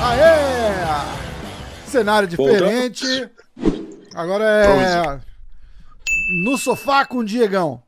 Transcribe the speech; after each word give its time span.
Aê! 0.00 0.40
Cenário 1.86 2.26
diferente. 2.26 3.04
Agora 4.14 4.44
é. 4.44 5.20
No 6.44 6.56
sofá 6.56 7.04
com 7.04 7.18
o 7.18 7.24
Diegão. 7.24 7.82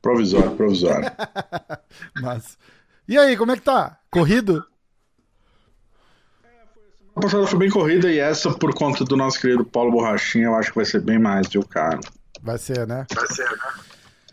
Provisório, 0.00 0.56
provisório. 0.56 1.12
Mas. 2.18 2.56
E 3.06 3.18
aí, 3.18 3.36
como 3.36 3.52
é 3.52 3.56
que 3.56 3.62
tá? 3.62 3.98
Corrido? 4.10 4.64
Passada 7.20 7.46
foi 7.46 7.58
bem 7.58 7.70
corrida 7.70 8.10
e 8.10 8.18
essa, 8.18 8.50
por 8.50 8.74
conta 8.74 9.04
do 9.04 9.16
nosso 9.16 9.40
querido 9.40 9.64
Paulo 9.64 9.92
Borrachinha, 9.92 10.46
eu 10.46 10.54
acho 10.54 10.70
que 10.70 10.76
vai 10.76 10.84
ser 10.84 11.00
bem 11.00 11.18
mais, 11.18 11.48
viu, 11.48 11.62
cara? 11.62 12.00
Vai 12.42 12.58
ser, 12.58 12.86
né? 12.86 13.06
Vai 13.14 13.26
ser, 13.26 13.48
né? 13.50 13.58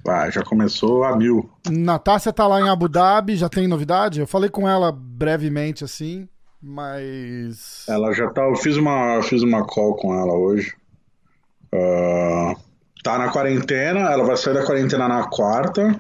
Vai, 0.04 0.32
já 0.32 0.42
começou 0.42 1.04
a 1.04 1.18
mil. 1.18 1.50
Natácia 1.70 2.32
tá 2.32 2.48
lá 2.48 2.62
em 2.62 2.70
Abu 2.70 2.88
Dhabi, 2.88 3.36
já 3.36 3.50
tem 3.50 3.68
novidade? 3.68 4.22
Eu 4.22 4.28
falei 4.28 4.50
com 4.50 4.68
ela 4.68 4.90
brevemente 4.90 5.84
assim, 5.84 6.30
mas. 6.62 7.84
Ela 7.90 8.14
já 8.14 8.30
tá. 8.30 8.44
Eu 8.44 8.56
fiz 8.56 8.78
uma, 8.78 9.22
fiz 9.24 9.44
uma 9.44 9.66
call 9.66 9.96
com 9.96 10.14
ela 10.14 10.34
hoje. 10.34 10.74
Uh, 11.74 12.56
tá 13.04 13.18
na 13.18 13.30
quarentena, 13.30 14.12
ela 14.12 14.24
vai 14.24 14.38
sair 14.38 14.54
da 14.54 14.66
quarentena 14.66 15.08
na 15.08 15.26
quarta, 15.26 16.00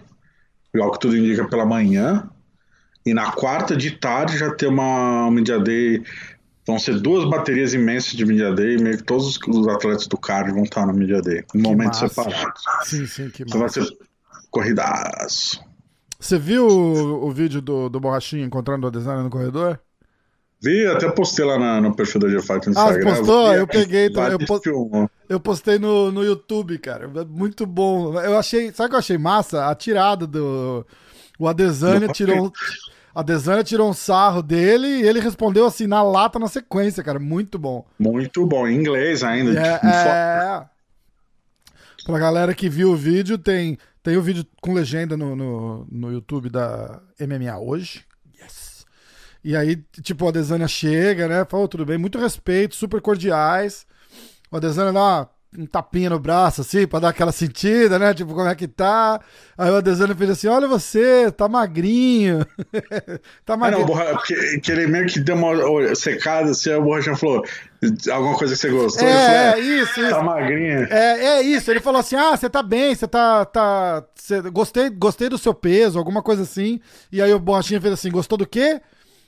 igual 0.73 0.91
que 0.91 0.99
tudo 0.99 1.17
indica 1.17 1.45
pela 1.45 1.65
manhã. 1.65 2.29
E 3.05 3.13
na 3.13 3.31
quarta 3.31 3.75
de 3.75 3.91
tarde 3.91 4.37
já 4.37 4.53
tem 4.53 4.69
uma 4.69 5.29
Media 5.31 5.59
Day. 5.59 6.03
Vão 6.67 6.77
ser 6.77 6.99
duas 6.99 7.27
baterias 7.29 7.73
imensas 7.73 8.11
de 8.11 8.25
Media 8.25 8.51
Day, 8.53 8.75
e 8.75 8.81
meio 8.81 8.97
que 8.97 9.03
todos 9.03 9.39
os 9.47 9.67
atletas 9.69 10.05
do 10.05 10.17
card 10.17 10.51
vão 10.51 10.63
estar 10.63 10.85
no 10.85 10.93
Media 10.93 11.21
Day, 11.21 11.43
em 11.55 11.61
momentos 11.61 11.97
separados. 11.99 12.61
Sim, 12.83 13.05
sim, 13.05 13.29
que 13.29 13.43
Então 13.43 13.59
vai 13.59 13.69
massa. 13.69 13.85
ser 13.85 13.97
corridaço. 14.51 15.59
Você 16.19 16.37
viu 16.37 16.67
o, 16.67 17.27
o 17.27 17.31
vídeo 17.31 17.61
do, 17.61 17.89
do 17.89 17.99
Borrachinho 17.99 18.43
encontrando 18.45 18.87
o 18.87 18.91
designer 18.91 19.23
no 19.23 19.29
corredor? 19.29 19.79
Vi, 20.61 20.87
até 20.87 21.09
postei 21.11 21.45
lá 21.45 21.59
na- 21.59 21.79
no 21.79 21.95
perfil 21.95 22.19
da 22.19 22.27
GFAT 22.27 22.67
no 22.67 22.77
Ah, 22.79 22.85
Instagram. 22.89 23.15
postou? 23.15 23.49
Vi, 23.51 23.55
Eu 23.59 23.67
peguei, 23.67 24.07
eu 24.07 24.39
po- 24.47 24.59
filmou. 24.59 25.09
Eu 25.29 25.39
postei 25.39 25.77
no, 25.77 26.11
no 26.11 26.23
YouTube, 26.23 26.79
cara. 26.79 27.05
É 27.15 27.23
Muito 27.25 27.65
bom. 27.67 28.19
Eu 28.19 28.35
achei. 28.37 28.71
Sabe 28.71 28.87
o 28.87 28.89
que 28.89 28.95
eu 28.95 28.99
achei 28.99 29.17
massa? 29.19 29.67
A 29.69 29.75
tirada 29.75 30.25
do. 30.25 30.83
O 31.37 31.47
Adesanya 31.47 32.07
tirou. 32.07 32.51
A 33.17 33.21
Adesanya 33.21 33.63
tirou 33.63 33.89
um 33.89 33.93
sarro 33.95 34.43
dele 34.43 34.85
e 34.85 35.01
ele 35.01 35.19
respondeu 35.19 35.65
assim 35.65 35.87
na 35.87 36.03
lata 36.03 36.37
na 36.37 36.47
sequência, 36.47 37.03
cara. 37.03 37.17
Muito 37.17 37.57
bom. 37.57 37.83
Muito 37.97 38.45
bom, 38.45 38.67
em 38.67 38.75
inglês 38.75 39.23
ainda. 39.23 39.59
É, 39.59 39.73
tipo, 39.81 39.87
é... 39.87 40.69
Pra 42.05 42.19
galera 42.19 42.53
que 42.53 42.69
viu 42.69 42.91
o 42.91 42.95
vídeo, 42.95 43.35
tem, 43.39 43.75
tem 44.03 44.17
o 44.17 44.21
vídeo 44.21 44.45
com 44.61 44.71
legenda 44.71 45.17
no, 45.17 45.35
no, 45.35 45.87
no 45.91 46.11
YouTube 46.11 46.47
da 46.51 47.01
MMA 47.19 47.57
hoje. 47.57 48.05
Yes. 48.39 48.85
E 49.43 49.55
aí, 49.55 49.77
tipo, 50.03 50.25
o 50.25 50.27
Adesanya 50.27 50.67
chega, 50.67 51.27
né? 51.27 51.43
Falou, 51.49 51.67
tudo 51.67 51.87
bem, 51.87 51.97
muito 51.97 52.19
respeito, 52.19 52.75
super 52.75 53.01
cordiais. 53.01 53.87
O 54.51 54.57
Adesanya 54.57 54.93
dá 54.93 54.99
uma- 54.99 55.29
um 55.57 55.65
tapinha 55.65 56.09
no 56.09 56.19
braço, 56.19 56.61
assim, 56.61 56.85
pra 56.85 56.99
dar 56.99 57.09
aquela 57.09 57.31
sentida, 57.31 57.97
né? 57.97 58.13
Tipo, 58.13 58.33
como 58.33 58.47
é 58.47 58.53
que 58.55 58.67
tá? 58.67 59.19
Aí 59.57 59.71
o 59.71 59.75
Adesanya 59.77 60.13
fez 60.13 60.29
assim, 60.29 60.47
olha 60.47 60.67
você, 60.67 61.31
tá 61.31 61.47
magrinho. 61.47 62.45
tá 63.45 63.53
Ah, 63.53 63.57
não, 63.57 63.57
magrinho. 63.57 63.83
o 63.83 63.85
Borra- 63.87 64.21
que, 64.25 64.59
que 64.59 64.71
ele 64.71 64.87
meio 64.87 65.07
que 65.07 65.19
deu 65.19 65.35
uma 65.35 65.95
secada, 65.95 66.51
assim, 66.51 66.71
aí 66.71 66.75
o 66.75 66.83
Borrachinha 66.83 67.15
falou 67.15 67.43
alguma 68.11 68.37
coisa 68.37 68.53
que 68.55 68.59
você 68.61 68.69
gostou. 68.69 69.07
É, 69.07 69.53
é, 69.53 69.59
isso, 69.59 69.99
isso. 70.01 70.09
Tá 70.09 70.21
magrinha. 70.21 70.87
É, 70.91 71.25
é 71.37 71.41
isso, 71.41 71.71
ele 71.71 71.79
falou 71.79 72.01
assim: 72.01 72.15
ah, 72.17 72.35
você 72.35 72.49
tá 72.49 72.61
bem, 72.61 72.93
você 72.93 73.07
tá. 73.07 73.45
tá 73.45 74.03
você- 74.15 74.41
gostei, 74.51 74.89
gostei 74.89 75.29
do 75.29 75.37
seu 75.37 75.53
peso, 75.53 75.97
alguma 75.97 76.21
coisa 76.21 76.43
assim. 76.43 76.79
E 77.11 77.21
aí 77.21 77.31
o 77.33 77.39
Borrachinha 77.39 77.79
fez 77.81 77.93
assim: 77.93 78.11
gostou 78.11 78.37
do 78.37 78.45
quê? 78.45 78.81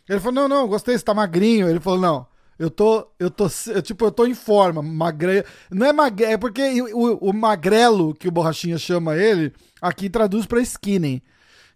Ele 0.08 0.20
falou: 0.20 0.34
não, 0.34 0.48
não, 0.50 0.68
gostei, 0.68 0.98
você 0.98 1.04
tá 1.04 1.14
magrinho. 1.14 1.70
Ele 1.70 1.80
falou: 1.80 2.00
não. 2.00 2.28
Eu 2.60 2.70
tô, 2.70 3.08
eu 3.18 3.32
tô, 3.32 3.48
eu, 3.68 3.82
tipo, 3.82 4.04
eu 4.04 4.12
tô 4.12 4.28
em 4.28 4.34
forma, 4.34 4.84
magre... 4.84 5.46
Não 5.72 5.88
é 5.88 5.94
magre, 5.94 6.26
é 6.26 6.38
porque 6.38 6.82
o, 6.94 7.30
o 7.30 7.34
magrelo 7.34 8.14
que 8.14 8.28
o 8.28 8.32
Borrachinha 8.32 8.78
chama 8.78 9.16
ele, 9.16 9.54
aqui 9.82 10.10
traduz 10.10 10.46
pra 10.46 10.60
skinny. 10.60 11.24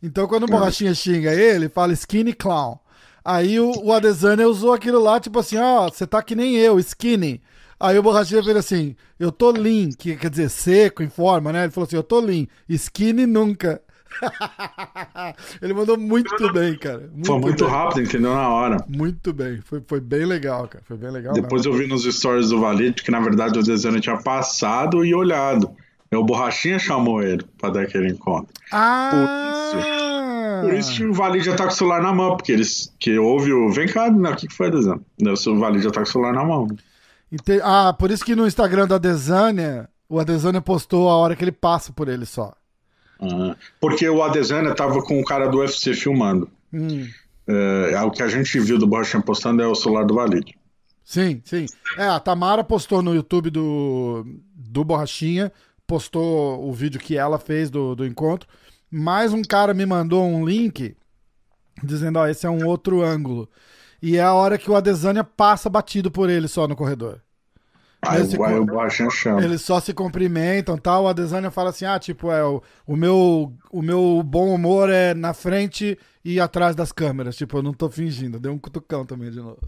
Então 0.01 0.27
quando 0.27 0.43
o 0.43 0.47
Borrachinha 0.47 0.93
xinga 0.93 1.33
ele, 1.33 1.69
fala 1.69 1.93
skinny 1.93 2.33
clown. 2.33 2.77
Aí 3.23 3.57
o, 3.61 3.71
o 3.81 3.93
Adesanya 3.93 4.45
usou 4.45 4.73
aquilo 4.73 4.99
lá, 4.99 5.21
tipo 5.21 5.39
assim, 5.39 5.57
ó, 5.57 5.89
você 5.89 6.05
tá 6.05 6.21
que 6.21 6.35
nem 6.35 6.57
eu, 6.57 6.77
skinny. 6.79 7.41
Aí 7.79 7.97
o 7.97 8.03
Borrachinha 8.03 8.43
fez 8.43 8.57
assim, 8.57 8.95
eu 9.17 9.31
tô 9.31 9.51
lean, 9.51 9.89
que 9.97 10.17
quer 10.17 10.29
dizer 10.29 10.49
seco, 10.49 11.01
em 11.01 11.09
forma, 11.09 11.53
né? 11.53 11.63
Ele 11.63 11.71
falou 11.71 11.87
assim, 11.87 11.95
eu 11.95 12.03
tô 12.03 12.19
lean, 12.19 12.45
skinny 12.67 13.25
nunca. 13.25 13.81
Ele 15.61 15.73
mandou 15.73 15.97
muito 15.97 16.51
bem, 16.53 16.75
cara. 16.77 17.09
Foi 17.25 17.39
muito 17.39 17.65
bem. 17.65 17.73
rápido, 17.73 18.01
entendeu? 18.01 18.33
Na 18.33 18.49
hora. 18.49 18.77
Muito 18.87 19.33
bem, 19.33 19.59
foi, 19.61 19.81
foi 19.85 19.99
bem 19.99 20.25
legal, 20.25 20.67
cara. 20.67 20.83
Foi 20.87 20.97
bem 20.97 21.11
legal. 21.11 21.33
Depois 21.33 21.65
mesmo. 21.65 21.73
eu 21.73 21.77
vi 21.77 21.87
nos 21.87 22.03
stories 22.03 22.49
do 22.49 22.59
Valide 22.59 23.01
que 23.03 23.11
na 23.11 23.19
verdade 23.19 23.59
o 23.59 23.63
Desano 23.63 23.99
tinha 23.99 24.17
passado 24.17 25.03
e 25.03 25.13
olhado. 25.13 25.71
Aí 26.11 26.17
o 26.17 26.23
Borrachinha 26.23 26.77
chamou 26.77 27.21
ele 27.23 27.43
pra 27.57 27.69
dar 27.69 27.81
aquele 27.81 28.09
encontro. 28.09 28.53
Ah! 28.71 30.61
Por 30.61 30.73
isso 30.73 30.95
que 30.95 31.05
o 31.05 31.13
Valide 31.13 31.45
já 31.45 31.55
tá 31.55 31.63
com 31.63 31.71
o 31.71 31.75
celular 31.75 32.01
na 32.01 32.13
mão, 32.13 32.37
porque 32.37 32.51
eles 32.51 32.93
que 32.99 33.17
houve 33.17 33.51
o. 33.51 33.71
Vem 33.71 33.87
cá, 33.87 34.09
né? 34.11 34.29
o 34.29 34.35
que, 34.35 34.47
que 34.47 34.53
foi, 34.53 34.69
Desano? 34.69 35.03
O 35.19 35.59
Valide 35.59 35.83
já 35.83 35.91
tá 35.91 36.01
com 36.01 36.07
o 36.07 36.11
celular 36.11 36.33
na 36.33 36.43
mão. 36.43 36.67
Ah, 37.63 37.93
por 37.97 38.11
isso 38.11 38.23
que 38.23 38.35
no 38.35 38.45
Instagram 38.45 38.87
da 38.87 38.95
Adesanya, 38.95 39.89
o 40.07 40.19
Adesanya 40.19 40.61
postou 40.61 41.09
a 41.09 41.15
hora 41.15 41.35
que 41.35 41.43
ele 41.43 41.51
passa 41.51 41.91
por 41.91 42.07
ele 42.07 42.25
só. 42.25 42.53
Ah, 43.23 43.55
porque 43.79 44.07
o 44.07 44.21
Adesanya 44.21 44.75
tava 44.75 45.01
com 45.01 45.19
o 45.19 45.23
cara 45.23 45.47
do 45.47 45.59
UFC 45.59 45.93
filmando. 45.93 46.49
Hum. 46.71 47.07
É, 47.47 48.01
o 48.01 48.11
que 48.11 48.23
a 48.23 48.27
gente 48.27 48.59
viu 48.59 48.77
do 48.77 48.87
Borrachinha 48.87 49.21
postando 49.21 49.61
é 49.61 49.67
o 49.67 49.75
celular 49.75 50.05
do 50.05 50.15
Valide. 50.15 50.57
Sim, 51.03 51.41
sim. 51.43 51.65
É, 51.97 52.07
a 52.07 52.19
Tamara 52.19 52.63
postou 52.63 53.01
no 53.01 53.13
YouTube 53.13 53.49
do, 53.49 54.25
do 54.55 54.83
Borrachinha, 54.83 55.51
postou 55.85 56.67
o 56.67 56.71
vídeo 56.71 56.99
que 56.99 57.17
ela 57.17 57.37
fez 57.37 57.69
do, 57.69 57.95
do 57.95 58.05
encontro. 58.05 58.47
Mais 58.89 59.33
um 59.33 59.41
cara 59.41 59.73
me 59.73 59.85
mandou 59.85 60.23
um 60.23 60.45
link 60.45 60.95
dizendo, 61.83 62.19
ó, 62.19 62.27
esse 62.27 62.45
é 62.45 62.49
um 62.49 62.65
outro 62.65 63.01
ângulo. 63.01 63.49
E 64.01 64.17
é 64.17 64.21
a 64.21 64.33
hora 64.33 64.57
que 64.57 64.69
o 64.69 64.75
Adesanya 64.75 65.23
passa 65.23 65.69
batido 65.69 66.11
por 66.11 66.29
ele 66.29 66.47
só 66.47 66.67
no 66.67 66.75
corredor. 66.75 67.21
Aí, 68.05 68.21
o- 68.21 68.43
aí 68.45 68.53
co- 68.55 68.61
o 68.61 68.65
Borrachinha 68.65 69.09
chama. 69.09 69.43
Eles 69.43 69.61
só 69.61 69.79
se 69.79 69.93
cumprimentam 69.93 70.77
tal. 70.77 71.03
O 71.03 71.07
Adesanya 71.07 71.49
fala 71.51 71.69
assim: 71.71 71.85
ah, 71.85 71.97
tipo, 71.99 72.31
é, 72.31 72.43
o, 72.43 72.61
o, 72.85 72.95
meu, 72.95 73.53
o 73.71 73.81
meu 73.81 74.21
bom 74.25 74.53
humor 74.53 74.89
é 74.89 75.13
na 75.13 75.33
frente 75.33 75.97
e 76.23 76.39
atrás 76.39 76.75
das 76.75 76.91
câmeras. 76.91 77.35
Tipo, 77.35 77.57
eu 77.57 77.63
não 77.63 77.73
tô 77.73 77.89
fingindo. 77.89 78.39
Deu 78.39 78.51
um 78.53 78.59
cutucão 78.59 79.05
também 79.05 79.29
de 79.31 79.37
novo. 79.39 79.59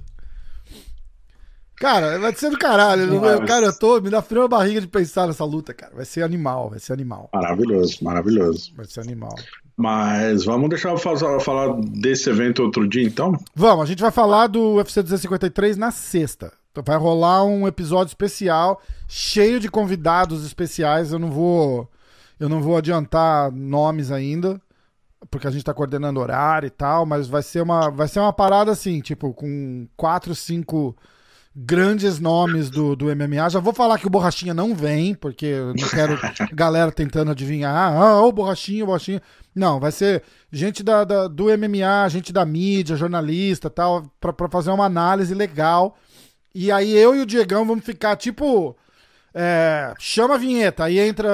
Cara, 1.78 2.18
vai 2.20 2.34
ser 2.34 2.50
do 2.50 2.58
caralho. 2.58 3.20
cara, 3.46 3.66
eu 3.66 3.78
tô. 3.78 4.00
Me 4.00 4.10
dá 4.10 4.22
frio 4.22 4.44
na 4.44 4.48
barriga 4.48 4.80
de 4.80 4.88
pensar 4.88 5.28
nessa 5.28 5.44
luta, 5.44 5.74
cara. 5.74 5.94
Vai 5.94 6.06
ser 6.06 6.24
animal, 6.24 6.70
vai 6.70 6.80
ser 6.80 6.94
animal. 6.94 7.30
Maravilhoso, 7.34 7.98
maravilhoso. 8.02 8.72
Vai 8.78 8.86
ser 8.86 9.02
animal. 9.02 9.36
Mas 9.76 10.46
vamos 10.46 10.70
deixar 10.70 10.92
eu 10.92 10.98
falar 10.98 11.74
desse 11.82 12.30
evento 12.30 12.64
outro 12.64 12.88
dia, 12.88 13.04
então? 13.04 13.38
Vamos, 13.54 13.84
a 13.84 13.88
gente 13.88 14.02
vai 14.02 14.10
falar 14.12 14.48
do 14.48 14.76
UFC 14.76 15.04
253 15.04 15.76
na 15.76 15.92
sexta. 15.92 16.54
Então 16.76 16.84
vai 16.86 16.98
rolar 16.98 17.46
um 17.46 17.66
episódio 17.66 18.10
especial, 18.12 18.82
cheio 19.08 19.62
de 19.62 19.70
convidados 19.70 20.46
especiais. 20.46 21.14
Eu 21.14 21.20
não 21.20 21.32
vou, 21.32 21.90
eu 22.38 22.50
não 22.50 22.62
vou 22.62 22.76
adiantar 22.76 23.50
nomes 23.50 24.12
ainda, 24.12 24.60
porque 25.32 25.48
a 25.48 25.52
gente 25.52 25.64
tá 25.64 25.74
coordenando 25.74 26.20
horário 26.20 26.68
e 26.68 26.70
tal, 26.70 27.06
mas 27.06 27.30
vai 27.30 27.42
ser 27.42 27.62
uma, 27.62 27.90
vai 27.90 28.10
ser 28.10 28.20
uma 28.20 28.34
parada 28.34 28.72
assim, 28.74 29.00
tipo 29.00 29.34
com 29.34 29.88
quatro, 29.96 30.36
cinco 30.36 30.94
grandes 31.56 32.20
nomes 32.20 32.70
do, 32.70 32.94
do 32.94 33.06
MMA. 33.06 33.50
Já 33.50 33.62
vou 33.62 33.72
falar 33.74 33.98
que 33.98 34.06
o 34.08 34.10
Borrachinha 34.10 34.54
não 34.54 34.76
vem, 34.76 35.16
porque 35.16 35.46
eu 35.46 35.68
não 35.68 35.88
quero 35.88 36.20
galera 36.54 36.92
tentando 36.92 37.32
adivinhar. 37.32 37.94
Ah, 37.94 38.22
o 38.22 38.34
Borrachinha, 38.34 38.84
o 38.84 38.88
Borrachinha. 38.88 39.22
Não, 39.56 39.80
vai 39.80 39.94
ser 39.94 40.22
gente 40.52 40.84
da, 40.84 41.06
da- 41.06 41.30
do 41.30 41.46
MMA, 41.46 42.10
gente 42.10 42.34
da 42.34 42.46
mídia, 42.46 42.98
jornalista 42.98 43.70
tal, 43.70 44.04
pra, 44.20 44.34
pra 44.34 44.50
fazer 44.50 44.72
uma 44.72 44.84
análise 44.84 45.34
legal. 45.34 45.96
E 46.56 46.72
aí 46.72 46.96
eu 46.96 47.14
e 47.14 47.20
o 47.20 47.26
Diegão 47.26 47.66
vamos 47.66 47.84
ficar 47.84 48.16
tipo. 48.16 48.78
é, 49.34 49.94
chama 50.00 50.36
a 50.36 50.38
vinheta, 50.38 50.86
aí 50.86 50.98
entra, 50.98 51.30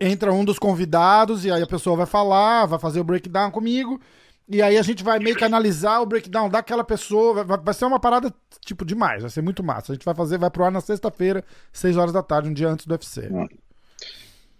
entra 0.00 0.32
um 0.32 0.44
dos 0.44 0.58
convidados, 0.58 1.44
e 1.44 1.52
aí 1.52 1.62
a 1.62 1.66
pessoa 1.68 1.96
vai 1.96 2.06
falar, 2.06 2.66
vai 2.66 2.78
fazer 2.80 2.98
o 2.98 3.04
breakdown 3.04 3.52
comigo. 3.52 4.00
E 4.48 4.60
aí 4.60 4.76
a 4.76 4.82
gente 4.82 5.04
vai 5.04 5.20
meio 5.20 5.36
que 5.36 5.44
analisar 5.44 6.00
o 6.00 6.06
breakdown 6.06 6.48
daquela 6.48 6.82
pessoa. 6.82 7.44
Vai, 7.44 7.58
vai 7.58 7.74
ser 7.74 7.84
uma 7.84 8.00
parada, 8.00 8.32
tipo, 8.64 8.84
demais. 8.84 9.22
Vai 9.22 9.30
ser 9.30 9.42
muito 9.42 9.62
massa. 9.62 9.92
A 9.92 9.94
gente 9.94 10.04
vai 10.04 10.14
fazer, 10.14 10.38
vai 10.38 10.50
pro 10.50 10.64
ar 10.64 10.72
na 10.72 10.80
sexta-feira, 10.80 11.44
6 11.72 11.96
horas 11.96 12.12
da 12.12 12.22
tarde, 12.22 12.48
um 12.48 12.52
dia 12.52 12.68
antes 12.68 12.86
do 12.86 12.92
UFC. 12.92 13.28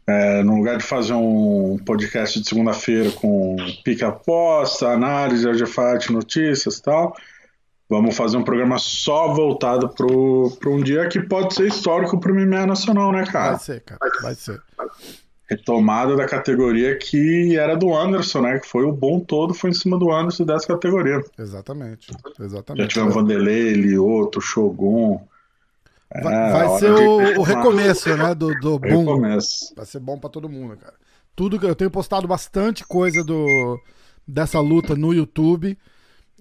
É, 0.08 0.42
no 0.44 0.56
lugar 0.56 0.76
de 0.76 0.84
fazer 0.84 1.14
um 1.14 1.78
podcast 1.84 2.40
de 2.40 2.48
segunda-feira 2.48 3.10
com 3.10 3.56
pica 3.84 4.06
aposta, 4.08 4.88
análise, 4.88 5.48
artefato, 5.48 6.12
notícias 6.12 6.76
e 6.76 6.82
tal, 6.82 7.16
Vamos 7.88 8.16
fazer 8.16 8.36
um 8.36 8.42
programa 8.42 8.78
só 8.78 9.32
voltado 9.32 9.88
para 9.88 10.70
um 10.70 10.82
dia 10.82 11.08
que 11.08 11.20
pode 11.20 11.54
ser 11.54 11.68
histórico 11.68 12.18
para 12.18 12.32
o 12.32 12.34
MMA 12.34 12.66
nacional, 12.66 13.12
né, 13.12 13.24
cara? 13.24 13.50
Vai 13.50 13.58
ser, 13.60 13.80
cara, 13.80 14.00
vai 14.22 14.34
ser. 14.34 14.60
Retomada 15.48 16.16
da 16.16 16.26
categoria 16.26 16.98
que 16.98 17.56
era 17.56 17.76
do 17.76 17.94
Anderson, 17.94 18.40
né? 18.40 18.58
Que 18.58 18.66
foi 18.66 18.84
o 18.84 18.90
bom 18.90 19.20
todo, 19.20 19.54
foi 19.54 19.70
em 19.70 19.74
cima 19.74 19.96
do 19.96 20.10
Anderson 20.10 20.44
dessa 20.44 20.66
categoria. 20.66 21.22
Exatamente, 21.38 22.10
exatamente. 22.40 22.82
Já 22.82 22.88
tivemos 22.88 23.14
Vanderlei, 23.14 23.74
Lioto, 23.74 24.40
Shogun. 24.40 25.20
Vai, 26.22 26.34
é, 26.34 26.52
vai 26.52 26.78
ser 26.80 26.90
o, 26.90 27.40
o, 27.40 27.42
recomeço, 27.42 28.16
né? 28.16 28.34
Do, 28.34 28.52
do 28.58 28.80
boom. 28.80 29.04
Recomeço. 29.04 29.72
Vai 29.76 29.86
ser 29.86 30.00
bom 30.00 30.18
para 30.18 30.30
todo 30.30 30.48
mundo, 30.48 30.76
cara. 30.76 30.94
Tudo 31.36 31.58
que 31.60 31.66
eu 31.66 31.74
tenho 31.76 31.90
postado 31.90 32.26
bastante 32.26 32.84
coisa 32.84 33.22
do 33.22 33.78
dessa 34.26 34.58
luta 34.58 34.96
no 34.96 35.14
YouTube. 35.14 35.78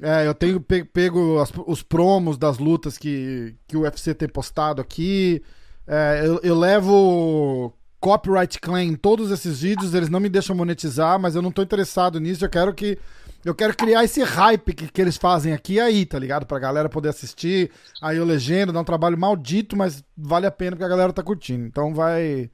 É, 0.02 0.28
eu 0.28 0.34
tenho 0.34 0.60
pego 0.60 1.40
as, 1.40 1.52
os 1.66 1.82
promos 1.82 2.38
das 2.38 2.58
lutas 2.58 2.98
que, 2.98 3.56
que 3.68 3.78
o 3.78 3.82
UFC 3.82 4.14
tem 4.14 4.28
postado 4.28 4.82
aqui. 4.82 5.42
É, 5.88 6.24
eu, 6.26 6.40
eu, 6.44 6.58
levo 6.58 7.74
copyright 8.00 8.60
claim 8.60 8.90
em 8.90 8.96
todos 8.96 9.32
esses 9.32 9.62
vídeos, 9.62 9.94
eles 9.94 10.10
não 10.10 10.20
me 10.20 10.28
deixam 10.28 10.56
monetizar, 10.56 11.20
mas 11.20 11.36
eu 11.36 11.42
não 11.42 11.52
tô 11.52 11.62
interessado 11.62 12.20
nisso. 12.20 12.44
Eu 12.44 12.50
quero 12.50 12.74
que. 12.74 12.98
Eu 13.44 13.54
quero 13.54 13.78
criar 13.78 14.04
esse 14.04 14.24
hype 14.24 14.74
que, 14.74 14.92
que 14.92 15.02
eles 15.02 15.18
fazem 15.18 15.54
aqui 15.54 15.80
aí, 15.80 16.04
tá 16.06 16.18
ligado? 16.18 16.48
Pra 16.48 16.58
galera 16.58 16.90
poder 16.90 17.10
assistir. 17.10 17.72
Aí 18.02 18.18
eu 18.18 18.26
legendo, 18.26 18.74
dá 18.74 18.82
um 18.82 18.84
trabalho 18.84 19.18
maldito, 19.18 19.78
mas 19.78 20.04
vale 20.18 20.48
a 20.48 20.52
pena 20.52 20.72
porque 20.72 20.84
a 20.84 20.90
galera 20.90 21.14
tá 21.14 21.24
curtindo. 21.24 21.66
Então 21.66 21.94
vai. 21.94 22.50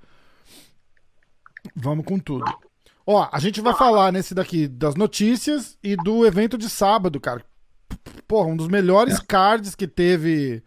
Vamos 1.75 2.05
com 2.05 2.19
tudo. 2.19 2.45
Ó, 3.13 3.27
a 3.29 3.39
gente 3.39 3.59
vai 3.59 3.73
falar 3.73 4.09
nesse 4.09 4.33
daqui 4.33 4.69
das 4.69 4.95
notícias 4.95 5.77
e 5.83 5.97
do 5.97 6.25
evento 6.25 6.57
de 6.57 6.69
sábado, 6.69 7.19
cara. 7.19 7.43
Porra, 8.25 8.47
um 8.47 8.55
dos 8.55 8.69
melhores 8.69 9.19
é. 9.19 9.23
cards 9.27 9.75
que 9.75 9.85
teve. 9.85 10.63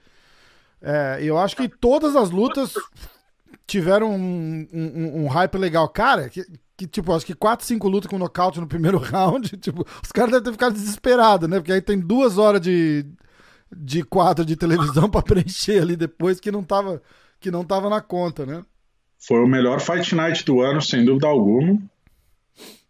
É, 0.83 1.21
eu 1.23 1.39
acho 1.39 1.57
que 1.57 1.67
todas 1.67 2.15
as 2.15 2.31
lutas 2.31 2.75
tiveram 3.67 4.15
um, 4.15 4.69
um, 4.71 5.23
um 5.23 5.27
hype 5.27 5.57
legal. 5.57 5.89
Cara, 5.89 6.29
que, 6.29 6.45
que, 6.77 6.87
tipo, 6.87 7.15
acho 7.15 7.25
que 7.25 7.35
4, 7.35 7.65
5 7.65 7.89
lutas 7.89 8.11
com 8.11 8.19
nocaute 8.19 8.61
no 8.61 8.67
primeiro 8.67 8.99
round. 9.01 9.57
Tipo, 9.57 9.87
os 10.03 10.13
caras 10.13 10.33
devem 10.33 10.45
ter 10.45 10.53
ficado 10.53 10.75
desesperados, 10.75 11.49
né? 11.49 11.57
Porque 11.57 11.73
aí 11.73 11.81
tem 11.81 11.99
duas 11.99 12.37
horas 12.37 12.61
de, 12.61 13.07
de 13.75 14.03
quadro 14.03 14.45
de 14.45 14.55
televisão 14.55 15.09
para 15.11 15.23
preencher 15.23 15.81
ali 15.81 15.97
depois 15.97 16.41
que 16.41 16.53
não 16.53 16.63
tava, 16.63 17.01
que 17.41 17.51
não 17.51 17.65
tava 17.65 17.89
na 17.89 18.03
conta, 18.03 18.45
né? 18.45 18.63
Foi 19.19 19.43
o 19.43 19.49
melhor 19.49 19.81
Fight 19.81 20.15
Night 20.15 20.45
do 20.45 20.61
ano, 20.61 20.83
sem 20.83 21.07
dúvida 21.07 21.27
alguma. 21.27 21.81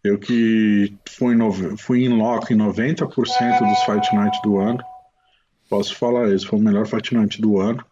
Eu 0.05 0.19
que 0.19 0.95
fui, 1.09 1.35
no, 1.35 1.51
fui 1.77 2.05
em 2.05 2.09
loco 2.09 2.53
em 2.53 2.57
90% 2.57 3.07
dos 3.07 3.83
Fight 3.83 4.15
Night 4.15 4.39
do 4.43 4.59
ano. 4.59 4.79
Posso 5.67 5.95
falar 5.95 6.31
isso, 6.31 6.47
foi 6.47 6.59
o 6.59 6.61
melhor 6.61 6.85
Fight 6.85 7.13
Night 7.13 7.41
do 7.41 7.59
ano. 7.59 7.83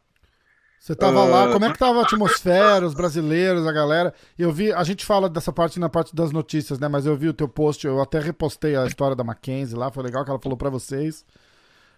Você 0.79 0.93
tava 0.95 1.23
uh... 1.23 1.29
lá, 1.29 1.51
como 1.51 1.65
é 1.65 1.71
que 1.71 1.79
tava 1.79 1.99
a 1.99 2.03
atmosfera, 2.03 2.85
os 2.85 2.93
brasileiros, 2.93 3.65
a 3.65 3.71
galera? 3.71 4.13
Eu 4.37 4.51
vi, 4.51 4.71
a 4.71 4.83
gente 4.83 5.05
fala 5.05 5.27
dessa 5.27 5.51
parte 5.51 5.79
na 5.79 5.89
parte 5.89 6.15
das 6.15 6.31
notícias, 6.31 6.77
né? 6.77 6.87
Mas 6.87 7.05
eu 7.05 7.15
vi 7.15 7.29
o 7.29 7.33
teu 7.33 7.47
post, 7.47 7.87
eu 7.87 8.01
até 8.01 8.19
repostei 8.19 8.75
a 8.75 8.85
história 8.85 9.15
da 9.15 9.23
Mackenzie 9.23 9.75
lá, 9.75 9.89
foi 9.89 10.03
legal 10.03 10.23
que 10.23 10.29
ela 10.29 10.39
falou 10.39 10.57
para 10.57 10.69
vocês. 10.69 11.25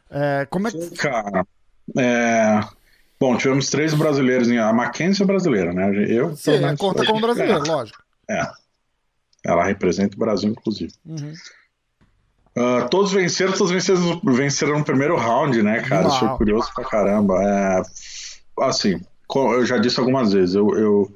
É, 0.10 0.48
como 0.50 0.68
é 0.68 0.72
que. 0.72 0.92
Cara, 0.92 1.46
é... 1.98 2.62
Bom, 3.20 3.36
tivemos 3.38 3.70
três 3.70 3.94
brasileiros. 3.94 4.50
Em... 4.50 4.60
A 4.60 4.72
Mackenzie 4.72 5.24
é 5.24 5.26
brasileira, 5.26 5.74
né? 5.74 5.90
Eu. 6.08 6.36
Sim, 6.36 6.62
conta 6.78 7.06
como 7.06 7.20
brasileiro, 7.20 7.66
é. 7.66 7.70
lógico. 7.70 8.04
É. 8.30 8.65
Ela 9.46 9.64
representa 9.64 10.16
o 10.16 10.20
Brasil, 10.20 10.50
inclusive. 10.50 10.92
Uhum. 11.06 11.34
Uh, 12.58 12.90
todos 12.90 13.12
venceram, 13.12 13.52
todos 13.52 13.72
venceram, 13.72 14.20
venceram 14.24 14.80
no 14.80 14.86
primeiro 14.86 15.16
round, 15.16 15.62
né, 15.62 15.82
cara? 15.82 16.08
Isso 16.08 16.20
foi 16.20 16.30
curioso 16.38 16.72
pra 16.74 16.86
caramba. 16.86 17.36
É, 17.44 17.82
assim, 18.62 19.02
eu 19.34 19.66
já 19.66 19.78
disse 19.78 20.00
algumas 20.00 20.32
vezes, 20.32 20.56
eu, 20.56 20.70
eu, 20.78 21.16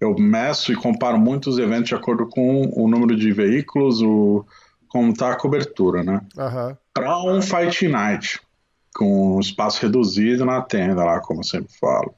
eu 0.00 0.18
meço 0.18 0.72
e 0.72 0.76
comparo 0.76 1.18
muitos 1.18 1.58
eventos 1.58 1.88
de 1.88 1.94
acordo 1.94 2.26
com 2.26 2.72
o 2.74 2.88
número 2.88 3.14
de 3.14 3.30
veículos, 3.32 4.00
o, 4.00 4.44
como 4.88 5.12
tá 5.12 5.32
a 5.32 5.36
cobertura, 5.36 6.02
né? 6.02 6.22
Uhum. 6.36 6.76
Para 6.94 7.22
um 7.22 7.42
Fight 7.42 7.86
Night, 7.86 8.40
com 8.94 9.38
espaço 9.38 9.82
reduzido 9.82 10.44
na 10.44 10.62
tenda 10.62 11.04
lá, 11.04 11.20
como 11.20 11.40
eu 11.40 11.44
sempre 11.44 11.72
falo. 11.78 12.14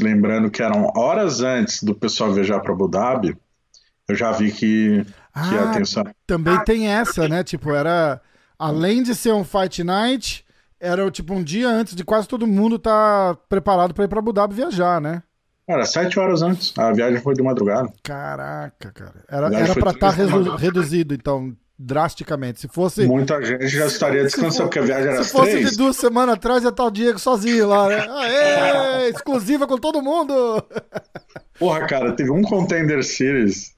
Lembrando 0.00 0.50
que 0.50 0.62
eram 0.62 0.90
horas 0.96 1.42
antes 1.42 1.82
do 1.82 1.94
pessoal 1.94 2.32
viajar 2.32 2.60
para 2.60 2.72
Abu 2.72 2.88
Dhabi, 2.88 3.36
eu 4.12 4.16
já 4.16 4.32
vi 4.32 4.52
que, 4.52 5.04
ah, 5.34 5.48
que 5.48 5.56
a 5.56 5.70
atenção. 5.70 6.04
Também 6.26 6.62
tem 6.64 6.88
essa, 6.88 7.28
né? 7.28 7.42
Tipo, 7.42 7.72
era. 7.72 8.20
Além 8.58 9.02
de 9.02 9.14
ser 9.14 9.32
um 9.32 9.42
Fight 9.42 9.82
Night, 9.82 10.44
era 10.78 11.10
tipo 11.10 11.34
um 11.34 11.42
dia 11.42 11.68
antes 11.68 11.96
de 11.96 12.04
quase 12.04 12.28
todo 12.28 12.46
mundo 12.46 12.76
estar 12.76 13.34
tá 13.34 13.40
preparado 13.48 13.92
para 13.92 14.04
ir 14.04 14.08
para 14.08 14.20
Abu 14.20 14.32
Dhabi 14.32 14.54
viajar, 14.54 15.00
né? 15.00 15.22
Era 15.66 15.84
sete 15.84 16.18
horas 16.18 16.42
antes. 16.42 16.76
A 16.76 16.92
viagem 16.92 17.20
foi 17.20 17.34
de 17.34 17.42
madrugada. 17.42 17.88
Caraca, 18.02 18.92
cara. 18.92 19.24
Era, 19.28 19.74
pra 19.74 19.90
estar 19.92 20.10
tá 20.10 20.10
redu 20.10 20.56
reduzido, 20.56 21.14
então, 21.14 21.56
drasticamente. 21.78 22.60
Se 22.60 22.68
fosse. 22.68 23.06
Muita 23.06 23.42
gente 23.42 23.68
já 23.68 23.86
estaria 23.86 24.22
descansando, 24.22 24.68
porque 24.68 24.80
a 24.80 24.82
viagem 24.82 25.12
era 25.12 25.24
Se 25.24 25.32
fosse 25.32 25.52
três. 25.52 25.70
de 25.70 25.76
duas 25.76 25.96
semanas 25.96 26.34
atrás, 26.34 26.62
ia 26.62 26.68
estar 26.68 26.84
o 26.84 26.90
Diego 26.90 27.18
sozinho 27.18 27.68
lá, 27.68 27.88
né? 27.88 28.06
Aê, 28.08 29.08
exclusiva 29.14 29.66
com 29.66 29.78
todo 29.78 30.02
mundo! 30.02 30.64
Porra, 31.58 31.86
cara, 31.86 32.12
teve 32.12 32.30
um 32.30 32.42
Contender 32.42 33.02
Series 33.02 33.71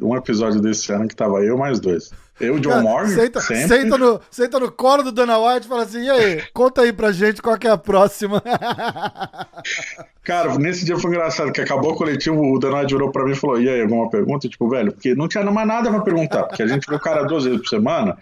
um 0.00 0.16
episódio 0.16 0.60
desse 0.60 0.92
ano 0.92 1.08
que 1.08 1.16
tava 1.16 1.42
eu 1.42 1.56
mais 1.56 1.80
dois. 1.80 2.10
Eu, 2.40 2.58
John 2.60 2.70
Cara, 2.70 2.82
Morgan, 2.82 3.08
senta, 3.08 3.40
sempre. 3.40 3.68
Senta 3.68 3.98
no, 3.98 4.20
senta 4.30 4.60
no 4.60 4.70
colo 4.70 5.02
do 5.02 5.10
Dana 5.10 5.38
White 5.38 5.66
e 5.66 5.68
fala 5.68 5.82
assim, 5.82 6.04
e 6.04 6.10
aí, 6.10 6.42
conta 6.52 6.82
aí 6.82 6.92
pra 6.92 7.10
gente 7.10 7.42
qual 7.42 7.58
que 7.58 7.66
é 7.66 7.70
a 7.70 7.76
próxima. 7.76 8.40
Cara, 10.22 10.56
nesse 10.56 10.84
dia 10.84 10.96
foi 10.98 11.10
engraçado, 11.10 11.50
que 11.50 11.60
acabou 11.60 11.92
o 11.92 11.96
coletivo, 11.96 12.40
o 12.40 12.58
Dana 12.58 12.80
White 12.80 12.94
virou 12.94 13.10
pra 13.10 13.24
mim 13.24 13.32
e 13.32 13.36
falou, 13.36 13.60
e 13.60 13.68
aí, 13.68 13.80
alguma 13.80 14.08
pergunta? 14.08 14.48
Tipo, 14.48 14.68
velho, 14.68 14.92
porque 14.92 15.14
não 15.16 15.26
tinha 15.26 15.44
mais 15.50 15.66
nada 15.66 15.90
pra 15.90 16.00
perguntar, 16.00 16.44
porque 16.44 16.62
a 16.62 16.66
gente 16.66 16.86
viu 16.86 16.96
o 16.96 17.00
cara 17.00 17.24
duas 17.24 17.44
vezes 17.44 17.60
por 17.60 17.68
semana, 17.68 18.16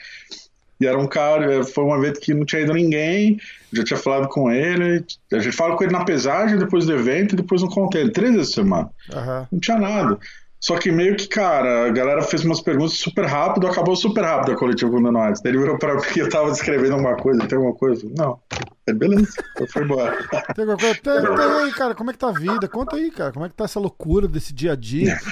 e 0.81 0.87
era 0.87 0.99
um 0.99 1.07
cara, 1.07 1.63
foi 1.65 1.85
uma 1.85 2.01
vez 2.01 2.19
que 2.19 2.33
não 2.33 2.45
tinha 2.47 2.63
ido 2.63 2.73
ninguém, 2.73 3.39
já 3.73 3.85
tinha 3.85 3.99
falado 3.99 4.29
com 4.29 4.51
ele, 4.51 5.05
a 5.33 5.39
gente 5.39 5.55
fala 5.55 5.77
com 5.77 5.85
ele 5.85 5.93
na 5.93 6.05
pesagem, 6.05 6.59
depois 6.59 6.87
do 6.87 6.95
evento, 6.95 7.35
e 7.35 7.37
depois 7.37 7.61
no 7.61 7.69
container, 7.69 8.13
três 8.13 8.35
vezes 8.35 8.49
por 8.49 8.63
semana. 8.63 8.91
Uhum. 9.13 9.47
Não 9.53 9.61
tinha 9.61 9.79
nada. 9.79 10.19
Só 10.61 10.79
que 10.79 10.91
meio 10.91 11.17
que, 11.17 11.29
cara, 11.29 11.87
a 11.87 11.91
galera 11.91 12.23
fez 12.23 12.45
umas 12.45 12.61
perguntas 12.61 12.95
super 12.95 13.27
rápido, 13.27 13.67
acabou 13.67 13.95
super 13.95 14.25
rápido 14.25 14.53
a 14.53 14.57
coletiva 14.57 14.91
com 14.91 14.99
o 14.99 15.13
Daí 15.13 15.33
ele 15.45 15.59
virou 15.59 15.79
pra 15.79 15.95
mim 15.95 16.01
e 16.17 16.19
eu 16.19 16.29
tava 16.29 16.51
descrevendo 16.51 16.95
alguma 16.95 17.17
coisa, 17.17 17.47
tem 17.47 17.57
alguma 17.57 17.75
coisa? 17.75 18.09
Não. 18.17 18.41
É 18.89 18.93
beleza, 18.93 19.33
eu 19.59 19.67
fui 19.67 19.83
embora. 19.83 20.17
Tem 20.55 20.63
alguma 20.63 20.79
coisa? 20.79 20.95
Tem, 20.95 21.21
tem 21.21 21.63
aí, 21.65 21.73
cara, 21.73 21.93
como 21.95 22.11
é 22.11 22.13
que 22.13 22.19
tá 22.21 22.29
a 22.29 22.33
vida? 22.33 22.69
Conta 22.69 22.95
aí, 22.95 23.11
cara, 23.11 23.33
como 23.33 23.45
é 23.45 23.49
que 23.49 23.55
tá 23.57 23.65
essa 23.65 23.81
loucura 23.81 24.29
desse 24.29 24.55
dia 24.55 24.73
a 24.73 24.77
dia? 24.77 25.19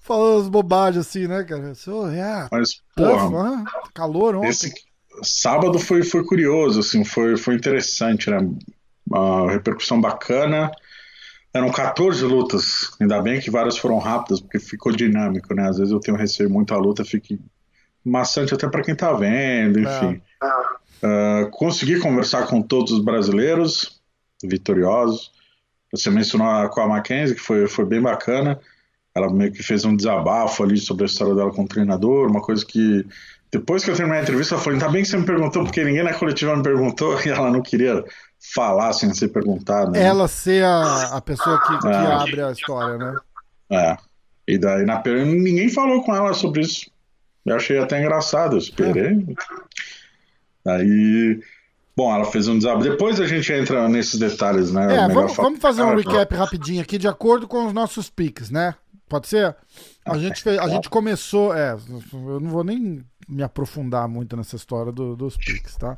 Falando 0.00 0.40
as 0.40 0.48
bobagens 0.48 1.06
assim, 1.06 1.26
né, 1.26 1.44
cara? 1.44 1.74
So, 1.74 2.08
yeah, 2.08 2.48
Mas, 2.50 2.80
porra, 2.96 3.64
calor 3.92 4.36
ontem. 4.36 4.48
Esse 4.48 4.72
sábado 5.22 5.78
foi, 5.78 6.02
foi 6.02 6.24
curioso, 6.24 6.80
assim, 6.80 7.04
foi, 7.04 7.36
foi 7.36 7.54
interessante, 7.56 8.30
né? 8.30 8.38
Uma 9.06 9.50
repercussão 9.50 10.00
bacana. 10.00 10.70
Eram 11.56 11.70
14 11.70 12.22
lutas, 12.24 12.90
ainda 13.00 13.20
bem 13.22 13.40
que 13.40 13.50
várias 13.50 13.78
foram 13.78 13.98
rápidas, 13.98 14.40
porque 14.40 14.58
ficou 14.58 14.92
dinâmico, 14.92 15.54
né? 15.54 15.68
Às 15.68 15.78
vezes 15.78 15.90
eu 15.90 15.98
tenho 15.98 16.16
receio 16.16 16.50
muita 16.50 16.76
luta, 16.76 17.02
fica 17.02 17.34
maçante 18.04 18.52
até 18.52 18.68
para 18.68 18.82
quem 18.82 18.94
tá 18.94 19.12
vendo, 19.14 19.80
enfim. 19.80 20.20
É. 20.42 21.46
Uh, 21.46 21.50
consegui 21.50 21.98
conversar 21.98 22.46
com 22.46 22.60
todos 22.60 22.92
os 22.92 23.02
brasileiros 23.02 24.00
vitoriosos. 24.44 25.32
Você 25.90 26.10
mencionou 26.10 26.68
com 26.68 26.80
a 26.82 26.88
Mackenzie, 26.88 27.34
que 27.34 27.40
foi, 27.40 27.66
foi 27.66 27.86
bem 27.86 28.02
bacana. 28.02 28.60
Ela 29.14 29.32
meio 29.32 29.50
que 29.50 29.62
fez 29.62 29.84
um 29.86 29.96
desabafo 29.96 30.62
ali 30.62 30.76
sobre 30.76 31.04
a 31.04 31.06
história 31.06 31.34
dela 31.34 31.50
com 31.50 31.62
o 31.62 31.68
treinador, 31.68 32.28
uma 32.28 32.42
coisa 32.42 32.66
que 32.66 33.02
depois 33.50 33.82
que 33.82 33.90
eu 33.90 33.96
terminei 33.96 34.20
a 34.20 34.22
entrevista, 34.22 34.54
ela 34.54 34.62
falou: 34.62 34.78
ainda 34.78 34.90
bem 34.90 35.02
que 35.02 35.08
você 35.08 35.16
me 35.16 35.24
perguntou, 35.24 35.64
porque 35.64 35.82
ninguém 35.82 36.04
na 36.04 36.12
coletiva 36.12 36.54
me 36.54 36.62
perguntou 36.62 37.18
e 37.24 37.30
ela 37.30 37.50
não 37.50 37.62
queria 37.62 38.04
falar 38.54 38.92
sem 38.92 39.12
ser 39.12 39.28
perguntada. 39.28 39.90
Né? 39.90 40.02
Ela 40.02 40.28
ser 40.28 40.64
a, 40.64 41.16
a 41.16 41.20
pessoa 41.20 41.60
que, 41.62 41.78
que 41.78 41.88
é. 41.88 41.94
abre 41.94 42.40
a 42.42 42.52
história, 42.52 42.96
né? 42.96 43.16
É. 43.70 43.96
E 44.46 44.58
daí 44.58 44.84
na 44.84 45.02
ninguém 45.04 45.68
falou 45.68 46.04
com 46.04 46.14
ela 46.14 46.32
sobre 46.32 46.62
isso. 46.62 46.90
Eu 47.44 47.56
achei 47.56 47.78
até 47.78 48.00
engraçado, 48.00 48.54
eu 48.54 48.58
esperei. 48.58 49.26
É. 50.66 50.70
Aí. 50.70 51.40
Bom, 51.96 52.14
ela 52.14 52.26
fez 52.26 52.46
um 52.46 52.58
desabafo. 52.58 52.82
Depois 52.82 53.18
a 53.20 53.26
gente 53.26 53.50
entra 53.52 53.88
nesses 53.88 54.20
detalhes, 54.20 54.70
né? 54.70 54.96
É, 54.96 55.08
vamos, 55.08 55.34
vamos, 55.34 55.60
fazer 55.60 55.82
um 55.82 55.96
recap 55.96 56.34
rapidinho 56.34 56.82
aqui, 56.82 56.98
de 56.98 57.08
acordo 57.08 57.48
com 57.48 57.66
os 57.66 57.72
nossos 57.72 58.10
piques, 58.10 58.50
né? 58.50 58.74
Pode 59.08 59.28
ser? 59.28 59.56
A 60.04 60.18
gente, 60.18 60.42
fez, 60.42 60.58
a 60.58 60.68
gente 60.68 60.90
começou. 60.90 61.54
É, 61.54 61.72
eu 61.72 62.40
não 62.40 62.50
vou 62.50 62.62
nem 62.62 63.02
me 63.26 63.42
aprofundar 63.42 64.06
muito 64.06 64.36
nessa 64.36 64.56
história 64.56 64.92
do, 64.92 65.16
dos 65.16 65.36
piques, 65.36 65.74
tá? 65.76 65.96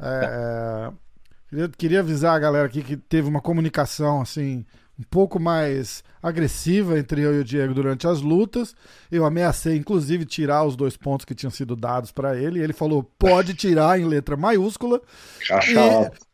É, 0.00 0.88
é 0.88 1.09
Queria, 1.50 1.68
queria 1.68 2.00
avisar 2.00 2.36
a 2.36 2.38
galera 2.38 2.66
aqui 2.66 2.80
que 2.80 2.96
teve 2.96 3.28
uma 3.28 3.40
comunicação, 3.40 4.20
assim, 4.20 4.64
um 4.96 5.02
pouco 5.02 5.40
mais 5.40 6.04
agressiva 6.22 6.96
entre 6.96 7.22
eu 7.22 7.34
e 7.34 7.40
o 7.40 7.44
Diego 7.44 7.74
durante 7.74 8.06
as 8.06 8.20
lutas. 8.20 8.72
Eu 9.10 9.24
ameacei, 9.24 9.76
inclusive, 9.76 10.24
tirar 10.24 10.62
os 10.62 10.76
dois 10.76 10.96
pontos 10.96 11.24
que 11.24 11.34
tinham 11.34 11.50
sido 11.50 11.74
dados 11.74 12.12
para 12.12 12.36
ele. 12.36 12.62
Ele 12.62 12.72
falou: 12.72 13.02
pode 13.02 13.54
tirar 13.54 13.98
em 13.98 14.04
letra 14.04 14.36
maiúscula. 14.36 15.02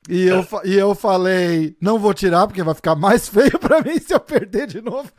E, 0.09 0.17
e, 0.17 0.27
eu, 0.27 0.47
e 0.65 0.75
eu 0.75 0.95
falei: 0.95 1.75
não 1.81 1.99
vou 1.99 2.13
tirar, 2.13 2.47
porque 2.47 2.63
vai 2.63 2.75
ficar 2.75 2.95
mais 2.95 3.27
feio 3.31 3.59
para 3.59 3.81
mim 3.81 3.99
se 3.99 4.13
eu 4.13 4.21
perder 4.21 4.67
de 4.67 4.83
novo. 4.83 5.11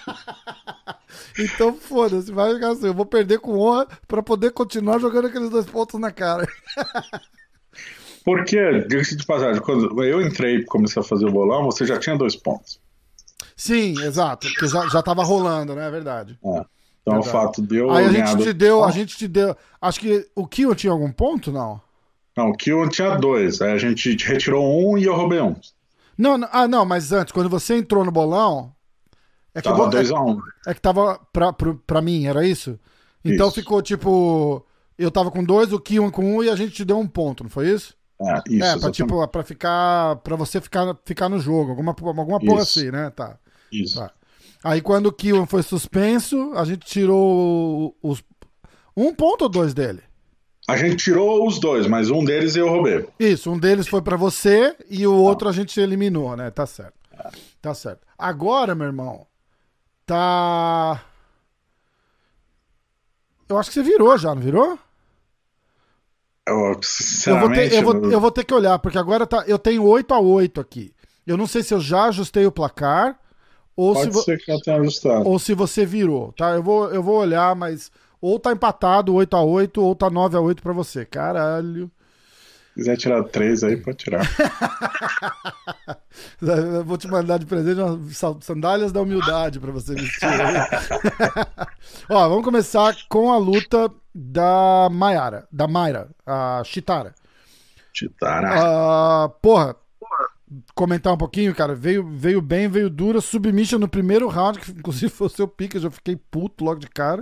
então, 1.38 1.72
foda-se, 1.72 2.30
vai 2.30 2.52
ficar 2.52 2.72
assim. 2.72 2.88
Eu 2.88 2.94
vou 2.94 3.06
perder 3.06 3.38
com 3.38 3.58
honra 3.58 3.86
para 4.06 4.22
poder 4.22 4.50
continuar 4.50 4.98
jogando 4.98 5.28
aqueles 5.28 5.48
dois 5.48 5.64
pontos 5.64 5.98
na 5.98 6.10
cara. 6.10 6.46
Porque, 8.24 8.80
diga-se 8.86 9.16
de 9.16 9.24
passagem, 9.24 9.62
quando 9.62 10.02
eu 10.04 10.20
entrei 10.20 10.56
e 10.56 10.64
comecei 10.64 11.00
a 11.00 11.04
fazer 11.04 11.26
o 11.26 11.32
bolão, 11.32 11.64
você 11.64 11.86
já 11.86 11.98
tinha 11.98 12.16
dois 12.16 12.36
pontos. 12.36 12.80
Sim, 13.56 13.94
exato. 14.02 14.48
Porque 14.48 14.66
já, 14.66 14.88
já 14.88 15.02
tava 15.02 15.22
rolando, 15.22 15.74
né? 15.74 15.86
É 15.86 15.90
verdade. 15.90 16.38
É. 16.42 16.64
Então 17.02 17.14
verdade. 17.14 17.28
o 17.28 17.30
fato 17.30 17.62
de 17.62 17.76
eu. 17.76 17.90
Aí 17.90 18.06
a 18.06 18.12
gente 18.12 18.42
te 18.42 18.52
deu, 18.52 18.84
a 18.84 18.90
gente 18.90 19.16
te 19.16 19.28
deu. 19.28 19.56
Acho 19.80 20.00
que 20.00 20.26
o 20.34 20.46
Kill 20.46 20.74
tinha 20.74 20.92
algum 20.92 21.10
ponto, 21.10 21.50
não? 21.50 21.80
Não, 22.36 22.50
o 22.50 22.56
Kill 22.56 22.88
tinha 22.88 23.16
dois. 23.16 23.60
Aí 23.60 23.72
a 23.72 23.78
gente 23.78 24.16
retirou 24.24 24.64
um 24.64 24.96
e 24.96 25.04
eu 25.04 25.14
roubei 25.14 25.40
um. 25.40 25.54
Não, 26.16 26.36
não, 26.36 26.48
ah, 26.52 26.68
não, 26.68 26.84
mas 26.84 27.12
antes, 27.12 27.32
quando 27.32 27.48
você 27.48 27.76
entrou 27.76 28.04
no 28.04 28.12
bolão. 28.12 28.74
É 29.54 29.60
que 29.60 29.68
tava 29.68 29.90
2x1. 29.90 30.10
É, 30.10 30.20
um. 30.20 30.40
é, 30.66 30.74
que 30.74 30.80
tava 30.80 31.20
pra, 31.32 31.52
pra, 31.52 31.74
pra 31.86 32.02
mim, 32.02 32.26
era 32.26 32.46
isso? 32.46 32.78
Então 33.24 33.48
isso. 33.48 33.56
ficou 33.56 33.82
tipo. 33.82 34.64
Eu 34.98 35.10
tava 35.10 35.30
com 35.30 35.42
dois, 35.42 35.72
o 35.72 35.80
Kion 35.80 36.10
com 36.10 36.36
um 36.36 36.44
e 36.44 36.50
a 36.50 36.56
gente 36.56 36.72
te 36.72 36.84
deu 36.84 36.98
um 36.98 37.06
ponto, 37.06 37.42
não 37.42 37.50
foi 37.50 37.70
isso? 37.70 37.94
É, 38.20 38.42
isso. 38.50 38.64
É, 38.64 38.78
pra, 38.78 38.90
tipo, 38.90 39.28
pra 39.28 39.42
ficar. 39.42 40.16
para 40.16 40.36
você 40.36 40.60
ficar, 40.60 40.96
ficar 41.04 41.28
no 41.28 41.38
jogo. 41.38 41.70
Alguma, 41.70 41.96
alguma 41.98 42.38
porra 42.38 42.62
assim, 42.62 42.90
né? 42.90 43.10
Tá. 43.10 43.38
Isso. 43.72 43.98
Tá. 43.98 44.10
Aí 44.62 44.82
quando 44.82 45.06
o 45.06 45.12
Kion 45.12 45.46
foi 45.46 45.62
suspenso, 45.62 46.52
a 46.54 46.64
gente 46.64 46.84
tirou 46.84 47.96
os. 48.02 48.22
Um 48.94 49.14
ponto 49.14 49.42
ou 49.42 49.48
dois 49.48 49.72
dele? 49.72 50.02
A 50.68 50.76
gente 50.76 50.96
tirou 50.96 51.46
os 51.46 51.58
dois, 51.58 51.86
mas 51.86 52.10
um 52.10 52.22
deles 52.22 52.54
eu 52.54 52.68
roubei. 52.68 53.08
Isso, 53.18 53.50
um 53.50 53.58
deles 53.58 53.88
foi 53.88 54.02
para 54.02 54.16
você 54.16 54.76
e 54.88 55.06
o 55.06 55.14
outro 55.14 55.48
a 55.48 55.52
gente 55.52 55.80
eliminou, 55.80 56.36
né? 56.36 56.50
Tá 56.50 56.66
certo. 56.66 56.94
É. 57.12 57.30
Tá 57.62 57.74
certo. 57.74 58.06
Agora, 58.18 58.74
meu 58.74 58.86
irmão, 58.86 59.26
tá. 60.04 61.02
Eu 63.48 63.58
acho 63.58 63.70
que 63.70 63.74
você 63.74 63.82
virou 63.82 64.16
já, 64.18 64.34
não 64.34 64.42
virou? 64.42 64.78
Eu, 66.50 67.34
eu, 67.34 67.40
vou 67.40 67.52
ter, 67.52 67.72
eu, 67.72 67.82
vou, 67.82 68.12
eu 68.12 68.20
vou 68.20 68.30
ter 68.30 68.44
que 68.44 68.52
olhar, 68.52 68.78
porque 68.78 68.98
agora 68.98 69.24
tá, 69.26 69.44
eu 69.46 69.58
tenho 69.58 69.84
8 69.84 70.12
a 70.12 70.18
8 70.18 70.60
aqui. 70.60 70.92
Eu 71.24 71.36
não 71.36 71.46
sei 71.46 71.62
se 71.62 71.72
eu 71.72 71.80
já 71.80 72.06
ajustei 72.06 72.44
o 72.44 72.50
placar 72.50 73.16
ou 73.76 73.94
Pode 73.94 74.12
se 74.12 74.24
ser 74.24 74.38
que 74.38 74.52
já 74.52 74.58
tenha 74.60 74.76
ajustado. 74.78 75.28
Ou 75.28 75.38
se 75.38 75.54
você 75.54 75.86
virou, 75.86 76.32
tá? 76.32 76.50
Eu 76.50 76.62
vou, 76.62 76.90
eu 76.90 77.02
vou 77.02 77.18
olhar, 77.18 77.54
mas 77.54 77.90
ou 78.20 78.38
tá 78.38 78.52
empatado 78.52 79.14
8 79.14 79.36
a 79.36 79.42
8 79.42 79.80
ou 79.80 79.94
tá 79.94 80.10
9 80.10 80.36
a 80.36 80.40
8 80.40 80.62
para 80.62 80.72
você. 80.72 81.04
Caralho. 81.04 81.90
Se 82.68 82.74
quiser 82.74 82.96
tirar 82.96 83.22
3 83.24 83.64
aí, 83.64 83.76
pode 83.76 83.98
tirar. 83.98 84.28
eu 86.42 86.84
vou 86.84 86.98
te 86.98 87.08
mandar 87.08 87.38
de 87.38 87.46
presente 87.46 87.80
umas 87.80 88.44
sandálias 88.44 88.92
da 88.92 89.00
humildade 89.00 89.60
para 89.60 89.72
você 89.72 89.94
vestir. 89.94 90.28
Ó, 92.10 92.28
vamos 92.28 92.44
começar 92.44 92.94
com 93.08 93.32
a 93.32 93.38
luta 93.38 93.90
da 94.14 94.88
Mayara, 94.90 95.46
da 95.50 95.68
Mayra, 95.68 96.08
a 96.26 96.62
Chitara. 96.64 97.14
Chitara. 97.92 99.26
Uh, 99.26 99.28
porra, 99.40 99.76
comentar 100.74 101.12
um 101.12 101.18
pouquinho, 101.18 101.54
cara. 101.54 101.74
Veio, 101.74 102.06
veio 102.06 102.40
bem, 102.40 102.68
veio 102.68 102.90
dura. 102.90 103.20
Submission 103.20 103.78
no 103.78 103.88
primeiro 103.88 104.28
round, 104.28 104.58
que 104.58 104.70
inclusive 104.70 105.10
foi 105.10 105.26
o 105.26 105.30
seu 105.30 105.48
pique, 105.48 105.76
eu 105.76 105.82
já 105.82 105.90
fiquei 105.90 106.16
puto 106.16 106.64
logo 106.64 106.80
de 106.80 106.88
cara. 106.88 107.20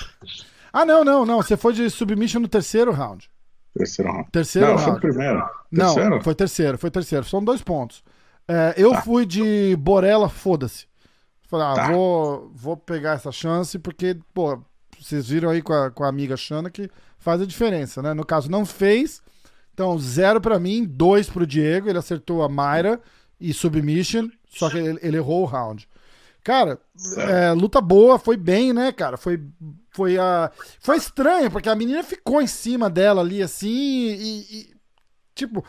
ah, 0.72 0.84
não, 0.84 1.04
não, 1.04 1.26
não. 1.26 1.36
Você 1.42 1.56
foi 1.56 1.72
de 1.72 1.88
submission 1.90 2.40
no 2.40 2.48
terceiro 2.48 2.92
round. 2.92 3.30
Terceiro 3.76 4.12
round. 4.12 4.30
Terceiro 4.30 4.68
não, 4.68 4.76
round. 4.76 4.90
foi 4.90 5.00
primeiro. 5.00 5.50
Terceiro? 5.74 6.10
Não, 6.10 6.20
foi 6.22 6.34
terceiro, 6.34 6.78
foi 6.78 6.90
terceiro. 6.90 7.24
São 7.24 7.44
dois 7.44 7.62
pontos. 7.62 8.02
É, 8.46 8.74
eu 8.76 8.92
tá. 8.92 9.02
fui 9.02 9.26
de 9.26 9.74
Borella, 9.76 10.28
foda-se. 10.28 10.86
Falei, 11.48 11.66
ah, 11.66 11.74
tá. 11.74 11.92
vou, 11.92 12.50
vou 12.54 12.76
pegar 12.76 13.12
essa 13.12 13.32
chance, 13.32 13.78
porque, 13.78 14.18
pô, 14.32 14.62
vocês 15.04 15.28
viram 15.28 15.50
aí 15.50 15.60
com 15.60 15.72
a, 15.74 15.90
com 15.90 16.02
a 16.02 16.08
amiga 16.08 16.36
Xana 16.36 16.70
que 16.70 16.90
faz 17.18 17.40
a 17.40 17.46
diferença, 17.46 18.00
né? 18.00 18.14
No 18.14 18.24
caso, 18.24 18.50
não 18.50 18.64
fez. 18.64 19.22
Então, 19.74 19.98
zero 19.98 20.40
para 20.40 20.58
mim, 20.58 20.84
dois 20.84 21.28
pro 21.28 21.46
Diego. 21.46 21.88
Ele 21.88 21.98
acertou 21.98 22.42
a 22.42 22.48
Mayra 22.48 23.00
e 23.38 23.52
submission, 23.52 24.30
só 24.48 24.70
que 24.70 24.78
ele, 24.78 24.98
ele 25.02 25.16
errou 25.18 25.42
o 25.42 25.46
round. 25.46 25.86
Cara, 26.42 26.78
é, 27.18 27.52
luta 27.52 27.80
boa, 27.80 28.18
foi 28.18 28.36
bem, 28.36 28.72
né, 28.72 28.92
cara? 28.92 29.16
Foi, 29.16 29.42
foi, 29.90 30.18
a, 30.18 30.50
foi 30.80 30.96
estranho, 30.96 31.50
porque 31.50 31.68
a 31.68 31.74
menina 31.74 32.02
ficou 32.02 32.40
em 32.40 32.46
cima 32.46 32.88
dela 32.88 33.20
ali, 33.20 33.42
assim, 33.42 33.68
e, 33.68 34.40
e 34.50 34.74
tipo, 35.34 35.64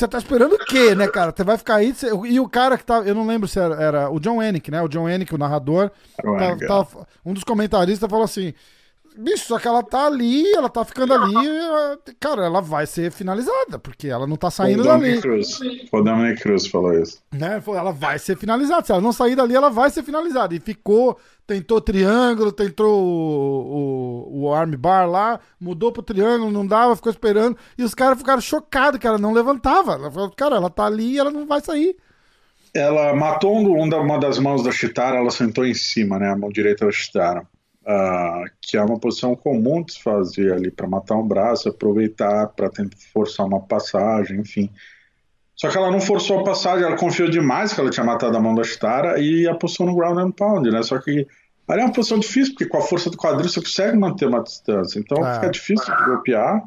você 0.00 0.08
tá 0.08 0.18
esperando 0.18 0.54
o 0.54 0.58
quê, 0.58 0.94
né, 0.94 1.06
cara? 1.06 1.32
Você 1.36 1.44
vai 1.44 1.58
ficar 1.58 1.76
aí. 1.76 1.92
Você... 1.92 2.10
E 2.26 2.40
o 2.40 2.48
cara 2.48 2.78
que 2.78 2.84
tá. 2.84 3.00
Eu 3.00 3.14
não 3.14 3.26
lembro 3.26 3.46
se 3.46 3.58
era, 3.58 3.74
era 3.74 4.10
o 4.10 4.18
John 4.18 4.42
Hennick, 4.42 4.70
né? 4.70 4.80
O 4.80 4.88
John 4.88 5.08
Hennick, 5.08 5.34
o 5.34 5.38
narrador. 5.38 5.90
Tá, 6.16 6.84
tá, 6.84 7.06
um 7.24 7.34
dos 7.34 7.44
comentaristas 7.44 8.08
falou 8.08 8.24
assim: 8.24 8.54
Bicho, 9.16 9.46
só 9.46 9.58
que 9.58 9.66
ela 9.66 9.82
tá 9.82 10.06
ali, 10.06 10.50
ela 10.54 10.68
tá 10.68 10.84
ficando 10.84 11.12
ali, 11.12 11.34
cara, 12.18 12.44
ela 12.44 12.60
vai 12.60 12.86
ser 12.86 13.10
finalizada, 13.10 13.78
porque 13.78 14.08
ela 14.08 14.26
não 14.26 14.36
tá 14.36 14.50
saindo 14.50 14.84
dali. 14.84 15.20
Cruz. 15.20 15.58
O 15.92 16.00
Dominic 16.00 16.42
Cruz 16.42 16.66
falou 16.66 16.92
isso. 16.94 17.20
Né? 17.32 17.62
Ela 17.66 17.92
vai 17.92 18.18
ser 18.18 18.36
finalizada. 18.36 18.86
Se 18.86 18.92
ela 18.92 19.00
não 19.00 19.12
sair 19.12 19.34
dali, 19.34 19.54
ela 19.54 19.68
vai 19.68 19.90
ser 19.90 20.02
finalizada. 20.02 20.54
E 20.54 20.60
ficou, 20.60 21.18
tentou 21.46 21.80
triângulo, 21.80 22.52
tentou 22.52 23.02
o, 23.02 24.28
o, 24.30 24.42
o 24.42 24.54
armbar 24.54 25.10
lá, 25.10 25.40
mudou 25.60 25.90
pro 25.90 26.02
triângulo, 26.02 26.50
não 26.50 26.66
dava, 26.66 26.94
ficou 26.94 27.10
esperando. 27.10 27.56
E 27.76 27.82
os 27.82 27.94
caras 27.94 28.18
ficaram 28.18 28.40
chocados 28.40 29.00
que 29.00 29.06
ela 29.06 29.18
não 29.18 29.32
levantava. 29.32 29.94
Ela 29.94 30.10
falou, 30.10 30.30
cara, 30.30 30.56
ela 30.56 30.70
tá 30.70 30.86
ali 30.86 31.14
e 31.14 31.18
ela 31.18 31.30
não 31.30 31.46
vai 31.46 31.60
sair. 31.60 31.96
Ela 32.72 33.12
matou 33.14 33.56
um, 33.56 33.82
uma 33.82 34.18
das 34.18 34.38
mãos 34.38 34.62
da 34.62 34.70
Chitara, 34.70 35.16
ela 35.16 35.30
sentou 35.30 35.66
em 35.66 35.74
cima, 35.74 36.18
né? 36.18 36.30
A 36.30 36.36
mão 36.36 36.48
direita 36.48 36.86
da 36.86 36.92
Chitara 36.92 37.44
uh, 37.82 38.50
que 38.60 38.76
é 38.76 38.82
uma 38.82 38.98
posição 38.98 39.34
comum 39.34 39.82
de 39.82 39.94
se 39.94 40.02
fazer 40.02 40.52
ali 40.52 40.70
para 40.70 40.86
matar 40.86 41.16
um 41.16 41.26
braço, 41.26 41.68
aproveitar 41.68 42.48
para 42.48 42.68
tentar 42.68 42.96
forçar 43.12 43.46
uma 43.46 43.60
passagem, 43.60 44.40
enfim. 44.40 44.70
Só 45.54 45.68
que 45.68 45.76
ela 45.76 45.90
não 45.90 46.00
forçou 46.00 46.40
a 46.40 46.44
passagem, 46.44 46.86
ela 46.86 46.96
confiou 46.96 47.28
demais 47.28 47.72
que 47.72 47.80
ela 47.80 47.90
tinha 47.90 48.04
matado 48.04 48.36
a 48.36 48.40
mão 48.40 48.54
da 48.54 48.64
Chitara 48.64 49.20
e 49.20 49.46
apostou 49.46 49.86
no 49.86 49.94
ground 49.94 50.18
and 50.18 50.30
pound, 50.30 50.70
né? 50.70 50.82
Só 50.82 50.98
que 50.98 51.26
ali 51.68 51.80
é 51.82 51.84
uma 51.84 51.92
posição 51.92 52.18
difícil, 52.18 52.54
porque 52.54 52.66
com 52.66 52.78
a 52.78 52.82
força 52.82 53.10
do 53.10 53.16
quadril 53.16 53.48
você 53.48 53.60
consegue 53.60 53.96
manter 53.96 54.26
uma 54.26 54.42
distância. 54.42 54.98
Então 54.98 55.26
é. 55.26 55.34
fica 55.34 55.50
difícil 55.50 55.94
de 55.94 56.04
golpear 56.04 56.62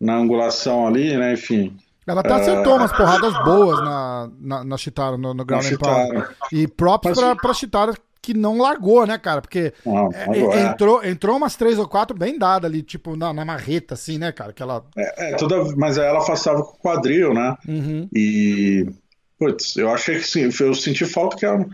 na 0.00 0.16
angulação 0.16 0.88
ali, 0.88 1.16
né? 1.16 1.34
Enfim. 1.34 1.76
Ela 2.06 2.20
até 2.20 2.34
acertou 2.34 2.74
uh, 2.74 2.76
umas 2.76 2.92
porradas 2.92 3.32
boas 3.44 3.80
na, 3.80 4.30
na, 4.38 4.64
na 4.64 4.76
Chitara, 4.76 5.16
no, 5.16 5.32
no 5.32 5.44
ground 5.44 5.64
and 5.64 5.78
pound. 5.78 6.26
E 6.52 6.66
props 6.66 7.10
Mas, 7.10 7.18
pra, 7.18 7.36
pra 7.36 7.54
Chitara 7.54 7.94
que 8.24 8.32
não 8.32 8.56
largou, 8.56 9.06
né, 9.06 9.18
cara? 9.18 9.42
Porque 9.42 9.74
não, 9.84 10.10
é, 10.12 10.62
entrou, 10.62 11.04
entrou 11.04 11.36
umas 11.36 11.56
três 11.56 11.78
ou 11.78 11.86
quatro 11.86 12.16
bem 12.16 12.38
dadas 12.38 12.70
ali, 12.70 12.82
tipo, 12.82 13.14
na, 13.16 13.34
na 13.34 13.44
marreta, 13.44 13.92
assim, 13.92 14.16
né, 14.16 14.32
cara? 14.32 14.50
Que 14.50 14.62
ela... 14.62 14.82
É, 14.96 15.32
é 15.32 15.36
toda, 15.36 15.76
mas 15.76 15.98
ela 15.98 16.20
afastava 16.20 16.62
com 16.62 16.72
o 16.72 16.78
quadril, 16.78 17.34
né? 17.34 17.54
Uhum. 17.68 18.08
E, 18.14 18.86
putz, 19.38 19.76
eu 19.76 19.90
achei 19.90 20.16
que 20.16 20.26
sim, 20.26 20.48
eu 20.58 20.74
senti 20.74 21.04
falta 21.04 21.36
que 21.36 21.44
a, 21.44 21.66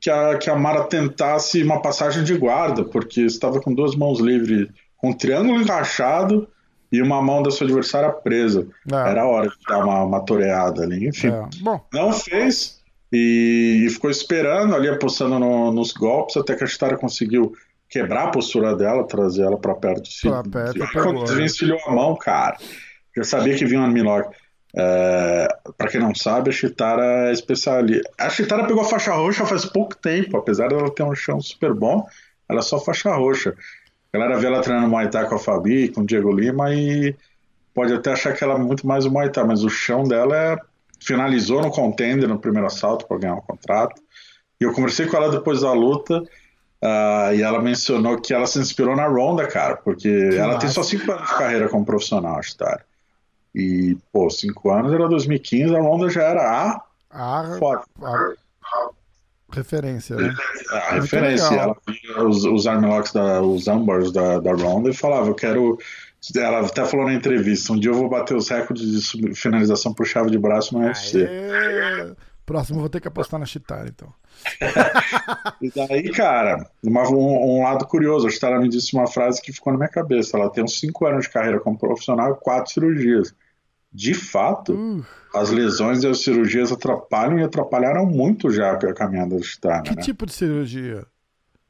que 0.00 0.08
a, 0.08 0.38
que 0.38 0.48
a 0.48 0.54
Mara 0.54 0.84
tentasse 0.84 1.60
uma 1.60 1.82
passagem 1.82 2.22
de 2.22 2.38
guarda, 2.38 2.84
porque 2.84 3.22
estava 3.22 3.60
com 3.60 3.74
duas 3.74 3.96
mãos 3.96 4.20
livres, 4.20 4.68
com 4.96 5.10
um 5.10 5.12
triângulo 5.12 5.60
encaixado 5.60 6.48
e 6.92 7.02
uma 7.02 7.20
mão 7.20 7.42
da 7.42 7.50
sua 7.50 7.66
adversária 7.66 8.10
presa. 8.10 8.64
É. 8.90 8.94
Era 8.94 9.26
hora 9.26 9.48
de 9.48 9.56
dar 9.68 9.84
uma, 9.84 10.04
uma 10.04 10.20
toreada 10.20 10.84
ali, 10.84 11.08
enfim. 11.08 11.28
É. 11.28 11.48
Bom. 11.60 11.84
Não 11.92 12.12
fez 12.12 12.79
e, 13.12 13.84
e 13.86 13.90
ficou 13.90 14.10
esperando 14.10 14.74
ali, 14.74 14.88
apostando 14.88 15.38
no, 15.38 15.72
nos 15.72 15.92
golpes, 15.92 16.36
até 16.36 16.54
que 16.54 16.64
a 16.64 16.66
Chitara 16.66 16.96
conseguiu 16.96 17.52
quebrar 17.88 18.24
a 18.24 18.30
postura 18.30 18.74
dela, 18.76 19.06
trazer 19.06 19.42
ela 19.42 19.58
para 19.58 19.74
perto 19.74 20.02
de 20.02 20.12
si. 20.12 20.28
Pra 20.28 20.42
perto, 20.42 20.92
Quando 20.92 21.24
desvencilhou 21.24 21.78
a 21.86 21.92
mão, 21.92 22.16
cara, 22.16 22.56
já 23.16 23.24
sabia 23.24 23.56
que 23.56 23.64
vinha 23.64 23.80
um 23.80 23.84
Armlock. 23.84 24.34
É, 24.76 25.48
para 25.76 25.88
quem 25.88 26.00
não 26.00 26.14
sabe, 26.14 26.50
a 26.50 26.52
Chitara 26.52 27.28
é 27.28 27.32
especialista. 27.32 28.08
A 28.16 28.30
Chitara 28.30 28.66
pegou 28.66 28.82
a 28.82 28.88
faixa 28.88 29.12
roxa 29.12 29.44
faz 29.44 29.64
pouco 29.64 29.96
tempo, 29.96 30.36
apesar 30.36 30.68
dela 30.68 30.94
ter 30.94 31.02
um 31.02 31.14
chão 31.14 31.40
super 31.40 31.74
bom, 31.74 32.06
ela 32.48 32.60
é 32.60 32.62
só 32.62 32.78
faixa 32.78 33.12
roxa. 33.12 33.56
A 34.12 34.18
galera 34.18 34.38
vê 34.38 34.46
ela 34.46 34.60
treinando 34.60 34.88
Muay 34.88 35.08
Thai 35.08 35.28
com 35.28 35.34
a 35.34 35.38
Fabi, 35.38 35.88
com 35.88 36.02
o 36.02 36.06
Diego 36.06 36.32
Lima 36.32 36.72
e 36.72 37.16
pode 37.74 37.92
até 37.92 38.12
achar 38.12 38.32
que 38.32 38.44
ela 38.44 38.54
é 38.54 38.58
muito 38.58 38.86
mais 38.86 39.04
o 39.04 39.10
Muay 39.10 39.30
Thai, 39.30 39.44
mas 39.44 39.64
o 39.64 39.68
chão 39.68 40.04
dela 40.04 40.36
é 40.36 40.56
finalizou 41.00 41.62
no 41.62 41.70
contender 41.70 42.28
no 42.28 42.38
primeiro 42.38 42.66
assalto 42.66 43.06
para 43.06 43.18
ganhar 43.18 43.34
o 43.34 43.38
um 43.38 43.42
contrato. 43.42 44.00
E 44.60 44.64
eu 44.64 44.72
conversei 44.72 45.06
com 45.06 45.16
ela 45.16 45.30
depois 45.30 45.62
da 45.62 45.72
luta 45.72 46.20
uh, 46.20 47.34
e 47.34 47.42
ela 47.42 47.60
mencionou 47.62 48.20
que 48.20 48.34
ela 48.34 48.46
se 48.46 48.58
inspirou 48.58 48.94
na 48.94 49.06
Ronda, 49.06 49.46
cara, 49.46 49.76
porque 49.76 50.30
que 50.30 50.36
ela 50.36 50.54
massa. 50.54 50.60
tem 50.60 50.68
só 50.68 50.82
cinco 50.82 51.10
anos 51.10 51.28
de 51.28 51.34
carreira 51.34 51.68
como 51.68 51.84
profissional, 51.84 52.42
Star. 52.42 52.84
E, 53.54 53.96
pô, 54.12 54.30
cinco 54.30 54.70
anos 54.70 54.92
era 54.92 55.08
2015, 55.08 55.74
a 55.74 55.80
Ronda 55.80 56.08
já 56.10 56.22
era 56.22 56.42
a 56.42 56.84
A, 57.10 57.56
Foda. 57.58 57.82
a 58.00 58.34
referência, 59.52 60.14
né? 60.14 60.32
A 60.70 60.94
referência. 60.94 61.54
Ela 61.54 61.76
via 61.86 62.24
os, 62.24 62.44
os 62.44 62.66
armlocks, 62.66 63.12
da, 63.12 63.42
os 63.42 63.66
ambars 63.66 64.12
da, 64.12 64.38
da 64.38 64.52
Ronda 64.52 64.90
e 64.90 64.94
falava, 64.94 65.28
eu 65.28 65.34
quero... 65.34 65.78
Ela 66.36 66.66
até 66.66 66.84
falou 66.84 67.06
na 67.06 67.14
entrevista, 67.14 67.72
um 67.72 67.78
dia 67.78 67.90
eu 67.90 67.94
vou 67.94 68.08
bater 68.08 68.36
os 68.36 68.48
recordes 68.48 69.10
de 69.12 69.34
finalização 69.34 69.92
por 69.94 70.06
chave 70.06 70.30
de 70.30 70.38
braço 70.38 70.76
no 70.76 70.84
UFC. 70.84 71.26
Aê! 71.26 72.14
Próximo 72.44 72.78
eu 72.78 72.80
vou 72.80 72.88
ter 72.90 73.00
que 73.00 73.08
apostar 73.08 73.38
na 73.38 73.46
Chitara, 73.46 73.88
então. 73.88 74.12
E 75.62 75.70
daí, 75.74 76.10
cara, 76.10 76.66
uma- 76.82 77.08
um, 77.10 77.58
um 77.58 77.62
lado 77.62 77.86
curioso, 77.86 78.26
a 78.26 78.30
Chitara 78.30 78.58
me 78.58 78.68
disse 78.68 78.94
uma 78.94 79.06
frase 79.06 79.40
que 79.40 79.52
ficou 79.52 79.72
na 79.72 79.78
minha 79.78 79.88
cabeça. 79.90 80.36
Ela 80.36 80.50
tem 80.50 80.64
uns 80.64 80.78
5 80.80 81.06
anos 81.06 81.24
de 81.26 81.30
carreira 81.30 81.60
como 81.60 81.78
profissional 81.78 82.32
e 82.32 82.36
4 82.42 82.72
cirurgias. 82.72 83.34
De 83.92 84.14
fato, 84.14 84.72
Uh, 84.74 85.04
as 85.34 85.50
lesões 85.50 86.02
e 86.02 86.06
as 86.08 86.22
cirurgias 86.22 86.70
atrapalham 86.72 87.38
e 87.38 87.42
atrapalharam 87.42 88.06
muito 88.06 88.50
já 88.50 88.72
a 88.72 88.94
caminhada 88.94 89.36
da 89.36 89.42
Chitara, 89.42 89.82
que 89.82 89.94
né? 89.96 90.02
tipo 90.02 90.24
de 90.26 90.32
cirurgia? 90.32 91.04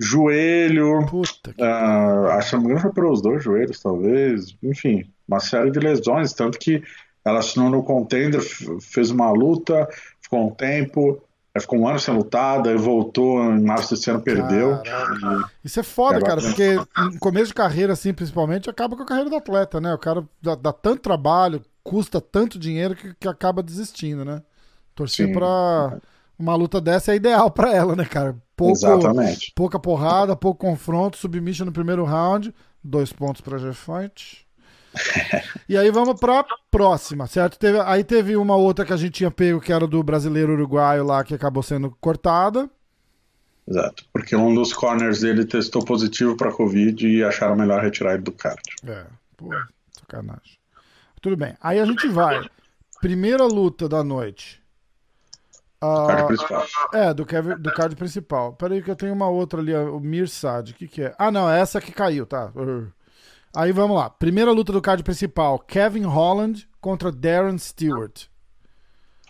Joelho, 0.00 1.04
Puta 1.06 1.52
que. 1.52 1.62
ah, 1.62 2.36
acho 2.38 2.50
que 2.50 2.56
não 2.56 2.62
me 2.62 2.66
engano 2.68 2.80
foi 2.80 2.92
pelos 2.92 3.20
dois 3.20 3.44
joelhos, 3.44 3.80
talvez. 3.80 4.56
Enfim, 4.62 5.04
uma 5.28 5.40
série 5.40 5.70
de 5.70 5.78
lesões. 5.78 6.32
Tanto 6.32 6.58
que 6.58 6.82
ela 7.22 7.40
assinou 7.40 7.68
no 7.68 7.82
contender, 7.82 8.40
fez 8.80 9.10
uma 9.10 9.30
luta, 9.30 9.86
ficou 10.22 10.46
um 10.46 10.50
tempo, 10.50 11.22
ficou 11.60 11.80
um 11.80 11.86
ano 11.86 12.00
sem 12.00 12.14
lutar, 12.14 12.62
daí 12.62 12.76
voltou 12.76 13.42
em 13.42 13.60
março 13.60 13.94
desse 13.94 14.10
ano, 14.10 14.22
perdeu. 14.22 14.80
Isso 15.62 15.78
é 15.78 15.82
foda, 15.82 16.18
cara, 16.22 16.40
porque 16.40 16.76
no 16.96 17.18
começo 17.18 17.48
de 17.48 17.54
carreira, 17.54 17.92
assim, 17.92 18.14
principalmente, 18.14 18.70
acaba 18.70 18.96
com 18.96 19.02
a 19.02 19.06
carreira 19.06 19.28
do 19.28 19.36
atleta, 19.36 19.82
né? 19.82 19.92
O 19.92 19.98
cara 19.98 20.24
dá, 20.40 20.54
dá 20.54 20.72
tanto 20.72 21.02
trabalho, 21.02 21.62
custa 21.84 22.22
tanto 22.22 22.58
dinheiro 22.58 22.96
que, 22.96 23.14
que 23.20 23.28
acaba 23.28 23.62
desistindo, 23.62 24.24
né? 24.24 24.42
Torcer 24.94 25.26
Sim. 25.26 25.32
Uma 26.40 26.54
luta 26.54 26.80
dessa 26.80 27.12
é 27.12 27.16
ideal 27.16 27.50
pra 27.50 27.72
ela, 27.74 27.94
né, 27.94 28.04
cara? 28.04 28.36
Pouco, 28.56 28.72
Exatamente. 28.72 29.52
pouca 29.54 29.78
porrada, 29.78 30.34
pouco 30.34 30.66
confronto, 30.66 31.16
submission 31.16 31.64
no 31.66 31.72
primeiro 31.72 32.04
round, 32.04 32.54
dois 32.82 33.12
pontos 33.12 33.40
pra 33.40 33.58
G-Fight. 33.58 34.46
e 35.68 35.76
aí 35.76 35.90
vamos 35.90 36.18
pra 36.18 36.44
próxima, 36.70 37.26
certo? 37.26 37.58
Teve- 37.58 37.80
aí 37.80 38.02
teve 38.02 38.36
uma 38.36 38.56
outra 38.56 38.84
que 38.84 38.92
a 38.92 38.96
gente 38.96 39.12
tinha 39.12 39.30
pego, 39.30 39.60
que 39.60 39.72
era 39.72 39.86
do 39.86 40.02
brasileiro 40.02 40.52
uruguaio 40.52 41.04
lá, 41.04 41.22
que 41.22 41.34
acabou 41.34 41.62
sendo 41.62 41.90
cortada. 42.00 42.68
Exato. 43.68 44.04
Porque 44.12 44.34
um 44.34 44.52
dos 44.54 44.72
corners 44.72 45.20
dele 45.20 45.44
testou 45.44 45.84
positivo 45.84 46.36
para 46.36 46.50
Covid 46.52 47.06
e 47.06 47.22
acharam 47.22 47.54
melhor 47.54 47.80
retirar 47.82 48.14
ele 48.14 48.22
do 48.22 48.32
card. 48.32 48.60
É, 48.84 49.04
pô, 49.36 49.50
sacanagem. 49.92 50.58
Tudo 51.22 51.36
bem. 51.36 51.54
Aí 51.62 51.78
a 51.78 51.84
gente 51.84 52.08
vai. 52.08 52.48
Primeira 53.00 53.44
luta 53.44 53.88
da 53.88 54.02
noite. 54.02 54.59
Ah, 55.80 56.06
Card 56.08 56.26
principal. 56.26 56.66
é, 56.92 57.14
do, 57.14 57.24
Kevin, 57.24 57.56
do 57.56 57.72
card 57.72 57.96
principal. 57.96 58.52
Peraí 58.52 58.82
que 58.82 58.90
eu 58.90 58.96
tenho 58.96 59.14
uma 59.14 59.28
outra 59.28 59.60
ali, 59.60 59.74
o 59.74 59.98
Mirsad. 59.98 60.70
O 60.70 60.74
que 60.74 60.86
que 60.86 61.02
é? 61.02 61.14
Ah, 61.18 61.30
não, 61.30 61.48
é 61.50 61.58
essa 61.60 61.80
que 61.80 61.90
caiu, 61.92 62.26
tá. 62.26 62.52
Aí 63.56 63.72
vamos 63.72 63.96
lá. 63.96 64.10
Primeira 64.10 64.52
luta 64.52 64.72
do 64.72 64.82
card 64.82 65.02
principal. 65.02 65.58
Kevin 65.58 66.02
Holland 66.04 66.68
contra 66.80 67.10
Darren 67.10 67.56
Stewart. 67.58 68.26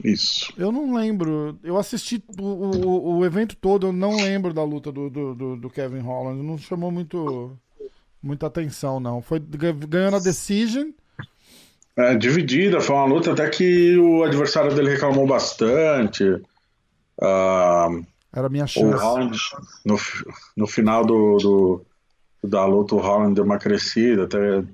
Isso. 0.03 0.53
Eu 0.57 0.73
não 0.73 0.95
lembro. 0.95 1.59
Eu 1.63 1.77
assisti 1.79 2.23
o, 2.39 2.43
o, 2.43 3.19
o 3.19 3.25
evento 3.25 3.55
todo, 3.57 3.89
eu 3.89 3.93
não 3.93 4.17
lembro 4.17 4.53
da 4.53 4.65
luta 4.65 4.91
do, 4.91 5.09
do, 5.11 5.57
do- 5.57 5.71
Kevin 5.71 6.01
Holland. 6.01 6.43
Não 6.43 6.57
chamou 6.59 6.91
muito, 6.91 7.57
muita 8.23 8.47
atenção, 8.47 8.99
não. 8.99 9.21
Foi 9.23 9.39
ga- 9.39 9.73
ganhando 9.73 10.17
a 10.17 10.21
decision. 10.21 10.89
É, 11.97 12.15
dividida, 12.15 12.81
foi 12.81 12.95
uma 12.97 13.05
luta 13.05 13.33
até 13.33 13.49
que 13.49 13.99
o 13.99 14.23
adversário 14.23 14.75
dele 14.75 14.91
reclamou 14.91 15.27
bastante. 15.27 16.25
Ah, 17.21 17.89
Era 18.33 18.47
a 18.47 18.51
minha 18.51 18.65
o 18.65 18.69
chance. 18.69 19.03
Holland, 19.03 19.39
no, 19.85 19.97
no 20.57 20.67
final 20.67 21.05
do, 21.05 21.37
do- 21.39 21.87
da 22.49 22.65
luta, 22.65 22.95
o 22.95 22.99
Holland 23.01 23.35
deu 23.35 23.45
uma 23.45 23.59
crescida, 23.59 24.25
até 24.25 24.65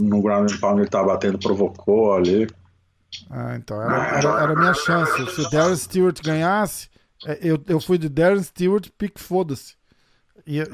no 0.00 0.20
ground 0.20 0.50
and 0.52 0.58
pound 0.58 0.80
ele 0.80 0.90
tava 0.90 1.06
batendo, 1.08 1.38
provocou 1.38 2.12
ali. 2.14 2.46
Ah, 3.30 3.54
então. 3.56 3.80
Era, 3.80 4.18
era, 4.18 4.42
era 4.42 4.52
a 4.52 4.56
minha 4.56 4.74
chance. 4.74 5.26
Se 5.34 5.40
o 5.40 5.48
Darren 5.50 5.76
Stewart 5.76 6.20
ganhasse, 6.22 6.88
é, 7.24 7.38
eu, 7.40 7.62
eu 7.66 7.80
fui 7.80 7.96
de 7.96 8.08
Darren 8.08 8.42
Stewart, 8.42 8.88
pique 8.98 9.20
foda-se. 9.20 9.76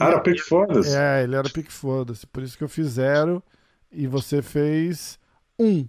Ah, 0.00 0.08
era 0.08 0.20
pick 0.20 0.40
foda-se. 0.40 0.96
É, 0.96 1.22
ele 1.22 1.36
era 1.36 1.48
pique 1.48 1.70
foda-se. 1.70 2.26
Por 2.26 2.42
isso 2.42 2.58
que 2.58 2.64
eu 2.64 2.68
fiz 2.68 2.88
zero 2.88 3.40
e 3.92 4.06
você 4.06 4.42
fez 4.42 5.18
um. 5.58 5.86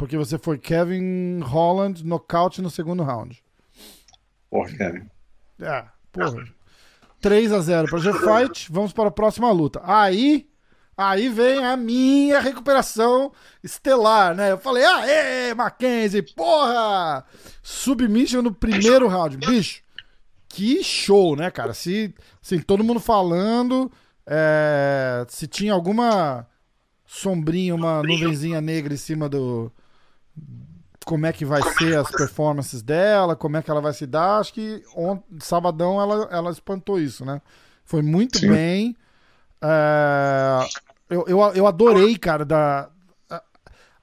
Porque 0.00 0.16
você 0.16 0.38
foi 0.38 0.56
Kevin 0.56 1.40
Holland, 1.40 2.02
nocaute 2.06 2.62
no 2.62 2.70
segundo 2.70 3.02
round. 3.02 3.38
Porra, 4.48 4.70
Kevin. 4.70 5.10
É, 5.60 5.84
porra. 6.10 6.48
3 7.20 7.52
a 7.52 7.60
0 7.60 7.86
para 7.86 7.98
G-Fight. 7.98 8.72
Vamos 8.72 8.94
para 8.94 9.08
a 9.08 9.12
próxima 9.12 9.52
luta. 9.52 9.78
Aí, 9.84 10.48
aí 10.96 11.28
vem 11.28 11.62
a 11.62 11.76
minha 11.76 12.40
recuperação 12.40 13.30
estelar, 13.62 14.34
né? 14.34 14.52
Eu 14.52 14.56
falei, 14.56 14.86
aê, 14.86 15.52
Mackenzie, 15.52 16.22
porra! 16.22 17.22
Submission 17.62 18.40
no 18.40 18.54
primeiro 18.54 19.06
round. 19.06 19.36
Bicho, 19.36 19.82
que 20.48 20.82
show, 20.82 21.36
né, 21.36 21.50
cara? 21.50 21.74
Se, 21.74 22.14
assim, 22.42 22.58
todo 22.58 22.82
mundo 22.82 23.00
falando, 23.00 23.92
é, 24.26 25.26
se 25.28 25.46
tinha 25.46 25.74
alguma 25.74 26.46
sombrinha, 27.04 27.74
uma 27.74 28.02
nuvenzinha 28.02 28.62
negra 28.62 28.94
em 28.94 28.96
cima 28.96 29.28
do, 29.28 29.70
como 31.04 31.26
é 31.26 31.32
que 31.32 31.44
vai 31.44 31.62
ser 31.76 31.98
as 31.98 32.10
performances 32.10 32.82
dela, 32.82 33.34
como 33.34 33.56
é 33.56 33.62
que 33.62 33.70
ela 33.70 33.80
vai 33.80 33.92
se 33.92 34.06
dar. 34.06 34.38
Acho 34.38 34.52
que 34.52 34.82
ontem, 34.94 35.38
sabadão 35.40 36.00
ela, 36.00 36.28
ela 36.30 36.50
espantou 36.50 37.00
isso, 37.00 37.24
né? 37.24 37.40
Foi 37.84 38.02
muito 38.02 38.38
Sim. 38.38 38.48
bem. 38.48 38.96
É, 39.60 40.68
eu, 41.08 41.24
eu, 41.26 41.40
eu 41.54 41.66
adorei, 41.66 42.16
cara, 42.16 42.44
da, 42.44 42.88
a, 43.28 43.42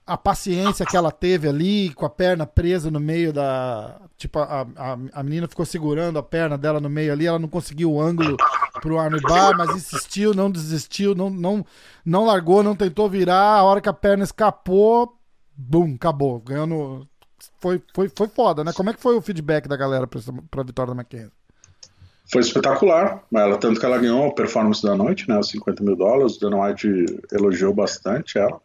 a 0.05 0.17
paciência 0.17 0.85
que 0.85 0.97
ela 0.97 1.11
teve 1.11 1.47
ali, 1.47 1.93
com 1.93 2.05
a 2.05 2.09
perna 2.09 2.45
presa 2.45 2.91
no 2.91 2.99
meio 2.99 3.31
da. 3.31 4.01
Tipo, 4.17 4.39
a, 4.39 4.67
a, 4.75 4.97
a 5.13 5.23
menina 5.23 5.47
ficou 5.47 5.65
segurando 5.65 6.19
a 6.19 6.23
perna 6.23 6.57
dela 6.57 6.81
no 6.81 6.89
meio 6.89 7.13
ali, 7.13 7.25
ela 7.25 7.39
não 7.39 7.47
conseguiu 7.47 7.93
o 7.93 8.01
ângulo 8.01 8.35
pro 8.81 8.99
armbar, 8.99 9.55
mas 9.57 9.75
insistiu, 9.75 10.33
não 10.33 10.51
desistiu, 10.51 11.15
não, 11.15 11.29
não, 11.29 11.65
não 12.05 12.25
largou, 12.25 12.61
não 12.61 12.75
tentou 12.75 13.09
virar. 13.09 13.55
A 13.59 13.63
hora 13.63 13.79
que 13.79 13.89
a 13.89 13.93
perna 13.93 14.23
escapou, 14.23 15.16
bum, 15.57 15.95
acabou. 15.95 16.39
Ganhando. 16.39 17.07
Foi, 17.59 17.81
foi, 17.93 18.09
foi 18.09 18.27
foda, 18.27 18.63
né? 18.63 18.71
Como 18.73 18.89
é 18.89 18.93
que 18.93 19.01
foi 19.01 19.15
o 19.15 19.21
feedback 19.21 19.67
da 19.67 19.75
galera 19.75 20.07
pra, 20.07 20.21
pra 20.49 20.63
vitória 20.63 20.91
da 20.91 20.95
Mackenzie? 20.95 21.31
Foi 22.31 22.41
espetacular. 22.41 23.23
Ela, 23.33 23.57
tanto 23.57 23.79
que 23.79 23.85
ela 23.85 23.97
ganhou 23.97 24.27
a 24.27 24.33
performance 24.33 24.83
da 24.83 24.95
noite, 24.95 25.27
né? 25.27 25.37
Os 25.39 25.49
50 25.49 25.83
mil 25.83 25.95
dólares. 25.95 26.35
O 26.35 26.39
Dana 26.39 26.63
White 26.63 26.87
elogiou 27.31 27.73
bastante 27.73 28.37
ela. 28.37 28.59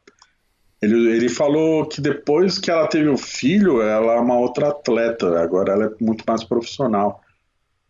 Ele, 0.80 1.10
ele 1.10 1.28
falou 1.28 1.86
que 1.86 2.00
depois 2.00 2.58
que 2.58 2.70
ela 2.70 2.88
teve 2.88 3.08
o 3.08 3.16
filho, 3.16 3.80
ela 3.80 4.14
é 4.14 4.20
uma 4.20 4.36
outra 4.36 4.68
atleta. 4.68 5.40
Agora 5.40 5.72
ela 5.72 5.84
é 5.84 6.04
muito 6.04 6.24
mais 6.26 6.42
profissional. 6.42 7.22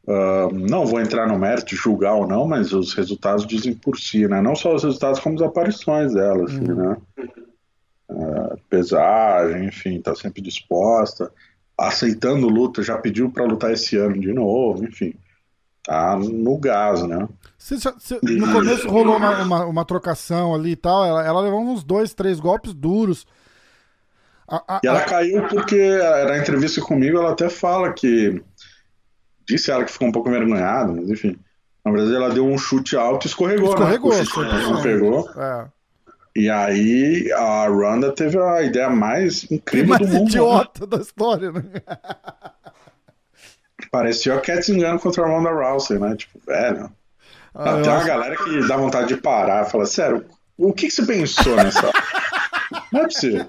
Ah, 0.07 0.49
não 0.53 0.85
vou 0.85 1.01
entrar 1.01 1.27
no 1.29 1.39
mérito, 1.39 1.77
julgar 1.77 2.15
ou 2.15 2.27
não, 2.27 2.47
mas 2.47 2.73
os 2.73 2.93
resultados 2.93 3.47
dizem 3.47 3.75
por 3.75 3.99
si, 3.99 4.27
né? 4.27 4.41
Não 4.41 4.55
só 4.55 4.75
os 4.75 4.83
resultados, 4.83 5.21
como 5.21 5.37
as 5.37 5.43
aparições 5.43 6.13
dela, 6.13 6.45
assim, 6.45 6.61
né? 6.61 6.97
Ah, 8.21 8.57
pesagem, 8.69 9.67
enfim, 9.67 10.01
tá 10.01 10.15
sempre 10.15 10.43
disposta, 10.43 11.33
aceitando 11.79 12.49
luta, 12.49 12.83
já 12.83 12.97
pediu 12.99 13.31
para 13.31 13.45
lutar 13.45 13.73
esse 13.73 13.97
ano 13.97 14.21
de 14.21 14.33
novo, 14.33 14.85
enfim, 14.85 15.15
tá 15.85 16.17
no 16.17 16.59
gás, 16.59 17.03
né? 17.07 17.27
Já- 17.59 17.93
você- 17.99 18.19
no 18.23 18.53
começo 18.53 18.89
rolou 18.89 19.17
uma, 19.17 19.43
uma, 19.43 19.65
uma 19.67 19.85
trocação 19.85 20.55
ali 20.55 20.73
e 20.73 20.77
tal. 20.77 21.05
Ela, 21.05 21.25
ela 21.25 21.41
levou 21.41 21.61
uns 21.61 21.83
dois, 21.85 22.13
três 22.13 22.39
golpes 22.41 22.73
duros. 22.75 23.27
A- 24.49 24.63
a- 24.77 24.81
E 24.83 24.87
ela 24.87 24.99
a- 25.01 25.05
caiu 25.05 25.47
porque 25.49 25.97
na 26.29 26.39
entrevista 26.39 26.81
comigo 26.81 27.17
ela 27.19 27.33
até 27.33 27.49
fala 27.49 27.93
que 27.93 28.43
disse 29.49 29.71
ela 29.71 29.85
que 29.85 29.93
ficou 29.93 30.09
um 30.09 30.13
pouco 30.13 30.29
envergonhada, 30.29 30.93
mas 30.93 31.09
enfim. 31.09 31.37
Na 31.85 31.91
verdade, 31.91 32.15
ela 32.15 32.31
deu 32.31 32.47
um 32.47 32.57
chute 32.59 32.97
alto 32.97 33.27
e 33.27 33.29
escorregou, 33.29 33.71
Escorregou, 33.71 34.13
né? 34.13 34.21
O 34.21 34.25
chute 34.25 34.51
100%. 34.51 34.71
não 34.73 34.83
pegou. 34.83 35.31
é. 35.37 35.67
E 36.35 36.49
aí 36.49 37.31
a 37.33 37.67
Ronda 37.69 38.11
teve 38.13 38.39
a 38.39 38.63
ideia 38.63 38.89
mais 38.89 39.51
incrível 39.51 39.89
mais 39.91 40.01
do 40.01 40.09
mundo. 40.09 40.23
né? 40.25 40.29
idiota 40.31 40.87
da 40.87 40.97
história, 40.97 41.53
né? 41.53 41.63
Parecia 43.91 44.35
o 44.35 44.41
Cat 44.41 44.63
Zingano 44.65 44.99
contra 44.99 45.25
a 45.25 45.29
Ronda 45.29 45.51
Rousey, 45.51 45.99
né? 45.99 46.15
Tipo, 46.17 46.41
velho. 46.47 46.91
Ah, 47.55 47.71
eu 47.73 47.83
Tem 47.83 47.91
uma 47.93 47.99
acho- 47.99 48.07
galera 48.07 48.37
que 48.37 48.67
dá 48.67 48.77
vontade 48.77 49.09
de 49.09 49.17
parar 49.19 49.67
e 49.67 49.71
fala, 49.71 49.85
sério, 49.85 50.25
o 50.57 50.73
que, 50.73 50.87
que 50.87 50.93
você 50.93 51.05
pensou 51.05 51.55
nessa? 51.57 51.91
Não 52.91 53.01
é 53.03 53.05
possível. 53.05 53.47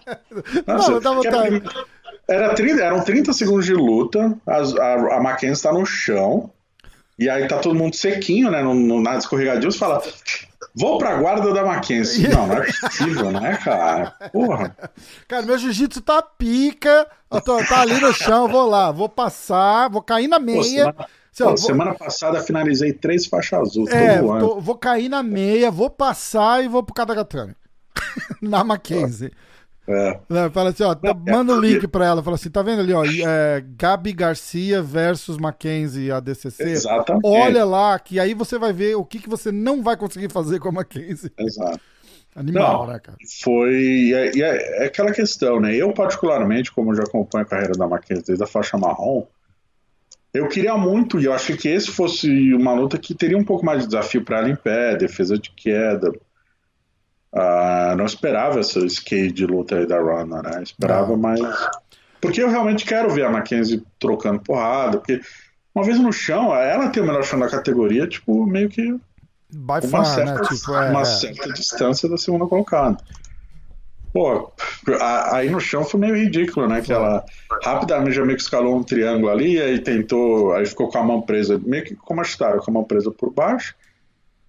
Não, 0.68 0.76
é 0.76 0.90
Não, 0.90 1.00
dá 1.00 1.12
vontade. 1.14 1.64
a 2.28 2.34
Era 2.34 2.54
30, 2.54 2.82
eram 2.84 3.02
30 3.04 3.32
segundos 3.32 3.66
de 3.66 3.74
luta, 3.74 4.38
as- 4.46 4.76
a, 4.76 4.94
a 5.16 5.22
Mackenzie 5.22 5.64
tá 5.64 5.72
no 5.72 5.86
chão, 5.86 6.52
e 7.18 7.30
aí 7.30 7.48
tá 7.48 7.60
todo 7.60 7.76
mundo 7.76 7.96
sequinho, 7.96 8.52
né? 8.52 8.62
No, 8.62 8.74
no, 8.74 9.02
na 9.02 9.16
escorregadia, 9.18 9.72
você 9.72 9.78
fala, 9.78 10.02
Vou 10.76 10.98
pra 10.98 11.16
guarda 11.18 11.54
da 11.54 11.64
Mackenzie. 11.64 12.28
Não, 12.34 12.48
não 12.48 12.58
é 12.58 12.66
possível, 12.66 13.32
né, 13.32 13.58
cara? 13.58 14.16
Porra. 14.32 14.76
Cara, 15.28 15.46
meu 15.46 15.58
jiu-jitsu 15.58 16.02
tá 16.02 16.22
pica. 16.22 17.08
Eu 17.32 17.42
tô, 17.42 17.58
tá 17.66 17.82
ali 17.82 18.00
no 18.00 18.14
chão, 18.14 18.48
vou 18.48 18.68
lá, 18.68 18.92
vou 18.92 19.08
passar, 19.10 19.90
vou 19.90 20.02
cair 20.02 20.28
na 20.28 20.40
meia. 20.40 20.58
Pô, 20.58 20.64
semana, 20.64 20.94
pô, 21.38 21.46
vou... 21.46 21.58
semana, 21.58 21.94
passada 21.94 22.42
finalizei 22.42 22.94
três 22.94 23.26
faixas 23.26 23.60
azul. 23.60 23.88
É, 23.90 24.20
tô, 24.20 24.60
vou 24.60 24.76
cair 24.76 25.10
na 25.10 25.22
meia, 25.22 25.70
vou 25.70 25.90
passar 25.90 26.64
e 26.64 26.68
vou 26.68 26.84
pro 26.84 26.94
Katagatame. 26.94 27.56
na 28.42 28.64
Mackenzie. 28.64 29.32
É. 29.88 30.20
Né, 30.30 30.50
fala 30.50 30.70
assim, 30.70 30.84
ó, 30.84 30.96
tá, 30.96 31.14
manda 31.14 31.54
o 31.54 31.58
um 31.58 31.60
link 31.60 31.88
pra 31.88 32.06
ela. 32.06 32.24
Fala 32.24 32.36
assim, 32.36 32.50
tá 32.50 32.62
vendo 32.62 32.80
ali, 32.80 32.94
ó, 32.94 33.04
é, 33.04 33.64
Gabi 33.78 34.14
Garcia 34.14 34.82
versus 34.82 35.38
Mackenzie 35.38 36.12
ADCC. 36.12 36.64
Exatamente. 36.64 37.26
Olha 37.26 37.66
lá, 37.66 38.00
que 38.00 38.20
aí 38.20 38.34
você 38.34 38.58
vai 38.58 38.72
ver 38.72 38.96
o 38.96 39.04
que, 39.04 39.20
que 39.20 39.30
você 39.30 39.52
não 39.52 39.84
vai 39.84 39.98
conseguir 39.98 40.32
fazer 40.32 40.60
com 40.60 40.70
a 40.70 40.72
Mackenzie. 40.72 41.32
Exato. 41.38 41.80
Animal, 42.36 42.88
não, 42.88 42.94
né, 42.94 43.00
cara? 43.00 43.18
Foi. 43.44 43.74
E 43.74 44.14
é, 44.14 44.40
é, 44.40 44.84
é, 44.84 44.86
aquela 44.86 45.12
questão, 45.12 45.60
né? 45.60 45.76
Eu, 45.76 45.94
particularmente, 45.94 46.72
como 46.72 46.96
já 46.96 47.04
acompanho 47.04 47.46
a 47.46 47.48
carreira 47.48 47.74
da 47.74 47.88
Mackenzie 47.88 48.24
desde 48.26 48.44
a 48.44 48.48
faixa 48.48 48.78
marrom, 48.78 49.28
eu 50.34 50.48
queria 50.48 50.76
muito, 50.76 51.20
e 51.20 51.26
eu 51.26 51.34
achei 51.34 51.56
que 51.56 51.68
esse 51.68 51.92
fosse 51.92 52.54
uma 52.56 52.74
luta 52.74 52.98
que 52.98 53.14
teria 53.14 53.38
um 53.38 53.44
pouco 53.44 53.64
mais 53.64 53.82
de 53.82 53.88
desafio 53.88 54.24
para 54.26 54.40
ela 54.40 54.50
em 54.50 54.56
pé, 54.56 54.96
defesa 54.96 55.38
de 55.38 55.52
queda, 55.52 56.12
Uh, 57.34 57.96
não 57.98 58.06
esperava 58.06 58.60
esse 58.60 58.78
skate 58.86 59.34
de 59.34 59.46
luta 59.48 59.76
aí 59.76 59.88
da 59.88 60.00
Ronda, 60.00 60.44
né? 60.44 60.62
Esperava 60.62 61.18
mais. 61.18 61.42
Porque 62.22 62.42
eu 62.42 62.50
realmente 62.50 62.86
quero 62.86 63.10
ver 63.10 63.26
a 63.26 63.32
Mackenzie 63.32 63.84
trocando 64.00 64.40
porrada, 64.40 65.00
porque 65.00 65.20
uma 65.74 65.84
vez 65.84 66.00
no 66.00 66.14
chão, 66.14 66.56
ela 66.56 66.90
tem 66.90 67.02
o 67.02 67.06
melhor 67.06 67.24
chão 67.24 67.40
da 67.40 67.50
categoria, 67.50 68.08
tipo, 68.08 68.46
meio 68.46 68.70
que. 68.70 68.84
By 69.52 69.80
uma 69.82 69.82
far, 69.82 70.06
certa, 70.06 70.34
né? 70.36 70.48
Tipo, 70.48 70.76
é, 70.76 70.90
uma 70.92 71.02
é. 71.02 71.06
certa 71.06 71.52
distância 71.52 72.08
da 72.08 72.18
segunda 72.18 72.46
colocada. 72.46 72.98
Pô, 74.14 74.52
aí 75.32 75.50
no 75.50 75.60
chão 75.60 75.84
foi 75.84 76.00
meio 76.00 76.16
ridículo, 76.16 76.68
né? 76.68 76.82
Que 76.82 76.94
ela 76.94 77.26
rapidamente 77.64 78.16
já 78.16 78.24
meio 78.24 78.38
que 78.38 78.44
escalou 78.44 78.78
um 78.78 78.84
triângulo 78.84 79.32
ali, 79.32 79.60
aí 79.60 79.80
tentou, 79.80 80.54
aí 80.54 80.68
ficou 80.68 80.88
com 80.88 81.00
a 81.00 81.04
mão 81.04 81.22
presa, 81.24 81.60
meio 81.64 81.84
que 81.84 81.96
como 81.96 82.22
a 82.22 82.24
Chitara, 82.24 82.60
com 82.60 82.70
a 82.70 82.74
mão 82.76 82.84
presa 82.84 83.10
por 83.10 83.34
baixo. 83.34 83.76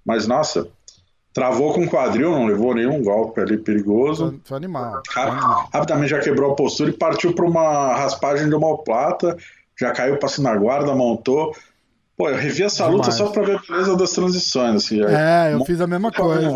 Mas 0.05 0.27
nossa, 0.27 0.69
Travou 1.35 1.75
com 1.75 1.85
o 1.85 1.91
quadril, 1.91 2.31
não 2.31 2.47
levou 2.47 2.73
nenhum 2.73 3.03
golpe 3.03 3.41
ali 3.41 3.59
perigoso. 3.59 4.41
Foi, 4.45 4.57
animal. 4.57 5.03
Rapidamente 5.73 6.11
já 6.11 6.21
quebrou 6.21 6.53
a 6.53 6.55
postura 6.55 6.91
e 6.91 6.93
partiu 6.93 7.35
para 7.35 7.45
uma 7.45 7.93
raspagem 7.93 8.49
de 8.49 8.55
homoplata. 8.55 9.37
Já 9.77 9.91
caiu 9.91 10.17
cima 10.29 10.55
na 10.55 10.57
guarda, 10.57 10.95
montou. 10.95 11.53
Pô, 12.17 12.31
eu 12.31 12.37
revi 12.37 12.63
essa 12.63 12.85
Demais. 12.85 12.99
luta 12.99 13.11
só 13.11 13.27
para 13.31 13.43
ver 13.43 13.57
a 13.57 13.61
beleza 13.61 13.97
das 13.97 14.13
transições. 14.13 14.77
Assim, 14.77 15.03
é, 15.03 15.53
eu 15.53 15.65
fiz 15.65 15.81
a 15.81 15.87
mesma 15.89 16.13
coisa. 16.13 16.49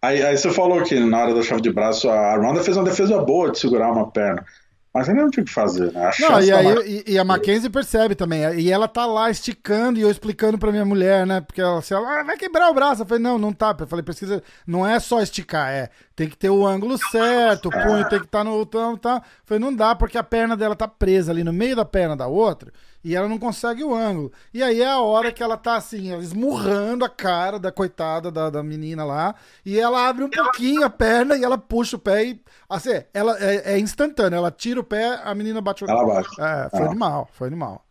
Aí, 0.00 0.22
aí 0.22 0.38
você 0.38 0.50
falou 0.52 0.80
que 0.82 1.00
na 1.00 1.18
hora 1.18 1.34
da 1.34 1.42
chave 1.42 1.60
de 1.60 1.72
braço 1.72 2.08
a 2.08 2.36
Ronda 2.36 2.62
fez 2.62 2.76
uma 2.76 2.84
defesa 2.84 3.18
boa 3.18 3.50
de 3.50 3.58
segurar 3.58 3.90
uma 3.90 4.08
perna. 4.08 4.44
Mas 4.92 5.08
ele 5.08 5.20
não 5.20 5.30
tinha 5.30 5.42
o 5.42 5.46
que 5.46 5.52
fazer, 5.52 5.92
né? 5.92 6.06
A 6.06 6.12
não, 6.20 6.40
e, 6.40 6.50
aí, 6.50 7.04
e, 7.06 7.12
e, 7.12 7.18
a 7.18 7.24
Mackenzie 7.24 7.68
percebe 7.68 8.14
também. 8.14 8.42
E 8.58 8.72
ela 8.72 8.88
tá 8.88 9.04
lá 9.04 9.30
esticando 9.30 9.98
e 9.98 10.02
eu 10.02 10.10
explicando 10.10 10.58
pra 10.58 10.72
minha 10.72 10.84
mulher, 10.84 11.26
né? 11.26 11.40
Porque 11.40 11.60
ela, 11.60 11.78
assim, 11.78 11.94
ela 11.94 12.20
ah, 12.20 12.24
vai 12.24 12.36
quebrar 12.36 12.70
o 12.70 12.74
braço. 12.74 13.02
Eu 13.02 13.06
falei, 13.06 13.22
não, 13.22 13.38
não 13.38 13.52
tá. 13.52 13.76
Eu 13.78 13.86
falei, 13.86 14.02
precisa. 14.02 14.42
Não 14.66 14.86
é 14.86 14.98
só 14.98 15.20
esticar, 15.20 15.70
é. 15.70 15.90
Tem 16.16 16.28
que 16.28 16.36
ter 16.36 16.50
o 16.50 16.66
ângulo 16.66 16.98
certo, 17.10 17.68
o 17.68 17.70
punho 17.70 18.08
tem 18.08 18.18
que 18.18 18.26
estar 18.26 18.38
tá 18.38 18.44
no. 18.44 18.64
Tá, 18.64 18.96
tá. 18.96 19.14
Eu 19.16 19.22
falei, 19.44 19.62
não 19.62 19.74
dá, 19.74 19.94
porque 19.94 20.16
a 20.16 20.22
perna 20.22 20.56
dela 20.56 20.74
tá 20.74 20.88
presa 20.88 21.32
ali 21.32 21.44
no 21.44 21.52
meio 21.52 21.76
da 21.76 21.84
perna 21.84 22.16
da 22.16 22.26
outra 22.26 22.72
e 23.08 23.16
ela 23.16 23.26
não 23.26 23.38
consegue 23.38 23.82
o 23.82 23.94
ângulo. 23.94 24.30
E 24.52 24.62
aí 24.62 24.82
é 24.82 24.86
a 24.86 25.00
hora 25.00 25.32
que 25.32 25.42
ela 25.42 25.56
tá 25.56 25.76
assim, 25.76 26.14
esmurrando 26.18 27.06
a 27.06 27.08
cara 27.08 27.58
da 27.58 27.72
coitada 27.72 28.30
da, 28.30 28.50
da 28.50 28.62
menina 28.62 29.02
lá, 29.02 29.34
e 29.64 29.80
ela 29.80 30.06
abre 30.06 30.24
um 30.24 30.28
pouquinho 30.28 30.84
a 30.84 30.90
perna 30.90 31.34
e 31.34 31.42
ela 31.42 31.56
puxa 31.56 31.96
o 31.96 31.98
pé 31.98 32.24
e. 32.24 32.40
Assim, 32.68 33.02
ela 33.14 33.34
é, 33.42 33.76
é 33.76 33.78
instantâneo, 33.78 34.36
ela 34.36 34.50
tira 34.50 34.78
o 34.78 34.84
pé, 34.84 35.18
a 35.24 35.34
menina 35.34 35.58
bate 35.62 35.84
o 35.84 35.90
Ela 35.90 36.04
bate. 36.04 36.28
É, 36.38 36.68
foi 36.68 36.82
ah. 36.82 36.86
animal, 36.86 37.28
foi 37.32 37.48
animal. 37.48 37.82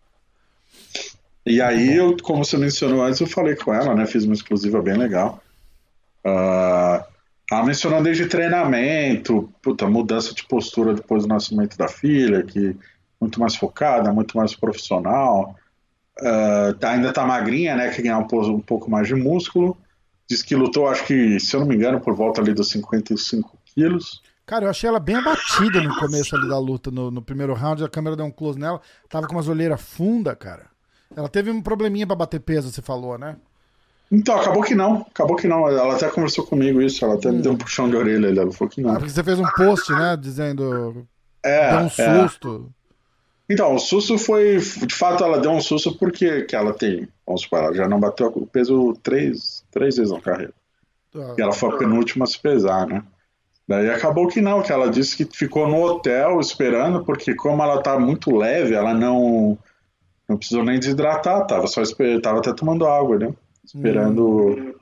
E 1.44 1.60
aí, 1.60 1.98
eu, 1.98 2.16
como 2.22 2.46
você 2.46 2.56
mencionou 2.56 3.02
antes, 3.02 3.20
eu 3.20 3.26
falei 3.26 3.56
com 3.56 3.74
ela, 3.74 3.96
né? 3.96 4.06
Fiz 4.06 4.24
uma 4.24 4.36
exclusiva 4.36 4.84
bem 4.84 4.98
legal. 4.98 5.42
Uh, 6.24 7.04
ela 7.52 7.66
mencionou 7.66 8.04
desde 8.04 8.28
treinamento, 8.28 9.52
puta, 9.64 9.88
mudança 9.88 10.36
de 10.36 10.46
postura 10.46 10.94
depois 10.94 11.24
do 11.24 11.30
nascimento 11.30 11.76
da 11.76 11.88
filha, 11.88 12.44
que 12.44 12.76
muito 13.20 13.40
mais 13.40 13.56
focada, 13.56 14.12
muito 14.12 14.38
mais 14.38 14.56
profissional. 14.56 15.56
Uh, 16.20 16.86
ainda 16.86 17.14
tá 17.14 17.26
magrinha, 17.26 17.76
né? 17.76 17.90
Quer 17.90 18.02
ganhar 18.02 18.20
um, 18.20 18.56
um, 18.56 18.60
pouco 18.60 18.90
mais 18.90 19.08
de 19.08 19.16
músculo. 19.16 19.78
Diz 20.30 20.42
que 20.42 20.56
lutou, 20.56 20.88
acho 20.88 21.06
que, 21.06 21.40
se 21.40 21.56
eu 21.56 21.62
não 21.62 21.68
me 21.68 21.76
engano, 21.76 22.02
por 22.02 22.14
volta 22.14 22.42
ali 22.42 22.54
dos 22.54 22.70
55 22.70 23.58
quilos. 23.66 24.22
Cara, 24.46 24.66
eu 24.66 24.70
achei 24.70 24.90
ela 24.90 25.00
bem 25.00 25.16
abatida 25.16 25.82
no 25.82 25.96
começo 26.00 26.36
ali 26.36 26.48
da 26.48 26.58
luta, 26.58 26.90
no, 26.90 27.12
no 27.12 27.22
primeiro 27.22 27.54
round, 27.54 27.84
a 27.84 27.90
câmera 27.90 28.16
deu 28.16 28.26
um 28.26 28.32
close 28.32 28.58
nela, 28.58 28.80
tava 29.10 29.28
com 29.28 29.34
umas 29.34 29.48
olheiras 29.48 29.82
funda, 29.82 30.36
cara. 30.36 30.68
Ela 31.16 31.28
teve 31.28 31.52
um 31.52 31.62
probleminha 31.62 32.08
para 32.08 32.16
bater 32.16 32.40
peso, 32.40 32.70
você 32.70 32.82
falou, 32.82 33.18
né? 33.18 33.36
Então, 34.12 34.40
acabou 34.40 34.64
que 34.64 34.74
não. 34.74 35.06
Acabou 35.10 35.36
que 35.36 35.48
não. 35.48 35.68
Ela 35.68 35.96
até 35.96 36.10
conversou 36.10 36.46
comigo 36.46 36.82
isso, 36.82 37.04
ela 37.04 37.16
até 37.16 37.30
hum. 37.30 37.34
me 37.34 37.42
deu 37.42 37.52
um 37.52 37.58
puxão 37.58 37.90
de 37.90 37.96
orelha, 37.96 38.28
ela 38.28 38.52
falou 38.52 38.70
que 38.70 38.82
não. 38.82 38.92
Ah, 38.92 38.96
porque 38.96 39.10
você 39.10 39.24
fez 39.24 39.38
um 39.38 39.46
post, 39.56 39.92
né, 39.92 40.18
dizendo. 40.18 41.06
É. 41.44 41.70
Deu 41.72 41.80
um 41.80 41.86
é. 41.86 41.90
susto. 41.90 42.72
É. 42.74 42.77
Então, 43.50 43.76
o 43.76 43.80
susto 43.80 44.18
foi. 44.18 44.58
De 44.58 44.94
fato, 44.94 45.24
ela 45.24 45.40
deu 45.40 45.52
um 45.52 45.62
susto 45.62 45.98
porque 45.98 46.44
que 46.44 46.56
ela 46.56 46.74
tem. 46.74 47.08
Vamos 47.26 47.42
supor, 47.42 47.60
ela 47.60 47.74
já 47.74 47.88
não 47.88 48.00
bateu 48.00 48.28
o 48.28 48.46
peso 48.46 48.94
três, 49.02 49.64
três 49.72 49.96
vezes 49.96 50.12
na 50.12 50.20
carreira. 50.20 50.54
Ah, 51.16 51.36
e 51.38 51.42
ela 51.42 51.54
foi 51.54 51.70
a 51.70 51.78
penúltima 51.78 52.26
a 52.26 52.28
se 52.28 52.40
pesar, 52.40 52.86
né? 52.86 53.04
Daí 53.68 53.90
acabou 53.90 54.28
que 54.28 54.40
não, 54.40 54.62
que 54.62 54.72
ela 54.72 54.90
disse 54.90 55.18
que 55.18 55.38
ficou 55.38 55.68
no 55.68 55.82
hotel 55.82 56.40
esperando, 56.40 57.04
porque 57.04 57.36
como 57.36 57.62
ela 57.62 57.82
tá 57.82 58.00
muito 58.00 58.36
leve, 58.36 58.74
ela 58.74 58.94
não 58.94 59.58
não 60.28 60.38
precisou 60.38 60.64
nem 60.64 60.80
desidratar, 60.80 61.46
tava 61.48 61.68
só 61.68 61.82
tava 62.22 62.40
até 62.40 62.54
tomando 62.54 62.86
água, 62.86 63.18
né? 63.18 63.34
Esperando 63.64 64.56
hum. 64.58 64.74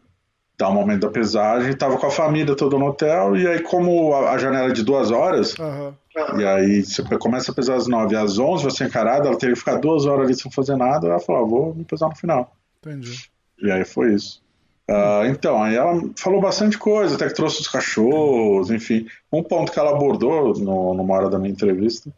Dar 0.57 0.69
o 0.69 0.71
um 0.71 0.75
momento 0.75 1.01
da 1.01 1.09
pesagem, 1.09 1.75
tava 1.75 1.97
com 1.97 2.07
a 2.07 2.11
família 2.11 2.55
toda 2.55 2.77
no 2.77 2.87
hotel, 2.87 3.35
e 3.35 3.47
aí 3.47 3.61
como 3.61 4.13
a, 4.13 4.31
a 4.31 4.37
janela 4.37 4.69
é 4.69 4.73
de 4.73 4.83
duas 4.83 5.11
horas, 5.11 5.55
uhum. 5.57 5.93
E 6.37 6.45
aí 6.45 6.81
você 6.81 7.03
começa 7.17 7.51
a 7.51 7.55
pesar 7.55 7.75
às 7.75 7.87
9 7.87 8.15
às 8.15 8.39
11, 8.39 8.63
você 8.63 8.85
encarada, 8.85 9.27
ela 9.27 9.37
teria 9.37 9.53
que 9.53 9.59
ficar 9.59 9.75
duas 9.75 10.05
horas 10.05 10.25
ali 10.25 10.33
sem 10.33 10.49
fazer 10.49 10.77
nada. 10.77 11.07
Ela 11.07 11.19
falou, 11.19 11.43
ah, 11.43 11.45
vou 11.45 11.75
me 11.75 11.83
pesar 11.83 12.07
no 12.07 12.15
final. 12.15 12.55
Entendi. 12.79 13.29
E 13.61 13.69
aí 13.69 13.83
foi 13.83 14.13
isso. 14.13 14.41
Uh, 14.89 15.25
então, 15.27 15.61
aí 15.61 15.75
ela 15.75 15.99
falou 16.15 16.39
bastante 16.39 16.77
coisa, 16.77 17.15
até 17.15 17.27
que 17.27 17.33
trouxe 17.33 17.59
os 17.59 17.67
cachorros, 17.67 18.71
enfim. 18.71 19.07
Um 19.31 19.43
ponto 19.43 19.71
que 19.71 19.79
ela 19.79 19.91
abordou 19.91 20.53
no, 20.53 20.93
numa 20.93 21.15
hora 21.15 21.29
da 21.29 21.37
minha 21.37 21.51
entrevista 21.51 22.09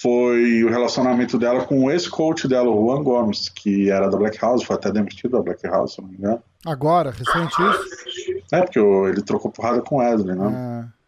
foi 0.00 0.62
o 0.62 0.70
relacionamento 0.70 1.38
dela 1.38 1.64
com 1.64 1.84
o 1.84 1.90
ex-coach 1.90 2.46
dela, 2.46 2.70
o 2.70 2.86
Juan 2.86 3.02
Gomes, 3.02 3.48
que 3.48 3.90
era 3.90 4.08
da 4.08 4.16
Black 4.16 4.38
House, 4.38 4.62
foi 4.62 4.76
até 4.76 4.92
demitido 4.92 5.32
da 5.32 5.42
Black 5.42 5.66
House, 5.66 5.94
se 5.94 6.00
não 6.00 6.08
me 6.08 6.16
engano. 6.16 6.42
Agora, 6.64 7.10
recente 7.10 7.54
isso? 7.62 8.44
É, 8.52 8.62
porque 8.62 8.78
ele 8.78 9.22
trocou 9.22 9.50
porrada 9.50 9.80
com 9.82 9.96
Wesley, 9.96 10.36
né? 10.36 10.84
É 10.84 10.98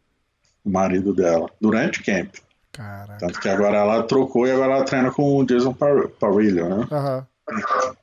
o 0.64 0.70
marido 0.70 1.14
dela, 1.14 1.48
durante 1.60 2.00
o 2.00 2.04
camp. 2.04 2.34
Caraca. 2.72 3.18
Tanto 3.18 3.40
que 3.40 3.48
agora 3.48 3.78
ela 3.78 4.02
trocou 4.02 4.46
e 4.46 4.52
agora 4.52 4.74
ela 4.74 4.84
treina 4.84 5.10
com 5.10 5.36
o 5.36 5.44
Jason 5.44 5.72
Par 5.72 6.08
Parillo, 6.08 6.68
né? 6.68 6.88
Uhum. 6.90 7.96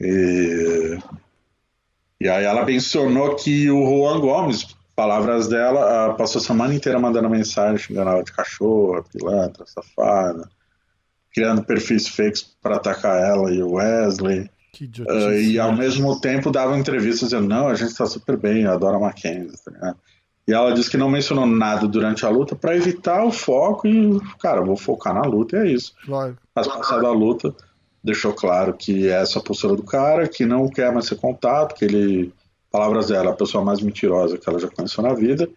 E... 0.00 0.98
e 2.20 2.28
aí 2.28 2.44
ela 2.44 2.64
mencionou 2.64 3.36
que 3.36 3.70
o 3.70 3.84
Juan 3.84 4.20
Gomes, 4.20 4.76
palavras 5.02 5.48
dela, 5.48 6.14
passou 6.14 6.40
a 6.40 6.44
semana 6.44 6.72
inteira 6.72 6.96
mandando 6.96 7.28
mensagem 7.28 7.76
xingando 7.76 8.10
ela 8.10 8.22
de 8.22 8.30
cachorro, 8.30 9.04
pilantra, 9.12 9.64
safada, 9.66 10.48
criando 11.34 11.64
perfis 11.64 12.06
fakes 12.06 12.42
para 12.62 12.76
atacar 12.76 13.20
ela 13.20 13.52
e 13.52 13.60
o 13.60 13.72
Wesley. 13.72 14.48
Uh, 14.80 15.32
e 15.34 15.58
ao 15.58 15.72
mesmo 15.72 16.20
tempo 16.20 16.52
dava 16.52 16.78
entrevistas 16.78 17.30
dizendo, 17.30 17.48
não, 17.48 17.66
a 17.66 17.74
gente 17.74 17.96
tá 17.96 18.06
super 18.06 18.36
bem, 18.36 18.62
eu 18.62 18.72
adoro 18.72 18.96
a 18.96 19.00
Mackenzie, 19.00 19.58
tá 19.64 19.72
ligado? 19.72 19.96
E 20.46 20.52
ela 20.52 20.72
disse 20.72 20.90
que 20.90 20.96
não 20.96 21.10
mencionou 21.10 21.46
nada 21.46 21.88
durante 21.88 22.24
a 22.24 22.28
luta 22.28 22.54
para 22.54 22.76
evitar 22.76 23.24
o 23.24 23.32
foco 23.32 23.88
e, 23.88 24.20
cara, 24.38 24.62
vou 24.62 24.76
focar 24.76 25.14
na 25.14 25.22
luta 25.22 25.56
e 25.56 25.60
é 25.60 25.72
isso. 25.72 25.94
Claro. 26.04 26.38
Mas 26.54 26.68
passada 26.68 27.08
a 27.08 27.12
luta, 27.12 27.52
deixou 28.04 28.32
claro 28.32 28.72
que 28.72 29.08
é 29.08 29.20
essa 29.20 29.40
a 29.40 29.42
postura 29.42 29.74
do 29.74 29.82
cara, 29.82 30.28
que 30.28 30.46
não 30.46 30.68
quer 30.68 30.92
mais 30.92 31.06
ser 31.06 31.16
contato, 31.16 31.74
que 31.74 31.84
ele, 31.84 32.32
palavras 32.72 33.08
dela, 33.08 33.30
a 33.30 33.36
pessoa 33.36 33.62
mais 33.62 33.80
mentirosa 33.80 34.38
que 34.38 34.48
ela 34.48 34.58
já 34.58 34.68
conheceu 34.68 35.04
na 35.04 35.12
vida, 35.12 35.48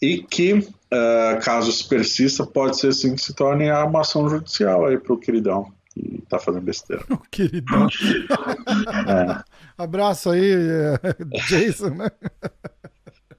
e 0.00 0.18
que, 0.18 0.52
uh, 0.54 1.40
caso 1.42 1.88
persista, 1.88 2.46
pode 2.46 2.78
ser 2.78 2.92
sim 2.92 3.14
que 3.14 3.20
se 3.20 3.34
torne 3.34 3.70
uma 3.70 4.00
ação 4.00 4.28
judicial 4.28 4.86
aí 4.86 4.98
pro 4.98 5.18
queridão 5.18 5.72
que 5.92 6.22
tá 6.28 6.38
fazendo 6.38 6.62
besteira. 6.62 7.04
O 7.10 7.18
queridão. 7.30 7.88
é. 9.08 9.42
Abraço 9.76 10.30
aí, 10.30 10.52
eh, 10.52 10.98
Jason, 11.48 11.90
né? 11.90 12.10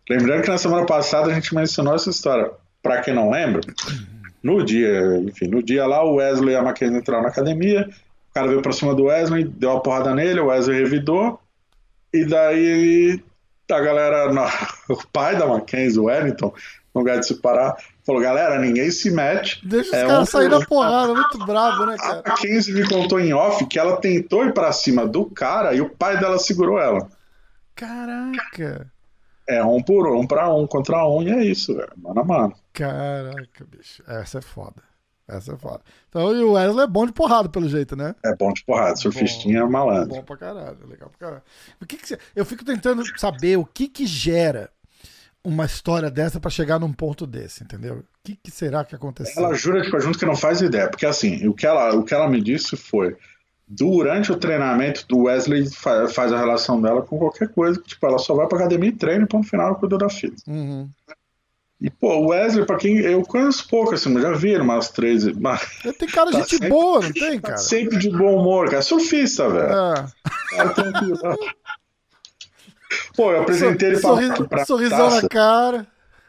Lembrando 0.09 0.41
que 0.41 0.49
na 0.49 0.57
semana 0.57 0.85
passada 0.85 1.31
a 1.31 1.33
gente 1.33 1.55
mencionou 1.55 1.95
essa 1.95 2.09
história. 2.09 2.51
Para 2.81 3.01
quem 3.01 3.13
não 3.13 3.29
lembra, 3.29 3.61
no 4.43 4.63
dia, 4.65 5.17
enfim, 5.19 5.47
no 5.47 5.61
dia 5.61 5.85
lá 5.85 6.03
o 6.03 6.15
Wesley 6.15 6.53
e 6.53 6.57
a 6.57 6.63
Mackenzie 6.63 6.97
entraram 6.97 7.23
na 7.23 7.29
academia, 7.29 7.87
o 8.29 8.33
cara 8.33 8.47
veio 8.47 8.61
pra 8.61 8.71
cima 8.71 8.95
do 8.95 9.05
Wesley, 9.05 9.43
deu 9.43 9.71
uma 9.71 9.81
porrada 9.81 10.15
nele, 10.15 10.39
o 10.39 10.47
Wesley 10.47 10.79
revidou, 10.79 11.39
E 12.13 12.25
daí 12.25 13.23
a 13.69 13.79
galera, 13.79 14.31
o 14.89 15.07
pai 15.11 15.37
da 15.37 15.47
Mackenzie, 15.47 15.99
o 15.99 16.05
Wellington, 16.05 16.53
no 16.93 17.01
lugar 17.01 17.19
de 17.19 17.27
se 17.27 17.35
parar, 17.35 17.77
falou: 18.05 18.21
galera, 18.21 18.59
ninguém 18.59 18.91
se 18.91 19.09
mete. 19.09 19.65
Deixa 19.67 19.89
os 19.89 19.93
é 19.93 20.07
caras 20.07 20.27
um... 20.27 20.31
sair 20.31 20.49
da 20.49 20.65
porrada, 20.65 21.13
muito 21.13 21.37
brabo, 21.45 21.85
né, 21.85 21.97
cara? 21.97 22.21
A 22.25 22.29
Mackenzie 22.29 22.73
me 22.73 22.87
contou 22.87 23.19
em 23.19 23.33
off 23.33 23.65
que 23.65 23.79
ela 23.79 23.97
tentou 23.97 24.45
ir 24.45 24.53
pra 24.53 24.71
cima 24.71 25.07
do 25.07 25.25
cara 25.25 25.73
e 25.73 25.81
o 25.81 25.89
pai 25.89 26.19
dela 26.19 26.37
segurou 26.37 26.79
ela. 26.79 27.09
Caraca! 27.75 28.91
É 29.47 29.63
um 29.63 29.81
por 29.81 30.07
um, 30.07 30.25
pra 30.25 30.53
um 30.53 30.67
contra 30.67 31.05
um, 31.07 31.23
e 31.23 31.31
é 31.31 31.43
isso, 31.43 31.75
velho. 31.75 31.91
Mano 31.97 32.21
a 32.21 32.23
mano. 32.23 32.55
Caraca, 32.73 33.65
bicho. 33.65 34.03
Essa 34.07 34.37
é 34.37 34.41
foda. 34.41 34.90
Essa 35.31 35.53
é 35.53 35.57
foda. 35.57 35.79
Então, 36.09 36.35
e 36.35 36.43
o 36.43 36.51
Wesley 36.53 36.83
é 36.83 36.87
bom 36.87 37.05
de 37.05 37.13
porrada, 37.13 37.47
pelo 37.47 37.69
jeito, 37.69 37.95
né? 37.95 38.13
É 38.23 38.35
bom 38.35 38.51
de 38.51 38.63
porrada, 38.65 38.97
surfistinha 38.97 39.59
é 39.59 39.65
malandro. 39.65 40.15
Bom 40.15 40.23
pra 40.23 40.35
caralho, 40.35 40.77
legal 40.87 41.09
pra 41.09 41.27
caralho. 41.27 41.43
O 41.81 41.85
que, 41.85 41.95
que 41.95 42.07
você... 42.07 42.19
Eu 42.35 42.45
fico 42.45 42.65
tentando 42.65 43.01
saber 43.17 43.57
o 43.57 43.65
que 43.65 43.87
que 43.87 44.05
gera 44.05 44.69
uma 45.43 45.65
história 45.65 46.11
dessa 46.11 46.39
para 46.39 46.51
chegar 46.51 46.79
num 46.79 46.91
ponto 46.91 47.25
desse, 47.25 47.63
entendeu? 47.63 47.99
O 47.99 48.03
que, 48.23 48.35
que 48.35 48.51
será 48.51 48.83
que 48.83 48.93
aconteceu? 48.93 49.43
Ela 49.43 49.55
jura 49.55 49.81
tipo, 49.81 49.99
junto 49.99 50.19
que 50.19 50.25
não 50.25 50.35
faz 50.35 50.61
ideia, 50.61 50.89
porque 50.89 51.05
assim, 51.05 51.47
o 51.47 51.53
que 51.53 51.65
ela, 51.65 51.95
o 51.95 52.03
que 52.03 52.13
ela 52.13 52.29
me 52.29 52.41
disse 52.41 52.75
foi 52.75 53.15
durante 53.67 54.31
o 54.31 54.37
treinamento 54.37 55.05
do 55.07 55.23
Wesley 55.23 55.69
faz, 55.73 56.13
faz 56.13 56.33
a 56.33 56.37
relação 56.37 56.81
dela 56.81 57.01
com 57.01 57.17
qualquer 57.17 57.47
coisa, 57.49 57.81
tipo, 57.81 58.05
ela 58.05 58.19
só 58.19 58.35
vai 58.35 58.47
pra 58.47 58.57
academia 58.59 58.89
e 58.89 58.95
treina 58.95 59.27
e 59.29 59.35
no 59.35 59.43
final 59.43 59.75
cuida 59.75 59.97
da 59.97 60.09
filha. 60.09 60.35
Uhum. 60.45 60.89
E, 61.81 61.89
pô, 61.89 62.15
o 62.17 62.27
Wesley, 62.27 62.63
pra 62.63 62.77
quem. 62.77 62.97
Eu 62.97 63.23
conheço 63.23 63.67
pouco, 63.67 63.95
assim, 63.95 64.13
mas 64.13 64.21
já 64.21 64.31
vi 64.33 64.51
ele 64.51 64.61
umas 64.61 64.89
três. 64.89 65.25
Mas... 65.35 65.61
Ele 65.83 65.93
tem 65.93 66.07
cara 66.07 66.29
de 66.29 66.33
tá 66.33 66.39
gente 66.43 66.51
sempre, 66.51 66.69
boa, 66.69 67.01
não 67.01 67.11
tem, 67.11 67.41
cara? 67.41 67.55
Tá 67.55 67.57
sempre 67.57 67.97
de 67.97 68.09
bom 68.11 68.35
humor, 68.35 68.69
cara. 68.69 68.83
Surfista, 68.83 69.49
velho. 69.49 69.73
É. 69.73 70.05
Cara, 70.51 70.69
tranquilo. 70.69 71.17
pô, 73.15 73.31
eu 73.31 73.41
apresentei 73.41 73.89
ele 73.89 73.99
pra, 73.99 74.09
sorriso, 74.09 74.47
pra 74.47 74.65
Sorrisão 74.65 75.09
na 75.09 75.27
cara. 75.27 75.87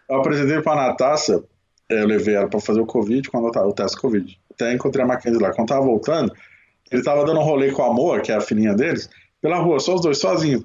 Eu 0.08 0.16
apresentei 0.16 0.54
ele 0.54 0.62
pra 0.62 0.74
Natasha. 0.74 1.42
Eu 1.86 2.06
levei 2.06 2.34
ela 2.34 2.48
pra 2.48 2.58
fazer 2.58 2.80
o 2.80 2.86
Covid, 2.86 3.28
quando 3.28 3.48
eu 3.48 3.52
tava, 3.52 3.66
o 3.66 3.74
teste 3.74 4.00
Covid. 4.00 4.40
Até 4.54 4.72
encontrei 4.72 5.04
a 5.04 5.08
Mackenzie 5.08 5.38
lá. 5.38 5.52
Quando 5.52 5.68
tava 5.68 5.84
voltando, 5.84 6.32
ele 6.90 7.02
tava 7.02 7.26
dando 7.26 7.40
um 7.40 7.44
rolê 7.44 7.70
com 7.72 7.82
a 7.82 7.88
Amor, 7.88 8.22
que 8.22 8.32
é 8.32 8.36
a 8.36 8.40
filhinha 8.40 8.74
deles, 8.74 9.10
pela 9.42 9.58
rua, 9.58 9.78
só 9.78 9.94
os 9.96 10.00
dois 10.00 10.16
sozinhos. 10.16 10.64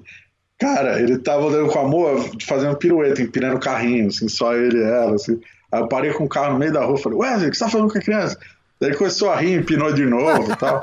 Cara, 0.58 1.00
ele 1.00 1.18
tava 1.18 1.46
andando 1.46 1.68
com 1.68 1.78
a 1.78 1.86
moa, 1.86 2.24
fazendo 2.46 2.76
pirueta, 2.76 3.22
empinando 3.22 3.56
o 3.56 3.60
carrinho, 3.60 4.08
assim, 4.08 4.28
só 4.28 4.54
ele 4.54 4.78
e 4.78 4.82
ela, 4.82 5.14
assim. 5.14 5.40
Aí 5.70 5.80
eu 5.80 5.88
parei 5.88 6.12
com 6.12 6.24
o 6.24 6.28
carro 6.28 6.54
no 6.54 6.58
meio 6.58 6.72
da 6.72 6.84
rua 6.84 6.98
e 6.98 7.02
falei, 7.02 7.18
Wesley, 7.18 7.48
o 7.48 7.50
que 7.50 7.56
você 7.56 7.64
tá 7.64 7.70
fazendo 7.70 7.92
com 7.92 7.98
a 7.98 8.02
criança? 8.02 8.38
Daí 8.80 8.90
ele 8.90 8.96
começou 8.96 9.30
a 9.30 9.36
rir, 9.36 9.54
empinou 9.54 9.92
de 9.92 10.04
novo 10.04 10.52
e 10.52 10.56
tal. 10.56 10.80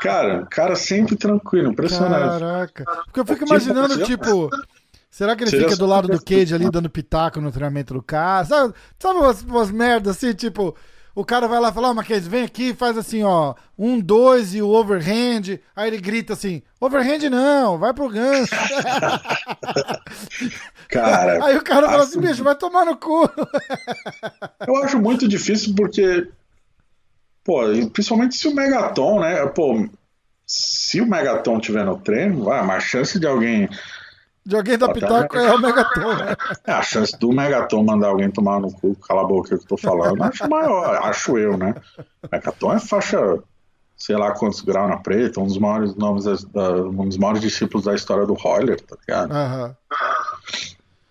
cara, 0.00 0.46
cara 0.46 0.76
sempre 0.76 1.16
tranquilo, 1.16 1.70
impressionante. 1.70 2.40
Caraca. 2.40 2.84
Porque 3.04 3.20
eu 3.20 3.26
fico 3.26 3.44
imaginando, 3.44 4.02
tipo. 4.04 4.50
Será 5.10 5.34
que 5.34 5.44
ele 5.44 5.50
fica 5.50 5.76
do 5.76 5.86
lado 5.86 6.08
do 6.08 6.22
Cage 6.22 6.54
ali 6.54 6.70
dando 6.70 6.90
pitaco 6.90 7.40
no 7.40 7.50
treinamento 7.50 7.94
do 7.94 8.02
cara? 8.02 8.44
Sabe, 8.44 8.74
sabe 8.98 9.18
umas, 9.18 9.42
umas 9.42 9.70
merdas 9.70 10.16
assim, 10.16 10.34
tipo. 10.34 10.76
O 11.16 11.24
cara 11.24 11.48
vai 11.48 11.58
lá 11.58 11.70
e 11.70 11.72
fala, 11.72 11.88
ó, 11.88 11.92
oh, 11.92 11.94
Mackenzie, 11.94 12.28
vem 12.28 12.44
aqui 12.44 12.74
faz 12.74 12.98
assim, 12.98 13.22
ó, 13.22 13.54
um, 13.78 13.98
dois 13.98 14.54
e 14.54 14.60
o 14.60 14.68
overhand. 14.68 15.58
Aí 15.74 15.88
ele 15.88 15.96
grita 15.96 16.34
assim, 16.34 16.60
overhand 16.78 17.30
não, 17.30 17.78
vai 17.78 17.94
pro 17.94 18.10
gancho. 18.10 18.52
cara. 20.90 21.42
Aí 21.42 21.56
o 21.56 21.64
cara 21.64 21.88
fala 21.88 22.02
assim, 22.02 22.20
bicho, 22.20 22.44
vai 22.44 22.54
tomar 22.54 22.84
no 22.84 22.98
cu. 22.98 23.30
Eu 24.68 24.76
acho 24.84 24.98
muito 24.98 25.26
difícil 25.26 25.74
porque, 25.74 26.28
pô, 27.42 27.62
principalmente 27.94 28.36
se 28.36 28.46
o 28.46 28.54
Megaton, 28.54 29.20
né, 29.20 29.46
pô, 29.46 29.88
se 30.46 31.00
o 31.00 31.06
Megaton 31.06 31.58
tiver 31.58 31.86
no 31.86 31.96
treino, 31.96 32.52
ah, 32.52 32.62
mas 32.62 32.76
a 32.76 32.86
chance 32.86 33.18
de 33.18 33.26
alguém 33.26 33.70
de 34.46 34.56
alguém 34.56 34.78
da 34.78 34.92
Pitaco 34.92 35.36
é 35.36 35.52
o 35.52 35.60
Megaton. 35.60 36.14
Né? 36.14 36.36
É, 36.66 36.72
a 36.72 36.82
chance 36.82 37.18
do 37.18 37.32
Megaton 37.32 37.82
mandar 37.82 38.08
alguém 38.08 38.30
tomar 38.30 38.60
no 38.60 38.72
cu, 38.72 38.94
cala 38.96 39.22
a 39.22 39.26
boca 39.26 39.48
que 39.48 39.54
eu 39.54 39.66
tô 39.66 39.76
falando, 39.76 40.22
acho 40.22 40.48
maior, 40.48 40.94
acho 41.02 41.36
eu, 41.36 41.56
né? 41.56 41.74
Megaton 42.30 42.72
é 42.72 42.78
faixa, 42.78 43.18
sei 43.96 44.16
lá 44.16 44.30
quantos 44.32 44.60
graus 44.60 44.88
na 44.88 44.98
preta, 44.98 45.40
um 45.40 45.46
dos 45.46 45.58
maiores 45.58 45.96
nomes, 45.96 46.44
da, 46.44 46.74
um 46.76 47.08
dos 47.08 47.18
maiores 47.18 47.42
discípulos 47.42 47.84
da 47.84 47.94
história 47.94 48.24
do 48.24 48.34
Roller, 48.34 48.80
tá 48.80 48.96
ligado? 49.00 49.32
Uhum. 49.32 49.74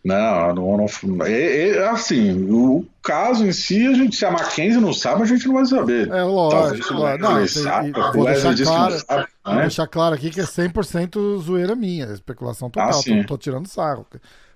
Não, 0.05 0.53
não, 0.53 0.77
não 0.77 1.25
é, 1.25 1.69
é, 1.69 1.87
assim, 1.87 2.47
o 2.47 2.85
caso 3.01 3.43
em 3.43 3.51
si, 3.51 3.87
a 3.87 3.93
gente, 3.95 4.15
se 4.15 4.23
a 4.23 4.29
Mackenzie 4.29 4.79
não 4.79 4.93
sabe, 4.93 5.23
a 5.23 5.25
gente 5.25 5.47
não 5.47 5.55
vai 5.55 5.65
saber. 5.65 6.07
É 6.11 6.21
lógico. 6.21 6.93
Não, 6.93 7.17
não, 7.17 7.47
sabe, 7.47 7.91
vou 8.13 8.25
deixar 8.25 8.55
claro, 8.55 8.99
sabe, 8.99 9.27
né? 9.47 9.61
deixar 9.61 9.87
claro 9.87 10.13
aqui 10.13 10.29
que 10.29 10.39
é 10.39 10.43
100% 10.43 11.41
zoeira 11.41 11.75
minha, 11.75 12.05
especulação 12.05 12.69
total, 12.69 12.99
ah, 12.99 13.03
tô, 13.03 13.27
tô, 13.29 13.37
tirando 13.39 13.67
sarro. 13.67 14.05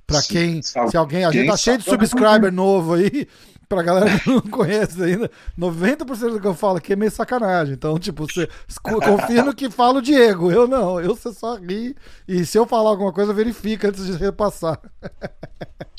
Pra 0.05 0.21
sim, 0.21 0.33
quem, 0.33 0.61
sabe, 0.61 0.91
se 0.91 0.97
alguém, 0.97 1.25
a 1.25 1.31
gente 1.31 1.47
tá 1.47 1.57
cheio 1.57 1.79
de 1.79 1.83
subscriber 1.83 2.51
novo 2.51 2.93
aí, 2.93 3.27
pra 3.69 3.83
galera 3.83 4.09
que 4.19 4.27
não 4.29 4.41
conhece 4.41 5.01
ainda, 5.01 5.29
90% 5.57 6.31
do 6.31 6.41
que 6.41 6.47
eu 6.47 6.55
falo 6.55 6.77
aqui 6.77 6.93
é 6.93 6.95
meio 6.95 7.11
sacanagem. 7.11 7.75
Então, 7.75 7.97
tipo, 7.99 8.25
você 8.25 8.49
confia 8.81 9.43
no 9.43 9.53
que 9.53 9.69
fala 9.69 9.99
o 9.99 10.01
Diego. 10.01 10.51
Eu 10.51 10.67
não, 10.67 10.99
eu 10.99 11.15
você 11.15 11.31
só 11.31 11.55
ri. 11.55 11.95
E 12.27 12.43
se 12.43 12.57
eu 12.57 12.65
falar 12.65 12.89
alguma 12.89 13.13
coisa, 13.13 13.31
verifica 13.31 13.89
antes 13.89 14.07
de 14.07 14.13
repassar. 14.13 14.79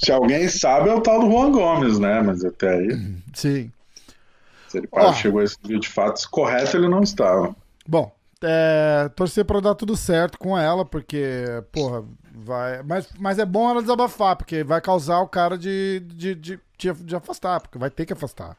Se 0.03 0.11
alguém 0.11 0.49
sabe, 0.49 0.91
é 0.91 0.95
o 0.95 1.01
tal 1.01 1.21
do 1.21 1.31
Juan 1.31 1.53
Gomes, 1.53 1.99
né? 1.99 2.21
Mas 2.21 2.45
até 2.45 2.71
aí. 2.71 3.15
Sim. 3.33 3.73
Se 4.69 4.79
ele 4.79 4.89
Ó, 4.93 5.13
chegou 5.13 5.41
a 5.41 5.45
esse 5.45 5.57
vídeo 5.63 5.81
de 5.81 5.89
fatos 5.89 6.27
correto, 6.27 6.77
ele 6.77 6.89
não 6.89 7.03
estava. 7.03 7.55
Bom, 7.87 8.13
é, 8.43 9.11
torcer 9.15 9.45
para 9.45 9.61
dar 9.61 9.75
tudo 9.75 9.97
certo 9.97 10.39
com 10.39 10.57
ela, 10.57 10.85
porque, 10.85 11.45
porra, 11.73 12.05
vai. 12.35 12.83
Mas, 12.83 13.09
mas 13.19 13.39
é 13.39 13.45
bom 13.45 13.71
ela 13.71 13.83
desabafar, 13.83 14.37
porque 14.37 14.65
vai 14.65 14.81
causar 14.81 15.21
o 15.21 15.29
cara 15.29 15.57
de, 15.59 16.01
de, 16.01 16.35
de 16.35 16.61
de, 16.81 16.93
de 17.05 17.17
afastar, 17.17 17.61
porque 17.61 17.79
vai 17.79 17.91
ter 17.91 18.07
que 18.07 18.13
afastar. 18.13 18.57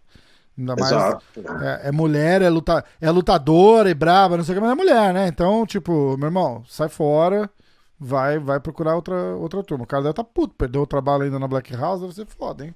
Ainda 0.58 0.76
mais. 0.76 0.92
É, 0.92 1.90
é, 1.90 1.92
mulher, 1.92 2.42
é, 2.42 2.50
luta, 2.50 2.86
é 3.00 3.10
lutadora 3.10 3.90
e 3.90 3.94
brava, 3.94 4.38
não 4.38 4.44
sei 4.44 4.54
o 4.54 4.58
que, 4.58 4.62
mas 4.62 4.72
é 4.72 4.76
mulher, 4.76 5.14
né? 5.14 5.28
Então, 5.28 5.66
tipo, 5.66 6.16
meu 6.18 6.28
irmão, 6.28 6.64
sai 6.68 6.90
fora, 6.90 7.50
vai 8.00 8.38
vai 8.38 8.60
procurar 8.60 8.96
outra, 8.96 9.16
outra 9.36 9.64
turma. 9.64 9.86
O 9.86 9.88
cara 9.88 10.04
deve 10.04 10.14
tá 10.14 10.24
puto, 10.24 10.54
perdeu 10.56 10.82
o 10.84 10.88
trabalho 10.88 11.24
ainda 11.24 11.40
na 11.40 11.48
Black 11.48 11.76
House, 11.76 12.02
deve 12.02 12.14
ser 12.14 12.28
foda, 12.28 12.66
hein? 12.66 12.76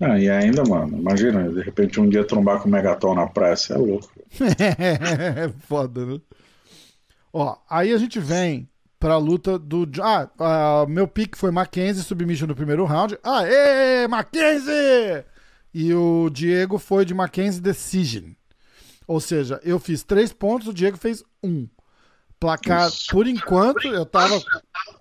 Ah, 0.00 0.18
e 0.18 0.28
ainda, 0.28 0.64
mano, 0.64 0.98
imagina, 0.98 1.48
de 1.48 1.62
repente 1.62 2.00
um 2.00 2.08
dia 2.08 2.24
trombar 2.24 2.60
com 2.60 2.68
o 2.68 2.72
Megaton 2.72 3.14
na 3.14 3.28
praia, 3.28 3.54
você 3.54 3.72
é 3.72 3.76
louco. 3.76 4.10
é 4.58 5.48
foda, 5.60 6.04
né? 6.04 6.20
Ó, 7.32 7.56
aí 7.68 7.92
a 7.92 7.98
gente 7.98 8.20
vem 8.20 8.68
pra 8.98 9.16
luta 9.16 9.58
do. 9.58 9.88
Ah, 10.00 10.84
uh, 10.84 10.88
meu 10.88 11.08
pick 11.08 11.36
foi 11.36 11.50
Mackenzie, 11.50 12.04
submission 12.04 12.46
no 12.46 12.54
primeiro 12.54 12.84
round. 12.84 13.18
Aê, 13.22 14.06
Mackenzie! 14.06 15.24
E 15.74 15.92
o 15.94 16.28
Diego 16.30 16.78
foi 16.78 17.04
de 17.04 17.14
Mackenzie 17.14 17.60
Decision. 17.60 18.32
Ou 19.06 19.20
seja, 19.20 19.60
eu 19.64 19.78
fiz 19.78 20.02
três 20.02 20.32
pontos, 20.32 20.68
o 20.68 20.74
Diego 20.74 20.96
fez 20.96 21.24
um. 21.42 21.66
Placar, 22.38 22.90
por 23.10 23.26
enquanto, 23.26 23.86
eu 23.86 24.04
tava 24.04 24.40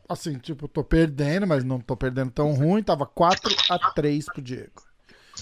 assim, 0.07 0.37
tipo, 0.37 0.67
tô 0.67 0.83
perdendo, 0.83 1.47
mas 1.47 1.63
não 1.63 1.79
tô 1.79 1.97
perdendo 1.97 2.31
tão 2.31 2.53
ruim. 2.53 2.83
Tava 2.83 3.05
4 3.05 3.55
a 3.69 3.91
3 3.93 4.25
pro 4.25 4.41
Diego. 4.41 4.83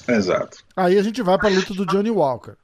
Exato. 0.07 0.59
Aí 0.75 0.97
a 0.97 1.03
gente 1.03 1.21
vai 1.21 1.37
pra 1.37 1.49
luta 1.49 1.73
do 1.73 1.85
Johnny 1.85 2.09
Walker. 2.09 2.55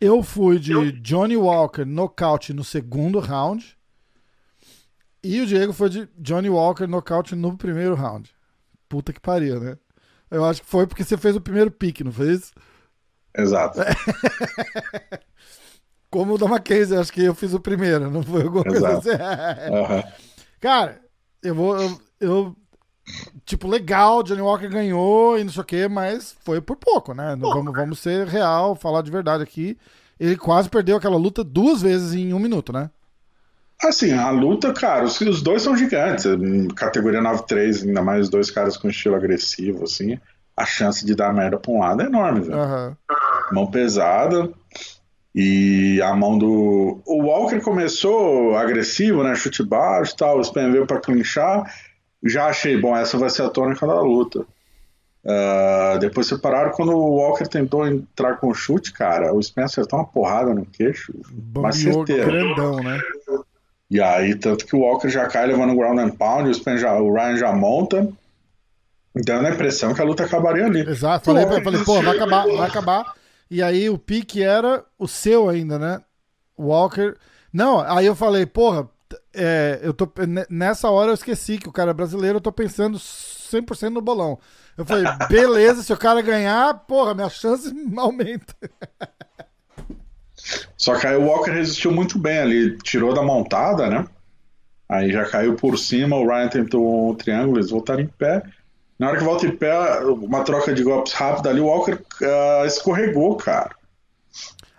Eu 0.00 0.22
fui 0.22 0.58
de 0.58 0.92
Johnny 0.92 1.36
Walker 1.36 1.84
nocaute 1.84 2.52
no 2.52 2.64
segundo 2.64 3.18
round. 3.18 3.76
E 5.22 5.40
o 5.40 5.46
Diego 5.46 5.72
foi 5.72 5.88
de 5.88 6.08
Johnny 6.18 6.50
Walker 6.50 6.86
nocaute 6.86 7.34
no 7.34 7.56
primeiro 7.56 7.94
round. 7.94 8.30
Puta 8.88 9.12
que 9.12 9.20
pariu, 9.20 9.58
né? 9.58 9.78
Eu 10.30 10.44
acho 10.44 10.62
que 10.62 10.68
foi 10.68 10.86
porque 10.86 11.04
você 11.04 11.16
fez 11.16 11.36
o 11.36 11.40
primeiro 11.40 11.70
pique, 11.70 12.04
não 12.04 12.12
fez? 12.12 12.52
Exato. 13.36 13.80
Como 16.10 16.34
o 16.34 16.38
da 16.38 16.46
Mackenzie, 16.46 16.96
acho 16.96 17.12
que 17.12 17.22
eu 17.22 17.34
fiz 17.34 17.54
o 17.54 17.60
primeiro, 17.60 18.10
não 18.10 18.22
foi 18.22 18.42
alguma 18.42 18.64
Exato. 18.66 19.02
coisa 19.02 19.16
assim. 19.16 19.74
Uhum. 19.74 20.02
Cara, 20.60 21.00
eu 21.42 21.54
vou. 21.54 21.76
Eu, 21.76 22.00
eu, 22.20 22.56
tipo, 23.44 23.68
legal, 23.68 24.22
Johnny 24.22 24.40
Walker 24.40 24.68
ganhou 24.68 25.38
e 25.38 25.44
não 25.44 25.52
sei 25.52 25.62
o 25.62 25.64
que, 25.64 25.88
mas 25.88 26.36
foi 26.44 26.60
por 26.60 26.76
pouco, 26.76 27.14
né? 27.14 27.36
Vamos, 27.38 27.72
vamos 27.74 27.98
ser 27.98 28.26
real, 28.26 28.74
falar 28.74 29.02
de 29.02 29.10
verdade 29.10 29.42
aqui. 29.42 29.76
Ele 30.18 30.36
quase 30.36 30.68
perdeu 30.68 30.96
aquela 30.96 31.16
luta 31.16 31.42
duas 31.42 31.82
vezes 31.82 32.14
em 32.14 32.32
um 32.32 32.38
minuto, 32.38 32.72
né? 32.72 32.90
Assim, 33.82 34.12
a 34.12 34.30
luta, 34.30 34.72
cara, 34.72 35.04
os, 35.04 35.20
os 35.20 35.42
dois 35.42 35.62
são 35.62 35.76
gigantes. 35.76 36.24
Categoria 36.74 37.20
9-3, 37.20 37.86
ainda 37.86 38.02
mais 38.02 38.22
os 38.22 38.30
dois 38.30 38.50
caras 38.50 38.76
com 38.76 38.88
estilo 38.88 39.16
agressivo, 39.16 39.84
assim. 39.84 40.18
A 40.56 40.64
chance 40.64 41.04
de 41.04 41.14
dar 41.14 41.34
merda 41.34 41.58
pra 41.58 41.72
um 41.72 41.80
lado 41.80 42.02
é 42.02 42.06
enorme, 42.06 42.40
velho. 42.40 42.58
Uhum. 42.58 42.96
Mão 43.52 43.70
pesada. 43.70 44.50
E 45.34 46.00
a 46.00 46.14
mão 46.14 46.38
do. 46.38 47.02
O 47.04 47.24
Walker 47.24 47.60
começou 47.60 48.56
agressivo, 48.56 49.24
né? 49.24 49.34
Chute 49.34 49.64
baixo 49.64 50.12
e 50.14 50.16
tal. 50.16 50.38
O 50.38 50.40
Spam 50.40 50.70
veio 50.70 50.86
pra 50.86 51.00
clinchar. 51.00 51.68
Já 52.24 52.46
achei, 52.46 52.80
bom, 52.80 52.96
essa 52.96 53.18
vai 53.18 53.28
ser 53.28 53.42
a 53.42 53.50
tônica 53.50 53.86
da 53.86 54.00
luta. 54.00 54.46
Uh, 55.24 55.98
depois 56.00 56.26
separaram 56.26 56.70
quando 56.72 56.92
o 56.92 57.16
Walker 57.16 57.46
tentou 57.46 57.86
entrar 57.86 58.36
com 58.36 58.48
o 58.48 58.54
chute, 58.54 58.92
cara. 58.92 59.32
O 59.32 59.40
Spam 59.40 59.64
acertou 59.64 59.98
uma 59.98 60.06
porrada 60.06 60.54
no 60.54 60.66
queixo. 60.66 61.14
Bambiou 61.30 62.04
grandão, 62.04 62.76
né? 62.76 63.00
E 63.90 64.00
aí, 64.00 64.34
tanto 64.34 64.66
que 64.66 64.74
o 64.74 64.80
Walker 64.80 65.08
já 65.08 65.26
cai 65.26 65.46
levando 65.46 65.72
o 65.72 65.76
ground 65.76 65.98
and 65.98 66.10
pound, 66.10 66.48
o, 66.48 66.54
Spen 66.54 66.78
já, 66.78 66.94
o 66.94 67.12
Ryan 67.12 67.36
já 67.36 67.52
monta, 67.52 68.08
dando 69.14 69.46
a 69.46 69.50
impressão 69.50 69.94
que 69.94 70.00
a 70.00 70.04
luta 70.04 70.24
acabaria 70.24 70.66
ali. 70.66 70.80
Exato, 70.80 71.26
falei, 71.26 71.46
falei, 71.62 71.84
pô, 71.84 72.02
vai 72.02 72.16
acabar, 72.16 72.46
vai 72.46 72.68
acabar. 72.68 73.14
E 73.50 73.62
aí 73.62 73.88
o 73.88 73.98
pique 73.98 74.42
era 74.42 74.82
o 74.98 75.06
seu 75.06 75.48
ainda, 75.48 75.78
né? 75.78 76.00
Walker. 76.58 77.14
Não, 77.52 77.80
aí 77.80 78.06
eu 78.06 78.16
falei, 78.16 78.46
porra, 78.46 78.88
é, 79.34 79.80
eu 79.82 79.92
tô, 79.92 80.10
nessa 80.48 80.90
hora 80.90 81.10
eu 81.10 81.14
esqueci 81.14 81.58
que 81.58 81.68
o 81.68 81.72
cara 81.72 81.90
é 81.90 81.94
brasileiro, 81.94 82.38
eu 82.38 82.42
tô 82.42 82.52
pensando 82.52 82.98
100% 82.98 83.90
no 83.90 84.00
bolão. 84.00 84.38
Eu 84.76 84.84
falei, 84.84 85.04
beleza, 85.28 85.82
se 85.82 85.92
o 85.92 85.96
cara 85.96 86.22
ganhar, 86.22 86.74
porra, 86.86 87.14
minha 87.14 87.28
chance 87.28 87.72
aumenta. 87.96 88.54
Só 90.76 90.96
que 90.98 91.06
aí 91.06 91.16
o 91.16 91.26
Walker 91.26 91.50
resistiu 91.50 91.90
muito 91.90 92.18
bem 92.18 92.38
ali, 92.38 92.76
tirou 92.78 93.14
da 93.14 93.22
montada, 93.22 93.88
né? 93.88 94.06
Aí 94.88 95.10
já 95.10 95.24
caiu 95.24 95.54
por 95.54 95.78
cima, 95.78 96.16
o 96.16 96.26
Ryan 96.26 96.48
tentou 96.48 97.10
um 97.10 97.14
triângulo, 97.14 97.58
eles 97.58 97.70
voltaram 97.70 98.02
em 98.02 98.06
pé. 98.06 98.42
Na 98.98 99.08
hora 99.08 99.18
que 99.18 99.24
volta 99.24 99.46
em 99.46 99.56
pé, 99.56 100.00
uma 100.04 100.44
troca 100.44 100.72
de 100.72 100.82
golpes 100.82 101.12
rápida 101.14 101.50
ali, 101.50 101.60
o 101.60 101.66
Walker 101.66 101.94
uh, 101.94 102.66
escorregou, 102.66 103.36
cara. 103.36 103.74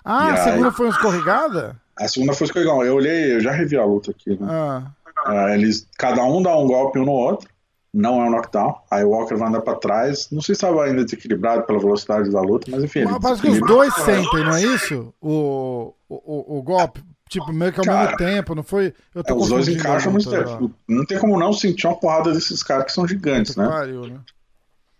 Ah, 0.03 0.29
e 0.29 0.33
a 0.33 0.37
segunda 0.37 0.71
foi 0.71 0.85
uma 0.85 0.95
escorregada? 0.95 1.75
A 1.97 2.07
segunda 2.07 2.33
foi 2.33 2.45
escorregada. 2.45 2.83
Eu 2.83 2.95
olhei, 2.95 3.35
eu 3.35 3.41
já 3.41 3.51
revi 3.51 3.77
a 3.77 3.85
luta 3.85 4.11
aqui, 4.11 4.31
né? 4.31 4.47
Ah. 4.49 4.91
Uh, 5.27 5.49
eles, 5.53 5.87
cada 5.97 6.23
um 6.23 6.41
dá 6.41 6.55
um 6.57 6.67
golpe 6.67 6.99
um 6.99 7.05
no 7.05 7.11
outro 7.11 7.49
não 7.95 8.21
é 8.21 8.25
um 8.25 8.29
knockdown. 8.29 8.75
Aí 8.91 9.05
o 9.05 9.11
Walker 9.11 9.35
vai 9.35 9.47
andar 9.47 9.61
pra 9.61 9.75
trás. 9.75 10.27
Não 10.29 10.41
sei 10.41 10.53
se 10.53 10.57
estava 10.57 10.83
ainda 10.83 11.05
desequilibrado 11.05 11.63
pela 11.63 11.79
velocidade 11.79 12.29
da 12.29 12.41
luta, 12.41 12.69
mas 12.69 12.83
enfim. 12.83 13.05
Mas 13.05 13.19
parece 13.19 13.41
que 13.41 13.49
os 13.49 13.59
dois 13.61 13.93
sentem, 13.95 14.43
não 14.43 14.55
é 14.55 14.61
isso? 14.61 15.13
O, 15.21 15.93
o, 16.09 16.57
o, 16.57 16.61
golpe. 16.61 17.01
Tipo, 17.29 17.53
meio 17.53 17.71
que 17.71 17.79
ao 17.79 17.85
Cara, 17.85 18.03
mesmo 18.03 18.17
tempo, 18.17 18.53
não 18.53 18.63
foi? 18.63 18.93
É, 19.15 19.33
os 19.33 19.47
dois 19.47 19.67
encaixam 19.69 20.11
muito 20.11 20.29
tempo. 20.29 20.71
Não 20.87 21.05
tem 21.05 21.17
como 21.17 21.39
não 21.39 21.53
sentir 21.53 21.87
uma 21.87 21.95
porrada 21.95 22.33
desses 22.33 22.61
caras 22.61 22.85
que 22.85 22.91
são 22.91 23.07
gigantes, 23.07 23.55
né? 23.55 23.65
Pariu, 23.65 24.05
né? 24.07 24.19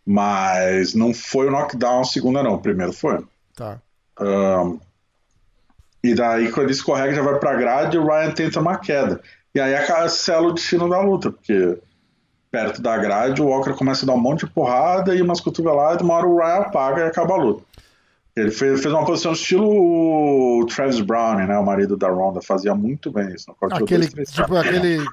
Mas 0.06 0.94
não 0.94 1.14
foi 1.14 1.48
o 1.48 1.52
knockdown 1.52 2.04
segunda, 2.06 2.42
não. 2.42 2.54
O 2.54 2.62
primeiro 2.62 2.94
foi. 2.94 3.24
Tá. 3.56 3.82
Um, 4.22 4.80
e 6.06 6.14
daí, 6.14 6.52
quando 6.52 6.68
ele 6.68 6.74
escorrega, 6.74 7.16
já 7.16 7.22
vai 7.24 7.40
pra 7.40 7.56
grade 7.56 7.98
e 7.98 8.00
o 8.00 8.06
Ryan 8.06 8.32
tenta 8.32 8.60
uma 8.60 8.78
queda. 8.78 9.20
E 9.56 9.60
aí 9.60 9.74
a 9.76 10.08
sela 10.08 10.50
o 10.50 10.54
destino 10.54 10.88
da 10.88 11.02
luta, 11.02 11.32
porque 11.32 11.80
perto 12.52 12.80
da 12.80 12.96
grade, 12.98 13.42
o 13.42 13.48
Walker 13.48 13.74
começa 13.74 14.06
a 14.06 14.08
dar 14.08 14.14
um 14.14 14.22
monte 14.22 14.46
de 14.46 14.52
porrada 14.52 15.16
e 15.16 15.22
umas 15.22 15.42
cotoveladas, 15.42 16.02
uma 16.02 16.14
hora 16.14 16.28
o 16.28 16.38
Ryan 16.38 16.58
apaga 16.58 17.02
e 17.02 17.08
acaba 17.08 17.34
a 17.34 17.38
luta. 17.38 17.64
Ele 18.36 18.52
fez, 18.52 18.82
fez 18.82 18.94
uma 18.94 19.04
posição 19.06 19.32
estilo 19.32 20.66
Travis 20.68 21.00
Brown, 21.02 21.38
né? 21.48 21.58
O 21.58 21.66
marido 21.66 21.98
da 21.98 22.10
Ronda 22.10 22.40
fazia 22.42 22.76
muito 22.76 23.10
bem 23.10 23.34
isso. 23.34 23.50
aquele, 23.62 24.08
dois, 24.08 24.30
tipo, 24.30 24.56
aquele 24.56 25.04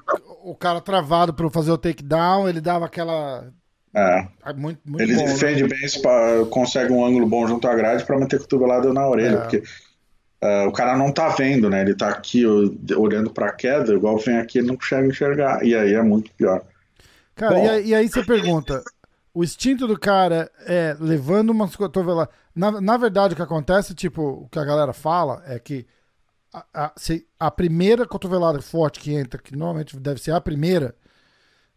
o 0.43 0.53
cara 0.53 0.79
travado 0.79 1.33
para 1.33 1.49
fazer 1.49 1.71
o 1.71 1.77
takedown, 1.77 2.47
ele 2.47 2.61
dava 2.61 2.85
aquela 2.85 3.51
é. 3.95 4.27
é 4.45 4.53
muito, 4.53 4.79
muito 4.85 5.01
ele 5.01 5.15
bom, 5.15 5.25
defende 5.25 5.63
né? 5.63 5.69
bem, 5.69 6.45
consegue 6.49 6.91
um 6.91 7.05
ângulo 7.05 7.25
bom 7.25 7.47
junto 7.47 7.67
à 7.67 7.73
grade 7.73 8.03
para 8.05 8.19
manter 8.19 8.39
cotovelada 8.39 8.91
na 8.91 9.07
orelha, 9.07 9.35
é. 9.35 9.39
porque 9.39 9.63
uh, 10.43 10.67
o 10.67 10.71
cara 10.73 10.97
não 10.97 11.11
tá 11.11 11.29
vendo, 11.29 11.69
né? 11.69 11.81
Ele 11.81 11.95
tá 11.95 12.09
aqui 12.09 12.45
olhando 12.95 13.31
para 13.31 13.47
a 13.47 13.53
queda, 13.53 13.93
igual 13.93 14.17
vem 14.17 14.37
aqui, 14.37 14.57
ele 14.57 14.67
não 14.67 14.75
consegue 14.75 15.07
enxergar, 15.07 15.65
e 15.65 15.73
aí 15.73 15.93
é 15.93 16.01
muito 16.01 16.31
pior. 16.33 16.61
Cara, 17.35 17.59
e 17.59 17.69
aí, 17.69 17.87
e 17.87 17.95
aí, 17.95 18.09
você 18.09 18.23
pergunta: 18.23 18.83
o 19.33 19.43
instinto 19.43 19.87
do 19.87 19.97
cara 19.97 20.51
é 20.67 20.95
levando 20.99 21.51
umas 21.51 21.75
cotoveladas. 21.75 22.33
Na, 22.53 22.79
na 22.79 22.97
verdade, 22.97 23.33
o 23.33 23.35
que 23.35 23.41
acontece, 23.41 23.95
tipo, 23.95 24.21
o 24.21 24.49
que 24.49 24.59
a 24.59 24.65
galera 24.65 24.93
fala 24.93 25.41
é 25.47 25.57
que 25.57 25.87
a, 26.53 26.65
a, 26.73 26.91
se 26.95 27.25
a 27.39 27.49
primeira 27.49 28.05
cotovelada 28.05 28.61
forte 28.61 28.99
que 28.99 29.13
entra, 29.13 29.41
que 29.41 29.55
normalmente 29.55 29.97
deve 29.97 30.21
ser 30.21 30.31
a 30.31 30.41
primeira, 30.41 30.95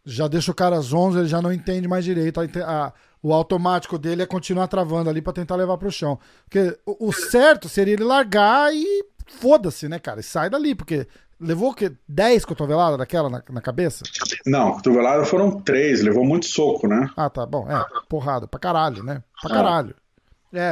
já 0.04 0.28
deixa 0.28 0.52
o 0.52 0.54
cara 0.54 0.80
zonzo, 0.80 1.18
ele 1.18 1.28
já 1.28 1.40
não 1.40 1.52
entende 1.52 1.88
mais 1.88 2.04
direito. 2.04 2.40
A, 2.40 2.92
o 3.22 3.32
automático 3.32 3.98
dele 3.98 4.22
é 4.22 4.26
continuar 4.26 4.68
travando 4.68 5.10
ali 5.10 5.20
para 5.20 5.32
tentar 5.32 5.56
levar 5.56 5.78
pro 5.78 5.90
chão. 5.90 6.18
Porque 6.44 6.78
o, 6.86 7.08
o 7.08 7.12
certo 7.12 7.68
seria 7.68 7.94
ele 7.94 8.04
largar 8.04 8.72
e 8.74 9.04
foda-se, 9.26 9.88
né, 9.88 9.98
cara? 9.98 10.20
E 10.20 10.22
sai 10.22 10.48
dali, 10.48 10.74
porque 10.74 11.06
Levou 11.38 11.70
o 11.70 11.74
quê? 11.74 11.92
10 12.08 12.46
cotoveladas 12.46 12.96
daquela 12.96 13.28
na, 13.28 13.42
na 13.50 13.60
cabeça? 13.60 14.04
Não, 14.46 14.72
cotoveladas 14.72 15.28
foram 15.28 15.50
3, 15.50 16.02
levou 16.02 16.24
muito 16.24 16.46
soco, 16.46 16.88
né? 16.88 17.10
Ah, 17.14 17.28
tá 17.28 17.44
bom. 17.44 17.70
É, 17.70 17.84
porrada, 18.08 18.48
pra 18.48 18.58
caralho, 18.58 19.02
né? 19.02 19.22
Pra 19.42 19.50
caralho. 19.50 19.90
É, 19.90 20.05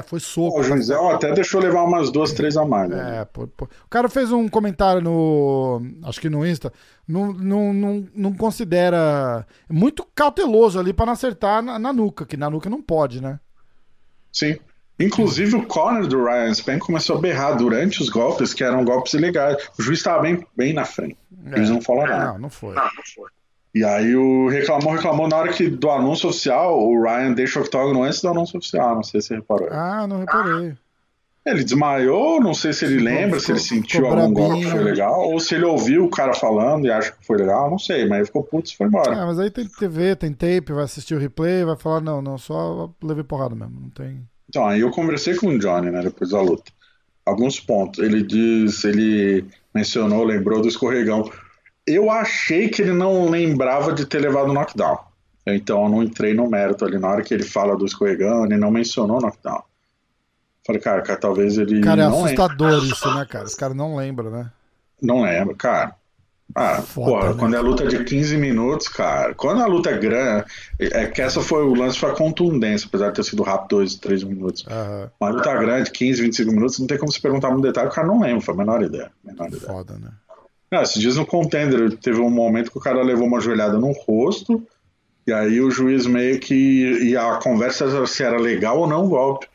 foi 0.02 0.20
soco. 0.20 0.60
o 0.60 0.62
Juizão 0.62 1.10
até 1.10 1.32
deixou 1.32 1.60
levar 1.60 1.82
umas 1.84 2.10
duas, 2.10 2.32
três 2.32 2.56
a 2.56 2.64
mais. 2.64 2.88
Né? 2.90 3.20
É, 3.20 3.24
pô, 3.24 3.46
pô. 3.46 3.64
O 3.64 3.88
cara 3.88 4.08
fez 4.08 4.32
um 4.32 4.48
comentário 4.48 5.00
no. 5.00 5.82
Acho 6.02 6.20
que 6.20 6.30
no 6.30 6.46
Insta. 6.46 6.72
Não, 7.06 7.32
não, 7.32 7.72
não, 7.72 8.08
não 8.14 8.34
considera. 8.34 9.46
Muito 9.68 10.06
cauteloso 10.14 10.78
ali 10.78 10.92
pra 10.92 11.06
não 11.06 11.12
acertar 11.12 11.62
na, 11.62 11.78
na 11.78 11.92
nuca, 11.92 12.24
que 12.24 12.36
na 12.36 12.48
nuca 12.50 12.70
não 12.70 12.82
pode, 12.82 13.20
né? 13.20 13.38
Sim. 14.32 14.58
Inclusive 14.98 15.56
o 15.56 15.66
corner 15.66 16.06
do 16.06 16.24
Ryan 16.24 16.54
Span 16.54 16.78
começou 16.78 17.18
a 17.18 17.20
berrar 17.20 17.56
durante 17.56 18.00
os 18.00 18.08
golpes, 18.08 18.54
que 18.54 18.62
eram 18.62 18.84
golpes 18.84 19.14
ilegais. 19.14 19.68
O 19.78 19.82
juiz 19.82 19.98
estava 19.98 20.22
bem, 20.22 20.46
bem 20.56 20.72
na 20.72 20.84
frente. 20.84 21.18
O 21.44 21.56
juiz 21.56 21.70
não 21.70 21.80
falou 21.80 22.06
nada. 22.06 22.32
Não, 22.32 22.38
não 22.38 22.50
foi. 22.50 22.74
Não, 22.74 22.84
não 22.84 23.02
foi. 23.14 23.30
E 23.74 23.84
aí 23.84 24.14
o 24.14 24.48
reclamou, 24.48 24.92
reclamou 24.92 25.28
na 25.28 25.36
hora 25.36 25.52
que 25.52 25.68
do 25.68 25.90
anúncio 25.90 26.28
oficial, 26.28 26.80
o 26.80 27.02
Ryan 27.02 27.32
deixa 27.32 27.58
o 27.58 27.62
octógono 27.62 28.04
antes 28.04 28.22
do 28.22 28.28
anúncio 28.28 28.58
oficial, 28.58 28.94
não 28.94 29.02
sei 29.02 29.20
se 29.20 29.28
você 29.28 29.34
reparou. 29.34 29.68
Ah, 29.70 30.06
não 30.06 30.20
reparei. 30.20 30.74
Ele 31.44 31.62
desmaiou, 31.62 32.40
não 32.40 32.54
sei 32.54 32.72
se 32.72 32.86
ele 32.86 32.98
ficou, 32.98 33.12
lembra, 33.12 33.40
ficou, 33.40 33.40
se 33.40 33.52
ele 33.52 33.60
sentiu 33.60 34.06
algum 34.06 34.32
golpe 34.32 34.64
que 34.64 34.70
foi 34.70 34.82
legal, 34.82 35.28
ou 35.28 35.38
se 35.38 35.54
ele 35.54 35.64
ouviu 35.64 36.04
o 36.04 36.10
cara 36.10 36.32
falando 36.32 36.86
e 36.86 36.90
acha 36.90 37.12
que 37.12 37.26
foi 37.26 37.36
legal, 37.36 37.70
não 37.70 37.78
sei, 37.78 38.06
mas 38.06 38.18
ele 38.18 38.26
ficou 38.26 38.44
puto 38.44 38.70
e 38.70 38.76
foi 38.76 38.86
embora. 38.86 39.12
É, 39.12 39.26
mas 39.26 39.38
aí 39.38 39.50
tem 39.50 39.66
TV, 39.66 40.16
tem 40.16 40.32
tape, 40.32 40.72
vai 40.72 40.84
assistir 40.84 41.14
o 41.14 41.18
replay, 41.18 41.64
vai 41.64 41.76
falar, 41.76 42.00
não, 42.00 42.22
não, 42.22 42.38
só 42.38 42.90
levei 43.02 43.24
porrada 43.24 43.54
mesmo, 43.54 43.78
não 43.78 43.90
tem... 43.90 44.22
Então, 44.48 44.64
aí 44.64 44.80
eu 44.80 44.90
conversei 44.90 45.34
com 45.34 45.48
o 45.48 45.58
Johnny, 45.58 45.90
né, 45.90 46.00
depois 46.00 46.30
da 46.30 46.40
luta. 46.40 46.70
Alguns 47.26 47.58
pontos. 47.58 48.02
Ele 48.02 48.22
diz, 48.22 48.84
ele 48.84 49.44
mencionou, 49.74 50.22
lembrou 50.22 50.62
do 50.62 50.68
escorregão. 50.68 51.28
Eu 51.86 52.10
achei 52.10 52.68
que 52.68 52.82
ele 52.82 52.92
não 52.92 53.28
lembrava 53.28 53.92
de 53.92 54.06
ter 54.06 54.18
levado 54.18 54.50
o 54.50 54.54
knockdown. 54.54 54.98
Então 55.46 55.82
eu 55.82 55.88
não 55.88 56.02
entrei 56.02 56.32
no 56.32 56.48
mérito 56.48 56.84
ali. 56.84 56.98
Na 56.98 57.08
hora 57.08 57.22
que 57.22 57.34
ele 57.34 57.42
fala 57.42 57.76
do 57.76 57.84
escorregão, 57.84 58.44
ele 58.46 58.56
não 58.56 58.70
mencionou 58.70 59.18
o 59.18 59.20
knockdown. 59.20 59.62
Falei, 60.66 60.80
cara, 60.80 61.02
cara 61.02 61.18
talvez 61.18 61.58
ele. 61.58 61.82
Cara, 61.82 62.02
é 62.02 62.06
assustador 62.06 62.70
lembra. 62.70 62.86
isso, 62.86 63.14
né, 63.14 63.26
cara? 63.26 63.44
Os 63.44 63.54
caras 63.54 63.76
não 63.76 63.96
lembram, 63.96 64.30
né? 64.30 64.50
Não 65.00 65.22
lembra, 65.22 65.54
cara. 65.54 65.94
Ah, 66.54 66.82
Foda, 66.82 67.10
porra, 67.10 67.28
né? 67.30 67.36
quando 67.38 67.56
é 67.56 67.60
luta 67.60 67.86
de 67.86 68.04
15 68.04 68.36
minutos, 68.36 68.88
cara. 68.88 69.34
Quando 69.34 69.62
a 69.62 69.66
luta 69.66 69.90
é 69.90 69.98
grande. 69.98 70.44
É 70.78 71.06
que 71.06 71.20
essa 71.20 71.40
foi 71.40 71.64
o 71.64 71.74
lance, 71.74 71.98
foi 71.98 72.10
a 72.10 72.14
contundência, 72.14 72.86
apesar 72.86 73.08
de 73.08 73.16
ter 73.16 73.24
sido 73.24 73.42
rápido 73.42 73.78
2, 73.78 73.96
3 73.96 74.24
minutos. 74.24 74.64
Uhum. 74.66 75.08
Uma 75.20 75.30
luta 75.30 75.54
grande, 75.54 75.90
15, 75.90 76.22
25 76.22 76.52
minutos, 76.52 76.78
não 76.78 76.86
tem 76.86 76.98
como 76.98 77.10
se 77.10 77.20
perguntar 77.20 77.50
muito 77.50 77.64
detalhe, 77.64 77.88
o 77.88 77.92
cara 77.92 78.06
não 78.06 78.20
lembra, 78.20 78.40
foi 78.40 78.54
a 78.54 78.56
menor 78.56 78.82
ideia. 78.82 79.10
Menor 79.24 79.48
ideia. 79.48 79.62
Foda, 79.62 79.94
né? 79.94 80.10
Não, 80.74 80.82
esses 80.82 81.00
dias 81.00 81.16
no 81.16 81.24
contender, 81.24 81.96
teve 81.98 82.18
um 82.18 82.28
momento 82.28 82.72
que 82.72 82.78
o 82.78 82.80
cara 82.80 83.00
levou 83.00 83.28
uma 83.28 83.40
joelhada 83.40 83.78
no 83.78 83.92
rosto, 83.92 84.66
e 85.24 85.32
aí 85.32 85.60
o 85.60 85.70
juiz 85.70 86.04
meio 86.04 86.40
que. 86.40 86.54
E 86.54 87.16
a 87.16 87.36
conversa 87.36 88.04
se 88.08 88.24
era 88.24 88.36
legal 88.36 88.80
ou 88.80 88.88
não 88.88 89.04
o 89.04 89.08
golpe. 89.08 89.46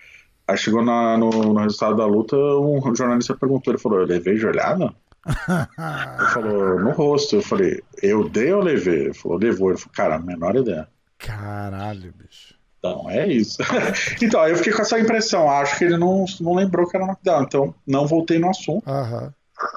Aí 0.48 0.58
chegou 0.58 0.82
na, 0.82 1.18
no, 1.18 1.30
no, 1.30 1.60
resultado 1.60 1.98
da 1.98 2.06
luta, 2.06 2.38
um 2.38 2.96
jornalista 2.96 3.36
perguntou, 3.36 3.74
ele 3.74 3.82
falou, 3.82 4.00
eu 4.00 4.06
levei 4.06 4.38
joelhada? 4.38 4.94
ele 5.28 6.30
falou, 6.30 6.80
no 6.80 6.92
rosto. 6.92 7.36
Eu 7.36 7.42
falei, 7.42 7.84
eu 8.02 8.30
dei 8.30 8.54
ou 8.54 8.64
levei? 8.64 9.08
Ele 9.08 9.14
falou, 9.14 9.38
levou. 9.38 9.72
Ele 9.72 9.78
falou, 9.78 9.94
cara, 9.94 10.16
a 10.16 10.20
menor 10.20 10.56
ideia. 10.56 10.88
Caralho, 11.18 12.14
bicho. 12.14 12.56
Então, 12.80 13.10
é 13.10 13.28
isso. 13.28 13.58
então, 14.24 14.48
eu 14.48 14.56
fiquei 14.56 14.72
com 14.72 14.82
essa 14.82 14.98
impressão. 14.98 15.50
Acho 15.50 15.78
que 15.78 15.84
ele 15.84 15.98
não, 15.98 16.24
não 16.40 16.56
lembrou 16.56 16.88
que 16.88 16.96
era 16.96 17.06
knockdown. 17.06 17.44
Então, 17.44 17.76
não 17.86 18.08
voltei 18.08 18.40
no 18.40 18.50
assunto. 18.50 18.90
Uhum. 18.90 19.30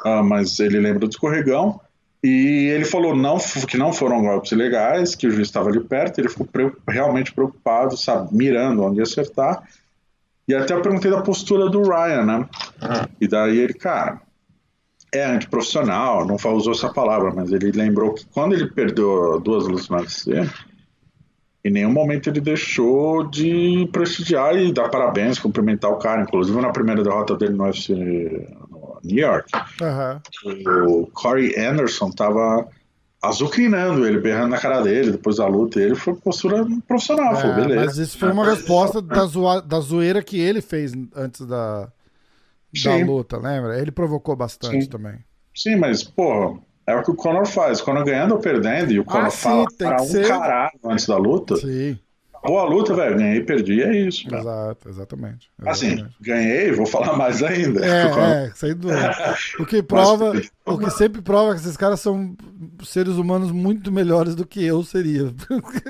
Ah, 0.04 0.22
mas 0.22 0.58
ele 0.60 0.78
lembra 0.78 1.00
do 1.00 1.10
escorregão. 1.10 1.80
E 2.22 2.68
ele 2.72 2.84
falou 2.84 3.16
não, 3.16 3.36
que 3.66 3.76
não 3.76 3.92
foram 3.92 4.22
golpes 4.22 4.52
ilegais, 4.52 5.14
que 5.16 5.26
o 5.26 5.30
juiz 5.30 5.48
estava 5.48 5.68
ali 5.68 5.80
perto. 5.80 6.20
Ele 6.20 6.28
ficou 6.28 6.46
pre 6.46 6.70
realmente 6.88 7.32
preocupado, 7.32 7.96
sabe, 7.96 8.34
mirando 8.34 8.82
onde 8.82 9.02
acertar. 9.02 9.62
E 10.46 10.54
até 10.54 10.74
eu 10.74 10.82
perguntei 10.82 11.10
da 11.10 11.22
postura 11.22 11.68
do 11.68 11.82
Ryan, 11.82 12.24
né? 12.24 12.36
Uhum. 12.36 13.06
E 13.20 13.26
daí 13.26 13.58
ele, 13.58 13.74
cara, 13.74 14.20
é 15.12 15.24
antiprofissional, 15.24 16.24
não 16.24 16.36
usou 16.36 16.72
essa 16.72 16.88
palavra, 16.88 17.32
mas 17.34 17.52
ele 17.52 17.70
lembrou 17.72 18.14
que 18.14 18.24
quando 18.26 18.54
ele 18.54 18.70
perdeu 18.70 19.40
duas 19.40 19.66
lutas 19.66 19.88
no 19.88 19.96
UFC, 19.98 20.48
em 21.64 21.70
nenhum 21.70 21.92
momento 21.92 22.28
ele 22.28 22.40
deixou 22.40 23.24
de 23.28 23.88
prestigiar 23.92 24.56
e 24.56 24.72
dar 24.72 24.88
parabéns, 24.88 25.38
cumprimentar 25.38 25.90
o 25.90 25.98
cara. 25.98 26.22
Inclusive 26.22 26.60
na 26.60 26.70
primeira 26.70 27.02
derrota 27.02 27.36
dele 27.36 27.54
no 27.54 27.64
UFC 27.64 27.94
New 29.04 29.18
York, 29.18 29.50
uhum. 29.80 31.02
o 31.02 31.06
Corey 31.08 31.58
Anderson 31.58 32.10
tava 32.10 32.68
azucrinando 33.22 34.06
ele, 34.06 34.18
berrando 34.20 34.48
na 34.50 34.58
cara 34.58 34.80
dele 34.82 35.12
depois 35.12 35.36
da 35.36 35.46
luta. 35.46 35.80
Ele 35.80 35.94
foi 35.94 36.14
postura 36.14 36.64
profissional, 36.86 37.34
é, 37.34 37.40
foi 37.40 37.52
beleza. 37.52 37.86
Mas 37.86 37.98
isso 37.98 38.18
foi 38.18 38.30
uma 38.32 38.44
resposta 38.44 39.00
da, 39.00 39.24
zoa, 39.26 39.62
da 39.62 39.80
zoeira 39.80 40.22
que 40.22 40.38
ele 40.40 40.60
fez 40.60 40.92
antes 41.14 41.46
da, 41.46 41.92
da 42.84 42.96
luta, 42.96 43.36
lembra? 43.38 43.78
Ele 43.80 43.90
provocou 43.92 44.34
bastante 44.36 44.84
Sim. 44.84 44.88
também. 44.88 45.24
Sim, 45.54 45.76
mas, 45.76 46.02
pô, 46.02 46.60
É 46.86 46.94
o 46.96 47.02
que 47.02 47.10
o 47.10 47.14
Conor 47.14 47.46
faz. 47.46 47.80
O 47.80 47.84
Conor 47.84 48.04
ganhando 48.04 48.32
ou 48.34 48.40
perdendo, 48.40 48.92
e 48.92 48.98
o 48.98 49.04
Conor 49.04 49.26
Ah, 49.26 49.30
sim, 49.30 49.38
fala 49.38 49.66
para 49.78 49.96
que 49.96 50.02
um 50.02 50.06
ser. 50.06 50.26
caralho 50.26 50.78
antes 50.84 51.06
da 51.06 51.16
luta. 51.16 51.56
Sim, 51.56 51.98
Acabou 52.42 52.58
a 52.58 52.64
luta, 52.64 52.92
velho. 52.92 53.16
Ganhei, 53.16 53.40
perdi, 53.40 53.82
é 53.82 53.96
isso. 53.96 54.28
cara. 54.28 54.42
exato, 54.42 54.88
exatamente. 54.88 55.50
Assim, 55.64 55.92
exatamente. 55.92 56.16
ganhei, 56.20 56.72
vou 56.72 56.86
falar 56.86 57.16
mais 57.16 57.40
ainda. 57.40 57.86
É, 57.86 58.46
é, 58.46 58.52
sem 58.54 58.74
dúvida. 58.74 59.36
O 59.60 59.66
que 59.66 59.80
prova, 59.80 60.32
o 60.66 60.78
que 60.78 60.90
sempre 60.90 61.22
prova 61.22 61.54
que 61.54 61.60
esses 61.60 61.76
caras 61.76 62.00
são 62.00 62.36
seres 62.82 63.14
humanos 63.14 63.52
muito 63.52 63.92
melhores 63.92 64.34
do 64.34 64.44
que 64.44 64.64
eu 64.64 64.82
seria. 64.82 65.32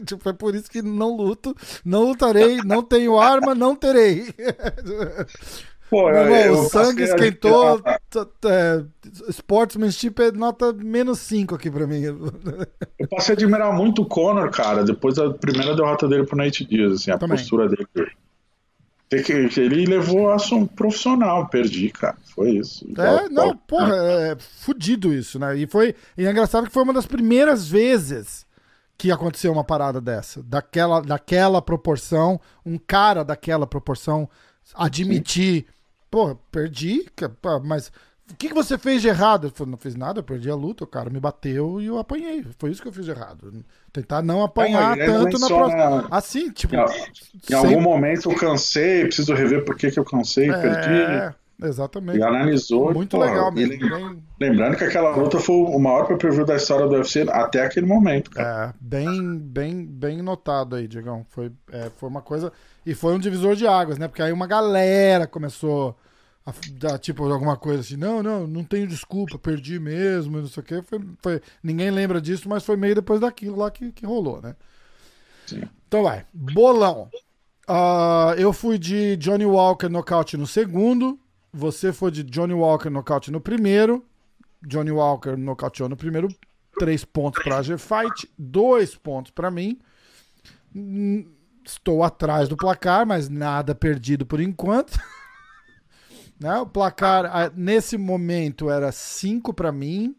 tipo, 0.05 0.28
é 0.28 0.32
por 0.34 0.55
isso 0.55 0.70
que 0.70 0.82
não 0.82 1.16
luto, 1.16 1.57
não 1.84 2.05
lutarei, 2.05 2.59
não 2.59 2.82
tenho 2.82 3.18
arma, 3.18 3.55
não 3.55 3.74
terei. 3.74 4.34
Pô, 5.93 6.05
Meu 6.07 6.14
eu, 6.14 6.22
irmão, 6.24 6.38
eu 6.38 6.53
o 6.55 6.68
sangue 6.70 7.03
a- 7.03 7.05
esquentou. 7.05 7.82
t- 7.82 8.49
é, 8.49 8.82
sportsmanship 9.28 10.18
é 10.22 10.32
nota 10.32 10.72
menos 10.72 11.18
5 11.18 11.55
aqui 11.55 11.70
pra 11.70 11.86
mim. 11.86 12.01
Eu 12.01 13.09
passei 13.11 13.34
a 13.34 13.36
admirar 13.36 13.74
muito 13.74 14.01
o 14.01 14.07
Conor, 14.07 14.51
cara, 14.51 14.82
depois 14.84 15.16
da 15.16 15.28
primeira 15.34 15.76
derrota 15.76 16.09
dele 16.09 16.24
pro 16.24 16.34
Nate 16.34 16.64
Diaz, 16.64 16.93
assim, 16.93 17.11
a 17.11 17.18
Também. 17.18 17.36
postura 17.36 17.68
dele. 17.68 17.86
Ele 19.59 19.84
levou 19.84 20.30
a 20.30 20.36
um 20.55 20.66
profissional, 20.66 21.47
perdi, 21.49 21.90
cara. 21.90 22.16
Foi 22.34 22.53
isso. 22.53 22.86
É, 22.97 23.28
não, 23.28 23.55
porra, 23.55 23.95
é 23.95 24.36
fudido 24.38 25.12
isso, 25.12 25.38
né? 25.38 25.55
E 25.59 25.66
foi. 25.66 25.95
E 26.16 26.24
é 26.24 26.30
engraçado 26.30 26.66
que 26.66 26.72
foi 26.72 26.82
uma 26.84 26.95
das 26.95 27.05
primeiras 27.05 27.68
vezes 27.68 28.47
que 28.97 29.12
aconteceu 29.12 29.53
uma 29.53 29.62
parada 29.62 30.01
dessa. 30.01 30.43
Daquela, 30.43 31.03
daquela 31.03 31.61
proporção, 31.61 32.40
um 32.64 32.78
cara 32.78 33.22
daquela 33.22 33.66
proporção 33.66 34.26
admitir. 34.74 35.66
Porra, 36.12 36.36
perdi, 36.50 37.06
mas. 37.64 37.90
O 38.30 38.36
que, 38.36 38.48
que 38.48 38.54
você 38.54 38.78
fez 38.78 39.02
de 39.02 39.08
errado? 39.08 39.46
Eu 39.46 39.50
falei, 39.50 39.70
não 39.72 39.78
fiz 39.78 39.94
nada, 39.94 40.20
eu 40.20 40.22
perdi 40.22 40.48
a 40.48 40.54
luta, 40.54 40.84
o 40.84 40.86
cara 40.86 41.10
me 41.10 41.18
bateu 41.18 41.80
e 41.80 41.86
eu 41.86 41.98
apanhei. 41.98 42.44
Foi 42.58 42.70
isso 42.70 42.80
que 42.80 42.88
eu 42.88 42.92
fiz 42.92 43.04
de 43.04 43.10
errado. 43.10 43.52
Tentar 43.92 44.22
não 44.22 44.44
apanhar 44.44 44.96
tanto 44.96 45.38
na 45.38 45.46
próxima. 45.48 46.08
Assim, 46.10 46.50
tipo. 46.50 46.76
Em, 46.76 46.78
em 46.78 47.40
sem- 47.42 47.56
algum 47.56 47.80
momento 47.80 48.30
eu 48.30 48.36
cansei, 48.36 49.04
preciso 49.04 49.34
rever 49.34 49.64
por 49.64 49.74
que, 49.76 49.90
que 49.90 49.98
eu 49.98 50.04
cansei, 50.04 50.52
perdi. 50.52 50.90
É, 50.90 51.34
exatamente. 51.62 52.18
E 52.18 52.22
analisou. 52.22 52.92
Muito 52.94 53.16
pô, 53.16 53.22
legal 53.24 53.50
mesmo. 53.50 53.78
Bem, 53.78 54.22
Lembrando 54.38 54.76
que 54.76 54.84
aquela 54.84 55.16
luta 55.16 55.38
foi 55.38 55.56
o 55.56 55.78
maior 55.78 56.06
pay-per-view 56.06 56.44
da 56.44 56.56
história 56.56 56.86
do 56.86 56.94
UFC 56.94 57.26
até 57.28 57.64
aquele 57.64 57.86
momento, 57.86 58.30
cara. 58.30 58.70
É, 58.70 58.74
bem, 58.80 59.38
bem, 59.38 59.84
bem 59.84 60.22
notado 60.22 60.76
aí, 60.76 60.86
Diegão. 60.86 61.24
Foi, 61.30 61.50
é, 61.70 61.90
foi 61.96 62.08
uma 62.08 62.22
coisa. 62.22 62.52
E 62.85 62.95
foi 62.95 63.14
um 63.14 63.18
divisor 63.18 63.55
de 63.55 63.66
águas, 63.66 63.99
né? 63.99 64.09
Porque 64.09 64.22
aí 64.22 64.33
uma 64.33 64.47
galera 64.47 65.26
começou 65.26 65.97
a 66.45 66.53
dar, 66.72 66.99
tipo, 66.99 67.24
alguma 67.30 67.57
coisa 67.57 67.80
assim, 67.80 67.97
não, 67.97 68.22
não, 68.22 68.47
não 68.47 68.64
tenho 68.64 68.87
desculpa, 68.87 69.39
perdi 69.39 69.78
mesmo, 69.78 70.41
não 70.41 70.49
sei 70.49 70.62
o 70.62 70.66
quê. 70.66 70.83
Foi, 70.83 71.01
foi, 71.22 71.41
ninguém 71.62 71.91
lembra 71.91 72.20
disso, 72.20 72.49
mas 72.49 72.64
foi 72.64 72.76
meio 72.76 72.97
depois 72.97 73.20
daquilo 73.20 73.57
lá 73.57 73.70
que, 73.70 73.93
que 73.93 74.05
rolou, 74.05 74.43
né? 74.43 74.57
Sim. 75.47 75.62
Então 75.87 76.03
vai. 76.03 76.26
Bolão. 76.33 77.09
Ah, 77.68 78.35
eu 78.37 78.53
fui 78.53 78.78
de 78.78 79.16
Johnny 79.16 79.47
Walker 79.47 79.89
nocaute 79.89 80.37
no 80.37 80.47
segundo. 80.47 81.18
Você 81.53 81.93
foi 81.93 82.11
de 82.11 82.24
Johnny 82.24 82.55
Walker 82.55 82.91
nocaute 82.91 83.30
no 83.30 83.41
primeiro. 83.41 84.05
Johnny 84.66 84.91
Walker 84.91 85.37
nocauteou 85.37 85.89
no 85.89 85.97
primeiro. 85.97 86.28
Três 86.78 87.05
pontos 87.05 87.43
para 87.43 87.59
a 87.59 87.62
G-Fight. 87.62 88.30
Dois 88.39 88.97
pontos 88.97 89.30
para 89.30 89.51
mim. 89.51 89.78
Estou 91.64 92.02
atrás 92.02 92.48
do 92.48 92.56
placar, 92.56 93.06
mas 93.06 93.28
nada 93.28 93.74
perdido 93.74 94.26
por 94.26 94.40
enquanto. 94.40 94.98
Né? 96.40 96.58
O 96.58 96.66
placar 96.66 97.24
ah, 97.26 97.52
nesse 97.54 97.96
momento 97.96 98.68
era 98.68 98.90
5 98.90 99.54
para 99.54 99.70
mim. 99.70 100.16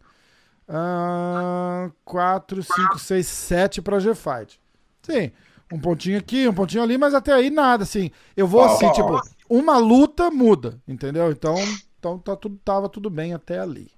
4, 2.06 2.64
5, 2.64 2.98
6, 2.98 3.28
7 3.28 3.82
para 3.82 4.00
G-Fight. 4.00 4.58
Sim, 5.02 5.32
um 5.72 5.80
pontinho 5.80 6.18
aqui, 6.18 6.48
um 6.48 6.54
pontinho 6.54 6.82
ali, 6.82 6.98
mas 6.98 7.14
até 7.14 7.34
aí 7.34 7.50
nada, 7.50 7.84
assim. 7.84 8.10
Eu 8.38 8.48
vou 8.48 8.64
assim, 8.64 8.90
tipo, 8.92 9.22
uma 9.50 9.78
luta 9.78 10.32
muda, 10.32 10.80
entendeu? 10.88 11.32
Então, 11.32 11.56
então 12.00 12.18
tá 12.18 12.36
tudo, 12.36 12.58
tava 12.64 12.88
tudo 12.88 13.10
bem 13.10 13.34
até 13.34 13.60
ali. 13.60 13.92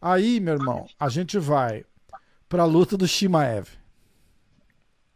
Aí, 0.00 0.40
meu 0.40 0.54
irmão, 0.54 0.86
a 0.98 1.08
gente 1.08 1.38
vai 1.38 1.84
pra 2.48 2.64
luta 2.64 2.96
do 2.96 3.06
Shimaev. 3.06 3.68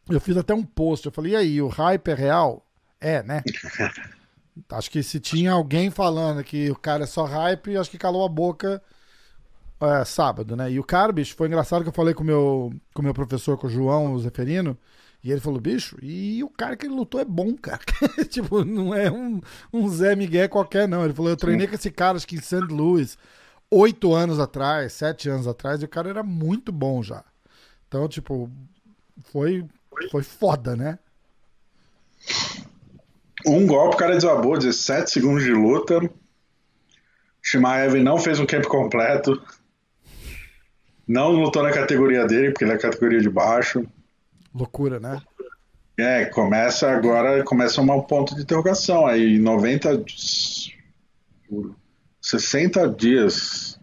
Eu 0.09 0.21
fiz 0.21 0.37
até 0.37 0.55
um 0.55 0.63
post, 0.63 1.07
eu 1.07 1.13
falei, 1.13 1.33
e 1.33 1.37
aí, 1.37 1.63
o 1.63 1.69
hype 1.69 2.09
é 2.09 2.15
real? 2.15 2.67
É, 3.01 3.23
né? 3.23 3.43
Acho 4.71 4.91
que 4.91 5.03
se 5.03 5.19
tinha 5.19 5.53
alguém 5.53 5.91
falando 5.91 6.45
que 6.45 6.71
o 6.71 6.77
cara 6.77 7.05
é 7.05 7.07
só 7.07 7.25
hype, 7.25 7.77
acho 7.77 7.91
que 7.91 7.99
calou 7.99 8.25
a 8.25 8.29
boca 8.29 8.81
é, 9.81 10.05
sábado, 10.05 10.55
né? 10.55 10.71
E 10.71 10.79
o 10.79 10.85
cara, 10.85 11.13
bicho, 11.13 11.35
foi 11.35 11.49
engraçado 11.49 11.83
que 11.83 11.89
eu 11.89 11.93
falei 11.93 12.15
com 12.15 12.23
o 12.23 12.27
meu, 12.27 12.73
com 12.95 13.03
meu 13.03 13.13
professor, 13.13 13.59
com 13.59 13.67
o 13.67 13.71
João, 13.71 14.13
o 14.13 14.21
Zeferino, 14.21 14.79
e 15.25 15.33
ele 15.33 15.41
falou, 15.41 15.61
bicho, 15.61 15.97
e 16.03 16.45
o 16.45 16.49
cara 16.49 16.77
que 16.77 16.87
ele 16.87 16.95
lutou 16.95 17.21
é 17.21 17.25
bom, 17.25 17.57
cara. 17.57 17.81
tipo, 18.31 18.65
não 18.65 18.95
é 18.95 19.11
um, 19.11 19.41
um 19.73 19.89
Zé 19.89 20.15
Miguel 20.15 20.49
qualquer, 20.49 20.87
não. 20.87 21.05
Ele 21.05 21.15
falou, 21.15 21.31
eu 21.31 21.37
treinei 21.37 21.67
com 21.67 21.75
esse 21.75 21.91
cara, 21.91 22.17
acho 22.17 22.27
que 22.27 22.37
em 22.37 22.41
St. 22.41 22.67
Louis, 22.71 23.19
oito 23.71 24.15
anos 24.15 24.39
atrás, 24.39 24.93
sete 24.93 25.29
anos 25.29 25.49
atrás, 25.49 25.83
e 25.83 25.85
o 25.85 25.89
cara 25.89 26.11
era 26.11 26.23
muito 26.23 26.71
bom 26.71 27.03
já. 27.03 27.25
Então, 27.89 28.07
tipo, 28.07 28.51
foi, 29.25 29.65
foi 30.11 30.23
foda, 30.23 30.77
né? 30.77 30.99
Um 33.47 33.67
golpe, 33.67 33.97
o 33.97 33.99
cara 33.99 34.15
desabou, 34.15 34.57
17 34.57 35.11
segundos 35.11 35.45
de 35.45 35.53
luta. 35.53 36.01
Shimaev 37.43 38.03
não 38.03 38.19
fez 38.19 38.41
um 38.41 38.47
camp 38.47 38.65
completo. 38.65 39.41
Não 41.07 41.33
lutou 41.33 41.63
na 41.63 41.71
categoria 41.71 42.27
dele, 42.27 42.51
porque 42.51 42.65
ele 42.65 42.73
é 42.73 42.79
categoria 42.79 43.21
de 43.21 43.29
baixo. 43.29 43.87
Loucura, 44.55 44.99
né? 44.99 45.21
É, 45.99 46.25
começa 46.25 46.91
agora, 46.91 47.45
começa 47.45 47.83
um 47.83 48.01
ponto 48.01 48.35
de 48.35 48.43
interrogação. 48.43 49.07
Aí, 49.07 49.39
90. 49.39 50.05
60 52.23 52.89
dias. 52.89 53.74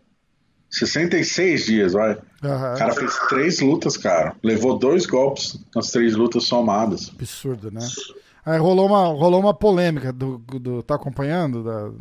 66 0.71 1.65
dias, 1.65 1.93
vai. 1.93 2.17
Aham. 2.43 2.73
O 2.73 2.77
cara 2.77 2.93
fez 2.93 3.15
três 3.29 3.59
lutas, 3.59 3.97
cara. 3.97 4.35
Levou 4.41 4.79
dois 4.79 5.05
golpes 5.05 5.59
nas 5.75 5.91
três 5.91 6.15
lutas 6.15 6.45
somadas. 6.45 7.09
Absurdo, 7.09 7.69
né? 7.69 7.87
Aí 8.45 8.57
rolou 8.57 8.87
uma, 8.87 9.05
rolou 9.07 9.39
uma 9.39 9.53
polêmica 9.53 10.11
do, 10.11 10.37
do 10.39 10.81
tá 10.81 10.95
acompanhando 10.95 11.63
da, 11.63 11.91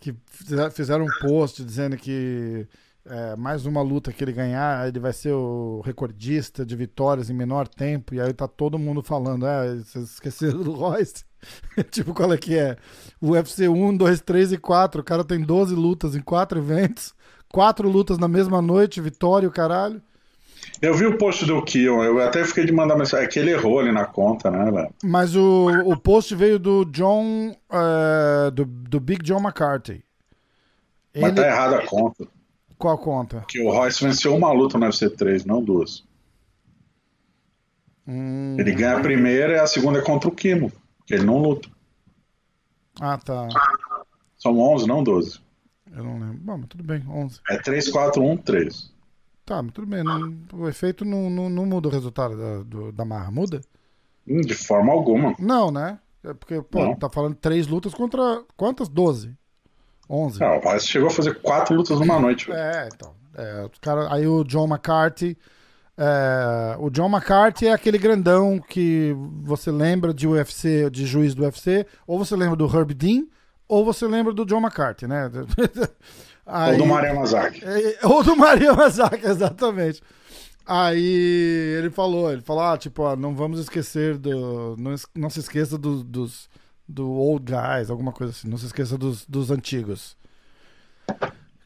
que 0.00 0.14
fizer- 0.26 0.70
fizeram 0.70 1.04
um 1.04 1.28
post 1.28 1.62
dizendo 1.62 1.96
que 1.96 2.66
é, 3.04 3.36
mais 3.36 3.66
uma 3.66 3.82
luta 3.82 4.12
que 4.12 4.22
ele 4.22 4.32
ganhar, 4.32 4.86
ele 4.86 4.98
vai 5.00 5.12
ser 5.12 5.32
o 5.32 5.82
recordista 5.84 6.64
de 6.64 6.76
vitórias 6.76 7.28
em 7.28 7.34
menor 7.34 7.66
tempo. 7.66 8.14
E 8.14 8.20
aí 8.20 8.32
tá 8.32 8.46
todo 8.46 8.78
mundo 8.78 9.02
falando, 9.02 9.46
é, 9.46 9.76
vocês 9.76 10.12
esqueceram 10.12 10.62
do 10.62 10.72
Royce? 10.72 11.24
tipo, 11.90 12.14
qual 12.14 12.32
é 12.32 12.36
que 12.38 12.56
é? 12.56 12.76
O 13.20 13.30
UFC 13.30 13.68
1, 13.68 13.96
2, 13.96 14.20
3 14.20 14.52
e 14.52 14.58
4. 14.58 15.00
O 15.00 15.04
cara 15.04 15.24
tem 15.24 15.40
12 15.40 15.74
lutas 15.74 16.14
em 16.14 16.20
quatro 16.20 16.58
eventos. 16.58 17.14
Quatro 17.52 17.88
lutas 17.88 18.18
na 18.18 18.28
mesma 18.28 18.60
noite, 18.60 19.00
vitória, 19.00 19.48
o 19.48 19.52
caralho. 19.52 20.02
Eu 20.80 20.94
vi 20.94 21.06
o 21.06 21.16
post 21.18 21.44
do 21.44 21.62
Kion, 21.64 22.02
eu 22.04 22.20
até 22.20 22.44
fiquei 22.44 22.64
de 22.64 22.72
mandar 22.72 22.96
mensagem. 22.96 23.26
É 23.26 23.28
que 23.28 23.38
ele 23.38 23.50
errou 23.50 23.80
ali 23.80 23.90
na 23.90 24.04
conta, 24.04 24.50
né, 24.50 24.70
velho? 24.70 24.94
Mas 25.02 25.34
o, 25.34 25.66
o 25.86 25.96
post 25.96 26.34
veio 26.34 26.58
do 26.58 26.84
John. 26.84 27.56
eh, 27.70 28.50
do, 28.52 28.64
do 28.64 29.00
Big 29.00 29.24
John 29.24 29.40
McCarthy. 29.40 30.04
Mas 31.14 31.32
Ele, 31.32 31.34
tá 31.40 31.46
errada 31.46 31.78
a 31.78 31.86
conta. 31.86 32.26
Qual 32.76 32.96
conta? 32.98 33.44
Que 33.48 33.60
o 33.60 33.72
Royce 33.72 34.04
venceu 34.04 34.36
uma 34.36 34.52
luta 34.52 34.78
no 34.78 34.84
UFC 34.84 35.10
3, 35.10 35.44
não 35.44 35.62
duas. 35.62 36.04
Hum, 38.06 38.56
Ele 38.58 38.72
ganha 38.72 38.96
a 38.96 39.00
primeira 39.00 39.54
e 39.54 39.58
a 39.58 39.66
segunda 39.66 39.98
é 39.98 40.02
contra 40.02 40.28
o 40.28 40.32
Kimo, 40.34 40.70
que 41.06 41.14
ele 41.14 41.24
não 41.24 41.38
luta. 41.38 41.68
ah, 43.00 43.18
tá. 43.18 43.48
São 44.38 44.58
11, 44.60 44.86
não 44.86 45.02
12. 45.02 45.40
Eu 45.96 46.04
não 46.04 46.18
lembro. 46.18 46.38
Bom, 46.38 46.58
mas 46.58 46.68
tudo 46.68 46.84
bem, 46.84 47.04
11. 47.08 47.40
É 47.48 47.58
3, 47.58 47.88
4, 47.88 48.22
1, 48.22 48.36
3. 48.38 48.92
Tá, 49.44 49.62
mas 49.62 49.72
tudo 49.72 49.86
bem. 49.86 50.02
não- 50.04 50.36
o 50.52 50.68
efeito 50.68 51.04
não, 51.04 51.30
não, 51.30 51.48
não 51.48 51.64
muda 51.66 51.88
o 51.88 51.90
resultado 51.90 52.36
da, 52.36 52.62
do- 52.62 52.92
da 52.92 53.04
marra. 53.04 53.30
Muda? 53.30 53.60
Hum, 54.26 54.40
De 54.42 54.54
forma 54.54 54.92
alguma. 54.92 55.34
Não, 55.38 55.70
né? 55.70 55.98
É 56.22 56.34
porque, 56.34 56.60
pô, 56.60 56.84
Não. 56.84 56.94
tá 56.96 57.08
falando 57.08 57.34
três 57.36 57.66
lutas 57.66 57.94
contra. 57.94 58.42
Quantas? 58.56 58.88
12? 58.88 59.32
11. 60.10 60.40
Não, 60.40 60.56
o 60.58 60.60
Royce 60.60 60.86
chegou 60.88 61.08
a 61.08 61.10
fazer 61.10 61.40
quatro 61.40 61.74
lutas 61.76 61.98
numa 62.00 62.18
noite. 62.20 62.50
É, 62.52 62.88
então. 62.92 63.14
É, 63.34 63.64
os 63.72 63.78
cara, 63.80 64.12
aí 64.12 64.26
o 64.26 64.42
John 64.44 64.66
McCarthy. 64.66 65.36
é, 65.96 66.76
o 66.78 66.90
John 66.90 67.08
McCarthy 67.08 67.66
é 67.68 67.72
aquele 67.72 67.98
grandão 67.98 68.58
que 68.58 69.14
você 69.42 69.70
lembra 69.70 70.12
de 70.14 70.26
UFC, 70.28 70.88
de 70.90 71.06
juiz 71.06 71.34
do 71.34 71.42
UFC, 71.42 71.86
ou 72.06 72.18
você 72.18 72.36
lembra 72.36 72.56
do 72.56 72.66
Herb 72.66 72.92
Dean, 72.94 73.24
ou 73.68 73.84
você 73.84 74.06
lembra 74.06 74.32
do 74.32 74.44
John 74.46 74.60
McCarthy, 74.60 75.06
né? 75.06 75.30
Ou 76.46 76.54
Aí- 76.54 76.78
do 76.78 76.86
Maria 76.86 77.12
Mazaki. 77.14 77.62
é, 77.62 77.98
Ou 78.06 78.24
do 78.24 78.34
Maria 78.34 78.72
Mazaki, 78.72 79.20
exatamente. 79.28 80.02
Aí 80.66 81.74
ele 81.78 81.90
falou, 81.90 82.32
ele 82.32 82.40
falou, 82.42 82.62
ah, 82.62 82.76
tipo, 82.78 83.02
ó, 83.02 83.14
não 83.16 83.34
vamos 83.34 83.60
esquecer 83.60 84.16
do. 84.18 84.74
Não, 84.78 84.94
não 85.14 85.30
se 85.30 85.40
esqueça 85.40 85.76
do- 85.78 86.02
dos 86.02 86.48
do 86.88 87.10
old 87.10 87.44
guys, 87.52 87.90
alguma 87.90 88.12
coisa 88.12 88.32
assim. 88.32 88.48
Não 88.48 88.56
se 88.56 88.64
esqueça 88.66 88.96
dos, 88.96 89.26
dos 89.26 89.50
antigos. 89.50 90.16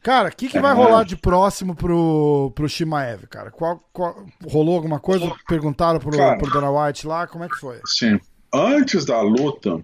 Cara, 0.01 0.27
o 0.27 0.35
que, 0.35 0.49
que 0.49 0.57
É 0.57 0.61
vai 0.61 0.73
rolar 0.73 1.05
de 1.05 1.15
próximo 1.15 1.73
pro, 1.75 2.51
pro 2.53 2.67
Shimaev, 2.67 3.25
cara? 3.27 3.49
Qual, 3.51 3.81
qual- 3.93 4.25
rolou 4.49 4.75
alguma 4.75 4.99
coisa? 4.99 5.31
Perguntaram 5.47 5.99
pro, 5.99 6.11
Cara. 6.17 6.37
pro 6.37 6.51
Dana 6.51 6.69
White 6.69 7.07
lá? 7.07 7.25
Como 7.25 7.45
é 7.45 7.47
que 7.47 7.55
foi? 7.55 7.79
Sim. 7.85 8.19
Antes 8.53 9.05
da 9.05 9.21
luta, 9.21 9.81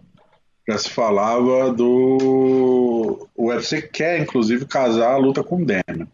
já 0.69 0.77
se 0.77 0.89
falava 0.89 1.71
do. 1.73 3.27
O 3.35 3.47
UFC 3.47 3.81
quer, 3.81 4.19
inclusive, 4.21 4.65
casar 4.65 5.13
a 5.13 5.17
luta 5.17 5.43
com 5.43 5.61
o 5.61 5.65
Demian. 5.65 6.07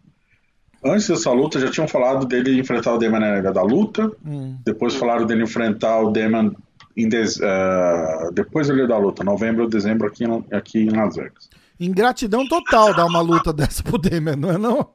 Antes 0.84 1.08
dessa 1.08 1.32
luta, 1.32 1.60
já 1.60 1.70
tinham 1.72 1.88
falado 1.88 2.26
dele 2.26 2.60
enfrentar 2.60 2.94
o 2.94 2.98
Demian 2.98 3.20
na 3.20 3.28
área 3.38 3.52
da 3.52 3.62
luta. 3.64 4.12
Hum. 4.26 4.58
Depois 4.64 4.96
falaram 4.96 5.26
dele 5.26 5.44
enfrentar 5.44 6.00
o 6.02 6.12
Demian 6.12 6.54
em 6.96 7.10
eh, 7.14 8.30
depois 8.34 8.70
ali 8.70 8.88
da 8.88 8.98
luta, 8.98 9.24
novembro 9.24 9.64
ou 9.64 9.70
dezembro, 9.70 10.08
aqui, 10.08 10.24
em- 10.24 10.46
aqui 10.52 10.80
em 10.80 10.92
Las 10.92 11.16
Vegas. 11.16 11.50
Ingratidão 11.80 12.48
total 12.48 12.94
dar 12.96 13.06
uma 13.06 13.20
luta 13.20 13.52
dessa 13.54 13.84
pro 13.84 13.98
Demian, 13.98 14.36
não 14.38 14.52
é 14.52 14.58
não? 14.58 14.90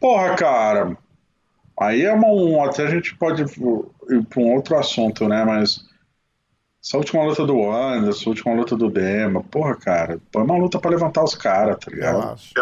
Porra, 0.00 0.34
cara. 0.34 0.96
Aí 1.78 2.02
é 2.02 2.14
um, 2.14 2.62
até 2.64 2.86
a 2.86 2.90
gente 2.90 3.14
pode 3.16 3.42
ir 3.42 4.22
para 4.28 4.40
um 4.42 4.54
outro 4.54 4.78
assunto, 4.78 5.28
né? 5.28 5.44
Mas 5.44 5.84
essa 6.84 6.96
última 6.96 7.22
luta 7.24 7.46
do 7.46 7.70
Anderson, 7.70 8.20
essa 8.20 8.28
última 8.30 8.54
luta 8.54 8.76
do 8.76 8.90
Dema, 8.90 9.42
porra, 9.44 9.76
cara, 9.76 10.18
foi 10.32 10.42
uma 10.42 10.56
luta 10.58 10.78
pra 10.80 10.90
levantar 10.90 11.22
os 11.22 11.34
caras, 11.34 11.76
tá 11.78 11.90
Eu 11.90 11.94
ligado? 11.94 12.22
acho. 12.32 12.52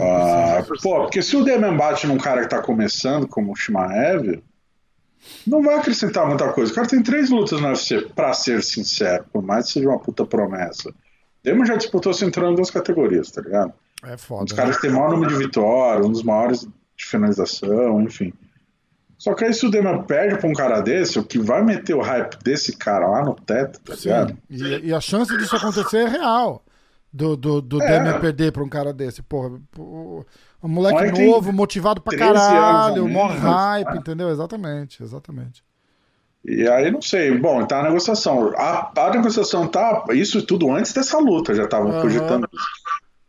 Ah, 0.00 0.62
100%. 0.62 0.82
pô, 0.82 1.02
porque 1.02 1.22
se 1.22 1.36
o 1.36 1.44
Demian 1.44 1.76
bate 1.76 2.06
num 2.06 2.16
cara 2.18 2.40
que 2.42 2.48
tá 2.48 2.62
começando, 2.62 3.28
como 3.28 3.52
o 3.52 3.56
Shimaev, 3.56 4.42
não 5.46 5.62
vai 5.62 5.74
acrescentar 5.76 6.26
muita 6.26 6.50
coisa. 6.52 6.72
O 6.72 6.74
cara 6.74 6.88
tem 6.88 7.02
três 7.02 7.30
lutas 7.30 7.60
no 7.60 7.68
UFC, 7.68 8.00
pra 8.14 8.32
ser 8.32 8.62
sincero, 8.62 9.24
por 9.32 9.42
mais 9.42 9.66
que 9.66 9.72
seja 9.74 9.88
uma 9.88 9.98
puta 9.98 10.24
promessa. 10.24 10.92
Demian 11.44 11.66
já 11.66 11.76
disputou 11.76 12.12
cinturão 12.14 12.52
em 12.52 12.54
duas 12.54 12.70
categorias, 12.70 13.30
tá 13.30 13.42
ligado? 13.42 13.72
É 14.04 14.14
Um 14.14 14.18
foda. 14.18 14.44
dos 14.44 14.52
né? 14.54 14.56
caras 14.56 14.76
que 14.76 14.82
tem 14.82 14.90
maior 14.90 15.10
número 15.10 15.30
de 15.36 15.44
vitórias, 15.44 16.06
um 16.06 16.10
dos 16.12 16.22
maiores 16.22 16.62
de 16.96 17.04
finalização, 17.06 18.00
enfim. 18.00 18.32
Só 19.22 19.34
que 19.34 19.44
aí 19.44 19.54
se 19.54 19.64
o 19.64 19.70
Demian 19.70 20.02
perde 20.02 20.36
pra 20.36 20.48
um 20.48 20.52
cara 20.52 20.80
desse, 20.80 21.16
o 21.16 21.22
que 21.22 21.38
vai 21.38 21.62
meter 21.62 21.94
o 21.94 22.00
hype 22.00 22.36
desse 22.42 22.76
cara 22.76 23.06
lá 23.06 23.24
no 23.24 23.34
teto, 23.34 23.78
tá 23.78 23.94
ligado? 23.94 24.30
Sim. 24.50 24.64
E, 24.82 24.88
e 24.88 24.92
a 24.92 25.00
chance 25.00 25.38
disso 25.38 25.54
acontecer 25.54 25.98
é 25.98 26.08
real. 26.08 26.60
Do, 27.12 27.36
do, 27.36 27.60
do 27.62 27.80
É. 27.80 27.86
Demian 27.86 28.18
perder 28.18 28.50
pra 28.50 28.64
um 28.64 28.68
cara 28.68 28.92
desse. 28.92 29.22
Porra, 29.22 29.60
pô, 29.70 30.24
um 30.60 30.66
moleque 30.68 30.96
Olha 30.96 31.26
novo, 31.26 31.52
motivado 31.52 32.00
pra 32.00 32.10
13 32.16 32.32
anos 32.32 32.42
caralho, 32.42 33.08
mó 33.08 33.28
hype, 33.28 33.92
né? 33.92 33.96
entendeu? 33.98 34.28
Exatamente, 34.28 35.00
exatamente. 35.00 35.62
E 36.44 36.66
aí 36.66 36.90
não 36.90 37.00
sei, 37.00 37.38
bom, 37.38 37.64
tá 37.64 37.78
a 37.78 37.82
negociação. 37.84 38.52
A, 38.56 38.90
a 38.96 39.10
negociação 39.10 39.68
tá. 39.68 40.04
Isso 40.10 40.44
tudo 40.44 40.72
antes 40.72 40.92
dessa 40.92 41.16
luta, 41.20 41.54
já 41.54 41.62
estavam 41.62 41.92
Aham. 41.92 42.02
cogitando 42.02 42.48
isso. 42.52 42.64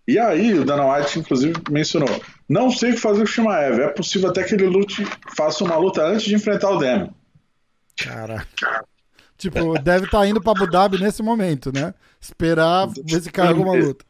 E 0.07 0.19
aí 0.19 0.53
o 0.53 0.65
Dana 0.65 0.85
White, 0.85 1.19
inclusive, 1.19 1.53
mencionou: 1.69 2.09
não 2.47 2.69
sei 2.69 2.91
o 2.91 2.93
que 2.95 2.99
fazer 2.99 3.19
com 3.19 3.23
o 3.23 3.27
Shimaev. 3.27 3.79
É 3.79 3.87
possível 3.87 4.29
até 4.29 4.43
que 4.43 4.53
ele 4.53 4.65
lute, 4.65 5.05
faça 5.35 5.63
uma 5.63 5.77
luta 5.77 6.03
antes 6.05 6.23
de 6.23 6.35
enfrentar 6.35 6.69
o 6.71 6.77
Demian. 6.77 7.13
Cara. 7.97 8.45
Tipo, 9.37 9.77
deve 9.79 10.05
estar 10.05 10.25
indo 10.27 10.41
pra 10.41 10.51
Abu 10.51 10.69
Dhabi 10.69 10.99
nesse 10.99 11.21
momento, 11.21 11.71
né? 11.73 11.93
Esperar 12.19 12.87
ver 12.87 13.21
se 13.21 13.31
cai 13.31 13.47
alguma 13.47 13.73
luta. 13.73 14.05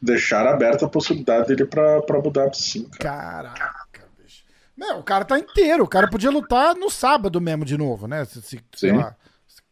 Deixar 0.00 0.46
aberta 0.46 0.84
a 0.84 0.88
possibilidade 0.88 1.48
dele 1.48 1.64
pra 1.64 1.98
Abu 1.98 2.30
Dhabi, 2.30 2.56
sim, 2.56 2.84
cara. 3.00 3.50
Caraca, 3.50 4.02
bicho. 4.18 4.44
Meu, 4.76 4.98
o 4.98 5.02
cara 5.02 5.24
tá 5.24 5.38
inteiro. 5.38 5.84
O 5.84 5.88
cara 5.88 6.08
podia 6.08 6.30
lutar 6.30 6.74
no 6.74 6.90
sábado 6.90 7.40
mesmo 7.40 7.64
de 7.64 7.78
novo, 7.78 8.06
né? 8.06 8.24
Se, 8.24 8.42
se, 8.42 8.60
sei 8.74 8.90
Sim. 8.90 8.96
lá, 8.96 9.10
se 9.10 9.14
o 9.14 9.23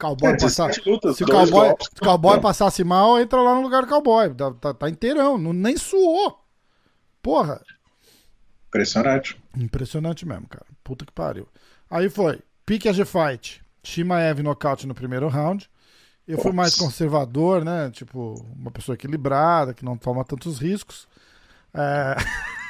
cowboy, 0.02 0.30
É, 0.30 0.36
passar, 0.36 0.66
17 0.68 0.90
lutas, 0.90 1.16
se 1.16 1.24
o 1.24 1.26
cowboy, 1.26 1.68
golpes. 1.68 1.88
cowboy 2.00 2.40
passasse 2.40 2.82
mal, 2.84 3.20
entra 3.20 3.40
lá 3.40 3.54
no 3.54 3.62
lugar 3.62 3.82
do 3.82 3.88
cowboy. 3.88 4.34
Tá, 4.34 4.50
tá, 4.52 4.74
tá 4.74 4.88
inteirão. 4.88 5.38
Não, 5.38 5.52
nem 5.52 5.76
suou. 5.76 6.40
Porra. 7.22 7.60
Impressionante. 8.68 9.40
Impressionante 9.56 10.26
mesmo, 10.26 10.48
cara. 10.48 10.66
Puta 10.82 11.04
que 11.04 11.12
pariu. 11.12 11.46
Aí 11.90 12.08
foi. 12.08 12.40
Pique 12.66 12.88
a 12.88 12.92
G-Fight. 12.92 13.62
Shimaev 13.84 14.42
nocaute 14.42 14.86
no 14.86 14.94
primeiro 14.94 15.28
round. 15.28 15.68
Eu 16.26 16.38
fui 16.38 16.52
mais 16.52 16.76
conservador, 16.76 17.64
né? 17.64 17.90
Tipo, 17.90 18.34
uma 18.56 18.70
pessoa 18.70 18.94
equilibrada, 18.94 19.74
que 19.74 19.84
não 19.84 19.96
toma 19.96 20.24
tantos 20.24 20.58
riscos. 20.58 21.06
É, 21.74 22.16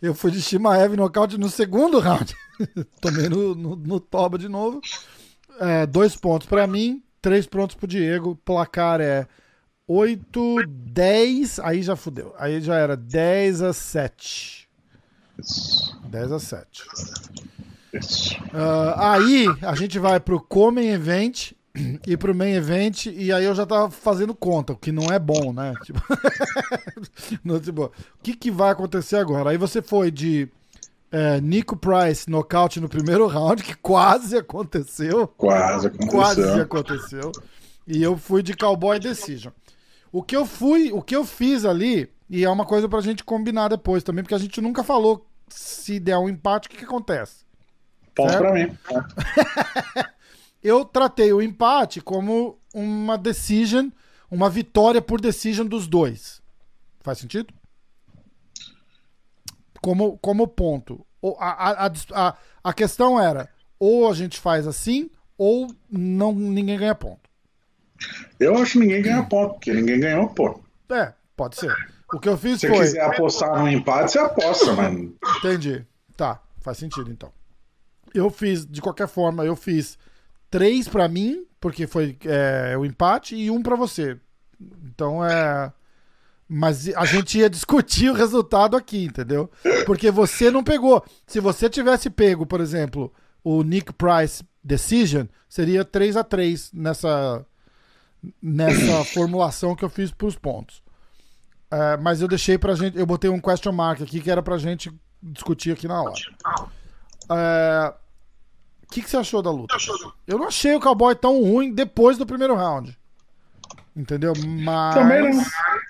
Eu 0.00 0.14
fui 0.14 0.30
de 0.30 0.40
Shimaev 0.40 0.96
nocaute 0.96 1.38
no 1.38 1.48
segundo 1.48 1.98
round. 1.98 2.34
Tomei 3.00 3.28
no, 3.28 3.54
no, 3.54 3.76
no 3.76 4.00
toba 4.00 4.38
de 4.38 4.48
novo. 4.48 4.80
É, 5.60 5.86
dois 5.86 6.16
pontos 6.16 6.48
pra 6.48 6.66
mim, 6.66 7.02
três 7.20 7.46
pontos 7.46 7.76
pro 7.76 7.86
Diego. 7.86 8.38
Placar 8.44 9.00
é 9.00 9.26
8, 9.86 10.66
10. 10.66 11.58
Aí 11.60 11.82
já 11.82 11.96
fudeu. 11.96 12.34
Aí 12.38 12.60
já 12.60 12.76
era 12.76 12.96
10 12.96 13.62
a 13.62 13.72
7. 13.72 14.68
Isso. 15.38 16.00
10 16.06 16.32
a 16.32 16.38
7. 16.38 16.84
Isso. 17.92 18.36
Ah, 18.52 19.12
aí 19.12 19.46
a 19.62 19.74
gente 19.74 19.98
vai 19.98 20.18
pro 20.18 20.40
Come 20.40 20.86
Event 20.86 21.52
e 22.06 22.16
pro 22.16 22.34
Main 22.34 22.52
Event, 22.52 23.06
e 23.06 23.32
aí 23.32 23.44
eu 23.44 23.54
já 23.54 23.66
tava 23.66 23.90
fazendo 23.90 24.34
conta, 24.34 24.72
o 24.72 24.76
que 24.76 24.92
não 24.92 25.12
é 25.12 25.18
bom, 25.18 25.52
né? 25.52 25.74
Tipo, 25.84 26.00
no, 27.44 27.60
tipo, 27.60 27.84
o 27.84 27.92
que, 28.22 28.34
que 28.34 28.50
vai 28.50 28.70
acontecer 28.70 29.16
agora? 29.16 29.50
Aí 29.50 29.56
você 29.56 29.82
foi 29.82 30.10
de 30.10 30.48
é, 31.14 31.40
Nico 31.40 31.76
Price 31.76 32.28
nocaute 32.28 32.80
no 32.80 32.88
primeiro 32.88 33.28
round, 33.28 33.62
que 33.62 33.76
quase 33.76 34.36
aconteceu. 34.36 35.28
Quase 35.28 35.86
aconteceu. 35.86 36.10
Quase 36.10 36.60
aconteceu. 36.60 37.32
E 37.86 38.02
eu 38.02 38.18
fui 38.18 38.42
de 38.42 38.52
Cowboy 38.56 38.98
Decision. 38.98 39.52
O 40.10 40.24
que 40.24 40.36
eu 40.36 40.44
fui, 40.44 40.90
o 40.90 41.00
que 41.00 41.14
eu 41.14 41.24
fiz 41.24 41.64
ali, 41.64 42.10
e 42.28 42.44
é 42.44 42.50
uma 42.50 42.66
coisa 42.66 42.88
pra 42.88 43.00
gente 43.00 43.22
combinar 43.22 43.68
depois 43.68 44.02
também, 44.02 44.24
porque 44.24 44.34
a 44.34 44.38
gente 44.38 44.60
nunca 44.60 44.82
falou 44.82 45.24
se 45.48 46.00
der 46.00 46.18
um 46.18 46.28
empate, 46.28 46.66
o 46.66 46.70
que, 46.72 46.78
que 46.78 46.84
acontece. 46.84 47.44
Ponto 48.12 48.30
Certo? 48.30 48.42
pra 48.42 48.52
mim. 48.52 48.76
Eu 50.64 50.84
tratei 50.84 51.32
o 51.32 51.40
empate 51.40 52.00
como 52.00 52.58
uma 52.72 53.16
decision, 53.16 53.88
uma 54.28 54.50
vitória 54.50 55.00
por 55.00 55.20
decision 55.20 55.66
dos 55.68 55.86
dois. 55.86 56.42
Faz 57.02 57.18
sentido? 57.18 57.54
Como, 59.84 60.16
como 60.16 60.48
ponto. 60.48 61.04
A, 61.38 61.84
a, 61.84 61.92
a, 62.12 62.36
a, 62.64 62.72
questão 62.72 63.20
era: 63.20 63.50
ou 63.78 64.10
a 64.10 64.14
gente 64.14 64.40
faz 64.40 64.66
assim, 64.66 65.10
ou 65.36 65.68
não, 65.90 66.32
ninguém 66.32 66.78
ganha 66.78 66.94
ponto. 66.94 67.28
Eu 68.40 68.56
acho 68.56 68.72
que 68.72 68.78
ninguém 68.78 69.02
ganha 69.02 69.22
ponto, 69.24 69.54
porque 69.54 69.74
ninguém 69.74 70.00
ganhou, 70.00 70.28
pô. 70.30 70.58
É, 70.90 71.12
pode 71.36 71.56
ser. 71.56 71.70
O 72.10 72.18
que 72.18 72.30
eu 72.30 72.38
fiz 72.38 72.60
Se 72.60 72.68
foi. 72.68 72.78
quiser 72.78 73.02
apostar 73.02 73.60
no 73.60 73.68
empate, 73.68 74.12
você 74.12 74.18
aposta, 74.20 74.72
mas 74.72 74.94
Entendi. 75.36 75.84
Tá, 76.16 76.40
faz 76.62 76.78
sentido 76.78 77.10
então. 77.10 77.30
Eu 78.14 78.30
fiz, 78.30 78.64
de 78.64 78.80
qualquer 78.80 79.08
forma, 79.08 79.44
eu 79.44 79.54
fiz 79.54 79.98
três 80.50 80.88
pra 80.88 81.08
mim, 81.08 81.44
porque 81.60 81.86
foi 81.86 82.16
é, 82.24 82.74
o 82.78 82.86
empate, 82.86 83.36
e 83.36 83.50
um 83.50 83.62
pra 83.62 83.76
você. 83.76 84.18
Então 84.82 85.22
é. 85.22 85.70
Mas 86.56 86.88
a 86.94 87.04
gente 87.04 87.36
ia 87.36 87.50
discutir 87.50 88.10
o 88.10 88.14
resultado 88.14 88.76
aqui, 88.76 89.06
entendeu? 89.06 89.50
Porque 89.86 90.08
você 90.08 90.52
não 90.52 90.62
pegou. 90.62 91.04
Se 91.26 91.40
você 91.40 91.68
tivesse 91.68 92.08
pego, 92.08 92.46
por 92.46 92.60
exemplo, 92.60 93.12
o 93.42 93.64
Nick 93.64 93.92
Price 93.92 94.44
Decision, 94.62 95.26
seria 95.48 95.84
3 95.84 96.16
a 96.16 96.22
3 96.22 96.70
nessa, 96.72 97.44
nessa 98.40 99.02
formulação 99.12 99.74
que 99.74 99.84
eu 99.84 99.88
fiz 99.88 100.12
pros 100.12 100.36
pontos. 100.36 100.80
É, 101.72 101.96
mas 101.96 102.20
eu 102.20 102.28
deixei 102.28 102.56
pra 102.56 102.76
gente. 102.76 102.96
Eu 102.96 103.04
botei 103.04 103.28
um 103.28 103.40
question 103.40 103.72
mark 103.72 104.00
aqui 104.00 104.20
que 104.20 104.30
era 104.30 104.40
pra 104.40 104.56
gente 104.56 104.92
discutir 105.20 105.72
aqui 105.72 105.88
na 105.88 106.02
hora. 106.02 106.14
É, 107.32 107.94
O 108.84 108.92
que, 108.92 109.02
que 109.02 109.10
você 109.10 109.16
achou 109.16 109.42
da 109.42 109.50
luta? 109.50 109.74
Eu 110.24 110.38
não 110.38 110.46
achei 110.46 110.72
o 110.76 110.80
cowboy 110.80 111.16
tão 111.16 111.42
ruim 111.42 111.74
depois 111.74 112.16
do 112.16 112.24
primeiro 112.24 112.54
round. 112.54 112.96
Entendeu? 113.96 114.32
Mas. 114.62 114.94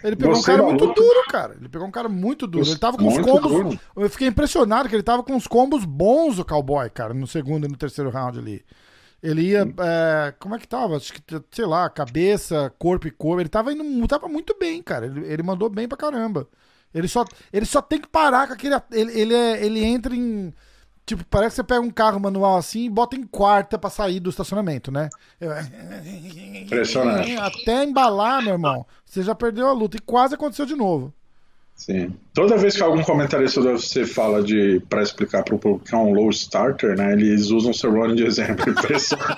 Ele 0.04 0.16
pegou 0.16 0.34
Gostei 0.34 0.54
um 0.54 0.58
cara 0.58 0.68
da 0.70 0.74
muito 0.74 0.94
duro, 0.94 1.24
cara. 1.30 1.56
Ele 1.58 1.68
pegou 1.68 1.88
um 1.88 1.90
cara 1.90 2.08
muito 2.10 2.46
duro. 2.46 2.66
Ele 2.66 2.78
tava 2.78 2.98
com 2.98 3.08
os 3.08 3.14
Muito 3.14 3.26
combos. 3.26 3.50
duro. 3.50 3.80
Eu 3.96 4.10
fiquei 4.10 4.28
impressionado 4.28 4.86
que 4.86 4.94
ele 4.94 5.02
tava 5.02 5.22
com 5.22 5.34
os 5.34 5.46
combos 5.46 5.86
bons, 5.86 6.38
o 6.38 6.44
cowboy, 6.44 6.90
cara, 6.90 7.14
no 7.14 7.26
segundo 7.26 7.64
e 7.64 7.68
no 7.68 7.76
terceiro 7.76 8.10
round 8.10 8.38
ali. 8.38 8.62
Ele 9.22 9.40
ia. 9.40 9.60
é, 9.80 10.34
como 10.38 10.54
é 10.54 10.58
que 10.58 10.68
tava? 10.68 10.98
Acho 10.98 11.10
que, 11.10 11.22
sei 11.50 11.64
lá, 11.64 11.88
cabeça, 11.88 12.70
corpo 12.78 13.08
e 13.08 13.10
corpo. 13.10 13.40
Ele 13.40 13.48
tava 13.48 13.72
indo. 13.72 14.06
Tava 14.06 14.28
muito 14.28 14.54
bem, 14.60 14.82
cara. 14.82 15.06
Ele, 15.06 15.24
ele 15.26 15.42
mandou 15.42 15.70
bem 15.70 15.88
pra 15.88 15.96
caramba. 15.96 16.46
Ele 16.94 17.08
só, 17.08 17.24
ele 17.50 17.64
só 17.64 17.80
tem 17.80 17.98
que 17.98 18.06
parar 18.06 18.46
com 18.46 18.52
aquele. 18.52 18.74
Ele, 18.92 19.18
ele, 19.18 19.34
é, 19.34 19.64
ele 19.64 19.82
entra 19.82 20.14
em. 20.14 20.52
Tipo, 21.06 21.22
parece 21.26 21.50
que 21.50 21.56
você 21.56 21.64
pega 21.64 21.82
um 21.82 21.90
carro 21.90 22.18
manual 22.18 22.56
assim 22.56 22.84
e 22.84 22.90
bota 22.90 23.14
em 23.14 23.26
quarta 23.26 23.78
pra 23.78 23.90
sair 23.90 24.20
do 24.20 24.30
estacionamento, 24.30 24.90
né? 24.90 25.10
Impressionante. 26.62 27.36
Até 27.36 27.84
embalar, 27.84 28.42
meu 28.42 28.54
irmão, 28.54 28.86
você 29.04 29.22
já 29.22 29.34
perdeu 29.34 29.68
a 29.68 29.72
luta. 29.72 29.98
E 29.98 30.00
quase 30.00 30.34
aconteceu 30.34 30.64
de 30.64 30.74
novo. 30.74 31.12
Sim. 31.74 32.14
Toda 32.32 32.56
vez 32.56 32.76
que 32.76 32.82
algum 32.82 33.02
comentarista 33.02 33.60
do 33.60 33.68
UFC 33.68 34.06
fala 34.06 34.42
de 34.42 34.80
para 34.88 35.02
explicar 35.02 35.42
para 35.42 35.54
o 35.54 35.58
público 35.58 35.84
que 35.84 35.94
é 35.94 35.98
um 35.98 36.14
low 36.14 36.30
starter, 36.30 36.96
né, 36.96 37.12
eles 37.12 37.50
usam 37.50 37.72
o 37.72 37.74
Cerrone 37.74 38.14
de 38.14 38.24
exemplo. 38.24 38.70
Impressionante. 38.70 39.34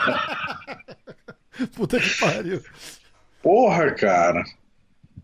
Puta 1.74 1.98
que 1.98 2.18
pariu. 2.20 2.62
Porra, 3.42 3.90
cara. 3.92 4.44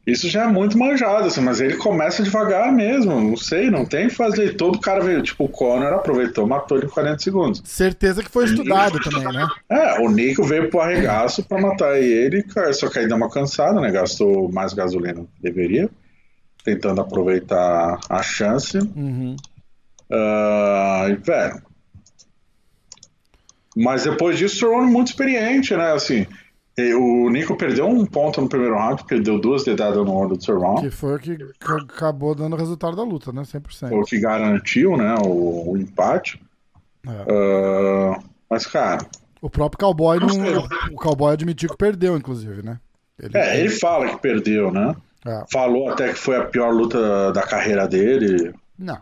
Isso 0.05 0.29
já 0.29 0.45
é 0.45 0.49
muito 0.49 0.77
manjado, 0.77 1.29
assim, 1.29 1.41
mas 1.41 1.61
ele 1.61 1.77
começa 1.77 2.25
devagar 2.25 2.73
mesmo. 2.73 3.21
Não 3.21 3.37
sei, 3.37 3.71
não 3.71 3.87
tem 3.87 4.09
que 4.09 4.15
fazer. 4.15 4.57
Todo 4.57 4.81
cara 4.81 5.01
veio, 5.01 5.23
tipo, 5.23 5.45
o 5.45 5.49
Conor 5.49 5.93
aproveitou, 5.93 6.45
matou 6.45 6.77
ele 6.77 6.87
em 6.87 6.91
40 6.91 7.19
segundos. 7.21 7.63
Certeza 7.65 8.21
que 8.21 8.31
foi 8.31 8.47
estudado 8.47 8.99
também, 9.09 9.33
né? 9.33 9.47
É, 9.69 10.01
o 10.01 10.09
Nico 10.11 10.43
veio 10.43 10.69
pro 10.69 10.81
arregaço 10.81 11.45
pra 11.45 11.61
matar 11.61 12.01
ele, 12.01 12.43
cara, 12.43 12.73
só 12.73 12.89
que 12.89 12.99
aí 12.99 13.07
deu 13.07 13.17
uma 13.17 13.31
cansada, 13.31 13.81
né? 13.81 13.93
Gastou 13.93 14.51
mais 14.51 14.75
gasolina 14.75 15.21
do 15.21 15.27
que 15.27 15.41
deveria, 15.43 15.89
tentando 16.65 17.01
aproveitar 17.01 18.01
a 18.09 18.23
chance. 18.25 18.79
Uhum. 18.79 19.37
E, 20.11 21.15
velho. 21.15 21.63
Mas 23.77 24.03
depois 24.03 24.37
disso, 24.37 24.57
o 24.57 24.59
Cerrone 24.59 24.91
muito 24.91 25.09
experiente, 25.09 25.75
né? 25.77 25.93
Assim, 25.93 26.27
o 26.79 27.29
Nico 27.29 27.57
perdeu 27.57 27.87
um 27.87 28.07
ponto 28.07 28.41
no 28.41 28.49
primeiro 28.49 28.77
round, 28.77 29.05
perdeu 29.05 29.39
duas 29.39 29.63
dedadas 29.65 30.05
no 30.05 30.29
do 30.29 30.43
Cerrone. 30.43 30.83
Que 30.83 30.91
foi 30.91 31.17
o 31.17 31.19
que 31.19 31.37
acabou 31.61 32.35
dando 32.35 32.55
o 32.55 32.59
resultado 32.59 32.97
da 32.97 33.03
luta, 33.03 33.31
né? 33.33 33.43
100%. 33.43 33.89
Foi 33.89 33.99
o 33.99 34.05
que 34.05 34.19
garantiu, 34.19 34.97
né? 34.97 35.15
O, 35.23 35.73
o 35.73 35.77
empate. 35.77 36.41
É. 37.07 37.11
Ah, 37.11 38.19
mas, 38.49 38.67
cara, 38.67 39.07
O 39.41 39.51
próprio 39.51 39.79
Cowboy 39.79 40.19
não, 40.19 40.65
o 40.93 40.97
Cowboy 40.97 41.33
admitiu 41.33 41.69
que 41.69 41.77
perdeu, 41.77 42.17
inclusive, 42.17 42.63
né? 42.63 42.79
Ele, 43.19 43.37
é, 43.37 43.61
ele 43.61 43.69
fala 43.71 44.09
que 44.09 44.19
perdeu, 44.19 44.71
né? 44.71 44.95
É. 45.27 45.45
Falou 45.53 45.91
até 45.91 46.09
que 46.13 46.19
foi 46.19 46.37
a 46.37 46.45
pior 46.45 46.73
luta 46.73 47.33
da 47.33 47.43
carreira 47.43 47.87
dele. 47.87 48.55
Não. 48.79 48.99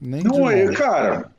Nem 0.00 0.22
Não, 0.22 0.50
é, 0.50 0.70
cara, 0.72 1.30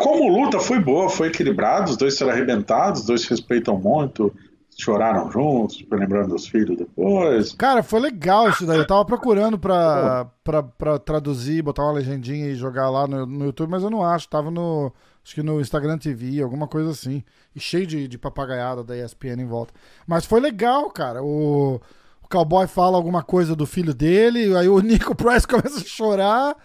como 0.00 0.28
luta 0.28 0.58
foi 0.58 0.78
boa, 0.78 1.10
foi 1.10 1.28
equilibrado, 1.28 1.90
os 1.90 1.96
dois 1.96 2.16
serão 2.16 2.32
arrebentados, 2.32 3.00
os 3.00 3.06
dois 3.06 3.22
se 3.22 3.30
respeitam 3.30 3.78
muito, 3.78 4.34
choraram 4.78 5.30
juntos, 5.30 5.84
lembrando 5.90 6.28
dos 6.28 6.46
filhos 6.46 6.76
depois. 6.76 7.52
Cara, 7.52 7.82
foi 7.82 7.98
legal 7.98 8.48
isso 8.48 8.64
daí. 8.64 8.78
Eu 8.78 8.86
tava 8.86 9.04
procurando 9.04 9.58
pra, 9.58 10.30
pra, 10.44 10.62
pra 10.62 10.98
traduzir, 10.98 11.62
botar 11.62 11.82
uma 11.82 11.92
legendinha 11.92 12.46
e 12.46 12.54
jogar 12.54 12.88
lá 12.88 13.06
no, 13.06 13.26
no 13.26 13.46
YouTube, 13.46 13.70
mas 13.70 13.82
eu 13.82 13.90
não 13.90 14.04
acho. 14.04 14.28
Tava 14.28 14.50
no. 14.50 14.92
Acho 15.24 15.34
que 15.34 15.42
no 15.42 15.60
Instagram 15.60 15.98
TV, 15.98 16.40
alguma 16.40 16.68
coisa 16.68 16.90
assim. 16.90 17.24
E 17.54 17.60
cheio 17.60 17.86
de, 17.86 18.06
de 18.06 18.16
papagaiada 18.16 18.84
da 18.84 18.96
ESPN 18.96 19.42
em 19.42 19.46
volta. 19.46 19.74
Mas 20.06 20.24
foi 20.24 20.40
legal, 20.40 20.88
cara. 20.90 21.22
O, 21.22 21.80
o 22.22 22.28
cowboy 22.30 22.66
fala 22.68 22.96
alguma 22.96 23.22
coisa 23.22 23.56
do 23.56 23.66
filho 23.66 23.92
dele, 23.92 24.56
aí 24.56 24.68
o 24.68 24.78
Nico 24.80 25.14
Price 25.14 25.46
começa 25.46 25.80
a 25.80 25.84
chorar. 25.84 26.56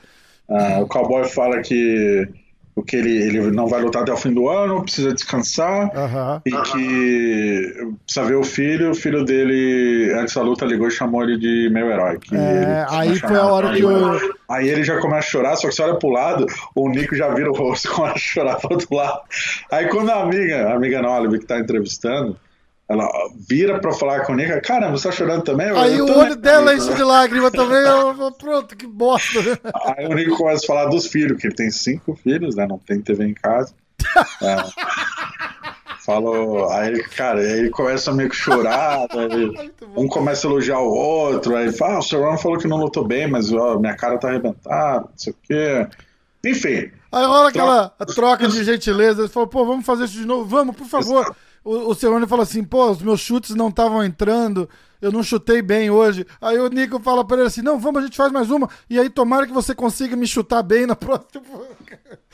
Ah, 0.48 0.80
o 0.82 0.88
cowboy 0.88 1.26
fala 1.26 1.62
que, 1.62 2.30
o 2.76 2.82
que 2.82 2.96
ele, 2.96 3.12
ele 3.12 3.52
não 3.52 3.68
vai 3.68 3.82
lutar 3.82 4.02
até 4.02 4.12
o 4.12 4.18
fim 4.18 4.34
do 4.34 4.50
ano, 4.50 4.82
precisa 4.82 5.14
descansar. 5.14 5.92
Aham. 5.96 6.42
E 6.46 6.52
que 6.52 7.96
precisa 8.06 8.26
ver 8.26 8.36
o 8.36 8.44
filho, 8.44 8.92
o 8.92 8.96
filho 8.96 9.24
dele, 9.24 10.12
antes 10.18 10.34
da 10.34 10.42
luta, 10.42 10.66
ligou 10.66 10.88
e 10.88 10.92
chamou 10.92 11.24
ele 11.24 11.38
de 11.38 11.70
meu 11.72 11.90
herói. 11.90 12.20
É, 12.32 12.86
aí 12.90 13.20
foi 13.20 13.36
a 13.36 13.46
hora 13.46 13.76
que 13.76 13.86
o. 13.86 14.44
Aí 14.50 14.70
ele 14.70 14.84
já 14.84 15.00
começa 15.00 15.28
a 15.28 15.32
chorar, 15.32 15.56
só 15.56 15.68
que 15.68 15.74
você 15.74 15.82
olha 15.84 15.96
pro 15.96 16.10
lado, 16.10 16.46
o 16.76 16.90
Nico 16.90 17.16
já 17.16 17.34
vira 17.34 17.50
o 17.50 17.56
rosto 17.56 17.88
e 17.88 17.92
começa 17.94 18.16
a 18.16 18.20
chorar 18.20 18.56
pro 18.58 18.74
outro 18.74 18.96
lado. 18.96 19.22
Aí 19.72 19.88
quando 19.88 20.10
a 20.10 20.22
amiga, 20.22 20.68
a 20.70 20.76
amiga 20.76 21.02
Nolive 21.02 21.40
que 21.40 21.46
tá 21.46 21.60
entrevistando, 21.60 22.38
ela 22.90 23.08
vira 23.50 23.80
pra 23.80 23.94
falar 23.94 24.26
com 24.26 24.34
o 24.34 24.36
Nico, 24.36 24.62
caramba, 24.62 24.98
você 24.98 25.08
tá 25.10 25.16
chorando 25.16 25.44
também? 25.44 25.70
Aí 25.72 26.02
o 26.02 26.06
tô, 26.06 26.20
olho 26.20 26.30
né, 26.32 26.36
dela 26.36 26.74
Nico?" 26.74 26.86
enche 26.86 26.96
de 26.96 27.04
lágrima 27.04 27.50
também. 27.52 27.78
Eu, 27.80 28.16
eu- 28.22 28.32
pronto, 28.34 28.76
que 28.76 28.86
bosta. 28.86 29.42
né? 29.42 29.58
Aí 29.98 30.06
o 30.08 30.14
Nico 30.14 30.38
começa 30.38 30.64
a 30.64 30.68
falar 30.68 30.86
dos 30.86 31.08
filhos, 31.08 31.40
que 31.40 31.48
ele 31.48 31.56
tem 31.56 31.72
cinco 31.72 32.16
filhos, 32.16 32.56
né? 32.56 32.68
Não 32.68 32.78
tem 32.78 33.02
TV 33.02 33.26
em 33.26 33.34
casa. 33.34 33.74
É. 34.42 34.56
Falou, 36.06 36.70
aí, 36.70 37.02
cara, 37.16 37.40
aí 37.40 37.60
ele 37.60 37.70
começa 37.70 38.12
a 38.12 38.14
meio 38.14 38.30
que 38.30 38.36
chorar, 38.36 39.08
né? 39.16 39.64
Um 39.96 40.08
começa 40.08 40.46
a 40.46 40.50
elogiar 40.50 40.80
o 40.80 40.90
outro, 40.94 41.56
aí 41.56 41.72
fala, 41.72 41.96
ah, 41.96 42.00
o 42.00 42.04
Cerrone 42.04 42.42
falou 42.42 42.58
que 42.58 42.68
não 42.68 42.76
lutou 42.78 43.06
bem, 43.08 43.26
mas 43.30 43.54
ó, 43.54 43.80
minha 43.80 43.96
cara 43.96 44.18
tá 44.18 44.28
arrebentada, 44.28 45.00
não 45.02 45.10
sei 45.18 45.32
o 45.32 45.36
quê. 45.44 45.88
Enfim, 46.46 46.92
Aí 47.10 47.26
rola 47.26 47.48
aquela 47.50 47.90
troca 48.14 48.48
de 48.50 48.64
gentileza. 48.66 49.22
Ele 49.22 49.30
falou, 49.30 49.48
pô, 49.48 49.64
vamos 49.66 49.86
fazer 49.86 50.06
isso 50.06 50.16
de 50.16 50.26
novo? 50.26 50.44
Vamos, 50.46 50.76
por 50.76 50.88
favor. 50.88 51.34
O, 51.64 51.92
o 51.92 51.96
Cerrone 51.96 52.28
falou 52.28 52.44
assim, 52.44 52.64
pô, 52.64 52.92
os 52.92 53.02
meus 53.02 53.20
chutes 53.20 53.56
não 53.56 53.70
estavam 53.70 54.04
entrando, 54.04 54.70
eu 55.02 55.12
não 55.12 55.24
chutei 55.24 55.62
bem 55.62 55.90
hoje. 55.90 56.26
Aí 56.42 56.58
o 56.58 56.68
Nico 56.68 57.00
fala 57.00 57.26
pra 57.26 57.38
ele 57.38 57.48
assim, 57.48 57.62
não, 57.62 57.80
vamos, 57.80 58.02
a 58.02 58.06
gente 58.06 58.18
faz 58.18 58.32
mais 58.32 58.50
uma. 58.52 58.70
E 58.90 59.00
aí 59.00 59.10
tomara 59.10 59.46
que 59.48 59.54
você 59.54 59.74
consiga 59.74 60.16
me 60.16 60.28
chutar 60.28 60.62
bem 60.64 60.86
na 60.86 60.96
próxima. 60.98 61.44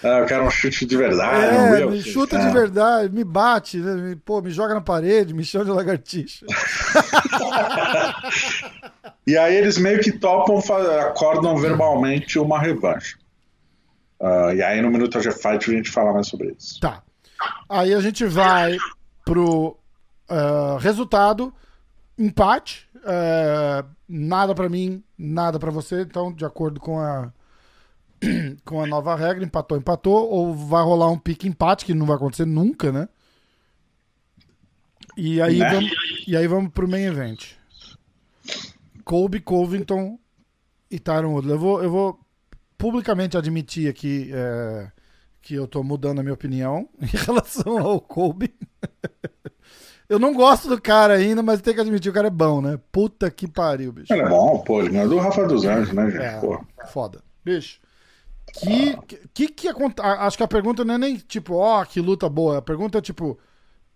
é, 0.03 0.21
eu 0.21 0.25
quero 0.25 0.45
um 0.45 0.49
chute 0.49 0.85
de 0.85 0.97
verdade. 0.97 1.81
É, 1.81 1.85
me 1.85 2.01
chuta 2.01 2.39
de 2.39 2.49
verdade, 2.49 3.13
me 3.13 3.23
bate, 3.23 3.77
né? 3.77 3.93
me, 3.95 4.15
pô, 4.15 4.41
me 4.41 4.51
joga 4.51 4.73
na 4.73 4.81
parede, 4.81 5.33
me 5.33 5.43
chama 5.43 5.65
de 5.65 5.71
lagartixa. 5.71 6.45
E 9.29 9.37
aí 9.37 9.55
eles 9.55 9.77
meio 9.77 9.99
que 9.99 10.11
topam, 10.11 10.57
acordam 11.01 11.55
verbalmente 11.55 12.39
uma 12.39 12.59
revanche. 12.59 13.15
Ah, 14.19 14.51
e 14.55 14.61
aí 14.63 14.81
no 14.81 14.89
Minuto 14.89 15.21
G 15.21 15.31
Fight 15.31 15.69
a 15.69 15.73
gente 15.73 15.91
fala 15.91 16.11
mais 16.11 16.27
sobre 16.27 16.55
isso. 16.57 16.79
Tá. 16.79 17.03
Aí 17.69 17.93
a 17.93 18.01
gente 18.01 18.25
vai 18.25 18.75
pro 19.29 19.77
ah, 20.27 20.77
resultado, 20.79 21.53
empate, 22.17 22.89
ah, 23.05 23.85
nada 24.07 24.55
pra 24.55 24.67
mim, 24.67 25.03
nada 25.15 25.59
pra 25.59 25.69
você, 25.69 26.01
então 26.01 26.33
de 26.33 26.43
acordo 26.43 26.79
com 26.79 26.99
a 26.99 27.31
com 28.65 28.81
a 28.81 28.87
nova 28.87 29.15
regra, 29.15 29.43
empatou, 29.43 29.77
empatou, 29.77 30.29
ou 30.29 30.53
vai 30.53 30.83
rolar 30.83 31.09
um 31.09 31.17
pique 31.17 31.47
empate, 31.47 31.85
que 31.85 31.93
não 31.93 32.07
vai 32.07 32.15
acontecer 32.15 32.45
nunca, 32.45 32.91
né? 32.91 33.07
E 35.15 35.41
aí, 35.41 35.59
Né? 35.59 35.69
vamos, 35.69 35.91
e 36.27 36.35
aí 36.35 36.47
vamos 36.47 36.71
pro 36.71 36.87
main 36.87 37.03
event. 37.03 37.53
Colby 39.05 39.39
Covington 39.39 40.19
e 40.89 40.99
Tyron 40.99 41.33
Woodley. 41.33 41.53
Eu 41.53 41.59
vou, 41.59 41.83
eu 41.83 41.91
vou 41.91 42.19
publicamente 42.77 43.37
admitir 43.37 43.89
aqui 43.89 44.31
é, 44.33 44.91
que 45.49 45.55
eu 45.55 45.67
tô 45.67 45.83
mudando 45.83 46.19
a 46.19 46.21
minha 46.21 46.33
opinião 46.35 46.87
em 47.01 47.07
relação 47.07 47.79
ao 47.79 47.99
Colby. 47.99 48.53
eu 50.07 50.19
não 50.19 50.31
gosto 50.31 50.69
do 50.69 50.79
cara 50.79 51.15
ainda, 51.15 51.41
mas 51.41 51.59
tem 51.59 51.73
que 51.73 51.81
admitir, 51.81 52.11
o 52.11 52.13
cara 52.13 52.27
é 52.27 52.31
bom, 52.31 52.61
né? 52.61 52.79
Puta 52.91 53.31
que 53.31 53.47
pariu, 53.47 53.91
bicho. 53.91 54.13
Ele 54.13 54.21
é 54.21 54.29
bom, 54.29 54.59
pô, 54.59 54.79
ele 54.79 54.89
ganhou 54.89 55.09
do 55.09 55.17
Rafa 55.17 55.47
dos 55.47 55.65
Anjos, 55.65 55.91
né, 55.91 56.11
gente? 56.11 56.21
É, 56.21 56.39
Pô. 56.39 56.63
foda. 56.89 57.23
Bicho. 57.43 57.79
Que, 58.53 58.95
que, 59.33 59.47
que 59.47 59.67
aconte- 59.67 59.99
a- 60.03 60.27
Acho 60.27 60.37
que 60.37 60.43
a 60.43 60.47
pergunta 60.47 60.85
não 60.85 60.93
é 60.93 60.97
nem 60.99 61.15
tipo, 61.17 61.55
ó, 61.55 61.83
que 61.83 61.99
luta 61.99 62.29
boa. 62.29 62.59
A 62.59 62.61
pergunta 62.61 62.99
é 62.99 63.01
tipo. 63.01 63.39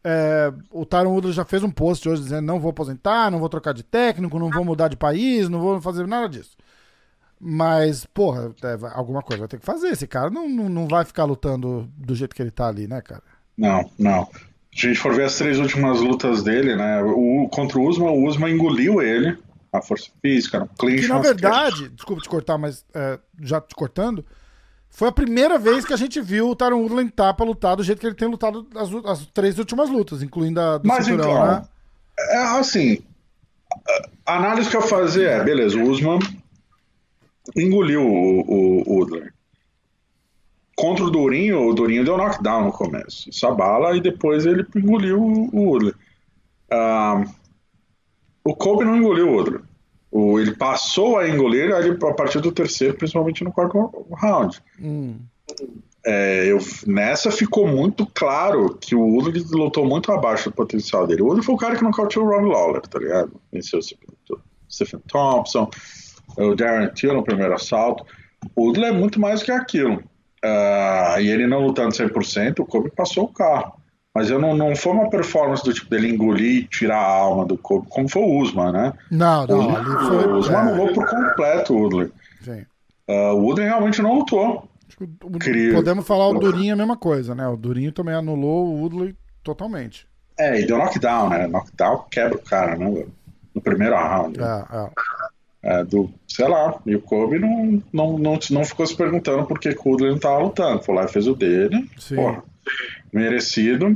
é, 0.03 0.51
o 0.71 0.83
Tyron 0.87 1.11
Woodley 1.11 1.33
já 1.33 1.45
fez 1.45 1.61
um 1.61 1.69
post 1.69 2.09
hoje 2.09 2.23
dizendo 2.23 2.47
não 2.47 2.59
vou 2.59 2.71
aposentar, 2.71 3.29
não 3.29 3.37
vou 3.39 3.47
trocar 3.49 3.73
de 3.75 3.83
técnico, 3.83 4.39
não 4.39 4.49
vou 4.49 4.65
mudar 4.65 4.87
de 4.87 4.97
país, 4.97 5.47
não 5.49 5.59
vou 5.59 5.79
fazer 5.79 6.07
nada 6.07 6.27
disso. 6.27 6.57
Mas, 7.45 8.05
porra, 8.05 8.55
é, 8.63 8.77
alguma 8.93 9.21
coisa 9.21 9.41
vai 9.41 9.49
ter 9.49 9.59
que 9.59 9.65
fazer. 9.65 9.89
Esse 9.89 10.07
cara 10.07 10.29
não, 10.29 10.47
não, 10.47 10.69
não 10.69 10.87
vai 10.87 11.03
ficar 11.03 11.25
lutando 11.25 11.89
do 11.97 12.15
jeito 12.15 12.33
que 12.33 12.41
ele 12.41 12.51
tá 12.51 12.69
ali, 12.69 12.87
né, 12.87 13.01
cara? 13.01 13.21
Não, 13.57 13.91
não. 13.99 14.29
Se 14.73 14.85
a 14.85 14.89
gente 14.89 14.99
for 14.99 15.13
ver 15.13 15.25
as 15.25 15.37
três 15.37 15.59
últimas 15.59 15.99
lutas 15.99 16.41
dele, 16.41 16.73
né? 16.73 17.03
O, 17.03 17.49
contra 17.51 17.77
o 17.77 17.85
Usman, 17.85 18.11
o 18.11 18.25
Usman 18.25 18.53
engoliu 18.53 19.01
ele. 19.01 19.37
A 19.73 19.81
força 19.81 20.09
física, 20.21 20.59
no 20.59 20.67
clinch. 20.69 21.01
Que 21.01 21.07
na 21.07 21.19
verdade, 21.19 21.89
desculpa 21.89 22.21
te 22.21 22.29
cortar, 22.29 22.57
mas 22.57 22.85
é, 22.93 23.19
já 23.41 23.59
te 23.59 23.75
cortando, 23.75 24.23
foi 24.89 25.09
a 25.09 25.11
primeira 25.11 25.57
vez 25.57 25.83
que 25.83 25.93
a 25.93 25.97
gente 25.97 26.21
viu 26.21 26.47
o 26.47 26.55
Tyron 26.55 26.77
Woodley 26.77 27.07
estar 27.07 27.33
pra 27.33 27.45
lutar 27.45 27.75
do 27.75 27.83
jeito 27.83 27.99
que 27.99 28.05
ele 28.05 28.15
tem 28.15 28.27
lutado 28.27 28.67
as, 28.75 28.89
as 29.05 29.25
três 29.25 29.57
últimas 29.57 29.89
lutas, 29.89 30.21
incluindo 30.21 30.61
a 30.61 30.77
do 30.77 30.87
Mas 30.87 31.05
cinturão, 31.05 31.31
então, 31.31 31.45
né? 31.47 31.63
É 32.29 32.37
assim, 32.37 32.99
a 34.25 34.37
análise 34.37 34.69
que 34.69 34.77
eu 34.77 34.83
fazer 34.83 35.27
é, 35.27 35.43
beleza, 35.43 35.75
o 35.77 35.89
Usman 35.89 36.19
engoliu 37.55 38.01
o, 38.01 38.41
o, 38.41 38.93
Woodley. 38.93 39.29
Contra 40.75 41.05
o 41.05 41.11
Durinho, 41.11 41.67
o 41.67 41.73
Durinho 41.73 42.03
deu 42.03 42.17
knockdown 42.17 42.65
no 42.65 42.71
começo. 42.71 43.29
Isso 43.29 43.45
abala 43.45 43.95
e 43.95 44.01
depois 44.01 44.45
ele 44.45 44.65
engoliu 44.75 45.21
o, 45.21 45.49
o 45.55 45.69
Woodley. 45.69 45.93
Ah, 46.71 47.23
o 48.43 48.55
Kobe 48.55 48.83
não 48.83 48.97
engoliu 48.97 49.29
o 49.29 49.33
Woodley. 49.33 49.61
O, 50.11 50.39
ele 50.39 50.55
passou 50.55 51.17
a 51.17 51.27
engolir 51.27 51.73
ali 51.73 51.89
a 51.89 52.13
partir 52.13 52.39
do 52.39 52.51
terceiro, 52.51 52.95
principalmente 52.95 53.43
no 53.43 53.51
quarto 53.51 54.05
round. 54.11 54.61
Hum. 54.79 55.17
É, 56.05 56.51
eu, 56.51 56.59
nessa 56.85 57.31
ficou 57.31 57.65
muito 57.65 58.05
claro 58.05 58.75
que 58.75 58.93
o 58.93 59.01
Woodley 59.01 59.43
lutou 59.51 59.85
muito 59.85 60.11
abaixo 60.11 60.49
do 60.49 60.55
potencial 60.55 61.07
dele. 61.07 61.21
O 61.21 61.25
Woodley 61.25 61.45
foi 61.45 61.55
o 61.55 61.57
cara 61.57 61.75
que 61.75 61.83
nocauteou 61.83 62.25
o 62.25 62.29
Rob 62.29 62.45
Lawler, 62.45 62.81
tá 62.81 62.99
ligado? 62.99 63.31
Venceu 63.51 63.79
o 63.79 63.81
Stephen 64.69 64.99
Thompson, 65.07 65.69
o 66.37 66.55
Darren 66.55 66.89
Till 66.93 67.13
no 67.13 67.23
primeiro 67.23 67.53
assalto. 67.53 68.05
O 68.55 68.65
Woodley 68.65 68.89
é 68.89 68.91
muito 68.91 69.19
mais 69.19 69.41
que 69.41 69.51
aquilo. 69.51 70.03
Ah, 70.43 71.15
e 71.19 71.27
ele 71.27 71.47
não 71.47 71.65
lutando 71.65 71.95
100%, 71.95 72.59
o 72.59 72.65
Kobe 72.65 72.91
passou 72.91 73.25
o 73.25 73.33
carro. 73.33 73.73
Mas 74.13 74.29
eu 74.29 74.39
não, 74.39 74.55
não 74.55 74.75
foi 74.75 74.91
uma 74.91 75.09
performance 75.09 75.63
do 75.63 75.73
tipo 75.73 75.89
dele 75.89 76.09
engolir 76.09 76.63
e 76.63 76.67
tirar 76.67 76.97
a 76.97 77.07
alma 77.07 77.45
do 77.45 77.57
Kobe, 77.57 77.87
como 77.89 78.07
foi 78.07 78.21
o 78.21 78.39
Usman, 78.39 78.71
né? 78.71 78.93
Não, 79.09 79.47
não, 79.47 79.67
o, 79.67 79.75
ali 79.75 79.89
o 79.89 79.99
foi. 79.99 80.33
Usman 80.33 80.55
é, 80.55 80.59
anulou 80.59 80.93
por 80.93 81.07
completo 81.07 81.73
o 81.73 81.79
Woodley. 81.79 82.11
sim. 82.41 82.65
Ah, 83.07 83.33
o 83.33 83.39
Woodley 83.39 83.67
realmente 83.67 84.01
não 84.01 84.15
lutou. 84.15 84.69
Podemos 85.73 86.05
falar 86.05 86.29
o 86.29 86.39
Durinho 86.39 86.71
é 86.71 86.73
a 86.73 86.77
mesma 86.77 86.95
coisa, 86.95 87.33
né? 87.33 87.47
O 87.47 87.57
Durinho 87.57 87.91
também 87.91 88.13
anulou 88.13 88.67
o 88.67 88.81
Woodley 88.81 89.15
totalmente. 89.43 90.07
É, 90.37 90.59
e 90.59 90.65
deu 90.65 90.77
knockdown, 90.77 91.29
né? 91.29 91.47
Knockdown 91.47 92.05
quebra 92.11 92.37
o 92.37 92.41
cara, 92.41 92.75
né? 92.75 93.05
no 93.53 93.61
primeiro 93.61 93.95
round. 93.95 94.39
É, 94.39 94.43
é. 94.43 94.89
É, 95.63 95.81
do, 95.85 96.09
sei 96.27 96.47
lá, 96.47 96.77
e 96.85 96.93
o 96.93 97.01
Kobe 97.01 97.39
não, 97.39 97.81
não, 97.93 98.17
não, 98.17 98.39
não 98.51 98.65
ficou 98.65 98.85
se 98.85 98.95
perguntando 98.95 99.45
por 99.45 99.57
que 99.59 99.69
o 99.69 99.75
Woodley 99.85 100.11
não 100.11 100.19
tava 100.19 100.39
lutando. 100.43 100.83
Foi 100.83 100.93
lá 100.93 101.05
e 101.05 101.07
fez 101.07 101.25
o 101.25 101.33
dele. 101.33 101.89
Porra, 102.13 102.43
merecido. 103.13 103.95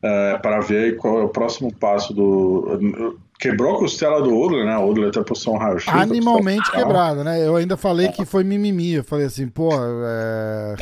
É, 0.00 0.38
para 0.38 0.60
ver 0.60 0.96
qual 0.96 1.20
é 1.20 1.24
o 1.24 1.28
próximo 1.28 1.72
passo 1.72 2.12
do. 2.12 3.18
Quebrou 3.38 3.76
a 3.76 3.78
costela 3.80 4.22
do 4.22 4.30
Woodley, 4.30 4.64
né? 4.64 4.76
O 4.78 4.82
Woodley 4.82 5.08
até 5.08 5.22
postou 5.22 5.54
um 5.54 5.58
raio-x. 5.58 5.86
da 5.86 6.00
Animalmente 6.00 6.62
costela. 6.62 6.84
quebrada, 6.84 7.24
né? 7.24 7.44
Eu 7.44 7.56
ainda 7.56 7.76
falei 7.76 8.08
que 8.08 8.24
foi 8.24 8.44
mimimi. 8.44 8.94
Eu 8.94 9.04
falei 9.04 9.26
assim, 9.26 9.48
pô, 9.48 9.70
é... 9.72 10.74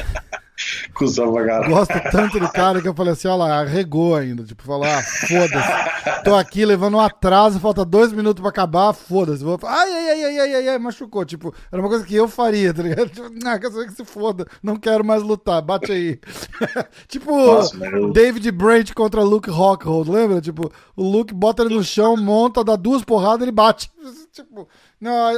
Cusão 0.95 1.33
pra 1.33 1.45
caralho. 1.45 1.75
gosto 1.75 2.01
tanto 2.11 2.41
do 2.41 2.49
cara 2.51 2.81
que 2.81 2.89
eu 2.89 2.95
falei 2.95 3.13
assim, 3.13 3.29
olha 3.29 3.37
lá, 3.37 3.61
arregou 3.61 4.15
ainda. 4.15 4.45
Tipo, 4.45 4.63
falou, 4.63 4.85
ah, 4.85 5.03
foda-se. 5.03 6.23
Tô 6.25 6.35
aqui 6.35 6.65
levando 6.65 6.97
um 6.97 7.01
atraso, 7.01 7.61
falta 7.61 7.85
dois 7.85 8.13
minutos 8.13 8.41
pra 8.41 8.51
acabar, 8.51 8.93
foda-se. 8.93 9.43
Vou... 9.43 9.59
Ai, 9.65 9.93
ai, 9.93 10.11
ai, 10.11 10.39
ai, 10.39 10.55
ai, 10.55 10.69
ai, 10.69 10.79
machucou. 10.79 11.25
Tipo, 11.25 11.55
era 11.71 11.81
uma 11.81 11.89
coisa 11.89 12.05
que 12.05 12.15
eu 12.15 12.29
faria, 12.29 12.73
tá 12.73 12.83
ligado? 12.83 13.11
Tipo, 13.21 13.29
ah, 13.47 13.59
quer 13.59 13.71
saber 13.71 13.87
que 13.87 13.95
se 13.95 14.05
foda, 14.05 14.47
não 14.63 14.77
quero 14.77 15.05
mais 15.05 15.23
lutar, 15.23 15.61
bate 15.63 15.91
aí. 15.91 16.21
tipo, 17.09 17.35
Nossa, 17.35 17.77
David 18.13 18.51
Branch 18.53 18.93
contra 18.95 19.23
Luke 19.23 19.51
Rockhold, 19.51 20.11
lembra? 20.11 20.41
Tipo, 20.41 20.71
o 20.97 21.03
Luke 21.03 21.35
bota 21.35 21.63
ele 21.63 21.75
no 21.75 21.83
chão, 21.83 22.17
monta, 22.17 22.65
dá 22.65 22.77
duas 22.77 23.03
porradas, 23.03 23.43
ele 23.43 23.53
bate. 23.53 23.91
Tipo, 24.33 24.69
não, 25.01 25.33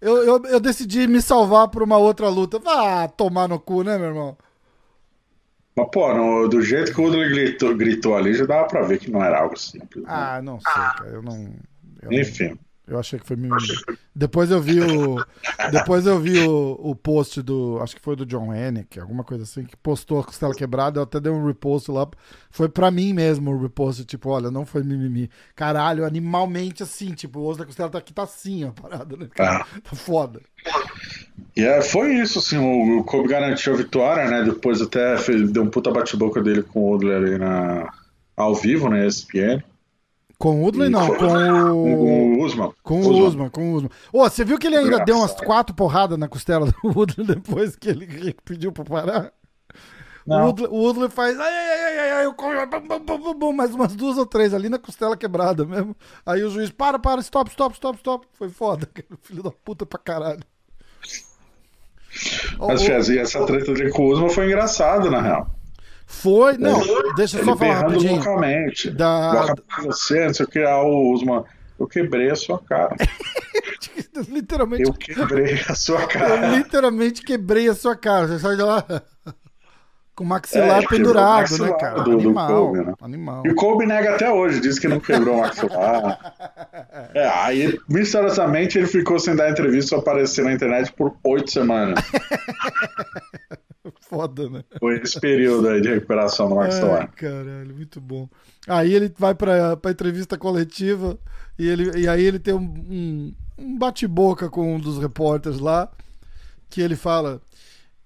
eu, 0.00 0.16
eu, 0.24 0.42
eu 0.44 0.60
decidi 0.60 1.06
me 1.06 1.22
salvar 1.22 1.68
por 1.68 1.82
uma 1.82 1.96
outra 1.96 2.28
luta. 2.28 2.60
Ah, 2.66 3.08
tomar 3.08 3.48
no 3.48 3.58
cu, 3.58 3.82
né, 3.82 3.96
meu 3.96 4.08
irmão? 4.08 4.36
Mas, 5.76 5.88
pô, 5.90 6.14
no- 6.14 6.48
do 6.48 6.62
jeito 6.62 6.92
que 6.94 7.00
o 7.00 7.04
Woodley 7.04 7.28
gritou, 7.30 7.76
gritou 7.76 8.16
ali, 8.16 8.32
já 8.34 8.46
dava 8.46 8.68
pra 8.68 8.82
ver 8.82 8.98
que 8.98 9.10
não 9.10 9.22
era 9.24 9.40
algo 9.40 9.58
simples. 9.58 10.04
né? 10.04 10.08
Ah, 10.10 10.40
não 10.42 10.60
sei, 10.60 10.72
cara. 10.72 11.10
Eu 11.10 11.22
não. 11.22 11.34
Eu, 12.02 12.10
não- 12.10 12.12
Enfim. 12.12 12.56
Eu 12.86 12.98
achei 12.98 13.18
que 13.18 13.26
foi 13.26 13.36
mimimi. 13.36 13.66
Depois 14.14 14.50
eu 14.50 14.60
vi 14.60 14.80
o. 14.80 15.16
Depois 15.72 16.06
eu 16.06 16.20
vi 16.20 16.40
o, 16.46 16.78
o 16.78 16.94
post 16.94 17.40
do. 17.40 17.78
Acho 17.80 17.96
que 17.96 18.02
foi 18.02 18.14
do 18.14 18.26
John 18.26 18.52
Hennick, 18.52 19.00
alguma 19.00 19.24
coisa 19.24 19.44
assim, 19.44 19.64
que 19.64 19.74
postou 19.76 20.20
a 20.20 20.24
costela 20.24 20.54
quebrada. 20.54 20.98
Eu 20.98 21.04
até 21.04 21.18
dei 21.18 21.32
um 21.32 21.46
repost 21.46 21.90
lá. 21.90 22.06
Foi 22.50 22.68
pra 22.68 22.90
mim 22.90 23.14
mesmo 23.14 23.50
o 23.50 23.60
repost, 23.60 24.04
tipo, 24.04 24.28
olha, 24.28 24.50
não 24.50 24.66
foi 24.66 24.82
mimimi. 24.82 25.30
Caralho, 25.56 26.04
animalmente 26.04 26.82
assim, 26.82 27.12
tipo, 27.12 27.40
o 27.40 27.46
osso 27.46 27.58
da 27.58 27.64
costela 27.64 27.88
tá 27.88 27.98
aqui, 27.98 28.12
tá 28.12 28.24
assim, 28.24 28.64
ó, 28.64 28.70
parada, 28.70 29.16
né? 29.16 29.28
Ah. 29.38 29.64
Tá 29.82 29.96
foda. 29.96 30.40
E 31.56 31.64
é, 31.64 31.80
foi 31.80 32.14
isso, 32.16 32.38
assim, 32.38 32.58
o, 32.58 33.00
o 33.00 33.04
Kobe 33.04 33.28
garantiu 33.28 33.72
a 33.72 33.76
vitória, 33.76 34.28
né? 34.28 34.42
Depois 34.42 34.82
até 34.82 35.16
fez, 35.16 35.50
deu 35.50 35.62
um 35.62 35.70
puta 35.70 35.90
bate-boca 35.90 36.42
dele 36.42 36.62
com 36.62 36.80
o 36.80 36.90
Woodley 36.90 37.16
ali 37.16 37.38
na, 37.38 37.90
ao 38.36 38.54
vivo, 38.54 38.90
né? 38.90 39.06
ESPN. 39.06 39.62
Com 40.38 40.60
o 40.60 40.62
Woodley, 40.64 40.90
não, 40.90 41.06
com 41.08 41.16
Com 41.16 41.26
o. 41.26 42.38
o 42.38 42.44
Usman. 42.44 42.72
Com 42.82 43.00
o 43.00 43.26
Usman, 43.26 43.48
com 43.50 43.72
o 43.72 43.76
Usman. 43.76 43.90
Ô, 44.12 44.28
você 44.28 44.44
viu 44.44 44.58
que 44.58 44.66
ele 44.66 44.76
ainda 44.76 45.04
deu 45.04 45.16
umas 45.18 45.32
quatro 45.34 45.74
porradas 45.74 46.18
na 46.18 46.28
costela 46.28 46.66
do 46.66 46.74
Woodley 46.90 47.26
depois 47.26 47.76
que 47.76 47.88
ele 47.88 48.34
pediu 48.44 48.72
pra 48.72 48.84
parar? 48.84 49.32
O 50.26 50.30
Não. 50.30 50.46
Woodley, 50.46 50.68
o 50.70 50.74
Woodley 50.76 51.08
faz. 51.10 51.38
Ai, 51.38 51.52
ai, 51.52 51.82
ai, 51.84 51.98
ai, 51.98 52.10
ai, 52.12 52.24
eu 52.26 53.52
mais 53.52 53.74
umas 53.74 53.94
duas 53.94 54.16
ou 54.18 54.26
três 54.26 54.52
ali 54.54 54.68
na 54.68 54.78
costela 54.78 55.16
quebrada 55.16 55.64
mesmo. 55.64 55.94
Aí 56.26 56.42
o 56.42 56.50
juiz, 56.50 56.70
para, 56.70 56.98
para, 56.98 57.20
stop, 57.20 57.50
stop, 57.50 57.74
stop, 57.74 57.96
stop. 57.98 58.26
Foi 58.32 58.48
foda. 58.48 58.88
Filho 59.22 59.42
da 59.42 59.50
puta 59.50 59.84
pra 59.86 59.98
caralho. 59.98 60.40
Mas, 62.58 62.80
O- 62.80 62.84
o- 62.84 62.86
Fez, 62.86 63.08
e 63.08 63.18
essa 63.18 63.44
treta 63.46 63.72
dele 63.74 63.90
com 63.90 64.02
o 64.04 64.12
Usman 64.12 64.28
foi 64.30 64.46
engraçada, 64.46 65.10
na 65.10 65.20
real. 65.20 65.50
Foi. 66.06 66.56
Não, 66.58 66.80
deixa 67.14 67.38
eu 67.38 67.44
só 67.44 67.56
falar 67.56 67.74
rapidinho. 67.80 68.14
loucamente. 68.16 68.90
Da- 68.90 69.54
você, 69.82 70.26
não 70.26 70.34
sei 70.34 70.46
o 70.46 70.48
que. 70.48 70.64
O 70.64 71.12
Usman, 71.12 71.44
eu 71.78 71.86
quebrei 71.86 72.30
a 72.30 72.36
sua 72.36 72.58
cara. 72.58 72.94
literalmente, 74.28 74.82
Eu 74.84 74.92
quebrei 74.92 75.60
a 75.68 75.74
sua 75.74 76.00
eu 76.02 76.08
cara. 76.08 76.46
literalmente 76.56 77.22
quebrei 77.22 77.68
a 77.68 77.74
sua 77.74 77.96
cara. 77.96 78.28
Você 78.28 78.38
sai 78.38 78.56
de 78.56 78.62
lá 78.62 78.84
com 80.14 80.22
o 80.22 80.26
maxilar 80.26 80.82
É, 80.82 80.86
pendurado, 80.86 81.40
maxilar 81.40 81.70
né, 81.72 81.76
cara? 81.78 81.94
do- 82.02 82.10
do 82.12 82.20
Animal. 82.20 82.48
Kobe, 82.48 82.78
né? 82.84 82.94
Animal. 83.02 83.42
E 83.44 83.50
o 83.50 83.54
Kobe 83.56 83.86
nega 83.86 84.14
até 84.14 84.30
hoje, 84.30 84.60
diz 84.60 84.78
que 84.78 84.86
não 84.86 85.00
quebrou 85.00 85.36
o 85.36 85.40
maxilar. 85.40 86.34
É, 87.12 87.28
aí, 87.28 87.78
misteriosamente, 87.88 88.78
ele 88.78 88.86
ficou 88.86 89.18
sem 89.18 89.34
dar 89.36 89.50
entrevista, 89.50 89.90
só 89.90 89.96
aparecer 89.98 90.44
na 90.44 90.52
internet 90.52 90.92
por 90.92 91.14
oito 91.24 91.50
semanas 91.50 92.02
foda, 94.08 94.48
né? 94.48 94.64
Foi 94.78 94.98
esse 94.98 95.20
período 95.20 95.68
aí 95.68 95.80
de 95.80 95.88
recuperação 95.88 96.48
do 96.48 96.56
Max 96.56 96.76
Ai, 96.76 97.08
Caralho, 97.16 97.74
muito 97.74 98.00
bom. 98.00 98.28
Aí 98.68 98.94
ele 98.94 99.12
vai 99.18 99.34
pra, 99.34 99.76
pra 99.76 99.90
entrevista 99.90 100.38
coletiva 100.38 101.18
e, 101.58 101.68
ele, 101.68 101.98
e 101.98 102.08
aí 102.08 102.24
ele 102.24 102.38
tem 102.38 102.54
um, 102.54 102.58
um, 102.58 103.34
um 103.58 103.78
bate-boca 103.78 104.48
com 104.48 104.74
um 104.74 104.80
dos 104.80 104.98
repórteres 104.98 105.58
lá, 105.58 105.90
que 106.68 106.80
ele 106.80 106.96
fala: 106.96 107.40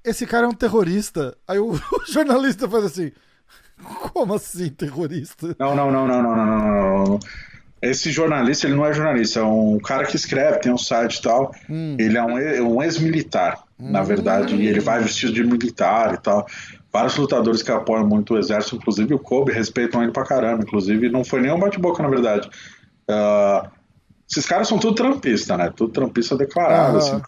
Esse 0.05 0.27
cara 0.27 0.47
é 0.47 0.49
um 0.49 0.55
terrorista. 0.55 1.37
Aí 1.47 1.59
o, 1.59 1.73
o 1.75 2.13
jornalista 2.13 2.69
faz 2.69 2.85
assim. 2.85 3.13
Como 4.13 4.35
assim, 4.35 4.71
terrorista? 4.71 5.55
Não, 5.59 5.75
não, 5.75 5.91
não, 5.91 6.07
não, 6.07 6.23
não, 6.23 6.35
não, 6.35 6.47
não, 6.47 7.05
não. 7.05 7.19
Esse 7.81 8.11
jornalista, 8.11 8.67
ele 8.67 8.75
não 8.75 8.85
é 8.85 8.93
jornalista, 8.93 9.39
é 9.39 9.45
um 9.45 9.79
cara 9.79 10.05
que 10.05 10.17
escreve, 10.17 10.59
tem 10.59 10.73
um 10.73 10.79
site 10.79 11.19
e 11.19 11.23
tal. 11.23 11.55
Hum. 11.71 11.97
Ele 11.97 12.19
é 12.19 12.25
um, 12.25 12.75
um 12.75 12.83
ex-militar 12.83 13.68
na 13.79 14.03
verdade, 14.03 14.55
e 14.57 14.67
ele 14.67 14.81
vai 14.81 15.01
vestido 15.01 15.33
de 15.33 15.45
militar 15.45 16.15
e 16.15 16.19
tal. 16.19 16.47
Vários 16.93 17.17
lutadores 17.17 17.63
que 17.63 17.71
apoiam 17.71 18.07
muito 18.07 18.35
o 18.35 18.39
exército, 18.39 18.77
inclusive 18.77 19.15
o 19.15 19.19
Kobe, 19.19 19.53
respeitam 19.53 20.03
ele 20.03 20.11
pra 20.13 20.25
caramba. 20.25 20.63
Inclusive, 20.65 21.09
não 21.09 21.25
foi 21.25 21.41
nem 21.41 21.53
um 21.53 21.59
bate-boca, 21.59 22.03
na 22.03 22.09
verdade. 22.09 22.49
Ah, 23.09 23.71
esses 24.29 24.47
caras 24.47 24.69
são 24.69 24.79
tudo 24.79 24.95
trampista, 24.95 25.57
né? 25.57 25.73
Tudo 25.75 25.93
trampista 25.93 26.37
declarado, 26.37 26.99
assim. 26.99 27.23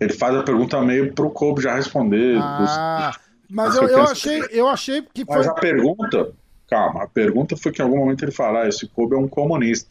Ele 0.00 0.12
faz 0.12 0.34
a 0.36 0.42
pergunta 0.42 0.80
meio 0.80 1.12
pro 1.12 1.30
Kobe 1.30 1.62
já 1.62 1.74
responder. 1.74 2.34
dos- 2.34 2.70
Ah, 2.70 3.12
mas 3.48 3.74
Mas 3.74 3.76
eu, 3.76 3.88
eu 3.88 4.02
achei, 4.04 4.42
que- 4.42 4.58
eu 4.58 4.68
achei 4.68 5.02
que 5.12 5.24
foi. 5.24 5.36
Mas 5.36 5.46
a 5.48 5.54
pergunta, 5.54 6.32
calma, 6.68 7.04
a 7.04 7.06
pergunta 7.06 7.56
foi 7.56 7.70
que 7.70 7.82
em 7.82 7.84
algum 7.84 7.98
momento 7.98 8.24
ele 8.24 8.32
fala, 8.32 8.62
ah, 8.62 8.68
esse 8.68 8.88
Kobe 8.88 9.14
é 9.14 9.18
um 9.18 9.28
comunista. 9.28 9.88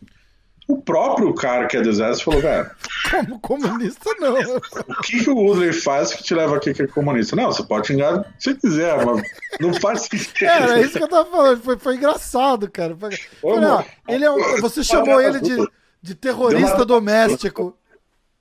O 0.68 0.82
próprio 0.82 1.34
cara 1.34 1.68
que 1.68 1.76
é 1.76 1.82
do 1.82 1.90
exército 1.90 2.26
falou, 2.26 2.42
velho, 2.42 2.70
Como 3.10 3.40
comunista, 3.40 4.10
não. 4.20 4.36
o 4.40 5.02
que, 5.02 5.24
que 5.24 5.30
o 5.30 5.36
Woodley 5.36 5.74
faz 5.74 6.14
que 6.14 6.24
te 6.24 6.34
leva 6.34 6.56
aqui 6.56 6.74
que 6.74 6.84
é 6.84 6.88
comunista? 6.88 7.36
Não, 7.36 7.52
você 7.52 7.64
pode 7.64 7.88
xingar 7.88 8.24
se 8.40 8.56
quiser, 8.56 9.06
mas 9.06 9.22
não 9.60 9.74
faz 9.74 10.04
sentido. 10.04 10.48
Era 10.48 10.80
isso 10.80 10.98
que 10.98 11.04
eu 11.04 11.10
tava 11.10 11.30
falando. 11.30 11.62
Foi, 11.62 11.78
foi 11.78 11.96
engraçado, 11.96 12.72
cara. 12.72 12.96
Foi- 12.96 13.18
Ô, 13.42 13.56
mano, 13.60 13.84
ele 14.08 14.24
é 14.24 14.32
um- 14.32 14.62
você 14.62 14.82
chamou 14.84 15.20
ele 15.20 15.42
de, 15.42 15.58
de 16.02 16.16
terrorista 16.16 16.76
uma- 16.78 16.86
doméstico. 16.86 17.78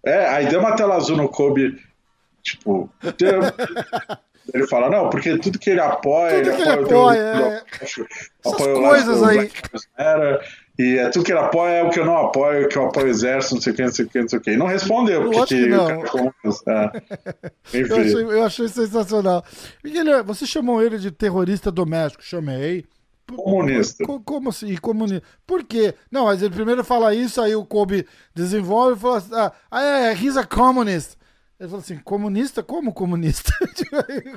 É, 0.05 0.29
aí 0.29 0.47
deu 0.47 0.61
uma 0.61 0.77
tela 0.77 0.97
azul 0.97 1.16
no 1.16 1.29
Kobe, 1.29 1.79
tipo, 2.43 2.89
deu- 3.18 3.41
ele 4.55 4.66
fala, 4.68 4.89
não, 4.89 5.11
porque 5.11 5.37
tudo 5.39 5.59
que 5.59 5.71
ele 5.71 5.81
apoia, 5.81 6.37
Tudo 6.43 6.51
ele 6.53 6.62
ele 6.62 6.71
apoia, 6.71 7.33
apoia, 7.33 7.35
o- 7.35 7.53
é. 7.53 7.62
Essas 7.83 8.05
apoia 8.55 8.77
o 8.77 8.81
coisas 8.83 9.23
aí. 9.25 9.37
Matter, 9.99 10.41
e 10.81 10.99
é 10.99 11.09
tudo 11.11 11.24
que 11.24 11.33
ele 11.33 11.39
apoia 11.41 11.72
é 11.78 11.83
o 11.83 11.91
que 11.91 12.01
eu 12.01 12.05
não 12.05 12.16
apoio, 12.16 12.68
que 12.68 12.76
eu 12.78 12.87
apoio 12.87 13.07
o 13.07 13.11
exército, 13.11 13.55
não 13.57 13.62
sei 13.62 13.72
o 13.72 13.76
que, 13.76 13.83
não 13.83 13.93
sei 13.93 14.05
o 14.05 14.09
que, 14.09 14.20
não 14.20 14.28
sei 14.28 14.39
o 14.39 14.43
que. 14.43 14.57
Não 14.57 14.66
respondeu, 14.66 15.31
porque 15.31 15.55
que 15.55 15.66
não. 15.66 15.87
cara 15.87 16.01
é 16.01 16.05
comunista. 16.09 16.93
É. 17.72 17.81
Eu 17.81 17.97
achei, 17.97 18.22
eu 18.22 18.45
achei 18.45 18.68
sensacional. 18.68 19.45
Ele- 19.85 20.22
você 20.22 20.47
chamou 20.47 20.83
ele 20.83 20.99
de 20.99 21.11
terrorista 21.11 21.70
doméstico? 21.70 22.24
Chamei. 22.24 22.85
Comunista. 23.37 24.05
Co- 24.05 24.20
Como 24.20 24.49
assim? 24.49 24.74
Comunista. 24.76 25.22
Por 25.47 25.62
quê? 25.62 25.95
Não, 26.11 26.24
mas 26.24 26.43
ele 26.43 26.53
primeiro 26.55 26.83
fala 26.83 27.14
isso, 27.14 27.41
aí 27.41 27.55
o 27.55 27.64
Kobe 27.64 28.05
desenvolve 28.35 28.97
e 28.97 29.01
fala 29.01 29.18
assim: 29.18 29.35
ah, 29.35 29.53
ah, 29.70 29.83
é, 29.83 30.12
he's 30.14 30.37
a 30.37 30.45
communist. 30.45 31.12
Ele 31.61 31.69
falou 31.69 31.83
assim: 31.83 31.99
comunista? 31.99 32.63
Como 32.63 32.93
comunista? 32.93 33.53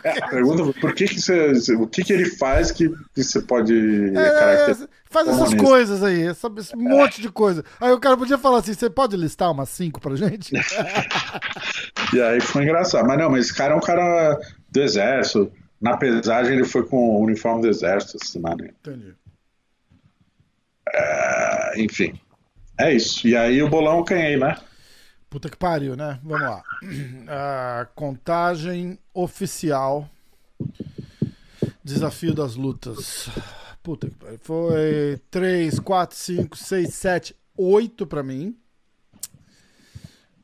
É, 0.04 0.20
a 0.24 0.28
pergunta 0.28 0.78
por 0.82 0.94
que 0.94 1.06
que 1.06 1.22
você, 1.22 1.74
o 1.76 1.88
que 1.88 2.04
que 2.04 2.12
ele 2.12 2.26
faz 2.26 2.72
que, 2.72 2.90
que 3.16 3.24
você 3.24 3.42
pode 3.42 3.74
É, 4.16 4.74
faz 5.06 5.28
essas 5.28 5.38
comunista? 5.50 5.64
coisas 5.64 6.04
aí, 6.04 6.28
essa- 6.28 6.52
esse 6.58 6.76
monte 6.76 7.22
de 7.22 7.30
coisa. 7.30 7.64
Aí 7.80 7.92
o 7.94 8.00
cara 8.00 8.18
podia 8.18 8.38
falar 8.38 8.60
assim: 8.60 8.74
você 8.74 8.90
pode 8.90 9.16
listar 9.16 9.50
umas 9.52 9.70
cinco 9.70 10.02
pra 10.02 10.16
gente? 10.16 10.52
E 12.14 12.22
aí 12.22 12.40
foi 12.42 12.64
engraçado. 12.64 13.08
Mas 13.08 13.18
não, 13.18 13.30
mas 13.30 13.46
esse 13.46 13.56
cara 13.56 13.74
é 13.74 13.78
um 13.78 13.80
cara 13.82 14.38
do 14.70 14.82
exército. 14.82 15.52
Na 15.82 15.98
pesagem 15.98 16.54
ele 16.54 16.64
foi 16.66 16.86
com 16.86 16.98
o 16.98 17.22
uniforme 17.24 17.62
do 17.64 17.68
exército 17.70 18.18
essa 18.22 18.32
semana. 18.32 18.66
Entendi. 18.66 19.16
É, 20.94 21.82
enfim. 21.82 22.20
É 22.80 22.94
isso. 22.94 23.28
E 23.28 23.36
aí 23.36 23.62
o 23.64 23.70
bolão 23.70 23.98
eu 24.00 24.04
ganhei, 24.04 24.38
né? 24.38 24.56
Puta 25.34 25.50
que 25.50 25.58
pariu, 25.58 25.96
né? 25.96 26.20
Vamos 26.24 26.42
lá. 26.44 26.64
A 27.82 27.88
contagem 27.96 29.00
oficial. 29.12 30.08
Desafio 31.84 32.36
das 32.36 32.56
lutas. 32.56 33.30
Puta 33.82 34.12
que 34.12 34.16
pariu. 34.16 34.38
Foi 34.44 35.20
3, 35.32 35.80
4, 35.80 36.16
5, 36.16 36.56
6, 36.56 36.94
7, 36.94 37.36
8 37.58 38.06
pra 38.06 38.22
mim. 38.22 38.56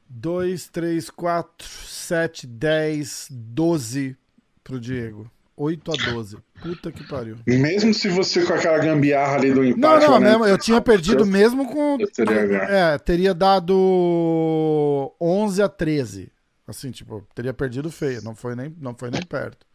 2, 0.10 0.70
3, 0.70 1.12
4, 1.12 1.68
7, 1.68 2.48
10, 2.48 3.28
12 3.30 4.18
pro 4.64 4.80
Diego. 4.80 5.30
8 5.62 5.92
a 5.92 6.12
12. 6.12 6.38
Puta 6.62 6.90
que 6.90 7.04
pariu. 7.06 7.36
Mesmo 7.46 7.94
se 7.94 8.08
você 8.08 8.46
com 8.46 8.54
aquela 8.54 8.78
gambiarra 8.80 9.36
ali 9.36 9.52
do 9.54 9.62
Não, 9.62 9.68
empate. 9.68 10.06
não, 10.08 10.18
né, 10.20 10.30
mesmo, 10.30 10.46
eu 10.46 10.58
tinha 10.58 10.80
perdido 10.80 11.26
mesmo 11.26 11.68
com. 11.68 11.98
Eu 12.00 12.10
teria 12.10 12.46
ganho. 12.46 12.62
É, 12.64 12.98
teria 12.98 13.34
dado 13.34 15.14
11 15.20 15.62
a 15.62 15.68
13. 15.68 16.32
Assim, 16.66 16.92
tipo, 16.92 17.28
teria 17.36 17.54
perdido 17.54 17.92
feio. 17.92 18.22
Não 18.24 18.34
foi 18.36 18.56
nem, 18.56 18.74
não 18.80 18.96
foi 18.96 19.12
nem 19.12 19.22
perto. 19.22 19.66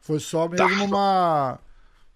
Foi 0.00 0.20
só 0.20 0.48
Tá. 0.48 0.66
mesmo 0.66 0.84
uma. 0.84 1.58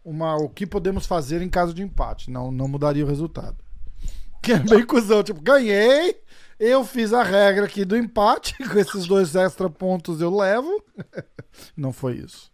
uma 0.05 0.37
o 0.37 0.49
que 0.49 0.67
podemos 0.67 1.05
fazer 1.07 1.43
em 1.43 1.49
caso 1.49 1.75
de 1.75 1.83
empate. 1.83 2.31
Não, 2.31 2.51
não 2.53 2.69
mudaria 2.69 3.05
o 3.05 3.09
resultado. 3.09 3.57
Que 4.43 4.53
é 4.53 4.59
bem 4.61 4.87
cuzão. 4.87 5.25
Tipo, 5.25 5.41
ganhei. 5.41 6.21
Eu 6.61 6.85
fiz 6.85 7.13
a 7.13 7.25
regra 7.25 7.65
aqui 7.65 7.85
do 7.85 7.97
empate. 7.97 8.55
Com 8.71 8.79
esses 8.79 9.05
dois 9.07 9.35
extra 9.35 9.69
pontos 9.69 10.21
eu 10.21 10.35
levo. 10.35 10.71
Não 11.77 11.93
foi 11.93 12.19
isso. 12.19 12.53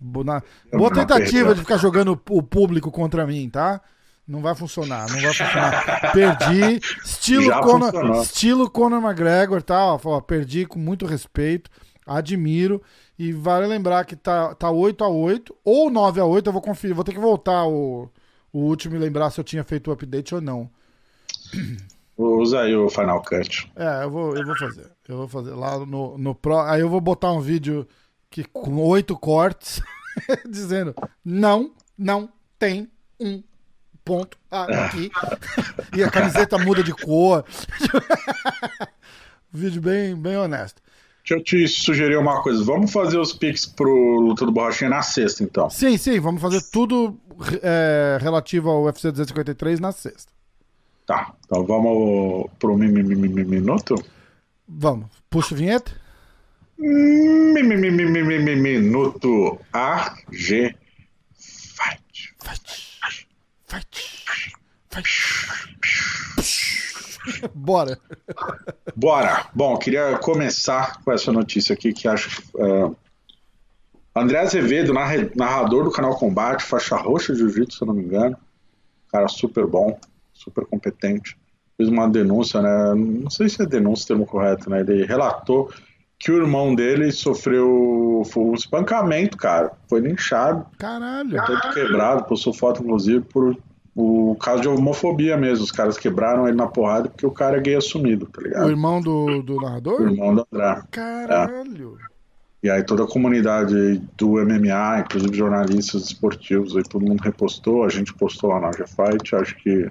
Na- 0.00 0.42
Boa 0.72 0.90
Não 0.90 0.90
tentativa 0.90 1.54
de 1.54 1.60
ficar 1.60 1.76
jogando 1.76 2.18
o 2.30 2.42
público 2.42 2.90
contra 2.90 3.26
mim, 3.26 3.48
tá? 3.50 3.80
Não 4.26 4.40
vai 4.40 4.54
funcionar, 4.54 5.10
não 5.10 5.20
vai 5.20 5.34
funcionar. 5.34 6.12
Perdi. 6.12 6.80
Estilo 7.04 7.60
Conor, 7.60 8.22
estilo 8.22 8.70
Conor 8.70 9.02
McGregor, 9.02 9.60
tá? 9.62 9.94
Ó, 10.04 10.20
perdi 10.20 10.64
com 10.66 10.78
muito 10.78 11.04
respeito, 11.04 11.68
admiro. 12.06 12.80
E 13.18 13.32
vale 13.32 13.66
lembrar 13.66 14.04
que 14.04 14.16
tá, 14.16 14.54
tá 14.54 14.70
8 14.70 15.04
a 15.04 15.08
8 15.08 15.54
ou 15.64 15.90
9 15.90 16.20
a 16.20 16.24
8 16.24 16.46
eu 16.46 16.52
vou 16.52 16.62
conferir, 16.62 16.94
vou 16.94 17.04
ter 17.04 17.12
que 17.12 17.18
voltar 17.18 17.66
o, 17.66 18.08
o 18.52 18.60
último 18.60 18.94
e 18.94 18.98
lembrar 18.98 19.30
se 19.30 19.38
eu 19.40 19.44
tinha 19.44 19.62
feito 19.64 19.88
o 19.88 19.92
update 19.92 20.34
ou 20.34 20.40
não. 20.40 20.70
Usa 22.16 22.60
aí 22.60 22.76
o 22.76 22.88
Final 22.88 23.22
Cut. 23.22 23.70
É, 23.76 24.04
eu 24.04 24.10
vou, 24.10 24.36
eu 24.36 24.46
vou 24.46 24.56
fazer. 24.56 24.90
Eu 25.08 25.16
vou 25.16 25.28
fazer 25.28 25.50
lá 25.54 25.78
no, 25.84 26.16
no 26.18 26.34
Pro. 26.34 26.60
Aí 26.60 26.80
eu 26.80 26.88
vou 26.88 27.00
botar 27.00 27.32
um 27.32 27.40
vídeo 27.40 27.86
que, 28.30 28.44
com 28.44 28.76
oito 28.76 29.16
cortes 29.18 29.82
dizendo 30.48 30.94
não, 31.24 31.72
não 31.98 32.28
tem 32.58 32.88
um 33.18 33.42
ponto 34.04 34.38
aqui. 34.50 35.10
e 35.96 36.02
a 36.02 36.10
camiseta 36.10 36.56
muda 36.58 36.82
de 36.82 36.92
cor. 36.92 37.44
vídeo 39.52 39.82
bem, 39.82 40.14
bem 40.16 40.36
honesto. 40.36 40.80
Deixa 41.22 41.34
eu 41.34 41.44
te 41.44 41.68
sugerir 41.68 42.16
uma 42.16 42.42
coisa. 42.42 42.64
Vamos 42.64 42.90
fazer 42.90 43.18
os 43.18 43.32
pics 43.32 43.66
pro 43.66 44.18
Luta 44.20 44.46
do 44.46 44.52
Borrachinha 44.52 44.90
na 44.90 45.02
sexta, 45.02 45.44
então. 45.44 45.68
Sim, 45.68 45.96
sim, 45.98 46.18
vamos 46.18 46.40
fazer 46.40 46.62
tudo 46.72 47.16
é, 47.62 48.18
relativo 48.20 48.70
ao 48.70 48.84
UFC 48.84 49.10
253 49.10 49.80
na 49.80 49.92
sexta. 49.92 50.32
Tá. 51.06 51.34
Então 51.44 51.64
vamos 51.66 52.48
pro 52.58 52.76
mi- 52.76 52.88
mi- 52.88 53.02
mi- 53.02 53.16
mi- 53.16 53.28
mi- 53.28 53.44
minuto? 53.44 53.94
Vamos. 54.66 55.08
Puxa 55.28 55.54
a 55.54 55.58
vinheta? 55.58 55.99
Minuto 58.56 59.58
AG 59.72 60.74
Fight. 61.36 62.34
Fight. 62.42 62.98
Fight. 63.66 63.98
Fight. 64.90 65.10
Bora. 67.54 67.98
Bora! 68.96 69.46
Bom, 69.54 69.76
queria 69.78 70.16
começar 70.18 71.02
com 71.04 71.12
essa 71.12 71.30
notícia 71.30 71.74
aqui 71.74 71.92
que 71.92 72.08
acho. 72.08 72.42
Uh, 72.54 72.96
André 74.16 74.38
Azevedo, 74.40 74.92
narra- 74.94 75.30
narrador 75.36 75.84
do 75.84 75.92
canal 75.92 76.16
Combate, 76.18 76.64
faixa 76.64 76.96
roxa 76.96 77.32
de 77.32 77.38
Jiu-Jitsu, 77.40 77.76
se 77.76 77.82
eu 77.82 77.86
não 77.86 77.94
me 77.94 78.02
engano. 78.02 78.36
Cara 79.12 79.28
super 79.28 79.66
bom, 79.66 79.98
super 80.32 80.64
competente. 80.66 81.36
Fez 81.76 81.88
uma 81.88 82.08
denúncia, 82.08 82.60
né? 82.60 82.94
Não 82.94 83.30
sei 83.30 83.48
se 83.48 83.62
é 83.62 83.66
denúncia 83.66 84.04
o 84.04 84.08
termo 84.08 84.26
correto, 84.26 84.68
né? 84.70 84.80
Ele 84.80 85.04
relatou 85.06 85.72
que 86.20 86.30
o 86.30 86.36
irmão 86.36 86.74
dele 86.74 87.10
sofreu 87.10 88.22
um 88.36 88.54
espancamento, 88.54 89.38
cara. 89.38 89.72
Foi 89.88 90.00
linchado, 90.00 90.66
Caralho. 90.78 91.42
todo 91.46 91.72
quebrado, 91.72 92.24
postou 92.24 92.52
foto, 92.52 92.82
inclusive, 92.82 93.22
por 93.24 93.56
o 93.96 94.36
caso 94.36 94.60
de 94.60 94.68
homofobia 94.68 95.36
mesmo. 95.38 95.64
Os 95.64 95.72
caras 95.72 95.96
quebraram 95.96 96.46
ele 96.46 96.56
na 96.56 96.66
porrada 96.66 97.08
porque 97.08 97.26
o 97.26 97.30
cara 97.30 97.56
é 97.56 97.60
gay 97.60 97.74
assumido, 97.74 98.26
tá 98.26 98.42
ligado? 98.42 98.66
O 98.66 98.70
irmão 98.70 99.00
do, 99.00 99.42
do 99.42 99.56
O 99.56 99.60
narrador? 99.62 100.02
irmão 100.02 100.34
do 100.34 100.46
André. 100.52 100.82
Caralho. 100.90 101.96
E 102.62 102.68
aí 102.68 102.82
toda 102.84 103.04
a 103.04 103.08
comunidade 103.08 103.98
do 104.18 104.32
MMA, 104.32 105.00
inclusive 105.00 105.34
jornalistas 105.34 106.02
esportivos, 106.04 106.76
aí 106.76 106.82
todo 106.82 107.04
mundo 107.04 107.20
repostou, 107.22 107.82
a 107.84 107.88
gente 107.88 108.12
postou 108.12 108.50
lá 108.50 108.60
na 108.60 108.70
G-Fight, 108.72 109.34
acho 109.34 109.56
que 109.56 109.90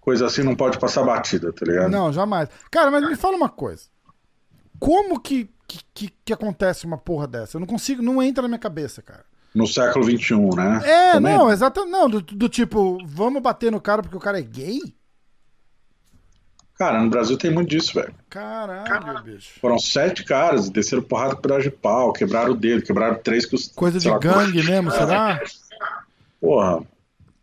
coisa 0.00 0.24
assim 0.24 0.42
não 0.42 0.56
pode 0.56 0.78
passar 0.78 1.04
batida, 1.04 1.52
tá 1.52 1.66
ligado? 1.66 1.90
Não, 1.90 2.10
jamais. 2.10 2.48
Cara, 2.70 2.90
mas 2.90 3.06
me 3.06 3.14
fala 3.16 3.36
uma 3.36 3.50
coisa. 3.50 3.82
Como 4.78 5.20
que, 5.20 5.50
que, 5.66 5.80
que, 5.94 6.12
que 6.24 6.32
acontece 6.32 6.86
uma 6.86 6.98
porra 6.98 7.26
dessa? 7.26 7.56
Eu 7.56 7.60
não 7.60 7.66
consigo, 7.66 8.02
não 8.02 8.22
entra 8.22 8.42
na 8.42 8.48
minha 8.48 8.58
cabeça, 8.58 9.02
cara. 9.02 9.24
No 9.54 9.66
século 9.66 10.04
XXI, 10.04 10.34
né? 10.54 10.80
É, 10.84 11.12
Também? 11.12 11.34
não, 11.34 11.50
exatamente. 11.50 11.90
Não, 11.90 12.10
do, 12.10 12.20
do 12.20 12.48
tipo, 12.48 12.98
vamos 13.06 13.40
bater 13.40 13.72
no 13.72 13.80
cara 13.80 14.02
porque 14.02 14.16
o 14.16 14.20
cara 14.20 14.38
é 14.38 14.42
gay? 14.42 14.80
Cara, 16.78 17.02
no 17.02 17.08
Brasil 17.08 17.38
tem 17.38 17.50
muito 17.50 17.70
disso, 17.70 17.94
velho. 17.94 18.14
Caralho, 18.28 19.22
bicho. 19.22 19.58
Foram 19.60 19.78
sete 19.78 20.24
caras, 20.24 20.68
desceram 20.68 21.02
porrada 21.02 21.34
com 21.34 21.40
pedaço 21.40 21.62
de 21.62 21.70
pau, 21.70 22.12
quebraram 22.12 22.52
o 22.52 22.56
dedo, 22.56 22.82
quebraram 22.82 23.16
três 23.16 23.46
com 23.46 23.56
os. 23.56 23.68
Coisa 23.68 23.98
de 23.98 24.10
lá, 24.10 24.18
gangue 24.18 24.62
mesmo, 24.62 24.90
será? 24.90 25.40
Porra. 26.38 26.82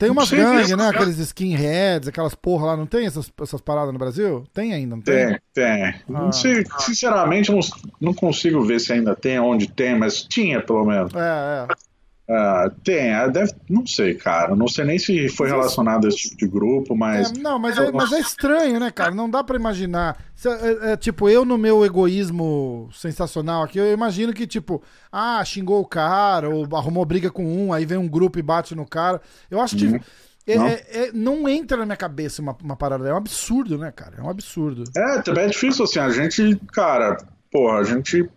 Tem 0.03 0.11
umas 0.11 0.29
gangues, 0.29 0.75
né? 0.75 0.89
Aqueles 0.89 1.17
skinheads, 1.17 2.09
aquelas 2.09 2.35
porra 2.35 2.67
lá, 2.67 2.77
não 2.77 2.85
tem 2.85 3.05
essas, 3.05 3.31
essas 3.41 3.61
paradas 3.61 3.93
no 3.93 3.99
Brasil? 3.99 4.43
Tem 4.53 4.73
ainda, 4.73 4.95
não 4.97 5.01
tem? 5.01 5.27
Tem, 5.27 5.39
tem. 5.53 5.83
Ah. 5.83 6.01
Não 6.09 6.31
sei, 6.31 6.65
sinceramente, 6.79 7.49
eu 7.49 7.55
não, 7.55 7.61
não 8.01 8.13
consigo 8.13 8.61
ver 8.65 8.79
se 8.79 8.91
ainda 8.91 9.15
tem, 9.15 9.39
onde 9.39 9.67
tem, 9.67 9.97
mas 9.97 10.21
tinha 10.21 10.61
pelo 10.61 10.83
menos. 10.85 11.13
É, 11.13 11.67
é. 11.69 11.92
Ah, 12.29 12.71
tem, 12.85 13.13
ah, 13.13 13.27
deve, 13.27 13.51
não 13.69 13.85
sei, 13.85 14.15
cara. 14.15 14.55
Não 14.55 14.67
sei 14.67 14.85
nem 14.85 14.97
se 14.97 15.27
foi 15.27 15.49
relacionado 15.49 16.05
a 16.05 16.07
esse 16.07 16.19
tipo 16.29 16.37
de 16.37 16.47
grupo, 16.47 16.95
mas. 16.95 17.31
É, 17.31 17.37
não, 17.41 17.59
mas 17.59 17.77
é, 17.77 17.91
mas 17.91 18.13
é 18.13 18.19
estranho, 18.19 18.79
né, 18.79 18.89
cara? 18.91 19.11
Não 19.11 19.29
dá 19.29 19.43
pra 19.43 19.57
imaginar. 19.57 20.17
Se- 20.33 20.47
é- 20.47 20.93
é, 20.93 20.97
tipo, 20.97 21.27
eu 21.29 21.43
no 21.43 21.57
meu 21.57 21.83
egoísmo 21.85 22.89
sensacional 22.93 23.63
aqui, 23.63 23.77
eu 23.77 23.91
imagino 23.91 24.31
que, 24.33 24.47
tipo, 24.47 24.81
ah, 25.11 25.43
xingou 25.43 25.81
o 25.81 25.85
cara, 25.85 26.49
ou 26.49 26.65
arrumou 26.77 27.03
briga 27.05 27.29
com 27.29 27.45
um, 27.45 27.73
aí 27.73 27.85
vem 27.85 27.97
um 27.97 28.07
grupo 28.07 28.39
e 28.39 28.41
bate 28.41 28.73
no 28.73 28.85
cara. 28.85 29.21
Eu 29.51 29.59
acho 29.59 29.75
que. 29.75 29.99
é- 30.47 30.55
Não. 30.57 30.65
é- 30.67 30.83
é- 30.91 31.11
não 31.13 31.47
entra 31.49 31.75
na 31.77 31.85
minha 31.85 31.97
cabeça 31.97 32.41
uma, 32.41 32.55
uma 32.63 32.75
parada. 32.77 33.07
É 33.07 33.13
um 33.13 33.17
absurdo, 33.17 33.77
né, 33.77 33.91
cara? 33.91 34.15
É 34.17 34.21
um 34.21 34.29
absurdo. 34.29 34.85
É, 34.95 35.21
também 35.21 35.43
é 35.43 35.47
difícil 35.49 35.83
assim. 35.83 35.99
A 35.99 36.09
gente, 36.09 36.57
cara, 36.71 37.17
porra, 37.51 37.79
a 37.79 37.83
gente 37.83 38.29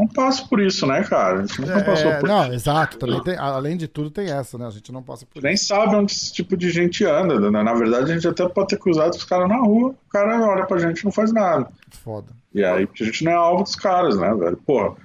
não 0.00 0.08
passa 0.08 0.44
por 0.46 0.60
isso, 0.60 0.86
né, 0.86 1.02
cara? 1.04 1.38
A 1.38 1.46
gente 1.46 1.60
nunca 1.60 1.82
passou 1.84 2.10
É, 2.10 2.18
por 2.20 2.28
não, 2.28 2.52
exato. 2.52 2.98
Também 2.98 3.22
tem, 3.22 3.36
além 3.36 3.76
de 3.76 3.86
tudo, 3.88 4.10
tem 4.10 4.30
essa, 4.30 4.56
né? 4.58 4.66
A 4.66 4.70
gente 4.70 4.90
não 4.92 5.02
passa 5.02 5.24
por 5.26 5.42
Nem 5.42 5.54
isso. 5.54 5.66
sabe 5.66 5.94
onde 5.96 6.12
esse 6.12 6.32
tipo 6.32 6.56
de 6.56 6.70
gente 6.70 7.04
anda. 7.04 7.38
Né? 7.50 7.62
Na 7.62 7.74
verdade, 7.74 8.10
a 8.10 8.14
gente 8.14 8.26
até 8.28 8.48
pode 8.48 8.68
ter 8.68 8.78
cruzado 8.78 9.12
os 9.14 9.24
caras 9.24 9.48
na 9.48 9.58
rua. 9.58 9.90
O 9.90 10.10
cara 10.10 10.40
olha 10.46 10.66
pra 10.66 10.78
gente 10.78 11.00
e 11.00 11.04
não 11.04 11.12
faz 11.12 11.32
nada. 11.32 11.68
Foda. 12.04 12.28
E 12.54 12.64
aí 12.64 12.88
a 13.00 13.04
gente 13.04 13.24
não 13.24 13.32
é 13.32 13.34
alvo 13.36 13.62
dos 13.62 13.76
caras, 13.76 14.16
né, 14.18 14.34
velho? 14.34 14.56
Porra. 14.56 14.96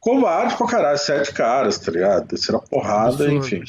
Covarde 0.00 0.56
pra 0.56 0.66
caralho, 0.68 0.96
sete 0.98 1.32
caras, 1.34 1.76
tá 1.78 1.90
ligado? 1.90 2.28
Desceram 2.28 2.60
a 2.60 2.62
porrada, 2.62 3.08
Absurdo. 3.24 3.32
enfim. 3.34 3.62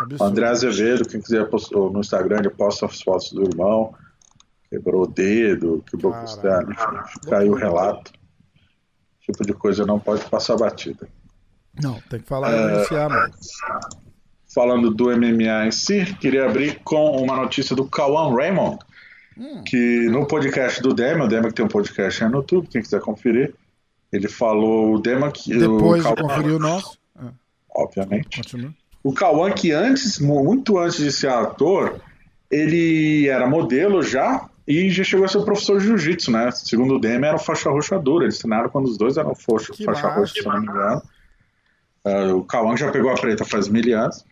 Absurdo. 0.00 0.24
André 0.24 0.48
Azevedo, 0.48 1.06
quem 1.06 1.20
quiser 1.20 1.48
postou 1.50 1.92
no 1.92 2.00
Instagram, 2.00 2.38
ele 2.38 2.50
posta 2.50 2.86
as 2.86 3.02
fotos 3.02 3.30
do 3.32 3.42
irmão. 3.42 3.94
Quebrou 4.70 5.02
o 5.02 5.06
dedo, 5.06 5.84
quebrou 5.88 6.10
Caralho. 6.10 6.26
costela, 6.66 7.38
aí 7.38 7.48
o 7.50 7.54
relato. 7.54 8.10
Tipo 9.24 9.44
de 9.44 9.52
coisa 9.54 9.86
não 9.86 9.98
pode 9.98 10.24
passar 10.26 10.56
batida. 10.56 11.08
Não, 11.82 12.00
tem 12.10 12.20
que 12.20 12.28
falar 12.28 12.52
e 12.52 12.66
denunciar, 12.72 13.08
mano. 13.10 13.32
Falando 14.54 14.90
do 14.90 15.06
MMA 15.16 15.66
em 15.66 15.72
si, 15.72 16.04
queria 16.20 16.46
abrir 16.46 16.78
com 16.84 17.16
uma 17.20 17.34
notícia 17.36 17.74
do 17.74 17.86
Kawan 17.88 18.34
Raymond, 18.36 18.78
que 19.66 20.06
no 20.10 20.26
podcast 20.26 20.80
do 20.80 20.94
Dema, 20.94 21.24
o 21.24 21.28
Dema 21.28 21.48
que 21.48 21.54
tem 21.54 21.64
um 21.64 21.68
podcast 21.68 22.22
aí 22.22 22.30
no 22.30 22.36
YouTube, 22.38 22.68
quem 22.68 22.80
quiser 22.80 23.00
conferir, 23.00 23.52
ele 24.12 24.28
falou 24.28 24.94
o 24.94 25.00
Dema 25.00 25.32
que. 25.32 25.56
Depois 25.58 26.04
o 26.04 26.08
de 26.08 26.14
Kawan- 26.14 26.28
conferir 26.34 26.54
o 26.54 26.58
nosso. 26.60 26.96
Ah, 27.16 27.32
Obviamente. 27.74 28.36
continua. 28.36 28.72
O 29.02 29.12
Kawan, 29.12 29.50
que 29.52 29.72
antes, 29.72 30.18
muito 30.20 30.78
antes 30.78 30.98
de 30.98 31.10
ser 31.10 31.28
ator, 31.30 32.00
ele 32.50 33.26
era 33.28 33.46
modelo 33.48 34.02
já 34.02 34.48
e 34.66 34.88
já 34.90 35.04
chegou 35.04 35.26
a 35.26 35.28
ser 35.28 35.44
professor 35.44 35.78
de 35.78 35.86
jiu-jitsu, 35.86 36.30
né? 36.30 36.50
Segundo 36.50 36.94
o 36.94 36.98
Demi, 36.98 37.26
era 37.26 37.38
faixa 37.38 37.68
roxa 37.70 37.98
dura. 37.98 38.24
Eles 38.24 38.38
treinaram 38.38 38.70
quando 38.70 38.86
os 38.86 38.96
dois 38.96 39.16
eram 39.16 39.34
faixa, 39.34 39.72
Que 39.72 39.84
faixa 39.84 40.02
massa. 40.04 40.18
roxa, 40.20 40.34
se 40.34 40.46
não 40.46 40.60
me 40.60 40.66
engano. 40.66 41.02
Ah, 42.04 42.34
o 42.34 42.44
Kawan 42.44 42.76
já 42.76 42.90
pegou 42.90 43.10
a 43.10 43.14
preta 43.14 43.44
faz 43.44 43.68
mil 43.68 43.98
anos. 43.98 44.24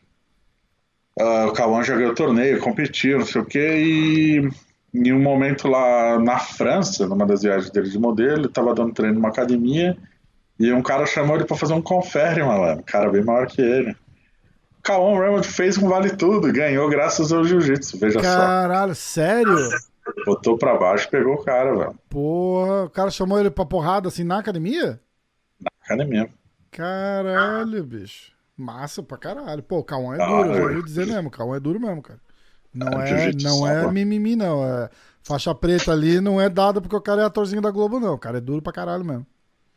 Ah, 1.21 1.47
o 1.49 1.53
Kawan 1.53 1.83
já 1.83 1.97
ganhou 1.97 2.15
torneio, 2.15 2.61
competiu, 2.61 3.19
não 3.19 3.27
sei 3.27 3.41
o 3.43 3.45
quê, 3.45 3.77
e 3.77 4.51
em 4.95 5.13
um 5.13 5.21
momento 5.21 5.69
lá 5.69 6.19
na 6.19 6.39
França, 6.39 7.07
numa 7.07 7.27
das 7.27 7.43
viagens 7.43 7.71
dele 7.71 7.89
de 7.91 7.99
modelo, 7.99 8.41
ele 8.41 8.49
tava 8.49 8.75
dando 8.75 8.93
treino 8.93 9.15
numa 9.17 9.29
academia 9.29 9.97
e 10.59 10.73
um 10.73 10.83
cara 10.83 11.07
chamou 11.07 11.37
ele 11.37 11.45
pra 11.45 11.57
fazer 11.57 11.75
um 11.75 11.83
confere, 11.83 12.43
malandro. 12.43 12.81
Um 12.81 12.85
cara 12.85 13.11
bem 13.11 13.23
maior 13.23 13.47
que 13.47 13.61
ele. 13.61 13.95
Kawan 14.83 15.19
Raymond 15.19 15.47
fez 15.47 15.79
um 15.79 15.89
vale 15.89 16.11
tudo 16.11 16.53
ganhou 16.53 16.89
graças 16.89 17.33
ao 17.33 17.45
jiu-jitsu, 17.45 17.99
veja 17.99 18.21
Caralho, 18.21 18.95
sério? 18.95 19.57
Botou 20.27 20.59
pra 20.59 20.77
baixo 20.77 21.07
e 21.07 21.11
pegou 21.11 21.35
o 21.35 21.45
cara, 21.45 21.77
velho. 21.77 21.99
Porra, 22.09 22.85
o 22.85 22.91
cara 22.91 23.11
chamou 23.11 23.39
ele 23.39 23.51
pra 23.51 23.65
porrada 23.65 24.09
assim 24.09 24.25
na 24.25 24.39
academia? 24.39 25.01
Na 25.61 25.71
academia. 25.85 26.29
Caralho, 26.71 27.85
bicho. 27.85 28.33
Massa 28.57 29.03
pra 29.03 29.17
caralho. 29.17 29.63
Pô, 29.63 29.79
o 29.79 29.85
Cauã 29.85 30.15
é 30.15 30.27
duro, 30.27 30.49
eu 30.49 30.55
já 30.55 30.63
ouvi 30.63 30.83
dizer 30.83 31.07
mesmo. 31.07 31.29
O 31.29 31.31
Cauã 31.31 31.57
é 31.57 31.61
duro 31.61 31.81
mesmo, 31.81 32.03
cara. 32.03 32.21
Não 32.75 33.01
é, 33.01 33.33
não 33.33 33.69
é 33.69 33.93
mimimi, 33.93 34.35
não. 34.35 34.65
É 34.65 34.89
faixa 35.23 35.55
preta 35.55 35.93
ali 35.93 36.21
não 36.21 36.41
é 36.41 36.49
dada 36.49 36.81
porque 36.81 36.97
o 36.97 37.01
cara 37.01 37.23
é 37.23 37.25
atorzinho 37.25 37.63
da 37.63 37.71
Globo, 37.71 38.01
não. 38.01 38.15
O 38.15 38.19
cara 38.19 38.39
é 38.39 38.41
duro 38.41 38.63
pra 38.63 38.73
caralho 38.73 39.05
mesmo. 39.05 39.27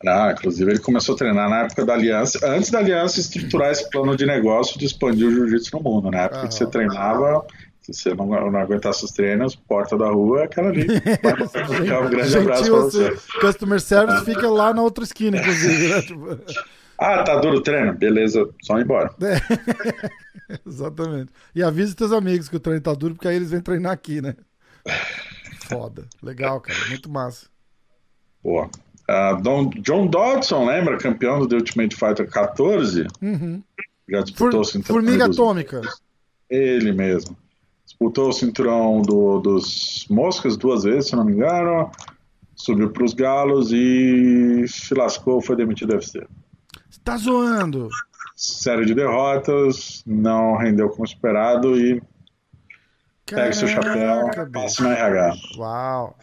Ah, 0.06 0.32
inclusive 0.32 0.70
ele 0.70 0.78
começou 0.78 1.14
a 1.14 1.18
treinar 1.18 1.48
na 1.48 1.62
época 1.62 1.84
da 1.86 1.94
Aliança, 1.94 2.38
antes 2.44 2.70
da 2.70 2.80
Aliança 2.80 3.18
estruturar 3.18 3.70
esse 3.70 3.88
plano 3.88 4.14
de 4.14 4.26
negócio 4.26 4.78
de 4.78 4.84
expandir 4.84 5.26
o 5.26 5.30
jiu-jitsu 5.30 5.76
no 5.76 5.82
mundo. 5.82 6.10
Na 6.10 6.22
época 6.22 6.48
que 6.48 6.54
você 6.54 6.66
treinava, 6.66 7.46
se 7.92 8.02
você 8.02 8.14
não, 8.14 8.26
não 8.26 8.58
aguentasse 8.58 9.04
os 9.04 9.12
treinos, 9.12 9.54
porta 9.54 9.96
da 9.96 10.08
rua 10.08 10.40
é 10.40 10.44
aquela 10.44 10.68
ali. 10.68 10.86
um 10.88 12.10
grande 12.10 12.38
abraço 12.38 12.64
pra 12.64 12.80
você. 12.80 13.16
Customer 13.40 13.80
service 13.80 14.24
fica 14.24 14.48
lá 14.48 14.74
na 14.74 14.82
outra 14.82 15.04
esquina, 15.04 15.38
inclusive, 15.38 15.88
né? 15.88 16.02
Tipo... 16.02 16.38
Ah, 16.98 17.22
tá 17.22 17.38
duro 17.38 17.58
o 17.58 17.60
treino? 17.60 17.92
Beleza, 17.92 18.48
só 18.62 18.78
ir 18.78 18.84
embora. 18.84 19.14
É. 19.20 20.58
Exatamente. 20.66 21.30
E 21.54 21.62
avisa 21.62 21.94
teus 21.94 22.10
amigos 22.10 22.48
que 22.48 22.56
o 22.56 22.60
treino 22.60 22.80
tá 22.80 22.94
duro, 22.94 23.14
porque 23.14 23.28
aí 23.28 23.36
eles 23.36 23.50
vêm 23.50 23.60
treinar 23.60 23.92
aqui, 23.92 24.20
né? 24.20 24.34
Foda. 25.68 26.06
Legal, 26.22 26.60
cara. 26.60 26.78
Muito 26.88 27.08
massa. 27.10 27.46
Boa. 28.42 28.70
Uh, 29.08 29.40
Don, 29.42 29.70
John 29.82 30.06
Dodson, 30.06 30.66
lembra? 30.66 30.96
Campeão 30.96 31.40
do 31.40 31.48
The 31.48 31.56
Ultimate 31.56 31.94
Fighter 31.94 32.28
14. 32.28 33.06
Uhum. 33.22 33.62
Já 34.08 34.22
disputou 34.22 34.64
cinturão. 34.64 35.02
Formiga. 35.02 35.26
Atômica. 35.26 35.82
Ele 36.48 36.92
mesmo. 36.92 37.36
Disputou 37.86 38.28
o 38.28 38.32
cinturão 38.32 39.00
do, 39.00 39.38
dos 39.38 40.06
Moscas 40.10 40.56
duas 40.56 40.82
vezes, 40.82 41.08
se 41.08 41.16
não 41.16 41.24
me 41.24 41.32
engano. 41.32 41.90
Subiu 42.54 42.90
para 42.90 43.04
os 43.04 43.14
Galos 43.14 43.70
e 43.72 44.66
se 44.66 44.92
lascou, 44.92 45.40
foi 45.40 45.56
demitido 45.56 45.88
do 45.90 45.94
UFC. 45.94 46.26
Tá 47.04 47.16
zoando. 47.16 47.88
Série 48.34 48.84
de 48.84 48.94
derrotas, 48.94 50.02
não 50.04 50.56
rendeu 50.56 50.90
como 50.90 51.04
esperado 51.04 51.78
e 51.78 52.02
Caraca, 53.24 53.48
pega 53.48 53.52
seu 53.52 53.68
chapéu, 53.68 54.50
passa 54.52 54.82
no 54.82 54.90
RH. 54.90 55.36
Uau. 55.56 56.16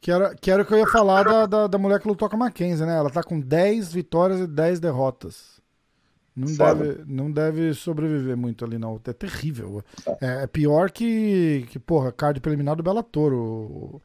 Que 0.00 0.12
era, 0.12 0.34
que 0.36 0.50
era 0.50 0.62
o 0.62 0.64
que 0.64 0.74
eu 0.74 0.78
ia 0.78 0.86
falar 0.86 1.24
da, 1.24 1.46
da, 1.46 1.66
da 1.66 1.78
mulher 1.78 2.00
que 2.00 2.08
lutou 2.08 2.28
com 2.28 2.36
a 2.36 2.38
Mackenzie, 2.38 2.86
né? 2.86 2.96
Ela 2.96 3.10
tá 3.10 3.22
com 3.22 3.40
10 3.40 3.92
vitórias 3.92 4.40
e 4.40 4.46
10 4.46 4.78
derrotas. 4.78 5.57
Não 6.38 6.54
deve, 6.54 7.04
não 7.06 7.30
deve 7.30 7.74
sobreviver 7.74 8.36
muito 8.36 8.64
ali, 8.64 8.78
não. 8.78 9.00
É 9.04 9.12
terrível. 9.12 9.82
É, 10.20 10.44
é 10.44 10.46
pior 10.46 10.90
que, 10.90 11.66
que, 11.70 11.78
porra, 11.78 12.12
card 12.12 12.40
preliminar 12.40 12.76
do 12.76 12.82
Bellator. 12.82 13.32
O, 13.32 14.02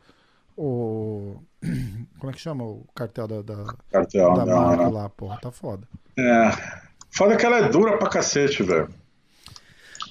o, 0.57 1.36
como 2.19 2.31
é 2.31 2.34
que 2.34 2.41
chama 2.41 2.63
o 2.63 2.86
cartel 2.95 3.27
da, 3.27 3.41
da, 3.41 3.75
cartel, 3.91 4.34
da 4.34 4.45
marca 4.45 4.89
lá, 4.89 5.09
porra, 5.09 5.39
tá 5.39 5.51
foda. 5.51 5.88
É. 6.17 6.49
Foda 7.11 7.38
que 7.38 7.45
ela 7.45 7.57
é 7.57 7.69
dura 7.69 7.97
pra 7.97 8.09
cacete, 8.09 8.63
velho. 8.63 8.89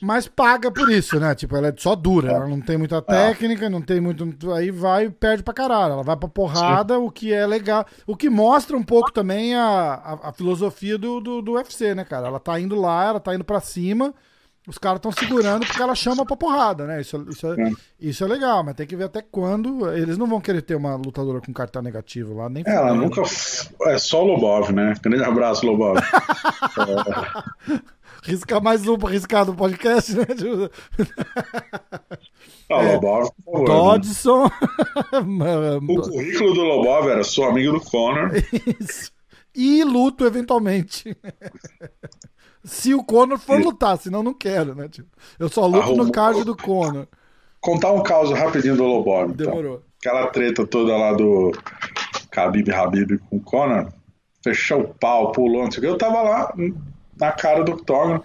Mas 0.00 0.26
paga 0.26 0.70
por 0.70 0.90
isso, 0.90 1.18
né? 1.18 1.34
Tipo, 1.34 1.56
ela 1.56 1.68
é 1.68 1.74
só 1.76 1.94
dura, 1.94 2.32
é. 2.32 2.34
ela 2.34 2.46
não 2.46 2.60
tem 2.60 2.76
muita 2.76 3.02
técnica, 3.02 3.68
não 3.68 3.82
tem 3.82 4.00
muito. 4.00 4.52
Aí 4.52 4.70
vai 4.70 5.06
e 5.06 5.10
perde 5.10 5.42
pra 5.42 5.54
caralho. 5.54 5.94
Ela 5.94 6.02
vai 6.02 6.16
pra 6.16 6.28
porrada, 6.28 6.94
Sim. 6.94 7.00
o 7.00 7.10
que 7.10 7.32
é 7.32 7.46
legal. 7.46 7.84
O 8.06 8.16
que 8.16 8.28
mostra 8.28 8.76
um 8.76 8.82
pouco 8.82 9.12
também 9.12 9.54
a, 9.54 9.62
a, 9.64 10.28
a 10.28 10.32
filosofia 10.32 10.96
do, 10.98 11.20
do, 11.20 11.42
do, 11.42 11.52
UFC, 11.52 11.94
né, 11.94 12.04
cara? 12.04 12.28
Ela 12.28 12.40
tá 12.40 12.58
indo 12.58 12.74
lá, 12.74 13.06
ela 13.06 13.20
tá 13.20 13.34
indo 13.34 13.44
pra 13.44 13.60
cima. 13.60 14.14
Os 14.66 14.78
caras 14.78 14.98
estão 14.98 15.10
segurando 15.10 15.66
porque 15.66 15.82
ela 15.82 15.94
chama 15.94 16.24
pra 16.24 16.36
porrada, 16.36 16.86
né? 16.86 17.00
Isso, 17.00 17.26
isso, 17.28 17.52
é, 17.52 17.72
isso 17.98 18.22
é 18.22 18.28
legal, 18.28 18.62
mas 18.62 18.76
tem 18.76 18.86
que 18.86 18.94
ver 18.94 19.04
até 19.04 19.20
quando. 19.20 19.92
Eles 19.92 20.16
não 20.16 20.26
vão 20.28 20.40
querer 20.40 20.62
ter 20.62 20.76
uma 20.76 20.94
lutadora 20.94 21.40
com 21.40 21.52
cartão 21.52 21.82
negativo 21.82 22.36
lá, 22.36 22.48
nem 22.48 22.62
é, 22.64 22.72
Ela 22.72 22.94
nunca. 22.94 23.22
É 23.86 23.98
só 23.98 24.22
o 24.22 24.26
Lobov, 24.26 24.70
né? 24.70 24.94
Grande 25.02 25.24
abraço, 25.24 25.66
Lobov. 25.66 25.98
é 26.78 28.01
riscar 28.22 28.62
mais 28.62 28.86
um 28.86 28.96
pra 28.96 29.10
riscar 29.10 29.44
do 29.44 29.54
podcast, 29.54 30.14
né? 30.14 30.24
Ah, 32.70 32.82
é, 32.82 32.92
Lobov, 32.94 33.28
por 33.44 33.52
favor. 33.52 33.66
Dodson. 33.66 34.50
Né? 35.12 35.76
o 35.76 36.00
currículo 36.00 36.54
do 36.54 36.62
Lobov 36.62 37.08
era 37.08 37.22
sou 37.22 37.44
amigo 37.44 37.72
do 37.72 37.80
Conor. 37.80 38.30
Isso. 38.80 39.12
E 39.54 39.84
luto 39.84 40.24
eventualmente. 40.24 41.14
Se 42.64 42.94
o 42.94 43.02
Conor 43.02 43.38
for 43.38 43.60
lutar, 43.60 43.98
senão 43.98 44.22
não 44.22 44.32
quero, 44.32 44.74
né? 44.74 44.88
Tipo, 44.88 45.08
eu 45.38 45.48
só 45.48 45.66
luto 45.66 45.80
Arrumou... 45.80 46.06
no 46.06 46.12
card 46.12 46.44
do 46.44 46.56
Conor. 46.56 47.08
Contar 47.60 47.92
um 47.92 48.02
caso 48.02 48.32
rapidinho 48.32 48.76
do 48.76 48.84
Lobov. 48.84 49.30
Então. 49.30 49.46
Demorou. 49.46 49.82
Aquela 49.98 50.28
treta 50.28 50.66
toda 50.66 50.96
lá 50.96 51.12
do 51.12 51.52
Khabib 52.30 52.72
Habib 52.72 53.18
com 53.28 53.36
o 53.36 53.40
Conor. 53.40 53.92
Fechou 54.42 54.80
o 54.80 54.94
pau, 54.94 55.32
pulou, 55.32 55.64
não 55.64 55.70
sei 55.70 55.78
o 55.78 55.82
que. 55.82 55.88
Eu 55.88 55.98
tava 55.98 56.22
lá, 56.22 56.52
na 57.18 57.32
cara 57.32 57.62
do 57.62 57.72
octógono. 57.72 58.22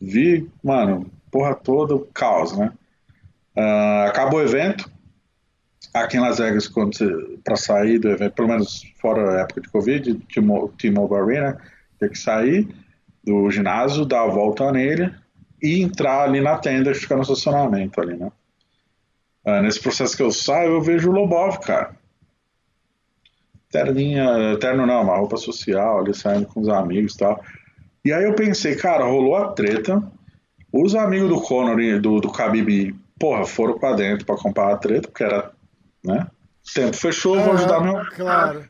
Vi, 0.00 0.48
mano, 0.62 1.10
porra 1.30 1.54
toda, 1.54 1.94
o 1.94 2.06
caos, 2.06 2.56
né? 2.56 2.72
Uh, 3.56 4.08
acabou 4.08 4.40
o 4.40 4.42
evento. 4.42 4.90
Aqui 5.92 6.16
em 6.16 6.20
Las 6.20 6.38
Vegas, 6.38 6.68
quando 6.68 7.40
para 7.42 7.56
sair 7.56 7.98
do 7.98 8.08
evento, 8.08 8.34
pelo 8.34 8.48
menos 8.48 8.82
fora 9.00 9.38
a 9.38 9.40
época 9.40 9.60
de 9.60 9.68
Covid, 9.68 10.14
T-Mobile 10.78 11.20
Arena, 11.20 11.60
tem 11.98 12.08
que 12.08 12.18
sair 12.18 12.68
do 13.24 13.50
ginásio, 13.50 14.06
dar 14.06 14.22
a 14.22 14.28
volta 14.28 14.70
nele 14.70 15.12
e 15.62 15.82
entrar 15.82 16.22
ali 16.22 16.40
na 16.40 16.56
tenda 16.58 16.90
e 16.90 16.94
ficar 16.94 17.16
no 17.16 17.22
estacionamento 17.22 18.00
ali, 18.00 18.16
né? 18.16 18.30
Uh, 19.44 19.62
nesse 19.62 19.80
processo 19.80 20.16
que 20.16 20.22
eu 20.22 20.30
saio, 20.30 20.72
eu 20.72 20.82
vejo 20.82 21.10
o 21.10 21.12
Lobov, 21.12 21.58
cara. 21.58 21.96
Terninha, 23.70 24.58
terno 24.58 24.86
não, 24.86 25.02
uma 25.02 25.16
roupa 25.16 25.36
social, 25.36 26.00
ali 26.00 26.14
saindo 26.14 26.46
com 26.46 26.60
os 26.60 26.68
amigos 26.68 27.14
e 27.14 27.18
tal. 27.18 27.42
E 28.04 28.12
aí 28.12 28.24
eu 28.24 28.34
pensei, 28.34 28.74
cara, 28.76 29.04
rolou 29.04 29.36
a 29.36 29.48
treta. 29.52 30.02
Os 30.72 30.94
amigos 30.94 31.28
do 31.28 31.40
Conor 31.40 31.80
e 31.80 31.98
do, 31.98 32.20
do 32.20 32.28
Khabib, 32.28 32.94
porra, 33.18 33.44
foram 33.44 33.78
pra 33.78 33.92
dentro 33.92 34.24
pra 34.24 34.36
comprar 34.36 34.72
a 34.72 34.76
treta, 34.76 35.08
porque 35.08 35.24
era, 35.24 35.50
né? 36.04 36.26
Tempo 36.74 36.96
fechou, 36.96 37.40
vou 37.40 37.54
ajudar 37.54 37.80
meu. 37.80 38.04
Claro. 38.14 38.64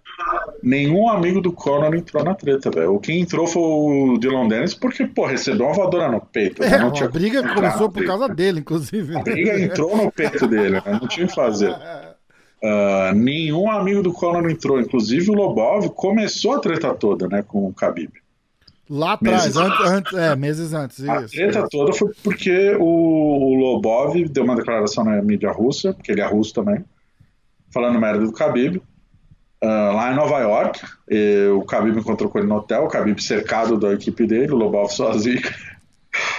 Nenhum 0.62 1.08
amigo 1.08 1.40
do 1.40 1.52
Conor 1.52 1.94
entrou 1.94 2.24
na 2.24 2.34
treta, 2.34 2.70
velho. 2.70 2.98
Quem 3.00 3.20
entrou 3.20 3.46
foi 3.46 3.62
o 3.62 4.18
Dylan 4.18 4.48
Dennis, 4.48 4.74
porque, 4.74 5.06
pô, 5.06 5.26
recebeu 5.26 5.66
uma 5.66 5.74
voadora 5.74 6.10
no 6.10 6.20
peito. 6.20 6.62
É, 6.62 6.78
não 6.78 6.92
tinha 6.92 7.08
a 7.08 7.12
briga 7.12 7.42
começou 7.54 7.90
por 7.90 8.04
causa 8.04 8.28
dele, 8.28 8.60
inclusive. 8.60 9.16
A 9.16 9.22
briga 9.22 9.60
entrou 9.60 9.96
no 9.96 10.10
peito 10.10 10.46
dele, 10.46 10.80
né? 10.80 10.82
não 10.86 11.08
tinha 11.08 11.26
o 11.26 11.28
que 11.28 11.34
fazer. 11.34 11.70
Uh, 11.70 13.12
nenhum 13.16 13.70
amigo 13.70 14.02
do 14.02 14.12
Conor 14.12 14.48
entrou, 14.50 14.80
inclusive 14.80 15.30
o 15.30 15.34
Lobov 15.34 15.88
começou 15.90 16.54
a 16.54 16.58
treta 16.58 16.94
toda, 16.94 17.26
né, 17.28 17.42
com 17.42 17.66
o 17.66 17.72
Khabib. 17.72 18.10
Lá 18.90 19.12
atrás, 19.12 19.56
antes, 19.56 19.86
antes, 19.88 20.12
é, 20.14 20.34
meses 20.34 20.74
antes. 20.74 21.08
A 21.08 21.22
treta 21.22 21.64
toda 21.70 21.92
foi 21.92 22.10
porque 22.24 22.74
o, 22.74 22.84
o, 22.84 23.54
Lobov 23.54 24.16
deu 24.28 24.42
uma 24.42 24.56
declaração 24.56 25.04
na 25.04 25.22
mídia 25.22 25.52
russa, 25.52 25.94
porque 25.94 26.10
ele 26.10 26.20
é 26.20 26.26
russo 26.26 26.52
também, 26.52 26.84
falando 27.72 28.00
merda 28.00 28.26
do 28.26 28.32
Khabib. 28.32 28.82
Uh, 29.62 29.94
lá 29.94 30.10
em 30.10 30.16
Nova 30.16 30.40
York, 30.40 30.80
o 31.54 31.60
Khabib 31.60 31.98
encontrou 31.98 32.28
com 32.28 32.38
ele 32.38 32.48
no 32.48 32.56
hotel, 32.56 32.84
o 32.84 32.88
Khabib 32.88 33.22
cercado 33.22 33.78
da 33.78 33.92
equipe 33.92 34.26
dele, 34.26 34.52
o 34.52 34.56
Lobov 34.56 34.90
sozinho. 34.90 35.40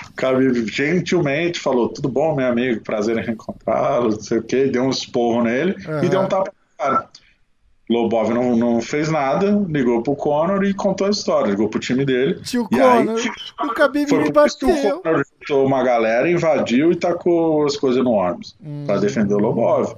O 0.09 0.13
Khabib 0.21 0.69
gentilmente 0.69 1.57
falou: 1.57 1.87
Tudo 1.87 2.09
bom, 2.09 2.35
meu 2.35 2.47
amigo, 2.47 2.81
prazer 2.81 3.17
em 3.17 3.23
reencontrá-lo, 3.23 4.09
não 4.09 4.19
sei 4.19 4.39
o 4.39 4.43
que, 4.43 4.65
deu 4.65 4.83
um 4.83 4.89
esporro 4.89 5.41
nele 5.41 5.73
uhum. 5.87 6.03
e 6.03 6.09
deu 6.09 6.19
um 6.19 6.27
tapa 6.27 6.51
no 6.51 6.77
cara. 6.77 7.09
Lobov 7.91 8.29
não, 8.29 8.55
não 8.55 8.81
fez 8.81 9.09
nada, 9.09 9.51
ligou 9.67 10.01
pro 10.01 10.15
Conor 10.15 10.63
e 10.63 10.73
contou 10.73 11.07
a 11.07 11.09
história, 11.09 11.51
ligou 11.51 11.67
pro 11.67 11.79
time 11.79 12.05
dele. 12.05 12.41
Tio 12.41 12.67
Conor, 12.69 13.19
o 13.61 13.73
Khabib 13.73 14.11
me 14.13 14.31
bateu. 14.31 14.97
O 14.97 15.01
Conor 15.01 15.25
juntou 15.39 15.65
uma 15.65 15.83
galera, 15.83 16.31
invadiu 16.31 16.91
e 16.91 16.95
tacou 16.95 17.65
as 17.65 17.75
coisas 17.75 18.01
no 18.01 18.19
Arms 18.19 18.55
hum. 18.63 18.85
pra 18.85 18.97
defender 18.97 19.33
o 19.33 19.39
Lobov. 19.39 19.93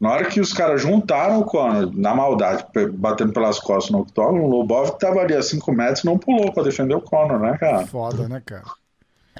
Na 0.00 0.10
hora 0.10 0.24
que 0.26 0.40
os 0.40 0.52
caras 0.52 0.82
juntaram 0.82 1.40
o 1.40 1.44
Conor, 1.44 1.90
na 1.96 2.14
maldade, 2.14 2.64
batendo 2.92 3.32
pelas 3.32 3.60
costas 3.60 3.90
no 3.90 4.00
octógono, 4.00 4.44
o 4.44 4.48
Lobov 4.48 4.90
tava 4.98 5.20
ali 5.20 5.34
a 5.34 5.42
5 5.42 5.72
metros 5.72 6.04
não 6.04 6.18
pulou 6.18 6.52
pra 6.52 6.64
defender 6.64 6.94
o 6.94 7.00
Conor, 7.00 7.38
né, 7.38 7.56
cara? 7.58 7.86
Foda, 7.86 8.28
né, 8.28 8.42
cara? 8.44 8.64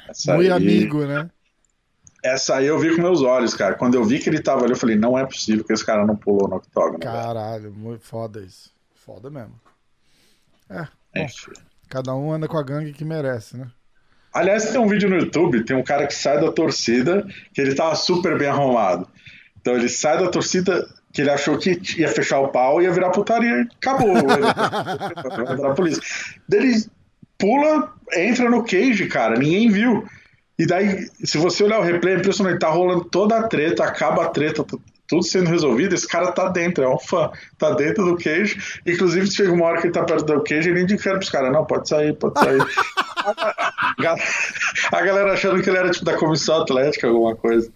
Essa 0.09 0.35
Muito 0.35 0.53
aí... 0.53 0.57
amigo, 0.57 1.05
né? 1.05 1.29
Essa 2.23 2.57
aí 2.57 2.67
eu 2.67 2.79
vi 2.79 2.95
com 2.95 3.03
meus 3.03 3.23
olhos, 3.23 3.55
cara. 3.55 3.75
Quando 3.75 3.95
eu 3.95 4.05
vi 4.05 4.19
que 4.19 4.29
ele 4.29 4.41
tava 4.41 4.65
ali, 4.65 4.73
eu 4.73 4.77
falei, 4.77 4.97
não 4.97 5.17
é 5.17 5.25
possível 5.25 5.65
que 5.65 5.73
esse 5.73 5.85
cara 5.85 6.05
não 6.05 6.17
pulou 6.17 6.49
no 6.49 6.57
octógono. 6.57 6.99
Caralho, 6.99 7.73
muito 7.73 8.05
foda 8.05 8.41
isso. 8.41 8.73
Foda 8.95 9.31
mesmo. 9.31 9.55
É. 10.69 10.87
Bom, 11.15 11.27
cada 11.89 12.15
um 12.15 12.33
anda 12.33 12.49
com 12.49 12.59
a 12.59 12.63
gangue 12.63 12.93
que 12.93 13.05
merece, 13.05 13.57
né? 13.57 13.69
Aliás, 14.33 14.71
tem 14.71 14.81
um 14.81 14.89
vídeo 14.89 15.09
no 15.09 15.17
YouTube, 15.17 15.65
tem 15.65 15.77
um 15.77 15.83
cara 15.83 16.07
que 16.07 16.15
sai 16.15 16.41
da 16.41 16.53
torcida, 16.53 17.27
que 17.55 17.61
ele 17.61 17.75
tava 17.75 17.95
super 17.95 18.37
bem 18.37 18.49
arrumado. 18.49 19.09
Então 19.61 19.75
ele 19.75 19.89
sai 19.89 20.19
da 20.19 20.29
torcida, 20.29 20.87
que 21.13 21.23
ele 21.23 21.31
achou 21.31 21.57
que 21.57 21.81
ia 21.97 22.09
fechar 22.09 22.41
o 22.41 22.49
pau, 22.49 22.83
ia 22.83 22.93
virar 22.93 23.11
putaria, 23.11 23.67
acabou. 23.77 24.15
polícia. 25.75 26.03
Daí 26.49 26.61
ele 26.61 26.85
pula, 27.39 27.93
entra 28.15 28.51
no 28.51 28.65
cage, 28.65 29.07
cara, 29.07 29.39
ninguém 29.39 29.71
viu. 29.71 30.07
E 30.59 30.67
daí, 30.67 31.09
se 31.23 31.39
você 31.39 31.63
olhar 31.63 31.79
o 31.79 31.83
replay, 31.83 32.15
é 32.15 32.19
impressionante, 32.19 32.59
tá 32.59 32.69
rolando 32.69 33.05
toda 33.05 33.39
a 33.39 33.45
treta, 33.45 33.85
acaba 33.85 34.25
a 34.25 34.29
treta, 34.29 34.65
tudo 35.07 35.23
sendo 35.23 35.49
resolvido, 35.49 35.95
esse 35.95 36.07
cara 36.07 36.33
tá 36.33 36.49
dentro, 36.49 36.83
é 36.83 36.89
um 36.89 36.99
fã, 36.99 37.31
tá 37.57 37.71
dentro 37.71 38.05
do 38.05 38.17
queijo. 38.17 38.61
Inclusive, 38.85 39.31
chega 39.31 39.53
uma 39.53 39.67
hora 39.67 39.81
que 39.81 39.87
ele 39.87 39.95
tá 39.95 40.03
perto 40.03 40.25
do 40.25 40.43
queijo, 40.43 40.69
ele 40.69 40.83
indicando 40.83 41.19
pros 41.19 41.31
caras, 41.31 41.53
não, 41.53 41.65
pode 41.65 41.89
sair, 41.89 42.13
pode 42.15 42.39
sair. 42.41 42.61
a 44.93 45.01
galera 45.01 45.33
achando 45.33 45.63
que 45.63 45.71
ele 45.71 45.79
era 45.79 45.91
tipo 45.91 46.05
da 46.05 46.17
comissão 46.17 46.61
atlética, 46.61 47.07
alguma 47.07 47.37
coisa. 47.37 47.73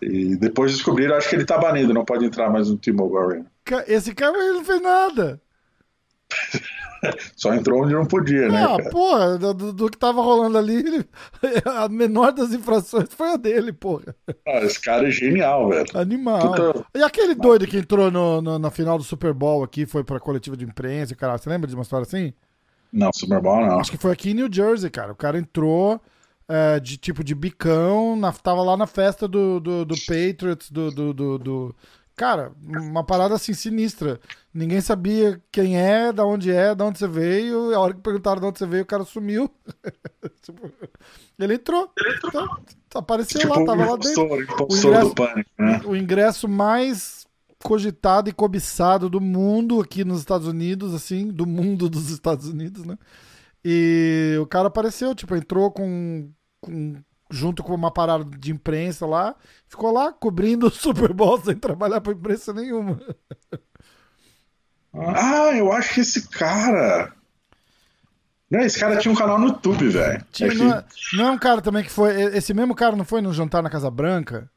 E 0.00 0.34
depois 0.36 0.72
descobriram, 0.72 1.16
acho 1.16 1.28
que 1.28 1.36
ele 1.36 1.44
tá 1.44 1.58
banido, 1.58 1.94
não 1.94 2.04
pode 2.04 2.24
entrar 2.24 2.50
mais 2.50 2.68
no 2.68 2.76
T-Mobile 2.76 3.18
Arena. 3.18 3.46
Esse 3.86 4.14
cara 4.14 4.36
ele 4.36 4.54
não 4.54 4.64
fez 4.64 4.82
nada. 4.82 5.40
Só 7.36 7.54
entrou 7.54 7.82
onde 7.82 7.92
não 7.92 8.06
podia, 8.06 8.48
né? 8.48 8.64
Ah, 8.64 8.90
porra, 8.90 9.38
do, 9.38 9.72
do, 9.72 9.90
que 9.90 9.98
tava 9.98 10.22
rolando 10.22 10.56
ali, 10.56 11.04
a 11.66 11.88
menor 11.88 12.32
das 12.32 12.52
infrações 12.52 13.08
foi 13.10 13.32
a 13.32 13.36
dele, 13.36 13.72
porra. 13.72 14.14
Ah, 14.46 14.60
esse 14.60 14.80
cara 14.80 15.08
é 15.08 15.10
genial, 15.10 15.68
velho. 15.68 15.86
Animal. 15.94 16.40
Puta... 16.40 16.86
E 16.94 17.02
aquele 17.02 17.34
doido 17.34 17.66
que 17.66 17.76
entrou 17.76 18.10
no, 18.10 18.40
no, 18.40 18.58
na 18.58 18.70
final 18.70 18.96
do 18.96 19.04
Super 19.04 19.32
Bowl 19.32 19.62
aqui, 19.62 19.86
foi 19.86 20.02
pra 20.02 20.20
coletiva 20.20 20.56
de 20.56 20.64
imprensa, 20.64 21.14
cara, 21.14 21.36
você 21.36 21.48
lembra 21.48 21.68
de 21.68 21.74
uma 21.74 21.82
história 21.82 22.04
assim? 22.04 22.32
Não, 22.92 23.10
Super 23.12 23.40
Bowl 23.40 23.60
não. 23.60 23.80
Acho 23.80 23.90
que 23.90 23.98
foi 23.98 24.12
aqui 24.12 24.30
em 24.30 24.34
New 24.34 24.48
Jersey, 24.50 24.88
cara. 24.88 25.12
O 25.12 25.16
cara 25.16 25.36
entrou 25.36 26.00
é, 26.48 26.78
de 26.78 26.96
tipo 26.96 27.24
de 27.24 27.34
bicão, 27.34 28.16
na, 28.16 28.32
tava 28.32 28.62
lá 28.62 28.76
na 28.76 28.86
festa 28.86 29.26
do, 29.26 29.58
do, 29.58 29.84
do 29.84 29.94
Patriots, 29.96 30.70
do, 30.70 30.90
do, 30.90 31.38
do 31.38 31.74
Cara, 32.16 32.52
uma 32.62 33.02
parada 33.02 33.34
assim 33.34 33.52
sinistra. 33.52 34.20
Ninguém 34.52 34.80
sabia 34.80 35.42
quem 35.50 35.76
é, 35.76 36.12
da 36.12 36.24
onde 36.24 36.52
é, 36.52 36.72
da 36.74 36.84
onde 36.84 36.98
você 36.98 37.08
veio. 37.08 37.74
A 37.74 37.80
hora 37.80 37.94
que 37.94 38.00
perguntaram 38.00 38.40
de 38.40 38.46
onde 38.46 38.58
você 38.58 38.66
veio, 38.66 38.84
o 38.84 38.86
cara 38.86 39.04
sumiu. 39.04 39.50
tipo, 40.42 40.70
ele 41.38 41.54
entrou. 41.54 41.90
Ele 41.98 42.14
entrou. 42.14 42.48
Então, 42.86 43.00
apareceu 43.00 43.40
tipo, 43.40 43.58
lá, 43.58 43.66
tava 43.66 43.90
lá 43.90 43.96
dentro. 43.96 44.22
O 44.22 44.76
ingresso, 44.76 45.14
pânico, 45.14 45.50
né? 45.58 45.82
o 45.84 45.96
ingresso 45.96 46.48
mais 46.48 47.26
cogitado 47.64 48.28
e 48.28 48.32
cobiçado 48.32 49.08
do 49.10 49.20
mundo 49.20 49.80
aqui 49.80 50.04
nos 50.04 50.20
Estados 50.20 50.46
Unidos, 50.46 50.94
assim, 50.94 51.28
do 51.28 51.46
mundo 51.46 51.88
dos 51.88 52.10
Estados 52.10 52.46
Unidos, 52.46 52.84
né? 52.84 52.96
E 53.64 54.36
o 54.40 54.46
cara 54.46 54.68
apareceu, 54.68 55.14
tipo, 55.14 55.34
entrou 55.34 55.70
com, 55.72 56.30
com 56.60 57.02
junto 57.34 57.62
com 57.62 57.74
uma 57.74 57.90
parada 57.90 58.24
de 58.24 58.52
imprensa 58.52 59.04
lá, 59.04 59.34
ficou 59.68 59.92
lá 59.92 60.12
cobrindo 60.12 60.68
o 60.68 60.70
Super 60.70 61.12
Bowl 61.12 61.40
sem 61.40 61.56
trabalhar 61.56 62.00
para 62.00 62.12
imprensa 62.12 62.52
nenhuma. 62.52 63.00
Ah, 64.94 65.50
eu 65.56 65.72
acho 65.72 65.94
que 65.94 66.00
esse 66.00 66.28
cara. 66.28 67.12
Não, 68.48 68.60
esse 68.60 68.78
cara 68.78 68.96
tinha 68.96 69.10
um 69.10 69.16
canal 69.16 69.38
no 69.38 69.48
YouTube, 69.48 69.88
velho. 69.88 70.24
É 70.40 70.54
não, 70.54 70.72
é, 70.72 70.84
não, 71.14 71.28
é 71.28 71.30
um 71.32 71.38
cara 71.38 71.60
também 71.60 71.82
que 71.82 71.90
foi. 71.90 72.14
Esse 72.36 72.54
mesmo 72.54 72.74
cara 72.74 72.94
não 72.94 73.04
foi 73.04 73.20
no 73.20 73.32
jantar 73.32 73.62
na 73.62 73.70
Casa 73.70 73.90
Branca? 73.90 74.48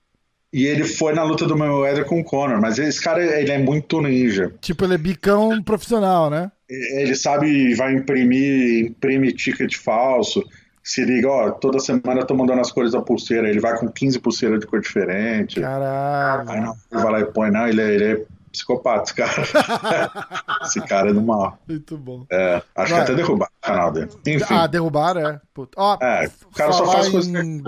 E 0.54 0.66
ele 0.66 0.84
foi 0.84 1.14
na 1.14 1.24
luta 1.24 1.46
do 1.46 1.58
Mayweather 1.58 2.06
com 2.06 2.20
o 2.20 2.24
Conor, 2.24 2.62
mas 2.62 2.78
esse 2.78 3.02
cara 3.02 3.24
ele 3.24 3.52
é 3.52 3.58
muito 3.58 4.00
ninja. 4.00 4.54
Tipo, 4.62 4.86
ele 4.86 4.94
é 4.94 4.98
bicão 4.98 5.62
profissional, 5.62 6.30
né? 6.30 6.52
Ele 6.70 7.16
sabe, 7.16 7.74
vai 7.74 7.94
imprimir, 7.94 8.86
imprime 8.86 9.34
ticket 9.34 9.76
falso 9.76 10.44
se 10.88 11.04
liga, 11.04 11.28
ó, 11.28 11.52
toda 11.52 11.82
semana 11.82 12.22
eu 12.22 12.26
tô 12.26 12.34
mandando 12.34 12.62
as 12.62 12.72
cores 12.72 12.94
da 12.94 13.02
pulseira, 13.02 13.50
ele 13.50 13.60
vai 13.60 13.78
com 13.78 13.90
15 13.90 14.20
pulseiras 14.22 14.58
de 14.58 14.66
cor 14.66 14.80
diferente. 14.80 15.60
Caralho. 15.60 16.50
Aí 16.50 16.62
não, 16.62 16.78
ele 16.90 17.02
vai 17.04 17.12
lá 17.12 17.20
e 17.20 17.26
põe, 17.26 17.52
não, 17.52 17.68
ele 17.68 17.82
é, 17.82 17.94
ele 17.94 18.04
é 18.06 18.26
psicopata, 18.54 19.04
esse 19.04 19.14
cara. 19.14 19.34
esse 20.64 20.80
cara 20.80 21.10
é 21.10 21.14
do 21.14 21.22
mal. 21.22 21.60
Muito 21.68 21.98
bom. 21.98 22.26
É, 22.32 22.64
acho 22.74 22.94
vai. 22.94 23.04
que 23.04 23.12
até 23.12 23.16
derrubaram 23.16 23.52
o 23.62 23.68
canal 23.68 23.92
dele. 23.92 24.12
Enfim. 24.26 24.54
Ah, 24.54 24.66
derrubaram, 24.66 25.28
é. 25.28 25.42
Puta. 25.54 25.74
Ó, 25.76 25.98
é, 26.02 26.32
o 26.46 26.56
cara 26.56 26.72
só 26.72 26.86
faz 26.86 27.10
coisas 27.10 27.28
em... 27.34 27.62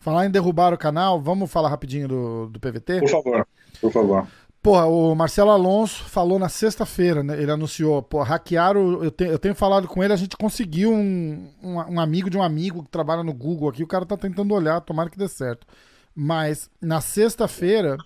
Falar 0.00 0.26
em 0.26 0.30
derrubar 0.30 0.74
o 0.74 0.78
canal, 0.78 1.20
vamos 1.20 1.48
falar 1.48 1.68
rapidinho 1.68 2.08
do, 2.08 2.46
do 2.48 2.58
PVT? 2.58 2.98
Por 2.98 3.08
favor, 3.08 3.46
por 3.80 3.92
favor. 3.92 4.26
Porra, 4.66 4.84
o 4.86 5.14
Marcelo 5.14 5.52
Alonso 5.52 6.02
falou 6.02 6.40
na 6.40 6.48
sexta-feira, 6.48 7.22
né? 7.22 7.40
Ele 7.40 7.52
anunciou, 7.52 8.02
pô, 8.02 8.20
hackearam. 8.20 9.00
Eu, 9.00 9.12
te, 9.12 9.22
eu 9.22 9.38
tenho 9.38 9.54
falado 9.54 9.86
com 9.86 10.02
ele, 10.02 10.12
a 10.12 10.16
gente 10.16 10.36
conseguiu 10.36 10.92
um, 10.92 11.48
um, 11.62 11.74
um, 11.76 12.00
amigo 12.00 12.28
de 12.28 12.36
um 12.36 12.42
amigo 12.42 12.82
que 12.82 12.90
trabalha 12.90 13.22
no 13.22 13.32
Google 13.32 13.68
aqui, 13.68 13.84
o 13.84 13.86
cara 13.86 14.04
tá 14.04 14.16
tentando 14.16 14.52
olhar, 14.52 14.80
tomara 14.80 15.08
que 15.08 15.16
dê 15.16 15.28
certo. 15.28 15.64
Mas 16.12 16.68
na 16.82 17.00
sexta-feira, 17.00 17.96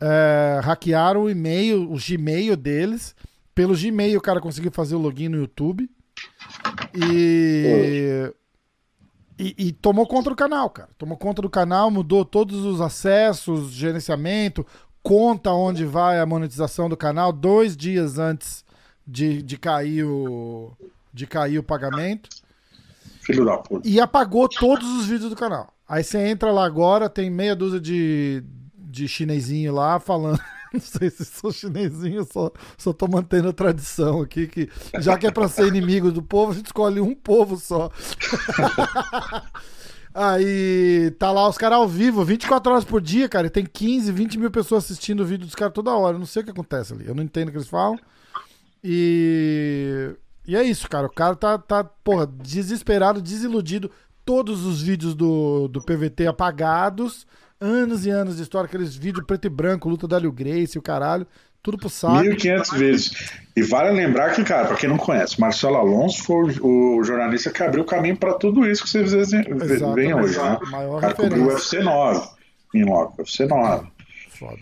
é, 0.00 0.58
hackearam 0.62 1.24
o 1.24 1.30
e-mail, 1.30 1.92
o 1.92 1.98
Gmail 1.98 2.56
deles. 2.56 3.14
Pelo 3.54 3.76
Gmail 3.76 4.18
o 4.18 4.22
cara 4.22 4.40
conseguiu 4.40 4.72
fazer 4.72 4.94
o 4.94 4.98
login 4.98 5.28
no 5.28 5.36
YouTube. 5.36 5.86
E. 6.94 8.32
E, 9.36 9.54
e, 9.58 9.72
tomou 9.72 10.06
conta 10.06 10.30
do 10.30 10.36
canal, 10.36 10.70
cara. 10.70 10.90
Tomou 10.96 11.18
conta 11.18 11.42
do 11.42 11.50
canal, 11.50 11.90
mudou 11.90 12.24
todos 12.24 12.64
os 12.64 12.80
acessos, 12.80 13.72
gerenciamento, 13.72 14.64
conta 15.04 15.52
onde 15.52 15.84
vai 15.84 16.18
a 16.18 16.24
monetização 16.24 16.88
do 16.88 16.96
canal 16.96 17.30
dois 17.30 17.76
dias 17.76 18.18
antes 18.18 18.64
de, 19.06 19.42
de 19.42 19.58
cair 19.58 20.02
o 20.02 20.72
de 21.12 21.26
cair 21.26 21.58
o 21.58 21.62
pagamento. 21.62 22.28
Filho 23.20 23.44
da 23.44 23.58
puta. 23.58 23.86
E 23.86 24.00
apagou 24.00 24.48
todos 24.48 24.88
os 24.98 25.06
vídeos 25.06 25.30
do 25.30 25.36
canal. 25.36 25.72
Aí 25.88 26.02
você 26.02 26.18
entra 26.26 26.50
lá 26.50 26.64
agora, 26.64 27.08
tem 27.08 27.30
meia 27.30 27.54
dúzia 27.54 27.78
de, 27.78 28.42
de 28.76 29.06
chinesinho 29.06 29.72
lá 29.72 30.00
falando. 30.00 30.40
Não 30.72 30.80
sei 30.80 31.08
se 31.08 31.24
sou 31.24 31.52
chinesinho, 31.52 32.24
só, 32.24 32.50
só 32.76 32.92
tô 32.92 33.06
mantendo 33.06 33.48
a 33.48 33.52
tradição 33.52 34.22
aqui, 34.22 34.48
que 34.48 34.68
já 34.98 35.16
que 35.16 35.24
é 35.24 35.30
pra 35.30 35.46
ser 35.46 35.68
inimigo 35.68 36.10
do 36.10 36.20
povo, 36.20 36.50
a 36.50 36.54
gente 36.56 36.66
escolhe 36.66 37.00
um 37.00 37.14
povo 37.14 37.56
só. 37.56 37.92
Aí 40.14 41.10
tá 41.18 41.32
lá 41.32 41.48
os 41.48 41.58
caras 41.58 41.78
ao 41.78 41.88
vivo, 41.88 42.24
24 42.24 42.70
horas 42.70 42.84
por 42.84 43.00
dia, 43.00 43.28
cara. 43.28 43.50
Tem 43.50 43.66
15, 43.66 44.12
20 44.12 44.38
mil 44.38 44.50
pessoas 44.50 44.84
assistindo 44.84 45.20
o 45.20 45.26
vídeo 45.26 45.44
dos 45.44 45.56
caras 45.56 45.74
toda 45.74 45.90
hora. 45.90 46.14
Eu 46.14 46.20
não 46.20 46.26
sei 46.26 46.42
o 46.42 46.44
que 46.44 46.52
acontece 46.52 46.92
ali. 46.92 47.04
Eu 47.04 47.16
não 47.16 47.22
entendo 47.24 47.48
o 47.48 47.50
que 47.50 47.58
eles 47.58 47.68
falam. 47.68 47.98
E. 48.82 50.14
E 50.46 50.54
é 50.54 50.62
isso, 50.62 50.88
cara. 50.88 51.08
O 51.08 51.12
cara 51.12 51.34
tá, 51.34 51.58
tá 51.58 51.82
porra, 51.82 52.26
desesperado, 52.26 53.20
desiludido. 53.20 53.90
Todos 54.24 54.64
os 54.64 54.80
vídeos 54.80 55.16
do, 55.16 55.66
do 55.66 55.82
PVT 55.82 56.28
apagados. 56.28 57.26
Anos 57.60 58.06
e 58.06 58.10
anos 58.10 58.36
de 58.36 58.42
história, 58.42 58.66
aqueles 58.66 58.94
vídeos 58.94 59.24
preto 59.24 59.46
e 59.46 59.48
branco, 59.48 59.88
luta 59.88 60.06
da 60.06 60.18
Liu 60.18 60.32
Grace 60.32 60.76
e 60.76 60.78
o 60.78 60.82
caralho. 60.82 61.26
Tudo 61.64 61.78
pro 61.78 61.88
saco. 61.88 62.22
1.500 62.22 62.78
vezes. 62.78 63.10
E 63.56 63.62
vale 63.62 63.90
lembrar 63.90 64.34
que, 64.34 64.44
cara, 64.44 64.66
pra 64.66 64.76
quem 64.76 64.86
não 64.86 64.98
conhece, 64.98 65.40
Marcelo 65.40 65.76
Alonso 65.76 66.22
foi 66.22 66.58
o 66.60 67.02
jornalista 67.02 67.50
que 67.50 67.62
abriu 67.62 67.82
o 67.82 67.86
caminho 67.86 68.18
para 68.18 68.34
tudo 68.34 68.68
isso 68.68 68.84
que 68.84 68.90
vocês 68.90 69.30
veem 69.30 70.14
hoje, 70.14 70.38
né? 70.38 70.58
O 70.86 71.00
cara 71.00 71.14
cobriu 71.14 71.44
o 71.44 71.46
UFC 71.46 71.80
9 71.80 72.28
em 72.74 72.84
loco, 72.84 73.22
UFC 73.22 73.46
9. 73.46 73.86
Foda. 74.38 74.58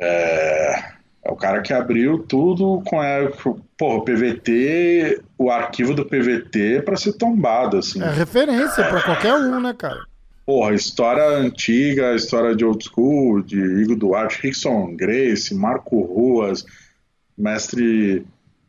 É, 0.00 0.94
é 1.24 1.30
o 1.30 1.36
cara 1.36 1.62
que 1.62 1.72
abriu 1.72 2.18
tudo 2.18 2.82
com 2.84 3.00
a, 3.00 3.30
porra, 3.78 3.98
o 3.98 4.04
PVT, 4.04 5.22
o 5.38 5.52
arquivo 5.52 5.94
do 5.94 6.04
PVT 6.04 6.82
para 6.84 6.96
ser 6.96 7.12
tombado, 7.12 7.78
assim. 7.78 8.02
É 8.02 8.10
referência 8.10 8.82
para 8.88 9.02
qualquer 9.02 9.34
um, 9.34 9.60
né, 9.60 9.72
cara? 9.72 10.00
Porra, 10.46 10.74
história 10.74 11.26
antiga, 11.38 12.14
história 12.14 12.54
de 12.54 12.64
old 12.64 12.84
school, 12.84 13.42
de 13.42 13.58
Igor 13.58 13.96
Duarte, 13.96 14.40
Rickson 14.42 14.94
Grace, 14.94 15.54
Marco 15.54 16.02
Ruas, 16.02 16.64
mestre 17.36 18.26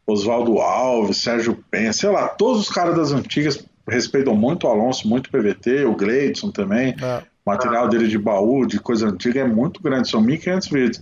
Oswaldo 0.08 0.60
Alves, 0.60 1.18
Sérgio 1.18 1.64
Penha, 1.70 1.92
sei 1.92 2.10
lá, 2.10 2.30
todos 2.30 2.62
os 2.62 2.70
caras 2.70 2.96
das 2.96 3.12
antigas 3.12 3.66
respeitam 3.88 4.36
muito 4.36 4.68
o 4.68 4.70
Alonso, 4.70 5.08
muito 5.08 5.28
o 5.28 5.32
PVT, 5.32 5.86
o 5.86 5.96
Gleidson 5.96 6.50
também. 6.50 6.96
É. 7.02 7.24
O 7.46 7.52
material 7.52 7.88
dele 7.88 8.08
de 8.08 8.18
baú, 8.18 8.66
de 8.66 8.80
coisa 8.80 9.08
antiga, 9.08 9.42
é 9.42 9.48
muito 9.48 9.82
grande, 9.82 10.10
são 10.10 10.24
1.500 10.24 10.72
vídeos. 10.72 11.02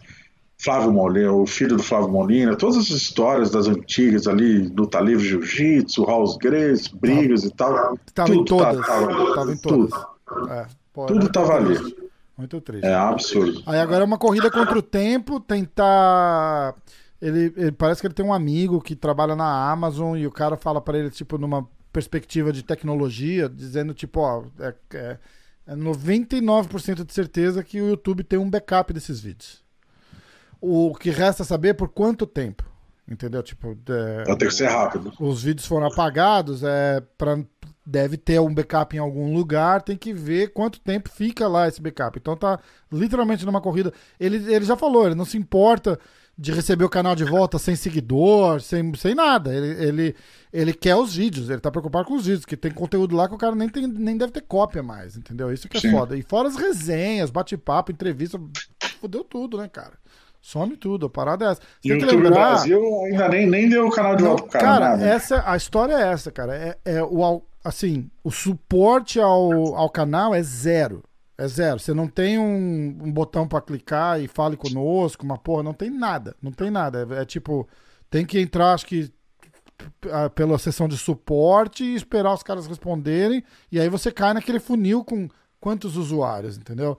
Flávio 0.57 0.93
Molina, 0.93 1.31
o 1.31 1.45
filho 1.45 1.75
do 1.75 1.83
Flávio 1.83 2.09
Molina, 2.09 2.55
todas 2.55 2.77
as 2.77 2.89
histórias 2.89 3.51
das 3.51 3.67
antigas 3.67 4.27
ali, 4.27 4.67
luta 4.69 4.99
livre, 4.99 5.27
jiu-jitsu, 5.27 6.05
House 6.05 6.37
Grace, 6.37 6.89
brigas 6.95 7.43
e 7.43 7.53
tal. 7.53 7.97
Tava 8.13 8.29
tudo 8.29 8.41
em 8.41 8.45
todas. 8.45 8.85
Tava, 8.85 9.35
tava 9.35 9.51
em 9.51 9.57
todas. 9.57 9.89
Tudo. 9.89 10.12
É, 10.49 10.67
pô, 10.91 11.05
Tudo 11.05 11.31
tava 11.31 11.55
ali. 11.55 11.77
Muito 12.37 12.59
triste. 12.61 12.85
É 12.85 12.93
absurdo. 12.93 13.61
Aí 13.65 13.79
agora 13.79 14.03
é 14.03 14.05
uma 14.05 14.17
corrida 14.17 14.49
contra 14.49 14.77
o 14.77 14.81
tempo, 14.81 15.39
tentar. 15.39 16.75
Ele, 17.21 17.53
ele, 17.55 17.71
parece 17.71 18.01
que 18.01 18.07
ele 18.07 18.13
tem 18.13 18.25
um 18.25 18.33
amigo 18.33 18.81
que 18.81 18.95
trabalha 18.95 19.35
na 19.35 19.71
Amazon 19.71 20.17
e 20.17 20.27
o 20.27 20.31
cara 20.31 20.57
fala 20.57 20.81
para 20.81 20.97
ele, 20.97 21.09
tipo, 21.09 21.37
numa 21.37 21.67
perspectiva 21.91 22.51
de 22.51 22.63
tecnologia, 22.63 23.47
dizendo, 23.47 23.93
tipo, 23.93 24.19
ó, 24.19 24.43
é, 24.59 24.73
é, 24.93 25.17
é 25.67 25.75
99% 25.75 27.05
de 27.05 27.13
certeza 27.13 27.63
que 27.63 27.79
o 27.79 27.89
YouTube 27.89 28.23
tem 28.23 28.39
um 28.39 28.49
backup 28.49 28.91
desses 28.91 29.21
vídeos. 29.21 29.63
O 30.59 30.95
que 30.95 31.11
resta 31.11 31.43
saber 31.43 31.69
é 31.69 31.73
por 31.73 31.89
quanto 31.89 32.25
tempo. 32.25 32.63
Entendeu? 33.07 33.43
Tipo, 33.43 33.77
é, 33.89 34.23
Vai 34.25 34.37
ter 34.37 34.47
que 34.47 34.53
ser 34.53 34.67
rápido. 34.67 35.13
Os 35.19 35.43
vídeos 35.43 35.67
foram 35.67 35.87
apagados, 35.87 36.63
é, 36.63 37.01
pra, 37.17 37.37
deve 37.85 38.17
ter 38.17 38.39
um 38.39 38.53
backup 38.53 38.95
em 38.95 38.99
algum 38.99 39.33
lugar, 39.33 39.81
tem 39.81 39.97
que 39.97 40.13
ver 40.13 40.53
quanto 40.53 40.79
tempo 40.79 41.09
fica 41.09 41.47
lá 41.47 41.67
esse 41.67 41.81
backup. 41.81 42.17
Então 42.17 42.35
tá 42.35 42.59
literalmente 42.91 43.45
numa 43.45 43.61
corrida. 43.61 43.91
Ele, 44.19 44.37
ele 44.53 44.65
já 44.65 44.75
falou, 44.75 45.05
ele 45.05 45.15
não 45.15 45.25
se 45.25 45.37
importa 45.37 45.99
de 46.35 46.51
receber 46.51 46.83
o 46.83 46.89
canal 46.89 47.15
de 47.15 47.23
volta 47.23 47.59
sem 47.59 47.75
seguidor, 47.75 48.59
sem, 48.59 48.93
sem 48.95 49.13
nada. 49.13 49.53
Ele, 49.53 49.83
ele, 49.85 50.15
ele 50.51 50.73
quer 50.73 50.95
os 50.95 51.15
vídeos, 51.15 51.49
ele 51.49 51.59
tá 51.61 51.69
preocupado 51.69 52.05
com 52.07 52.15
os 52.15 52.25
vídeos, 52.25 52.45
que 52.45 52.57
tem 52.57 52.71
conteúdo 52.71 53.15
lá 53.15 53.27
que 53.27 53.35
o 53.35 53.37
cara 53.37 53.55
nem, 53.55 53.69
tem, 53.69 53.85
nem 53.87 54.17
deve 54.17 54.31
ter 54.31 54.41
cópia 54.41 54.81
mais, 54.81 55.15
entendeu? 55.15 55.53
Isso 55.53 55.69
que 55.69 55.77
é 55.77 55.81
Sim. 55.81 55.91
foda. 55.91 56.17
E 56.17 56.23
fora 56.23 56.47
as 56.47 56.55
resenhas, 56.55 57.29
bate-papo, 57.29 57.91
entrevista 57.91 58.39
fudeu 58.99 59.23
tudo, 59.23 59.57
né, 59.57 59.67
cara? 59.67 59.93
Some 60.41 60.75
tudo, 60.75 61.05
a 61.05 61.09
parada 61.09 61.45
é 61.45 61.51
essa. 61.51 61.61
Você 61.61 61.67
E 61.83 61.89
tem 61.89 61.97
o 61.97 61.99
que 61.99 62.05
YouTube 62.05 62.23
lembrar. 62.23 62.49
Brasil 62.49 62.81
ainda 63.05 63.29
nem, 63.29 63.47
nem 63.47 63.69
deu 63.69 63.87
o 63.87 63.91
canal 63.91 64.15
de 64.15 64.23
Não, 64.23 64.31
volta 64.31 64.43
pro 64.43 64.51
cara. 64.51 64.65
cara, 64.65 64.89
nada. 64.89 65.05
essa, 65.07 65.43
a 65.49 65.55
história 65.55 65.93
é 65.93 66.11
essa, 66.11 66.31
cara. 66.31 66.55
É, 66.55 66.77
é 66.95 67.03
o, 67.03 67.41
assim, 67.63 68.09
o 68.23 68.31
suporte 68.31 69.19
ao, 69.19 69.75
ao 69.75 69.89
canal 69.89 70.33
é 70.33 70.43
zero. 70.43 71.03
É 71.37 71.47
zero. 71.47 71.79
Você 71.79 71.93
não 71.93 72.07
tem 72.07 72.37
um, 72.37 72.97
um 73.01 73.11
botão 73.11 73.47
pra 73.47 73.61
clicar 73.61 74.21
e 74.21 74.27
fale 74.27 74.55
conosco, 74.55 75.25
uma 75.25 75.37
porra, 75.37 75.63
não 75.63 75.73
tem 75.73 75.89
nada. 75.89 76.35
Não 76.41 76.51
tem 76.51 76.69
nada. 76.69 77.07
É, 77.09 77.21
é 77.21 77.25
tipo, 77.25 77.67
tem 78.09 78.25
que 78.25 78.39
entrar, 78.39 78.73
acho 78.73 78.85
que 78.85 79.11
pela 80.35 80.57
sessão 80.57 80.87
de 80.87 80.97
suporte 80.97 81.83
e 81.83 81.95
esperar 81.95 82.33
os 82.33 82.43
caras 82.43 82.67
responderem. 82.67 83.43
E 83.71 83.79
aí 83.79 83.89
você 83.89 84.11
cai 84.11 84.33
naquele 84.33 84.59
funil 84.59 85.03
com 85.03 85.27
quantos 85.59 85.97
usuários, 85.97 86.57
entendeu? 86.57 86.97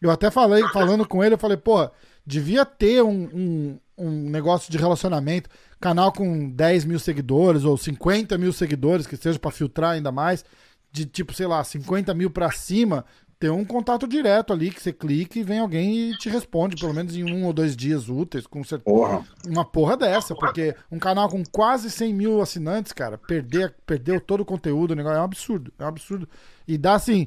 Eu 0.00 0.10
até 0.10 0.30
falei, 0.30 0.62
falando 0.72 1.06
com 1.06 1.22
ele, 1.22 1.34
eu 1.34 1.38
falei, 1.38 1.56
pô, 1.56 1.88
devia 2.26 2.64
ter 2.64 3.02
um, 3.02 3.28
um, 3.32 3.78
um 3.96 4.30
negócio 4.30 4.70
de 4.70 4.76
relacionamento, 4.76 5.48
canal 5.80 6.12
com 6.12 6.50
10 6.50 6.84
mil 6.84 6.98
seguidores 6.98 7.64
ou 7.64 7.76
50 7.76 8.36
mil 8.36 8.52
seguidores, 8.52 9.06
que 9.06 9.16
seja 9.16 9.38
pra 9.38 9.50
filtrar 9.50 9.92
ainda 9.92 10.10
mais, 10.10 10.44
de 10.90 11.06
tipo, 11.06 11.32
sei 11.32 11.46
lá, 11.46 11.62
50 11.62 12.12
mil 12.14 12.30
pra 12.30 12.50
cima, 12.50 13.04
ter 13.38 13.50
um 13.50 13.64
contato 13.64 14.08
direto 14.08 14.52
ali, 14.52 14.70
que 14.70 14.82
você 14.82 14.92
clica 14.92 15.38
e 15.38 15.42
vem 15.42 15.58
alguém 15.58 16.10
e 16.10 16.16
te 16.16 16.28
responde, 16.28 16.74
pelo 16.76 16.94
menos 16.94 17.14
em 17.14 17.22
um 17.22 17.44
ou 17.44 17.52
dois 17.52 17.76
dias 17.76 18.08
úteis, 18.08 18.46
com 18.46 18.64
certeza 18.64 18.96
Porra. 18.96 19.24
uma 19.46 19.64
porra 19.64 19.96
dessa, 19.96 20.34
porque 20.34 20.74
um 20.90 20.98
canal 20.98 21.28
com 21.28 21.44
quase 21.44 21.90
100 21.90 22.14
mil 22.14 22.40
assinantes, 22.40 22.92
cara, 22.92 23.18
perder, 23.18 23.74
perdeu 23.84 24.20
todo 24.20 24.40
o 24.40 24.44
conteúdo, 24.44 24.92
o 24.92 24.94
negócio 24.94 25.18
é 25.18 25.20
um 25.20 25.24
absurdo, 25.24 25.72
é 25.78 25.84
um 25.84 25.88
absurdo. 25.88 26.26
E 26.66 26.78
dá 26.78 26.94
assim, 26.94 27.26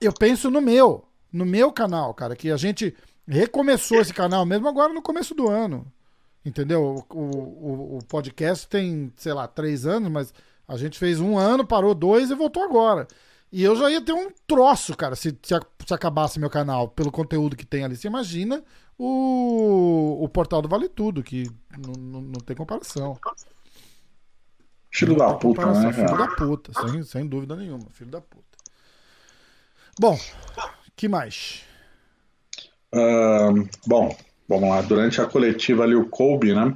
eu 0.00 0.12
penso 0.12 0.50
no 0.50 0.60
meu, 0.60 1.04
no 1.32 1.46
meu 1.46 1.70
canal, 1.70 2.12
cara, 2.14 2.34
que 2.34 2.50
a 2.50 2.56
gente 2.56 2.94
recomeçou 3.28 4.00
esse 4.00 4.12
canal 4.12 4.46
mesmo 4.46 4.68
agora 4.68 4.92
no 4.92 5.02
começo 5.02 5.34
do 5.34 5.48
ano, 5.48 5.86
entendeu? 6.44 7.04
O, 7.10 7.20
o, 7.20 7.98
o 7.98 8.04
podcast 8.04 8.66
tem, 8.66 9.12
sei 9.16 9.32
lá, 9.32 9.46
três 9.46 9.86
anos, 9.86 10.10
mas 10.10 10.34
a 10.66 10.76
gente 10.76 10.98
fez 10.98 11.20
um 11.20 11.36
ano, 11.36 11.66
parou 11.66 11.94
dois 11.94 12.30
e 12.30 12.34
voltou 12.34 12.62
agora. 12.62 13.06
E 13.50 13.62
eu 13.62 13.74
já 13.76 13.90
ia 13.90 14.00
ter 14.00 14.12
um 14.12 14.30
troço, 14.46 14.94
cara, 14.96 15.16
se, 15.16 15.30
se, 15.42 15.54
se 15.86 15.94
acabasse 15.94 16.38
meu 16.38 16.50
canal, 16.50 16.88
pelo 16.88 17.10
conteúdo 17.10 17.56
que 17.56 17.64
tem 17.64 17.84
ali. 17.84 17.96
Você 17.96 18.06
imagina 18.06 18.62
o, 18.98 20.18
o 20.22 20.28
portal 20.28 20.60
do 20.60 20.68
Vale 20.68 20.88
Tudo, 20.88 21.22
que 21.22 21.50
não, 21.78 22.40
tem 22.44 22.56
comparação. 22.56 23.18
Filho 24.90 25.16
da 25.16 25.34
puta, 25.34 25.66
né, 25.72 25.92
Filho 25.92 26.16
da 26.16 26.28
puta, 26.28 26.72
sem, 26.72 27.02
sem 27.02 27.26
dúvida 27.26 27.54
nenhuma, 27.56 27.88
filho 27.90 28.10
da 28.10 28.20
puta. 28.20 28.44
Bom, 29.98 30.18
que 30.96 31.08
mais? 31.08 31.67
Ahn, 32.92 33.68
bom, 33.86 34.16
vamos 34.48 34.68
lá. 34.68 34.80
Durante 34.82 35.20
a 35.20 35.26
coletiva 35.26 35.84
ali, 35.84 35.94
o 35.94 36.08
Kobe, 36.08 36.54
né? 36.54 36.74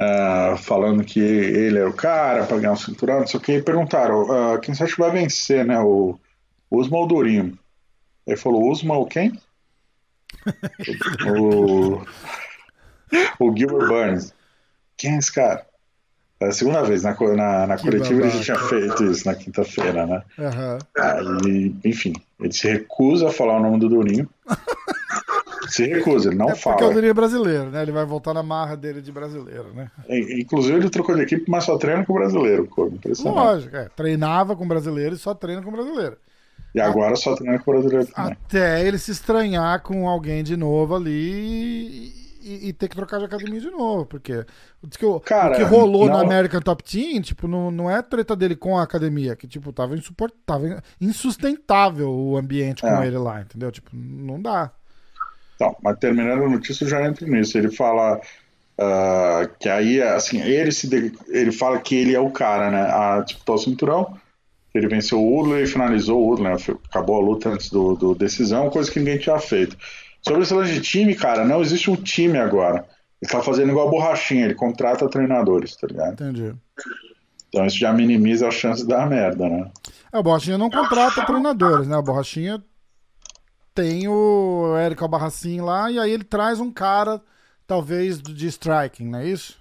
ah, 0.00 0.56
falando 0.56 1.04
que 1.04 1.20
ele 1.20 1.78
era 1.78 1.88
o 1.88 1.92
cara 1.92 2.46
pra 2.46 2.56
ganhar 2.56 2.72
o 2.72 2.76
cinturão, 2.76 3.20
não 3.20 3.26
sei 3.26 3.38
o 3.38 3.42
que. 3.42 3.52
E 3.52 3.62
perguntaram: 3.62 4.32
ah, 4.32 4.58
quem 4.58 4.74
você 4.74 4.84
acha 4.84 4.94
que 4.94 5.00
vai 5.00 5.10
vencer, 5.10 5.64
né? 5.64 5.78
O 5.78 6.18
Usma 6.70 6.96
ou 6.96 7.04
o 7.04 7.08
Durinho? 7.08 7.58
Ele 8.26 8.36
falou: 8.36 8.70
Usma 8.70 8.96
ou 8.96 9.06
quem? 9.06 9.38
o, 11.28 12.02
o 13.38 13.56
Gilbert 13.56 13.88
Burns. 13.88 14.32
Quem 14.96 15.16
é 15.16 15.18
esse 15.18 15.32
cara? 15.32 15.66
É 16.40 16.46
a 16.46 16.52
segunda 16.52 16.82
vez 16.82 17.02
na, 17.02 17.14
na, 17.14 17.66
na 17.66 17.76
Que 17.76 17.84
coletiva 17.84 18.22
ele 18.22 18.30
já 18.30 18.40
tinha 18.40 18.58
feito 18.58 19.04
isso 19.04 19.26
na 19.26 19.34
quinta-feira, 19.34 20.06
né? 20.06 20.22
Aham. 20.38 20.78
Aí, 20.96 21.74
enfim, 21.84 22.14
ele 22.38 22.52
se 22.52 22.66
recusa 22.66 23.28
a 23.28 23.32
falar 23.32 23.58
o 23.58 23.62
nome 23.62 23.78
do 23.78 23.90
Durinho. 23.90 24.26
Se 25.70 25.86
recusa, 25.86 26.28
ele 26.28 26.36
não 26.36 26.46
É 26.46 26.54
porque 26.54 26.62
fala. 26.62 26.82
eu 26.82 26.92
diria 26.94 27.14
brasileiro, 27.14 27.70
né? 27.70 27.82
Ele 27.82 27.92
vai 27.92 28.04
voltar 28.04 28.34
na 28.34 28.42
marra 28.42 28.76
dele 28.76 29.00
de 29.00 29.10
brasileiro, 29.12 29.72
né? 29.74 29.90
E- 30.08 30.40
Inclusive, 30.42 30.76
ele 30.78 30.90
trocou 30.90 31.14
de 31.14 31.22
equipe, 31.22 31.44
mas 31.48 31.64
só 31.64 31.78
treina 31.78 32.04
com 32.04 32.12
o 32.12 32.16
brasileiro. 32.16 32.66
pô, 32.74 32.86
Impressionante. 32.88 33.36
Lógico, 33.36 33.76
é. 33.76 33.88
Treinava 33.88 34.56
com 34.56 34.66
brasileiro 34.66 35.14
e 35.14 35.18
só 35.18 35.32
treina 35.34 35.62
com 35.62 35.70
brasileiro. 35.72 36.16
E 36.74 36.80
agora 36.80 37.16
só 37.16 37.34
treina 37.34 37.58
com 37.58 37.70
o 37.70 37.74
brasileiro 37.74 38.06
também. 38.12 38.32
Até 38.32 38.86
ele 38.86 38.98
se 38.98 39.10
estranhar 39.10 39.82
com 39.82 40.08
alguém 40.08 40.44
de 40.44 40.56
novo 40.56 40.94
ali 40.94 42.12
e, 42.42 42.68
e- 42.68 42.72
ter 42.72 42.88
que 42.88 42.96
trocar 42.96 43.18
de 43.18 43.24
academia 43.24 43.60
de 43.60 43.70
novo. 43.70 44.06
Porque 44.06 44.44
que 44.96 45.04
o, 45.04 45.18
Cara, 45.20 45.54
o 45.54 45.56
que 45.56 45.62
rolou 45.64 46.06
não- 46.06 46.14
na 46.18 46.20
American 46.22 46.60
Top 46.60 46.82
Team, 46.82 47.20
tipo, 47.20 47.46
não, 47.48 47.70
não 47.70 47.90
é 47.90 48.00
treta 48.02 48.34
dele 48.36 48.54
com 48.56 48.78
a 48.78 48.82
academia, 48.82 49.34
que, 49.36 49.46
tipo, 49.48 49.72
tava 49.72 49.94
insuportável, 49.96 50.78
insustentável 51.00 52.08
o 52.10 52.36
ambiente 52.36 52.82
com 52.82 52.88
É. 52.88 53.06
ele 53.06 53.18
lá, 53.18 53.40
entendeu? 53.42 53.70
Tipo, 53.70 53.90
não 53.94 54.40
dá. 54.40 54.70
Então, 55.60 55.76
mas 55.82 55.98
terminando 55.98 56.42
a 56.42 56.48
notícia, 56.48 56.84
eu 56.84 56.88
já 56.88 57.06
entro 57.06 57.26
nisso. 57.28 57.58
Ele 57.58 57.70
fala 57.70 58.18
ah, 58.78 59.46
que 59.58 59.68
aí, 59.68 60.00
assim, 60.00 60.40
ele 60.40 60.72
se 60.72 60.88
de- 60.88 61.12
ele 61.28 61.52
fala 61.52 61.78
que 61.78 61.94
ele 61.94 62.14
é 62.14 62.20
o 62.20 62.30
cara, 62.30 62.70
né? 62.70 62.80
A 62.80 63.20
disputar 63.20 63.56
o 63.56 63.58
cinturão. 63.58 64.16
Ele 64.74 64.88
venceu 64.88 65.20
o 65.20 65.36
Urley 65.36 65.64
e 65.64 65.66
finalizou 65.66 66.18
o 66.18 66.28
Urley, 66.28 66.44
né? 66.50 66.56
Acabou 66.88 67.16
a 67.16 67.20
luta 67.20 67.50
antes 67.50 67.68
do, 67.68 67.94
do 67.94 68.14
decisão, 68.14 68.70
coisa 68.70 68.90
que 68.90 68.98
ninguém 69.00 69.18
tinha 69.18 69.38
feito. 69.38 69.76
Sobre 70.26 70.42
esse 70.42 70.54
lance 70.54 70.72
de 70.72 70.80
time, 70.80 71.14
cara, 71.14 71.44
não 71.44 71.60
existe 71.60 71.90
um 71.90 71.96
time 71.96 72.38
agora. 72.38 72.86
Ele 73.20 73.30
tá 73.30 73.42
fazendo 73.42 73.70
igual 73.70 73.88
a 73.88 73.90
borrachinha, 73.90 74.46
ele 74.46 74.54
contrata 74.54 75.10
treinadores, 75.10 75.76
tá 75.76 75.86
ligado? 75.86 76.12
Entendi. 76.12 76.54
Então 77.48 77.66
isso 77.66 77.78
já 77.78 77.92
minimiza 77.92 78.48
a 78.48 78.50
chance 78.50 78.86
dar 78.86 79.06
merda, 79.08 79.46
né? 79.48 79.70
É, 80.12 80.18
o 80.18 80.22
Borrachinha 80.22 80.56
não 80.56 80.70
contrata 80.70 81.26
treinadores, 81.26 81.86
né? 81.86 81.96
O 81.96 82.02
Borrachinha 82.02 82.62
tem 83.74 84.08
o 84.08 84.76
Érico 84.78 85.04
Albarracin 85.04 85.60
lá 85.60 85.90
e 85.90 85.98
aí 85.98 86.10
ele 86.10 86.24
traz 86.24 86.60
um 86.60 86.70
cara, 86.70 87.20
talvez, 87.66 88.20
de 88.20 88.46
striking, 88.48 89.04
não 89.06 89.18
é 89.20 89.26
isso? 89.26 89.58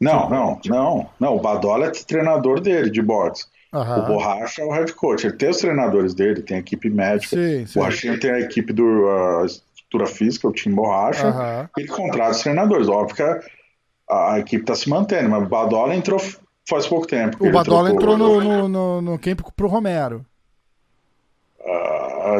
Não, 0.00 0.28
não, 0.30 0.60
não, 0.66 1.10
não. 1.18 1.36
O 1.36 1.40
Badola 1.40 1.86
é 1.86 1.90
treinador 1.90 2.60
dele 2.60 2.88
de 2.90 3.02
boxe. 3.02 3.46
Aham. 3.74 3.98
O 3.98 4.06
Borracha 4.06 4.62
é 4.62 4.64
o 4.64 4.70
head 4.72 4.92
coach. 4.94 5.26
Ele 5.26 5.36
tem 5.36 5.50
os 5.50 5.56
treinadores 5.58 6.14
dele, 6.14 6.40
tem 6.40 6.56
a 6.56 6.60
equipe 6.60 6.88
médica. 6.88 7.36
Sim, 7.36 7.64
O 7.64 7.66
sim. 7.68 7.78
Borrachinha 7.78 8.18
tem 8.20 8.30
a 8.30 8.40
equipe 8.40 8.72
do 8.72 9.44
estrutura 9.44 10.06
física, 10.06 10.46
o 10.48 10.52
time 10.52 10.74
Borracha. 10.74 11.26
Aham. 11.28 11.68
Ele 11.76 11.88
contrata 11.88 12.30
os 12.30 12.40
treinadores. 12.42 12.88
Óbvio 12.88 13.16
que 13.16 13.22
a, 13.22 14.32
a 14.34 14.38
equipe 14.38 14.62
está 14.62 14.74
se 14.74 14.88
mantendo, 14.88 15.28
mas 15.30 15.42
o 15.42 15.46
Badola 15.46 15.94
entrou 15.94 16.18
faz 16.68 16.86
pouco 16.86 17.06
tempo. 17.06 17.44
O 17.46 17.50
Badola 17.50 17.90
trocou- 17.90 18.14
entrou 18.14 18.16
no, 18.16 18.40
no, 18.40 18.68
no, 18.68 19.02
no 19.02 19.18
camp 19.18 19.40
pro 19.56 19.66
Romero. 19.68 20.24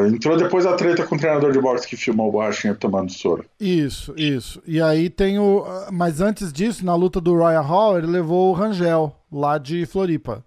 Entrou 0.07 0.37
depois 0.37 0.65
da 0.65 0.73
treta 0.73 1.05
com 1.05 1.15
o 1.15 1.19
treinador 1.19 1.51
de 1.51 1.59
boxe 1.59 1.87
que 1.87 1.95
filmou 1.97 2.29
o 2.29 2.31
Borrachinha 2.31 2.75
tomando 2.75 3.11
soro. 3.11 3.45
Isso, 3.59 4.13
isso. 4.17 4.61
E 4.65 4.81
aí 4.81 5.09
tem 5.09 5.39
o. 5.39 5.65
Mas 5.91 6.21
antes 6.21 6.51
disso, 6.53 6.85
na 6.85 6.95
luta 6.95 7.19
do 7.21 7.33
Royal 7.35 7.63
Hall, 7.63 7.97
ele 7.97 8.07
levou 8.07 8.49
o 8.49 8.53
Rangel, 8.53 9.15
lá 9.31 9.57
de 9.57 9.85
Floripa, 9.85 10.43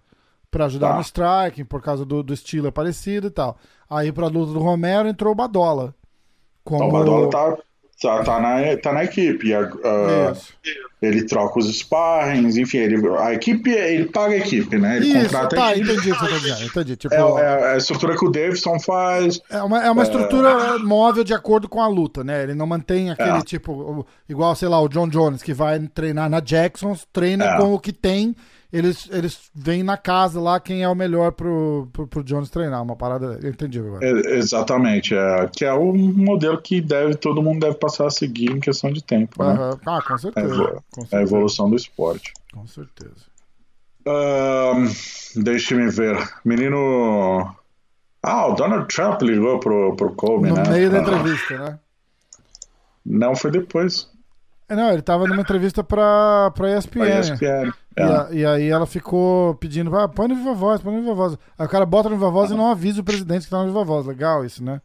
pra 0.49 0.65
ajudar 0.65 0.89
Tá. 0.89 0.95
no 0.95 1.01
striking, 1.01 1.65
por 1.65 1.81
causa 1.81 2.05
do, 2.05 2.21
do 2.23 2.33
estilo 2.33 2.67
é 2.67 2.71
parecido 2.71 3.27
e 3.27 3.31
tal. 3.31 3.57
Aí 3.89 4.11
pra 4.11 4.27
luta 4.27 4.53
do 4.53 4.59
Romero 4.59 5.07
entrou 5.07 5.31
o 5.31 5.35
Badola. 5.35 5.93
Como... 6.63 6.83
Então, 6.85 6.89
o 6.89 6.99
Badola 6.99 7.29
tá, 7.29 7.57
tá, 8.07 8.23
tá, 8.23 8.39
na, 8.39 8.77
tá 8.77 8.93
na 8.93 9.03
equipe. 9.03 9.53
A- 9.53 9.69
Isso. 10.31 10.53
ele 11.01 11.25
troca 11.25 11.59
os 11.59 11.67
sparrings, 11.79 12.55
enfim, 12.57 12.77
ele, 12.77 12.95
a 13.17 13.33
equipe, 13.33 13.69
ele 13.71 14.05
paga 14.05 14.35
a 14.35 14.37
equipe, 14.37 14.77
né? 14.77 14.97
Ele 14.97 15.07
Isso, 15.07 15.23
contrata 15.23 15.55
a 15.55 15.59
tá, 15.59 15.71
equipe. 15.75 15.91
entendi 15.91 16.11
dizendo. 16.11 16.65
Entendi. 16.65 16.95
Tipo, 16.95 17.13
É, 17.15 17.17
é, 17.17 17.61
é 17.71 17.73
a 17.73 17.77
estrutura 17.77 18.15
que 18.15 18.25
o 18.25 18.29
Davidson 18.31 18.79
faz. 18.79 19.39
uma, 19.65 19.83
é 19.83 19.89
uma 19.91 20.03
estrutura 20.03 20.77
móvel 20.79 21.23
de 21.23 21.33
acordo 21.33 21.67
com 21.67 21.81
a 21.81 21.87
luta, 21.87 22.23
né? 22.23 22.43
Ele 22.43 22.53
não 22.55 22.65
mantém 22.67 23.09
aquele 23.11 23.37
É. 23.37 23.41
tipo, 23.41 24.05
igual, 24.29 24.55
sei 24.55 24.67
lá, 24.69 24.79
o 24.81 24.87
John 24.87 25.07
Jones, 25.07 25.41
que 25.43 25.53
vai 25.53 25.79
treinar 25.93 26.29
na 26.29 26.39
Jacksons, 26.39 27.05
treina 27.11 27.45
É. 27.45 27.57
com 27.57 27.73
o 27.73 27.79
que 27.79 27.91
tem. 27.91 28.35
Eles, 28.73 29.07
eles 29.11 29.51
vêm 29.53 29.83
na 29.83 29.95
casa 29.97 30.41
lá 30.41 30.59
quem 30.59 30.81
é 30.81 30.89
o 30.89 30.95
melhor 30.95 31.31
pro, 31.31 31.87
pro, 31.93 32.07
pro 32.07 32.23
Jones 32.23 32.49
treinar. 32.49 32.81
Uma 32.81 32.95
parada. 32.95 33.37
Eu 33.43 33.51
entendi 33.51 33.77
agora. 33.79 34.03
É, 34.03 34.35
exatamente, 34.35 35.13
é, 35.13 35.47
que 35.55 35.63
é 35.63 35.71
o 35.71 35.93
modelo 35.93 36.59
que 36.59 36.81
deve, 36.81 37.13
todo 37.13 37.39
mundo 37.43 37.59
deve 37.59 37.75
passar 37.75 38.07
a 38.07 38.09
seguir 38.09 38.49
em 38.51 38.59
questão 38.59 38.91
de 38.91 39.03
tempo, 39.03 39.43
né? 39.43 39.77
Ah, 39.85 40.01
com 40.01 40.15
É, 40.15 40.17
certeza. 40.17 40.47
evolu- 40.55 40.83
Com 40.91 41.01
é 41.01 41.03
a 41.03 41.07
certeza. 41.07 41.21
evolução 41.21 41.69
do 41.69 41.75
esporte. 41.75 42.33
Com 42.51 42.65
certeza. 42.65 43.31
Ahn, 44.07 44.87
deixa-me 45.35 45.89
ver. 45.91 46.17
Menino. 46.43 47.55
Ah, 48.23 48.47
o 48.47 48.53
Donald 48.55 48.87
Trump 48.87 49.21
ligou 49.21 49.59
pro, 49.59 49.95
pro 49.95 50.13
Kobe, 50.15 50.49
No 50.49 50.55
né? 50.55 50.63
meio 50.69 50.89
da 50.89 50.97
Ah, 50.97 51.01
entrevista, 51.01 51.57
né? 51.57 51.79
Não, 53.05 53.35
foi 53.35 53.51
depois. 53.51 54.09
É, 54.67 54.75
Não, 54.75 54.91
ele 54.91 55.01
tava 55.01 55.27
numa 55.27 55.41
entrevista 55.41 55.83
pra, 55.83 56.49
pra 56.55 56.75
ESPN. 56.77 56.99
Foi 56.99 57.09
ESPN. 57.19 57.73
E, 57.97 58.01
É. 58.01 58.03
a- 58.03 58.27
e 58.31 58.45
aí 58.45 58.69
ela 58.69 58.85
ficou 58.85 59.55
pedindo, 59.55 59.95
ah, 59.95 60.07
põe 60.07 60.27
no 60.27 60.35
Viva 60.35 60.53
Voz, 60.53 60.81
põe 60.81 60.93
no 60.93 61.01
Viva 61.01 61.13
Voz. 61.13 61.37
Aí 61.57 61.65
o 61.65 61.69
cara 61.69 61.85
bota 61.85 62.09
no 62.09 62.15
Viva 62.15 62.31
Voz 62.31 62.49
e 62.51 62.55
não 62.55 62.69
avisa 62.71 63.01
o 63.01 63.03
presidente 63.03 63.43
que 63.45 63.49
tá 63.51 63.59
no 63.59 63.67
Viva 63.67 63.83
Voz. 63.83 64.05
Legal 64.05 64.43
isso, 64.45 64.63
né? 64.63 64.81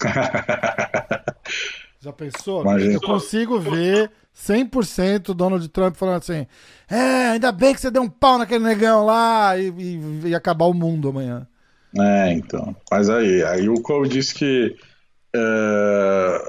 Já 2.00 2.12
pensou? 2.12 2.62
Imagina. 2.62 2.92
Eu 2.94 3.00
consigo 3.00 3.58
ver 3.58 4.10
100% 4.34 5.30
o 5.30 5.34
Donald 5.34 5.68
Trump 5.68 5.96
falando 5.96 6.18
assim: 6.18 6.46
É, 6.88 7.30
ainda 7.30 7.50
bem 7.50 7.74
que 7.74 7.80
você 7.80 7.90
deu 7.90 8.02
um 8.02 8.08
pau 8.08 8.38
naquele 8.38 8.62
negão 8.64 9.04
lá 9.04 9.56
e, 9.58 9.68
e- 9.70 10.20
e 10.28 10.34
acabar 10.34 10.66
o 10.66 10.74
mundo 10.74 11.08
amanhã. 11.08 11.46
É, 11.98 12.32
então. 12.32 12.76
Mas 12.90 13.08
aí, 13.10 13.42
aí 13.44 13.68
o 13.68 13.80
Kobe 13.80 14.08
disse 14.08 14.34
que 14.34 14.76
é, 15.34 16.42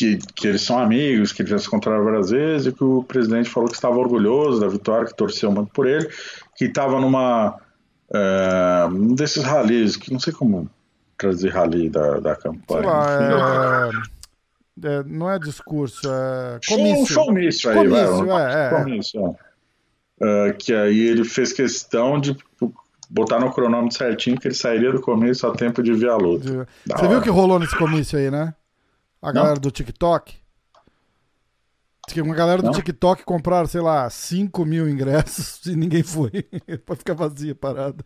que, 0.00 0.16
que 0.34 0.48
eles 0.48 0.62
são 0.62 0.78
amigos, 0.78 1.30
que 1.30 1.42
eles 1.42 1.50
já 1.50 1.58
se 1.58 1.66
encontraram 1.66 2.02
várias 2.02 2.30
vezes, 2.30 2.68
e 2.68 2.72
que 2.72 2.82
o 2.82 3.02
presidente 3.02 3.50
falou 3.50 3.68
que 3.68 3.74
estava 3.74 3.98
orgulhoso 3.98 4.58
da 4.58 4.66
vitória, 4.66 5.06
que 5.06 5.14
torceu 5.14 5.52
muito 5.52 5.70
por 5.72 5.86
ele, 5.86 6.08
que 6.56 6.64
estava 6.64 6.98
numa 6.98 7.60
é, 8.10 8.88
um 8.90 9.14
desses 9.14 9.44
ralis, 9.44 9.98
que 9.98 10.10
não 10.10 10.18
sei 10.18 10.32
como 10.32 10.70
trazer 11.18 11.50
rali 11.50 11.90
da, 11.90 12.18
da 12.18 12.34
campanha. 12.34 12.86
Lá, 12.86 13.90
é, 14.82 14.86
é, 14.88 15.02
não 15.04 15.30
é 15.30 15.38
discurso, 15.38 16.00
é 16.10 16.58
comício. 16.66 17.06
Showmício 17.06 17.70
aí, 17.70 17.76
Comício, 17.76 18.26
vai, 18.26 18.54
é, 18.54 18.66
é. 18.66 18.70
comício, 18.70 19.26
é. 20.22 20.48
É, 20.48 20.52
que 20.54 20.72
aí 20.72 20.98
ele 20.98 21.24
fez 21.24 21.52
questão 21.52 22.18
de 22.18 22.34
botar 23.10 23.38
no 23.38 23.52
cronômetro 23.52 23.98
certinho 23.98 24.40
que 24.40 24.48
ele 24.48 24.54
sairia 24.54 24.92
do 24.92 25.00
comício 25.02 25.46
a 25.46 25.52
tempo 25.52 25.82
de 25.82 25.92
ver 25.92 26.08
a 26.08 26.16
luta. 26.16 26.66
Você 26.86 27.06
viu 27.06 27.18
o 27.18 27.22
que 27.22 27.28
rolou 27.28 27.58
nesse 27.58 27.76
comício 27.76 28.18
aí, 28.18 28.30
né? 28.30 28.54
A 29.22 29.32
galera 29.32 29.58
do 29.60 29.70
TikTok. 29.70 30.34
Diz 32.06 32.14
que 32.14 32.20
uma 32.22 32.34
galera 32.34 32.60
do 32.62 32.66
Não. 32.66 32.72
TikTok 32.72 33.22
compraram, 33.24 33.66
sei 33.66 33.80
lá, 33.80 34.08
5 34.08 34.64
mil 34.64 34.88
ingressos 34.88 35.64
e 35.66 35.76
ninguém 35.76 36.02
foi. 36.02 36.30
pra 36.84 36.96
ficar 36.96 37.14
vazia, 37.14 37.54
parada. 37.54 38.04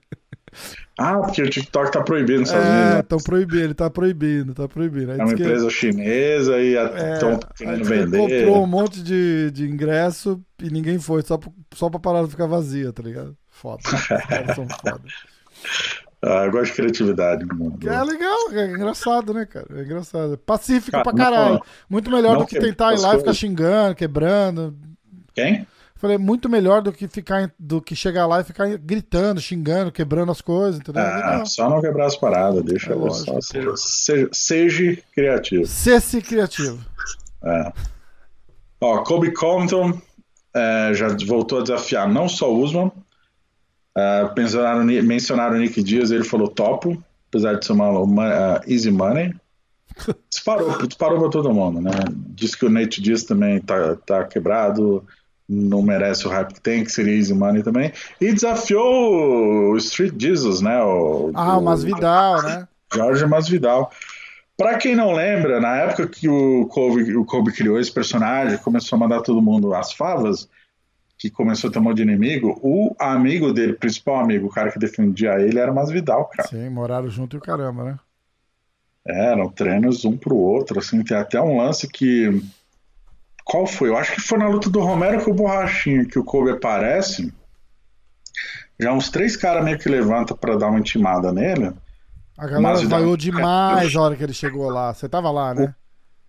Ah, 0.99 1.19
porque 1.19 1.43
o 1.43 1.51
TikTok 1.51 1.91
tá 1.91 1.99
nos 2.01 2.09
Estados 2.21 2.31
Unidos. 2.31 2.51
É, 2.53 2.95
né? 2.95 3.01
estão 3.01 3.19
proibindo, 3.19 3.63
ele 3.65 3.75
tá 3.75 3.91
proibindo, 3.91 4.55
tá 4.55 4.69
proibindo. 4.69 5.13
Aí 5.13 5.19
É 5.21 5.25
uma 5.25 5.35
que- 5.35 5.43
empresa 5.43 5.71
chinesa 5.71 6.61
e 6.61 6.77
é, 6.77 7.15
estão 7.15 7.31
aí 7.31 7.39
querendo 7.57 7.85
vender. 7.85 8.19
comprou 8.47 8.63
um 8.63 8.67
monte 8.67 9.03
de, 9.03 9.51
de 9.53 9.65
ingresso 9.69 10.41
e 10.63 10.71
ninguém 10.71 10.99
foi, 10.99 11.23
só, 11.23 11.39
pra- 11.39 11.51
só 11.75 11.89
pra 11.91 11.99
parada 11.99 12.29
ficar 12.29 12.47
vazia, 12.47 12.93
tá 12.93 13.03
ligado? 13.03 13.37
Foda. 13.49 13.83
Os 13.85 14.07
caras 14.07 14.55
são 14.55 14.69
foda. 14.69 15.01
Ah, 16.27 16.45
eu 16.47 16.51
gosto 16.51 16.71
de 16.71 16.77
criatividade 16.77 17.45
no 17.45 17.55
mundo. 17.55 17.87
É 17.89 18.03
legal, 18.03 18.51
é 18.53 18.67
engraçado, 18.71 19.35
né, 19.35 19.45
cara? 19.45 19.67
É 19.77 19.83
engraçado. 19.83 20.39
Pacífico 20.39 20.93
Cara, 20.93 21.05
pra 21.05 21.13
não- 21.13 21.19
caralho. 21.19 21.63
Muito 21.89 22.11
melhor 22.11 22.33
não 22.33 22.41
do 22.41 22.47
que 22.47 22.55
quebra 22.55 22.69
tentar 22.69 22.95
ir 22.95 23.01
lá 23.01 23.15
e 23.15 23.19
ficar 23.19 23.35
xingando, 23.35 23.95
quebrando. 23.95 24.75
Quem? 25.35 25.67
Falei, 25.97 26.19
muito 26.19 26.49
melhor 26.49 26.83
do 26.83 26.93
que 26.93 27.09
ficar 27.09 27.53
do 27.59 27.81
que 27.81 27.95
chegar 27.97 28.27
lá 28.27 28.41
e 28.41 28.45
ficar 28.45 28.67
gritando, 28.79 29.41
xingando, 29.41 29.93
quebrando 29.93 30.33
as 30.33 30.41
coisas, 30.41 30.81
entendeu? 30.81 31.03
Ah, 31.03 31.15
Legal. 31.31 31.47
só 31.47 31.69
não 31.71 31.81
quebrar 31.81 32.07
as 32.07 32.17
paradas, 32.17 32.63
deixa 32.63 32.93
É 32.93 32.95
lógico. 32.95 33.41
Seja, 33.43 33.73
seja, 33.77 34.29
seja 34.33 34.99
criativo. 35.15 35.67
Ser-se 35.67 36.21
criativo. 36.21 36.79
É. 37.45 37.73
Ó, 38.81 39.03
Kobe 39.03 39.33
Compton 39.33 39.99
é, 40.55 40.93
já 40.95 41.09
voltou 41.27 41.61
a 41.61 41.63
desafiar 41.63 42.09
não 42.09 42.29
só 42.29 42.53
o 42.53 42.59
Usman. 42.61 42.93
É, 43.97 44.31
mencionaram, 45.03 45.57
o 45.57 45.61
Nick 45.61 45.83
Dias, 45.83 46.11
ele 46.11 46.25
falou 46.25 46.49
topo, 46.49 47.03
apesar 47.29 47.55
de 47.55 47.65
ser 47.65 47.73
uma, 47.73 48.27
ah, 48.27 48.61
easy 48.67 48.91
money. 48.91 49.35
Disparou, 50.29 50.87
disparou 50.87 51.21
pra 51.21 51.29
todo 51.29 51.55
mundo, 51.55 51.81
né? 51.81 51.93
Diz 52.11 52.57
que 52.57 52.67
o 52.67 52.71
Nate 52.71 53.01
Dias 53.01 53.23
também 53.23 53.61
tá, 53.61 53.95
tá 54.05 54.25
quebrado, 54.25 55.05
não 55.49 55.81
merece 55.83 56.27
o 56.27 56.31
hype 56.31 56.55
que 56.55 56.61
tem, 56.61 56.83
que 56.83 56.91
seria 56.91 57.17
easy 57.17 57.33
money 57.33 57.63
também. 57.63 57.93
E 58.21 58.33
desafiou 58.33 59.73
o 59.73 59.77
Street 59.77 60.15
Jesus, 60.19 60.61
né? 60.61 60.83
O, 60.83 61.31
Ah, 61.33 61.57
o 61.57 61.63
Masvidal, 61.63 62.43
né? 62.43 62.69
Jorge 62.93 63.25
Masvidal. 63.27 63.91
Pra 64.57 64.79
quem 64.79 64.95
não 64.95 65.13
lembra, 65.13 65.61
na 65.61 65.77
época 65.77 66.07
que 66.07 66.29
o 66.29 66.67
Kobe, 66.67 67.17
o 67.17 67.25
Kobe 67.25 67.53
criou 67.53 67.79
esse 67.79 67.93
personagem, 67.93 68.59
começou 68.59 68.97
a 68.97 69.01
mandar 69.01 69.21
todo 69.21 69.43
mundo 69.43 69.75
às 69.75 69.93
favas, 69.93 70.49
que 71.31 71.31
começou 71.31 71.71
a 71.75 71.81
monte 71.81 71.97
de 71.97 72.03
inimigo, 72.03 72.61
o 72.63 72.95
amigo 72.99 73.51
dele, 73.51 73.73
principal 73.73 74.21
amigo, 74.21 74.47
o 74.47 74.51
cara 74.51 74.71
que 74.71 74.79
defendia 74.79 75.41
ele, 75.41 75.59
era 75.59 75.73
o 75.73 75.75
Masvidal, 75.75 76.27
cara. 76.27 76.49
Sim, 76.49 76.69
moraram 76.69 77.09
junto 77.09 77.35
e 77.35 77.39
o 77.39 77.41
caramba, 77.41 77.85
né? 77.85 77.99
Eram 79.07 79.49
treinos 79.49 80.05
um 80.05 80.19
pro 80.19 80.37
outro, 80.37 80.79
assim, 80.79 81.03
tem 81.03 81.17
até 81.17 81.41
um 81.41 81.57
lance 81.57 81.89
que... 81.89 82.43
Qual 83.43 83.67
foi? 83.67 83.89
Eu 83.89 83.97
acho 83.97 84.13
que 84.13 84.21
foi 84.21 84.39
na 84.39 84.49
luta 84.49 84.69
do 84.69 84.81
Romero 84.81 85.25
com 85.25 85.31
o 85.31 85.35
Borrachinha, 85.35 86.05
que 86.05 86.19
o 86.19 86.25
Kobe 86.25 86.51
aparece, 86.51 87.33
já 88.79 88.93
uns 88.93 89.09
três 89.09 89.35
caras 89.35 89.65
meio 89.65 89.79
que 89.79 89.89
levantam 89.89 90.37
pra 90.37 90.57
dar 90.57 90.69
uma 90.69 90.81
intimada 90.81 91.33
nele, 91.33 91.73
A 92.37 92.47
galera 92.47 92.87
vaiou 92.87 93.17
demais 93.17 93.95
a 93.97 94.01
hora 94.01 94.17
que 94.17 94.23
ele 94.23 94.35
chegou 94.35 94.69
lá. 94.69 94.93
Você 94.93 95.09
tava 95.09 95.31
lá, 95.31 95.55
né? 95.55 95.75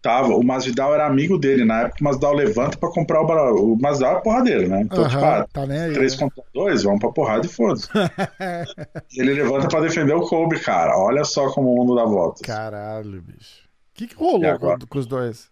Tava, 0.06 0.36
o 0.36 0.44
Masvidal 0.44 0.94
era 0.94 1.07
amigo 1.07 1.36
dele 1.36 1.65
na 1.65 1.82
época, 1.82 1.98
o 1.99 2.03
Masvidal 2.03 2.34
levanta 2.36 2.77
pra 2.77 2.90
comprar 2.91 3.22
o 3.22 3.26
Bra- 3.26 3.52
O 3.56 3.76
Masvidal 3.76 4.18
é 4.18 4.22
porradeiro, 4.22 4.68
né? 4.69 4.82
Então, 4.82 5.07
tipo, 5.07 5.19
Aham, 5.19 5.40
ah, 5.40 5.48
tá 5.52 5.65
nem 5.65 5.80
aí. 5.80 5.94
3 5.94 6.14
né? 6.14 6.19
contra 6.19 6.44
2, 6.53 6.84
vamos 6.84 6.99
pra 6.99 7.10
porrada 7.11 7.44
e 7.44 7.49
foda-se. 7.49 7.90
Ele 9.18 9.34
levanta 9.34 9.68
pra 9.68 9.80
defender 9.80 10.14
o 10.14 10.22
Kobe, 10.22 10.60
cara. 10.60 10.95
Olha 10.95 11.23
só 11.23 11.49
como 11.49 11.73
o 11.73 11.76
mundo 11.77 11.95
dá 11.95 12.06
voltas. 12.06 12.41
Caralho, 12.41 13.19
bicho. 13.22 13.64
O 13.65 13.95
que, 13.95 14.06
que 14.07 14.15
rolou 14.15 14.60
com, 14.60 14.77
com 14.88 14.99
os 14.99 15.07
dois? 15.07 15.49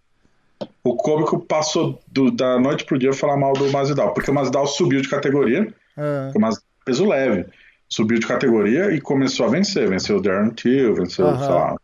O 0.84 0.95
que 1.25 1.38
passou 1.47 1.99
do- 2.07 2.30
da 2.30 2.59
noite 2.59 2.85
pro 2.85 2.99
dia 2.99 3.11
falar 3.11 3.38
mal 3.38 3.53
do 3.53 3.71
Masvidal, 3.71 4.13
porque 4.13 4.30
o 4.30 4.34
Masvidal 4.35 4.67
subiu 4.67 5.01
de 5.01 5.09
categoria, 5.09 5.73
É. 5.97 6.31
Mas- 6.39 6.61
peso 6.85 7.05
leve, 7.07 7.45
subiu 7.89 8.19
de 8.19 8.27
categoria 8.27 8.91
e 8.91 9.01
começou 9.01 9.47
a 9.47 9.49
vencer. 9.49 9.89
Venceu 9.89 10.17
o 10.17 10.21
Darren 10.21 10.49
Till, 10.51 10.93
venceu, 10.93 11.25
Aham. 11.25 11.39
sei 11.39 11.49
lá, 11.49 11.75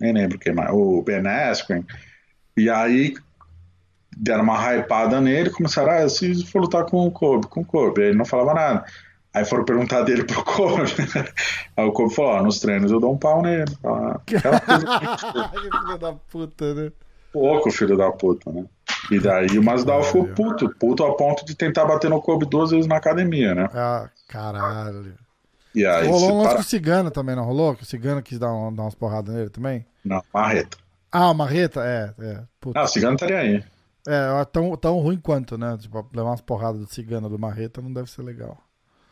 nem 0.00 0.12
lembro 0.12 0.38
quem 0.38 0.54
mais, 0.54 0.70
o 0.72 1.02
Ben 1.02 1.26
Askren. 1.26 1.84
E 2.56 2.70
aí 2.70 3.14
deram 4.16 4.44
uma 4.44 4.56
hypada 4.74 5.20
nele, 5.20 5.50
começaram, 5.50 5.92
ah, 5.92 6.08
se 6.08 6.44
for 6.46 6.60
lutar 6.62 6.84
com 6.84 7.06
o 7.06 7.10
Kobe, 7.10 7.46
com 7.48 7.60
o 7.60 7.64
Kobe. 7.64 8.02
Aí 8.02 8.08
ele 8.08 8.18
não 8.18 8.24
falava 8.24 8.54
nada. 8.54 8.84
Aí 9.34 9.44
foram 9.44 9.64
perguntar 9.66 10.02
dele 10.02 10.24
pro 10.24 10.42
Kobe. 10.44 10.90
Aí 11.76 11.84
o 11.84 11.92
Kobe 11.92 12.14
falou, 12.14 12.30
ó, 12.32 12.42
nos 12.42 12.58
treinos 12.58 12.90
eu 12.90 12.98
dou 12.98 13.12
um 13.12 13.18
pau 13.18 13.42
nele. 13.42 13.70
Ah, 13.84 14.18
Aquela 14.26 14.60
coisa 14.60 14.86
que 14.86 15.60
filho 15.60 15.98
da 15.98 16.12
puta, 16.12 16.74
né? 16.74 16.92
pouco, 17.32 17.70
filho 17.70 17.96
da 17.98 18.10
puta, 18.10 18.50
né? 18.50 18.64
E 19.10 19.20
daí 19.20 19.58
o 19.58 19.62
Masvidal 19.62 20.02
ficou 20.02 20.26
puto, 20.28 20.74
puto 20.78 21.04
a 21.04 21.14
ponto 21.14 21.44
de 21.44 21.54
tentar 21.54 21.84
bater 21.84 22.08
no 22.08 22.20
Kobe 22.22 22.46
duas 22.46 22.70
vezes 22.70 22.86
na 22.86 22.96
academia, 22.96 23.54
né? 23.54 23.68
Ah, 23.74 24.08
caralho. 24.26 25.14
E 25.76 25.84
aí 25.86 26.08
rolou 26.08 26.32
um 26.32 26.36
lance 26.38 26.48
para... 26.48 26.54
com 26.56 26.62
o 26.62 26.64
Cigano 26.64 27.10
também, 27.10 27.36
não 27.36 27.44
rolou? 27.44 27.74
Que 27.76 27.82
o 27.82 27.86
Cigano 27.86 28.22
quis 28.22 28.38
dar, 28.38 28.50
um- 28.52 28.74
dar 28.74 28.82
umas 28.84 28.94
porradas 28.94 29.34
nele 29.34 29.50
também? 29.50 29.84
Não, 30.02 30.22
marreta. 30.32 30.78
Ah, 31.12 31.30
o 31.30 31.34
Marreta? 31.34 31.80
É, 31.84 32.14
é. 32.18 32.40
Puta. 32.60 32.80
Ah, 32.80 32.84
o 32.84 32.88
Cigano 32.88 33.14
estaria 33.14 33.38
aí. 33.38 33.64
É, 34.08 34.44
tão, 34.52 34.76
tão 34.76 34.98
ruim 34.98 35.18
quanto, 35.18 35.58
né? 35.58 35.76
Tipo, 35.80 36.06
levar 36.14 36.30
umas 36.30 36.40
porradas 36.40 36.80
do 36.80 36.92
Cigano 36.92 37.28
do 37.28 37.38
Marreta 37.38 37.80
não 37.82 37.92
deve 37.92 38.10
ser 38.10 38.22
legal. 38.22 38.58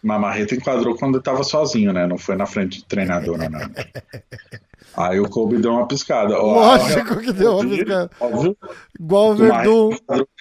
Mas 0.02 0.20
Marreta 0.20 0.54
enquadrou 0.54 0.96
quando 0.96 1.14
ele 1.16 1.22
tava 1.22 1.42
sozinho, 1.42 1.92
né? 1.92 2.06
Não 2.06 2.18
foi 2.18 2.36
na 2.36 2.46
frente 2.46 2.78
de 2.78 2.84
treinador, 2.84 3.38
não. 3.38 3.48
não. 3.48 3.60
Aí 4.96 5.18
o 5.18 5.28
Kobe 5.28 5.58
deu 5.58 5.72
uma 5.72 5.88
piscada. 5.88 6.36
Lógico 6.36 7.16
que 7.20 7.32
deu 7.32 7.58
uma 7.58 7.68
piscada. 7.68 8.10
Óbvio, 8.20 8.56
Igual 9.00 9.30
o 9.30 9.34
Verdun. 9.34 9.96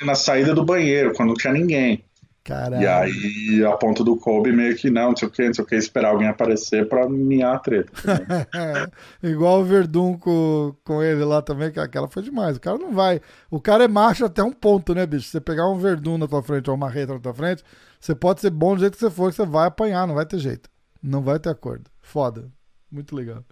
na 0.05 0.15
saída 0.15 0.53
do 0.53 0.65
banheiro, 0.65 1.13
quando 1.15 1.29
não 1.29 1.35
tinha 1.35 1.53
ninguém. 1.53 2.03
Caralho. 2.43 2.83
E 2.83 2.87
aí 2.87 3.65
a 3.65 3.77
ponta 3.77 4.03
do 4.03 4.17
Kobe 4.17 4.51
meio 4.51 4.75
que 4.75 4.89
não, 4.89 5.11
não 5.11 5.15
sei 5.15 5.27
o 5.29 5.31
que, 5.31 5.45
não 5.47 5.53
sei 5.53 5.63
o 5.63 5.67
que, 5.67 5.75
esperar 5.75 6.09
alguém 6.09 6.27
aparecer 6.27 6.89
pra 6.89 7.07
minhar 7.07 7.55
a 7.55 7.59
treta. 7.59 7.91
Igual 9.23 9.61
o 9.61 9.63
Verdun 9.63 10.17
com, 10.17 10.75
com 10.83 11.01
ele 11.01 11.23
lá 11.23 11.41
também, 11.41 11.71
que 11.71 11.79
aquela 11.79 12.09
foi 12.09 12.21
demais. 12.21 12.57
O 12.57 12.59
cara 12.59 12.77
não 12.77 12.91
vai. 12.91 13.21
O 13.49 13.61
cara 13.61 13.85
é 13.85 13.87
macho 13.87 14.25
até 14.25 14.43
um 14.43 14.51
ponto, 14.51 14.93
né, 14.93 15.05
bicho? 15.05 15.29
Você 15.29 15.39
pegar 15.39 15.69
um 15.69 15.77
Verdun 15.77 16.17
na 16.17 16.27
tua 16.27 16.43
frente 16.43 16.69
ou 16.69 16.75
uma 16.75 16.87
Marreta 16.87 17.13
na 17.13 17.19
tua 17.21 17.33
frente, 17.33 17.63
você 17.97 18.13
pode 18.13 18.41
ser 18.41 18.49
bom 18.49 18.75
do 18.75 18.81
jeito 18.81 18.93
que 18.95 18.99
você 18.99 19.09
for, 19.09 19.29
que 19.29 19.37
você 19.37 19.45
vai 19.45 19.67
apanhar, 19.67 20.05
não 20.05 20.15
vai 20.15 20.25
ter 20.25 20.37
jeito. 20.37 20.69
Não 21.01 21.21
vai 21.21 21.39
ter 21.39 21.49
acordo. 21.49 21.89
Foda. 22.01 22.51
Muito 22.91 23.15
legal. 23.15 23.43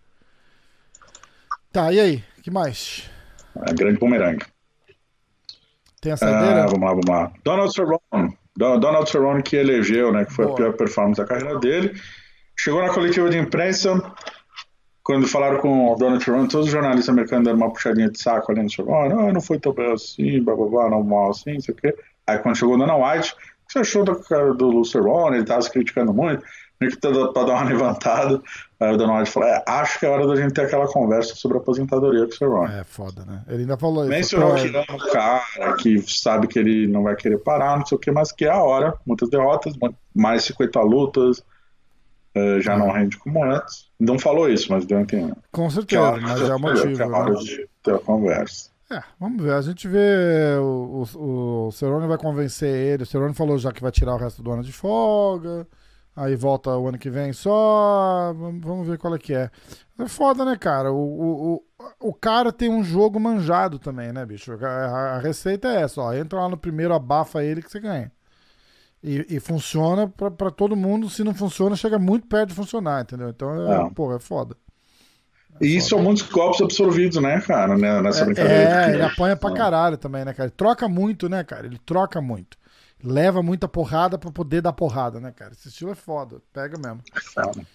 Tá, 1.71 1.93
e 1.93 1.99
aí? 1.99 2.23
que 2.43 2.51
mais? 2.51 3.09
É 3.55 3.73
grande 3.73 3.97
bumerangue. 3.99 4.45
Tem 6.01 6.11
a 6.11 6.15
Ah, 6.15 6.17
saideira? 6.17 6.65
vamos 6.67 6.81
lá, 6.81 6.89
vamos 6.89 7.05
lá. 7.07 7.33
Donald 7.45 7.73
Cerrone. 7.73 8.37
Don- 8.61 8.79
Donald 8.79 9.09
Cerrone 9.09 9.41
que 9.41 9.55
elegeu, 9.55 10.11
né, 10.11 10.23
que 10.23 10.33
foi 10.33 10.45
Boa. 10.45 10.53
a 10.53 10.57
pior 10.57 10.73
performance 10.73 11.19
da 11.19 11.25
carreira 11.27 11.57
dele. 11.57 11.99
Chegou 12.55 12.81
na 12.83 12.93
coletiva 12.93 13.27
de 13.27 13.37
imprensa, 13.39 13.99
quando 15.03 15.27
falaram 15.27 15.57
com 15.57 15.91
o 15.91 15.95
Donald 15.95 16.23
Cerrone, 16.23 16.47
todos 16.47 16.67
os 16.67 16.71
jornalistas 16.71 17.09
americanos 17.09 17.45
deram 17.45 17.57
uma 17.57 17.73
puxadinha 17.73 18.09
de 18.09 18.21
saco 18.21 18.51
ali 18.51 18.61
no 18.61 18.69
Cerrone. 18.69 19.13
Ah, 19.13 19.33
não 19.33 19.41
foi 19.41 19.59
tão 19.59 19.73
bem 19.73 19.91
assim, 19.91 20.41
blá, 20.43 20.55
blá, 20.55 20.67
blá, 20.67 20.89
não 20.91 21.03
mal 21.03 21.31
assim, 21.31 21.53
não 21.55 21.61
sei 21.61 21.73
o 21.73 21.77
quê. 21.77 21.95
Aí 22.27 22.37
quando 22.37 22.55
chegou 22.55 22.75
o 22.75 22.77
Dana 22.77 22.95
White, 22.95 23.33
o 23.33 23.35
que 23.35 23.73
você 23.73 23.79
achou 23.79 24.03
do, 24.03 24.13
do 24.53 24.85
Cerrone? 24.85 25.37
Ele 25.37 25.45
tava 25.45 25.61
se 25.63 25.71
criticando 25.71 26.13
muito, 26.13 26.43
meio 26.79 26.93
que 26.93 26.99
pra 26.99 27.09
dar 27.09 27.53
uma 27.53 27.63
levantada. 27.67 28.39
Aí 28.81 28.91
o 28.91 28.97
Dana 28.97 29.19
White 29.19 29.29
falou, 29.29 29.47
é, 29.47 29.63
acho 29.67 29.99
que 29.99 30.05
é 30.07 30.09
hora 30.09 30.25
da 30.25 30.35
gente 30.35 30.53
ter 30.53 30.61
aquela 30.61 30.87
conversa 30.87 31.35
sobre 31.35 31.57
a 31.57 31.61
aposentadoria 31.61 32.25
com 32.25 32.31
o 32.31 32.35
Cerrone. 32.35 32.73
É 32.73 32.83
foda, 32.83 33.23
né? 33.25 33.43
Ele 33.47 33.61
ainda 33.61 33.77
falou 33.77 34.01
isso. 34.03 34.09
Mencionou 34.09 34.55
que 34.55 34.67
ama 34.69 34.85
o 34.89 35.11
cara, 35.11 35.73
que 35.77 36.01
sabe 36.01 36.47
que 36.47 36.57
ele 36.57 36.87
não 36.87 37.03
vai 37.03 37.15
querer 37.15 37.37
parar, 37.37 37.77
não 37.77 37.85
sei 37.85 37.95
o 37.95 37.99
que, 37.99 38.09
mas 38.11 38.31
que 38.31 38.43
é 38.45 38.49
a 38.49 38.61
hora. 38.61 38.95
Muitas 39.05 39.29
derrotas, 39.29 39.73
mais 40.15 40.43
50 40.45 40.81
lutas, 40.81 41.43
eh, 42.33 42.59
já 42.59 42.75
não 42.75 42.89
rende 42.91 43.17
como 43.17 43.43
antes. 43.43 43.85
Não 43.99 44.17
falou 44.17 44.49
isso, 44.49 44.71
mas 44.71 44.83
deu 44.83 44.97
a 44.97 45.01
entender. 45.01 45.35
Com 45.51 45.67
Que 45.67 45.73
é 45.73 45.75
certeza, 45.75 46.01
hora, 46.01 46.21
mas 46.21 46.41
é 46.41 46.43
o 46.43 46.47
que 46.47 46.51
é 46.51 46.57
motivo. 46.57 47.03
hora 47.15 47.29
Né? 47.33 47.39
de 47.39 47.69
ter 47.83 47.93
a 47.95 47.99
conversa. 47.99 48.71
É, 48.89 49.01
vamos 49.19 49.43
ver. 49.43 49.53
A 49.53 49.61
gente 49.61 49.87
vê. 49.87 50.57
O, 50.59 51.05
o, 51.15 51.67
o 51.67 51.71
Cerrone 51.71 52.07
vai 52.07 52.17
convencer 52.17 52.67
ele. 52.67 53.03
O 53.03 53.05
Cerrone 53.05 53.33
falou 53.35 53.57
já 53.59 53.71
que 53.71 53.81
vai 53.81 53.91
tirar 53.91 54.15
o 54.15 54.17
resto 54.17 54.41
do 54.41 54.51
ano 54.51 54.63
de 54.63 54.73
folga. 54.73 55.67
Aí 56.15 56.35
volta 56.35 56.75
o 56.77 56.87
ano 56.87 56.97
que 56.97 57.09
vem 57.09 57.31
só. 57.33 58.33
Vamos, 58.33 58.87
ver 58.87 58.97
qual 58.97 59.15
é 59.15 59.19
que 59.19 59.33
é. 59.33 59.49
É 59.97 60.07
foda, 60.07 60.43
né, 60.43 60.57
cara? 60.57 60.91
O, 60.91 60.97
o, 60.97 61.53
o- 61.55 62.09
o 62.09 62.13
cara 62.13 62.51
tem 62.51 62.69
um 62.69 62.83
jogo 62.83 63.19
manjado 63.19 63.79
também, 63.79 64.11
né, 64.11 64.25
bicho? 64.25 64.53
A, 64.63 65.15
a 65.15 65.19
receita 65.19 65.67
é 65.69 65.81
essa, 65.83 66.01
ó. 66.01 66.13
Entra 66.13 66.41
lá 66.41 66.49
no 66.49 66.57
primeiro, 66.57 66.93
abafa 66.93 67.43
ele 67.43 67.61
que 67.61 67.71
você 67.71 67.79
ganha. 67.79 68.11
E, 69.03 69.25
e 69.29 69.39
funciona 69.39 70.07
para 70.07 70.51
todo 70.51 70.75
mundo. 70.75 71.09
Se 71.09 71.23
não 71.23 71.33
funciona, 71.33 71.75
chega 71.75 71.97
muito 71.97 72.27
perto 72.27 72.49
de 72.49 72.55
funcionar, 72.55 73.01
entendeu? 73.03 73.29
Então, 73.29 73.71
é, 73.71 73.87
é. 73.87 73.89
pô, 73.89 74.13
é 74.15 74.19
foda. 74.19 74.55
É 75.59 75.65
e 75.65 75.77
isso 75.77 75.89
são 75.89 75.99
muitos 76.03 76.23
golpes 76.23 76.61
absorvidos, 76.61 77.21
né, 77.21 77.39
cara, 77.41 77.77
né, 77.77 78.01
nessa 78.01 78.21
é, 78.21 78.25
brincadeira. 78.25 78.63
É, 78.63 78.93
ele 78.93 79.03
apanha 79.03 79.35
pra 79.35 79.53
caralho 79.53 79.97
também, 79.97 80.23
né, 80.23 80.33
cara? 80.33 80.47
Ele 80.49 80.55
troca 80.55 80.87
muito, 80.87 81.27
né, 81.29 81.43
cara? 81.43 81.65
Ele 81.65 81.79
troca 81.85 82.21
muito. 82.21 82.57
Leva 83.03 83.41
muita 83.41 83.67
porrada 83.67 84.17
pra 84.17 84.31
poder 84.31 84.61
dar 84.61 84.73
porrada, 84.73 85.19
né, 85.19 85.31
cara? 85.31 85.53
Esse 85.53 85.69
estilo 85.69 85.91
é 85.91 85.95
foda. 85.95 86.41
Pega 86.53 86.77
mesmo. 86.77 87.01
É. 87.37 87.65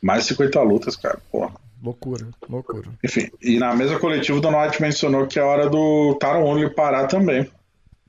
Mais 0.00 0.24
50 0.24 0.60
lutas, 0.62 0.96
cara, 0.96 1.20
porra. 1.30 1.54
Loucura, 1.82 2.28
loucura. 2.48 2.88
Enfim, 3.02 3.28
e 3.40 3.58
na 3.58 3.74
mesa 3.74 3.98
coletiva, 3.98 4.38
o 4.38 4.40
Donald 4.40 4.80
mencionou 4.80 5.26
que 5.26 5.38
é 5.38 5.42
hora 5.42 5.68
do 5.68 6.14
Taron 6.20 6.44
Only 6.44 6.70
parar 6.70 7.08
também. 7.08 7.50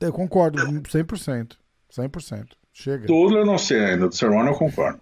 Eu 0.00 0.12
concordo, 0.12 0.58
100%. 0.58 1.56
100%. 1.90 2.48
Chega. 2.72 3.06
Do 3.06 3.14
Woodley 3.14 3.42
eu 3.42 3.46
não 3.46 3.56
sei 3.56 3.84
ainda, 3.84 4.08
do 4.08 4.14
Cerrone 4.14 4.48
eu 4.48 4.54
concordo. 4.54 5.00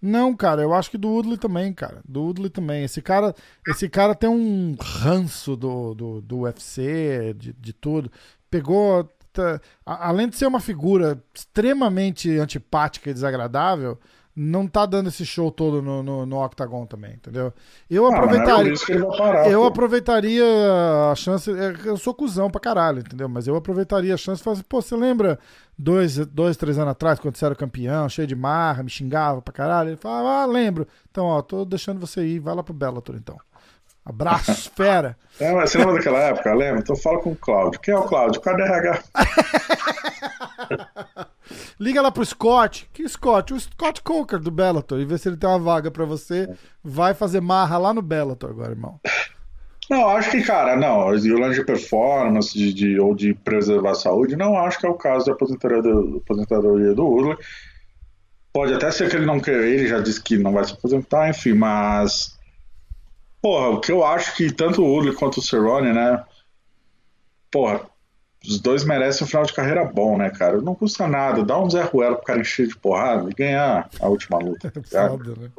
Não, 0.00 0.34
cara, 0.34 0.62
eu 0.62 0.72
acho 0.72 0.90
que 0.90 0.96
do 0.96 1.08
Woodley 1.08 1.36
também, 1.36 1.72
cara. 1.74 2.00
Do 2.08 2.22
Woodley 2.22 2.48
também. 2.48 2.84
Esse 2.84 3.02
cara, 3.02 3.34
esse 3.68 3.88
cara 3.88 4.14
tem 4.14 4.30
um 4.30 4.74
ranço 4.80 5.54
do, 5.54 5.94
do, 5.94 6.20
do 6.22 6.38
UFC, 6.40 7.34
de, 7.36 7.52
de 7.52 7.72
tudo. 7.74 8.10
Pegou. 8.50 9.06
Além 9.84 10.28
de 10.28 10.36
ser 10.36 10.46
uma 10.46 10.60
figura 10.60 11.22
extremamente 11.34 12.30
antipática 12.38 13.10
e 13.10 13.14
desagradável, 13.14 13.98
não 14.34 14.66
tá 14.66 14.86
dando 14.86 15.08
esse 15.08 15.26
show 15.26 15.50
todo 15.50 15.82
no, 15.82 16.02
no, 16.02 16.24
no 16.24 16.42
Octagon 16.42 16.86
também, 16.86 17.14
entendeu? 17.14 17.52
Eu 17.90 18.06
ah, 18.06 18.16
aproveitaria. 18.16 18.72
É 18.72 19.16
parar, 19.18 19.50
eu 19.50 19.60
pô. 19.60 19.66
aproveitaria 19.66 20.44
a 21.10 21.14
chance. 21.14 21.50
É, 21.50 21.74
eu 21.84 21.96
sou 21.96 22.14
cuzão 22.14 22.50
pra 22.50 22.60
caralho, 22.60 23.00
entendeu? 23.00 23.28
Mas 23.28 23.46
eu 23.46 23.56
aproveitaria 23.56 24.14
a 24.14 24.16
chance 24.16 24.40
e 24.40 24.44
falaria 24.44 24.60
assim, 24.60 24.68
pô, 24.68 24.80
você 24.80 24.96
lembra 24.96 25.38
dois, 25.76 26.16
dois, 26.26 26.56
três 26.56 26.78
anos 26.78 26.92
atrás, 26.92 27.18
quando 27.18 27.36
você 27.36 27.44
era 27.44 27.54
campeão, 27.54 28.08
cheio 28.08 28.26
de 28.26 28.36
marra, 28.36 28.82
me 28.82 28.90
xingava 28.90 29.42
pra 29.42 29.52
caralho? 29.52 29.90
Ele 29.90 29.96
falava, 29.96 30.42
ah, 30.42 30.46
lembro. 30.46 30.86
Então, 31.10 31.26
ó, 31.26 31.42
tô 31.42 31.64
deixando 31.64 31.98
você 31.98 32.24
ir, 32.24 32.38
vai 32.38 32.54
lá 32.54 32.62
pro 32.62 32.72
Bellator 32.72 33.16
então. 33.16 33.36
Abraço, 34.04 34.70
fera. 34.74 35.16
É, 35.38 35.52
mas 35.52 35.70
você 35.70 35.78
lembra 35.78 35.94
daquela 35.94 36.18
época? 36.18 36.54
Lembra? 36.54 36.80
Então 36.80 36.96
fala 36.96 37.20
com 37.20 37.32
o 37.32 37.36
Cláudio. 37.36 37.80
Quem 37.80 37.94
é 37.94 37.98
o 37.98 38.04
Cláudio? 38.04 38.40
Cadê 38.40 38.62
RH? 38.62 39.02
Liga 41.78 42.02
lá 42.02 42.10
pro 42.10 42.24
Scott. 42.24 42.88
Que 42.92 43.08
Scott? 43.08 43.54
O 43.54 43.60
Scott 43.60 44.02
Coker 44.02 44.38
do 44.38 44.50
Bellator. 44.50 45.00
E 45.00 45.04
vê 45.04 45.16
se 45.16 45.28
ele 45.28 45.36
tem 45.36 45.48
uma 45.48 45.58
vaga 45.58 45.90
para 45.90 46.04
você. 46.04 46.48
Vai 46.84 47.14
fazer 47.14 47.40
marra 47.40 47.78
lá 47.78 47.94
no 47.94 48.02
Bellator 48.02 48.50
agora, 48.50 48.72
irmão. 48.72 49.00
Não, 49.90 50.08
acho 50.10 50.30
que, 50.30 50.42
cara, 50.42 50.76
não. 50.76 51.12
E 51.16 51.32
o 51.32 51.38
lance 51.38 51.58
de 51.58 51.66
performance 51.66 52.56
de, 52.56 52.72
de, 52.72 53.00
ou 53.00 53.12
de 53.12 53.34
preservar 53.34 53.90
a 53.90 53.94
saúde, 53.94 54.36
não 54.36 54.56
acho 54.56 54.78
que 54.78 54.86
é 54.86 54.88
o 54.88 54.94
caso 54.94 55.26
da 55.26 55.32
aposentadoria 55.32 55.82
do, 55.82 56.22
aposentadoria 56.24 56.94
do 56.94 57.04
Urla. 57.04 57.36
Pode 58.52 58.72
até 58.72 58.88
ser 58.92 59.10
que 59.10 59.16
ele 59.16 59.26
não 59.26 59.40
quer, 59.40 59.64
ele 59.64 59.88
já 59.88 59.98
disse 59.98 60.22
que 60.22 60.38
não 60.38 60.52
vai 60.52 60.64
se 60.64 60.74
aposentar, 60.74 61.28
enfim, 61.28 61.54
mas. 61.54 62.38
Porra, 63.42 63.68
o 63.70 63.80
que 63.80 63.90
eu 63.90 64.04
acho 64.04 64.36
que 64.36 64.52
tanto 64.52 64.82
o 64.82 64.86
Urla 64.86 65.14
quanto 65.14 65.38
o 65.38 65.42
Cerrone, 65.42 65.92
né? 65.92 66.22
Porra, 67.50 67.80
os 68.46 68.60
dois 68.60 68.84
merecem 68.84 69.24
um 69.24 69.28
final 69.28 69.44
de 69.44 69.52
carreira 69.52 69.84
bom, 69.84 70.16
né, 70.16 70.30
cara? 70.30 70.60
Não 70.60 70.74
custa 70.74 71.06
nada, 71.06 71.44
dá 71.44 71.58
um 71.58 71.68
Zé 71.68 71.82
Ruelo 71.82 72.16
pro 72.16 72.24
cara 72.24 72.40
encher 72.40 72.68
de 72.68 72.76
porrada 72.76 73.28
e 73.30 73.34
ganhar 73.34 73.88
a 74.00 74.08
última 74.08 74.38
luta. 74.38 74.72
É 74.92 75.08
foda, 75.08 75.34
né? 75.36 75.50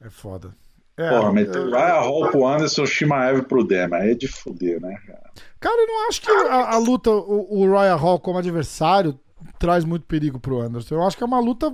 É 0.00 0.10
foda. 0.10 0.54
É, 0.96 1.10
Porra, 1.10 1.32
meter 1.32 1.70
vai 1.70 1.90
a 1.90 2.00
Hall 2.00 2.30
pro 2.30 2.46
Anderson, 2.46 2.86
Shimaev 2.86 3.42
pro 3.42 3.64
Dema. 3.64 3.98
É 3.98 4.14
de 4.14 4.28
fuder, 4.28 4.80
né, 4.80 4.96
cara? 5.04 5.30
Cara, 5.58 5.82
eu 5.82 5.86
não 5.86 6.08
acho 6.08 6.22
que 6.22 6.30
a, 6.30 6.74
a 6.74 6.78
luta, 6.78 7.10
o, 7.10 7.62
o 7.62 7.68
Royal 7.68 7.98
Hall 7.98 8.20
como 8.20 8.38
adversário, 8.38 9.18
traz 9.58 9.84
muito 9.84 10.06
perigo 10.06 10.38
pro 10.38 10.60
Anderson. 10.60 10.94
Eu 10.94 11.02
acho 11.02 11.16
que 11.16 11.24
é 11.24 11.26
uma 11.26 11.40
luta 11.40 11.72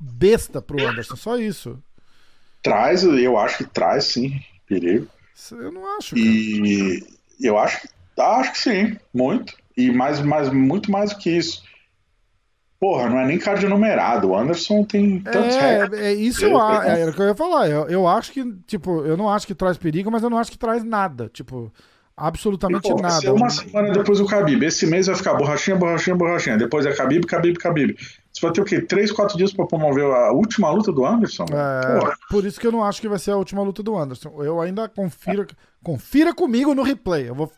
besta 0.00 0.60
pro 0.60 0.84
Anderson, 0.84 1.16
só 1.16 1.36
isso. 1.36 1.80
Traz, 2.70 3.02
eu 3.04 3.38
acho 3.38 3.58
que 3.58 3.64
traz 3.64 4.04
sim 4.04 4.40
perigo. 4.66 5.06
Eu 5.52 5.72
não 5.72 5.96
acho. 5.96 6.14
Cara. 6.14 6.26
E 6.26 7.06
eu 7.40 7.58
acho 7.58 7.82
que 7.82 7.88
Acho 8.18 8.52
que 8.52 8.58
sim, 8.58 8.96
muito. 9.12 9.54
E 9.76 9.90
mais, 9.90 10.20
mais, 10.20 10.48
muito 10.48 10.90
mais 10.90 11.10
do 11.10 11.18
que 11.18 11.30
isso. 11.30 11.62
Porra, 12.80 13.08
não 13.08 13.18
é 13.18 13.26
nem 13.26 13.38
card 13.38 13.66
numerado. 13.66 14.28
O 14.28 14.36
Anderson 14.36 14.84
tem 14.84 15.20
tantos 15.20 15.56
é, 15.56 15.88
é 15.92 16.14
isso 16.14 16.44
eu, 16.44 16.58
é, 16.58 17.00
era 17.00 17.10
o 17.10 17.14
que 17.14 17.20
eu 17.20 17.26
ia 17.26 17.34
falar. 17.34 17.68
Eu, 17.68 17.88
eu 17.88 18.06
acho 18.06 18.32
que, 18.32 18.44
tipo, 18.66 19.02
eu 19.04 19.16
não 19.16 19.30
acho 19.30 19.46
que 19.46 19.54
traz 19.54 19.76
perigo, 19.76 20.10
mas 20.10 20.22
eu 20.22 20.30
não 20.30 20.38
acho 20.38 20.50
que 20.50 20.58
traz 20.58 20.84
nada. 20.84 21.28
Tipo, 21.32 21.72
absolutamente 22.16 22.88
e, 22.88 22.90
pô, 22.90 23.00
nada. 23.00 23.32
uma 23.32 23.50
semana 23.50 23.92
depois 23.92 24.18
do 24.18 24.26
Khabib. 24.26 24.64
Esse 24.64 24.86
mês 24.86 25.06
vai 25.06 25.16
ficar 25.16 25.34
borrachinha, 25.34 25.76
borrachinha, 25.76 26.16
borrachinha. 26.16 26.56
Depois 26.56 26.84
é 26.86 26.90
Khabib, 26.90 27.26
Khabib, 27.26 27.58
Khabib. 27.58 27.96
Você 28.36 28.42
vai 28.42 28.52
ter 28.52 28.60
o 28.60 28.64
quê? 28.66 28.82
Três, 28.82 29.10
quatro 29.10 29.34
dias 29.34 29.50
para 29.50 29.64
promover 29.64 30.04
a 30.04 30.30
última 30.30 30.70
luta 30.70 30.92
do 30.92 31.06
Anderson? 31.06 31.44
É, 31.44 32.14
por 32.28 32.44
isso 32.44 32.60
que 32.60 32.66
eu 32.66 32.72
não 32.72 32.84
acho 32.84 33.00
que 33.00 33.08
vai 33.08 33.18
ser 33.18 33.30
a 33.30 33.36
última 33.36 33.62
luta 33.62 33.82
do 33.82 33.96
Anderson. 33.96 34.42
Eu 34.42 34.60
ainda 34.60 34.86
confiro. 34.90 35.46
Confira 35.82 36.34
comigo 36.34 36.74
no 36.74 36.82
replay. 36.82 37.30
Eu 37.30 37.34
vou 37.34 37.50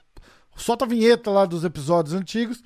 solta 0.55 0.85
a 0.85 0.89
vinheta 0.89 1.33
lá 1.33 1.47
dos 1.47 1.65
episódios 1.65 2.15
antigos. 2.15 2.63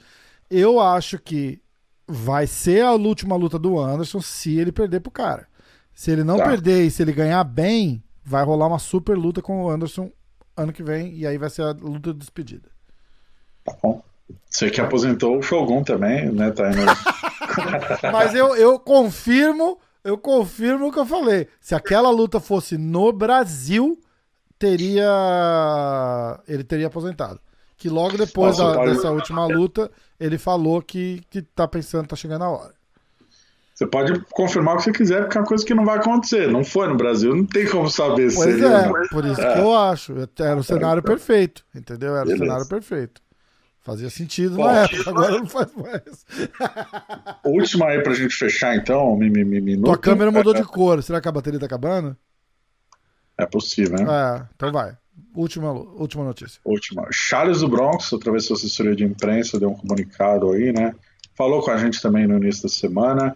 Eu 0.51 0.79
acho 0.79 1.19
que 1.19 1.59
vai 2.07 2.47
ser 2.47 2.85
a 2.85 2.93
última 2.93 3.35
luta 3.35 3.59
do 3.59 3.81
Anderson 3.81 4.21
se 4.21 4.59
ele 4.59 4.73
perder 4.73 5.01
pro 5.01 5.11
cara. 5.11 5.49
Se 5.95 6.11
ele 6.11 6.23
não 6.23 6.37
tá. 6.37 6.45
perder 6.45 6.85
e 6.85 6.91
se 6.91 7.01
ele 7.01 7.13
ganhar 7.13 7.43
bem, 7.45 8.05
vai 8.23 8.45
rolar 8.45 8.67
uma 8.67 8.79
super 8.79 9.17
luta 9.17 9.41
com 9.41 9.65
o 9.65 9.71
Anderson 9.71 10.11
ano 10.55 10.71
que 10.71 10.83
vem 10.83 11.15
e 11.15 11.27
aí 11.27 11.39
vai 11.39 11.49
ser 11.49 11.63
a 11.63 11.71
luta 11.71 12.13
de 12.13 12.19
despedida. 12.19 12.69
Tá 13.65 13.75
bom. 13.83 14.03
Você 14.51 14.69
que 14.69 14.83
aposentou 14.83 15.39
o 15.39 15.43
Shogun 15.43 15.83
também, 15.83 16.31
né? 16.31 16.51
Tá 16.51 16.71
indo... 16.71 16.83
Mas 18.13 18.35
eu, 18.35 18.55
eu 18.57 18.79
confirmo, 18.79 19.79
eu 20.03 20.19
confirmo 20.19 20.89
o 20.89 20.93
que 20.93 20.99
eu 20.99 21.07
falei. 21.07 21.49
Se 21.61 21.75
aquela 21.75 22.11
luta 22.11 22.41
fosse 22.41 22.77
no 22.77 23.13
Brasil, 23.13 23.99
teria 24.59 26.41
ele 26.47 26.65
teria 26.65 26.87
aposentado 26.89 27.41
que 27.83 27.89
logo 27.89 28.17
depois 28.17 28.59
Nossa, 28.59 28.79
da, 28.79 28.85
dessa 28.85 29.11
última 29.11 29.45
luta, 29.45 29.91
ele 30.21 30.39
falou 30.39 30.81
que, 30.81 31.21
que 31.29 31.43
tá 31.43 31.67
pensando, 31.67 32.07
tá 32.07 32.15
chegando 32.15 32.45
a 32.45 32.49
hora. 32.49 32.75
Você 33.75 33.87
pode 33.87 34.21
confirmar 34.31 34.75
o 34.75 34.77
que 34.77 34.85
você 34.85 34.93
quiser, 34.93 35.23
porque 35.23 35.37
é 35.37 35.41
uma 35.41 35.47
coisa 35.47 35.65
que 35.65 35.75
não 35.75 35.85
vai 35.85 35.99
acontecer. 35.99 36.49
Não 36.49 36.63
foi 36.63 36.87
no 36.87 36.95
Brasil, 36.95 37.35
não 37.35 37.45
tem 37.45 37.67
como 37.69 37.91
saber 37.91 38.33
pois 38.33 38.55
se 38.55 38.65
é, 38.65 38.89
por 39.11 39.25
isso 39.25 39.41
é. 39.41 39.55
que 39.55 39.59
eu 39.59 39.75
acho. 39.75 40.15
Era 40.39 40.61
o 40.61 40.63
cenário 40.63 41.01
é. 41.01 41.03
perfeito, 41.03 41.65
entendeu? 41.75 42.15
Era 42.15 42.25
Beleza. 42.25 42.45
o 42.45 42.47
cenário 42.47 42.69
perfeito. 42.69 43.22
Fazia 43.83 44.09
sentido 44.09 44.57
Bom, 44.57 44.65
na 44.65 44.85
época, 44.85 45.11
agora 45.11 45.39
não 45.39 45.47
faz 45.47 45.69
mais. 45.75 46.25
Última 47.45 47.87
aí 47.87 48.03
pra 48.03 48.15
gente 48.15 48.35
fechar, 48.35 48.77
então, 48.77 49.17
minuto. 49.17 49.85
Tua 49.85 49.99
câmera 49.99 50.31
mudou 50.31 50.55
de 50.55 50.63
cor. 50.63 51.03
Será 51.03 51.21
que 51.21 51.29
a 51.29 51.33
bateria 51.33 51.59
tá 51.59 51.67
acabando? 51.67 52.17
É 53.37 53.45
possível, 53.45 53.99
né? 53.99 54.07
É, 54.09 54.47
então 54.55 54.71
vai. 54.71 54.97
Última, 55.35 55.73
última 55.73 56.25
notícia. 56.25 56.61
Última. 56.65 57.09
Charles 57.11 57.61
do 57.61 57.69
Bronx, 57.69 58.13
através 58.13 58.49
da 58.49 58.55
assessoria 58.55 58.95
de 58.95 59.05
imprensa, 59.05 59.59
deu 59.59 59.71
um 59.71 59.75
comunicado 59.75 60.53
aí, 60.53 60.73
né? 60.73 60.95
Falou 61.35 61.63
com 61.63 61.71
a 61.71 61.77
gente 61.77 62.01
também 62.01 62.27
no 62.27 62.37
início 62.37 62.63
da 62.63 62.69
semana 62.69 63.35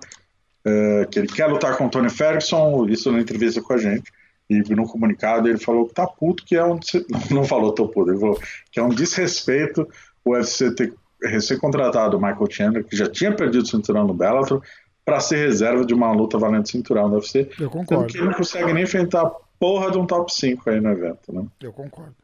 é, 0.66 1.06
que 1.08 1.20
ele 1.20 1.28
quer 1.28 1.46
lutar 1.46 1.76
com 1.76 1.86
o 1.86 1.88
Tony 1.88 2.10
Ferguson, 2.10 2.86
isso 2.88 3.12
na 3.12 3.20
entrevista 3.20 3.62
com 3.62 3.72
a 3.72 3.78
gente. 3.78 4.12
E 4.50 4.58
no 4.74 4.86
comunicado 4.86 5.48
ele 5.48 5.58
falou 5.58 5.86
que 5.86 5.94
tá 5.94 6.06
puto, 6.06 6.44
que 6.44 6.56
é 6.56 6.64
um. 6.64 6.78
Não 7.30 7.44
falou 7.44 7.72
tô 7.72 7.88
puto, 7.88 8.10
ele 8.10 8.18
falou 8.18 8.40
que 8.70 8.80
é 8.80 8.82
um 8.82 8.90
desrespeito 8.90 9.88
o 10.30 10.32
UFC 10.32 10.74
ter 10.74 10.94
recém-contratado 11.22 12.16
o 12.16 12.20
Michael 12.20 12.50
Chandler, 12.50 12.84
que 12.84 12.96
já 12.96 13.08
tinha 13.08 13.34
perdido 13.34 13.62
o 13.62 13.66
cinturão 13.66 14.06
no 14.06 14.14
Bellator, 14.14 14.62
para 15.04 15.20
ser 15.20 15.36
reserva 15.36 15.84
de 15.84 15.94
uma 15.94 16.10
luta 16.12 16.36
valendo 16.36 16.68
cinturão 16.68 17.08
no 17.08 17.14
UFC. 17.14 17.50
Eu 17.58 17.70
concordo. 17.70 18.06
Que 18.06 18.18
ele 18.18 18.26
não 18.26 18.34
consegue 18.34 18.72
nem 18.72 18.82
enfrentar 18.82 19.30
porra 19.58 19.90
de 19.90 19.98
um 19.98 20.06
top 20.06 20.32
5 20.34 20.68
aí 20.68 20.80
no 20.80 20.90
evento, 20.90 21.32
né? 21.32 21.46
Eu 21.60 21.72
concordo. 21.72 22.16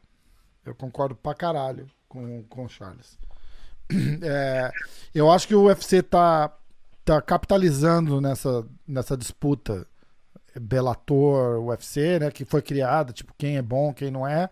Eu 0.65 0.75
concordo 0.75 1.15
pra 1.15 1.33
caralho 1.33 1.87
com, 2.07 2.43
com 2.43 2.65
o 2.65 2.69
Charles. 2.69 3.17
É, 4.23 4.71
eu 5.13 5.29
acho 5.29 5.47
que 5.47 5.53
o 5.53 5.65
UFC 5.65 6.01
tá, 6.01 6.51
tá 7.03 7.21
capitalizando 7.21 8.19
nessa, 8.19 8.65
nessa 8.87 9.15
disputa 9.15 9.85
Bellator, 10.59 11.59
UFC, 11.59 12.17
né? 12.19 12.31
Que 12.31 12.45
foi 12.45 12.61
criada, 12.61 13.11
tipo, 13.11 13.33
quem 13.37 13.57
é 13.57 13.61
bom, 13.61 13.93
quem 13.93 14.09
não 14.09 14.27
é. 14.27 14.49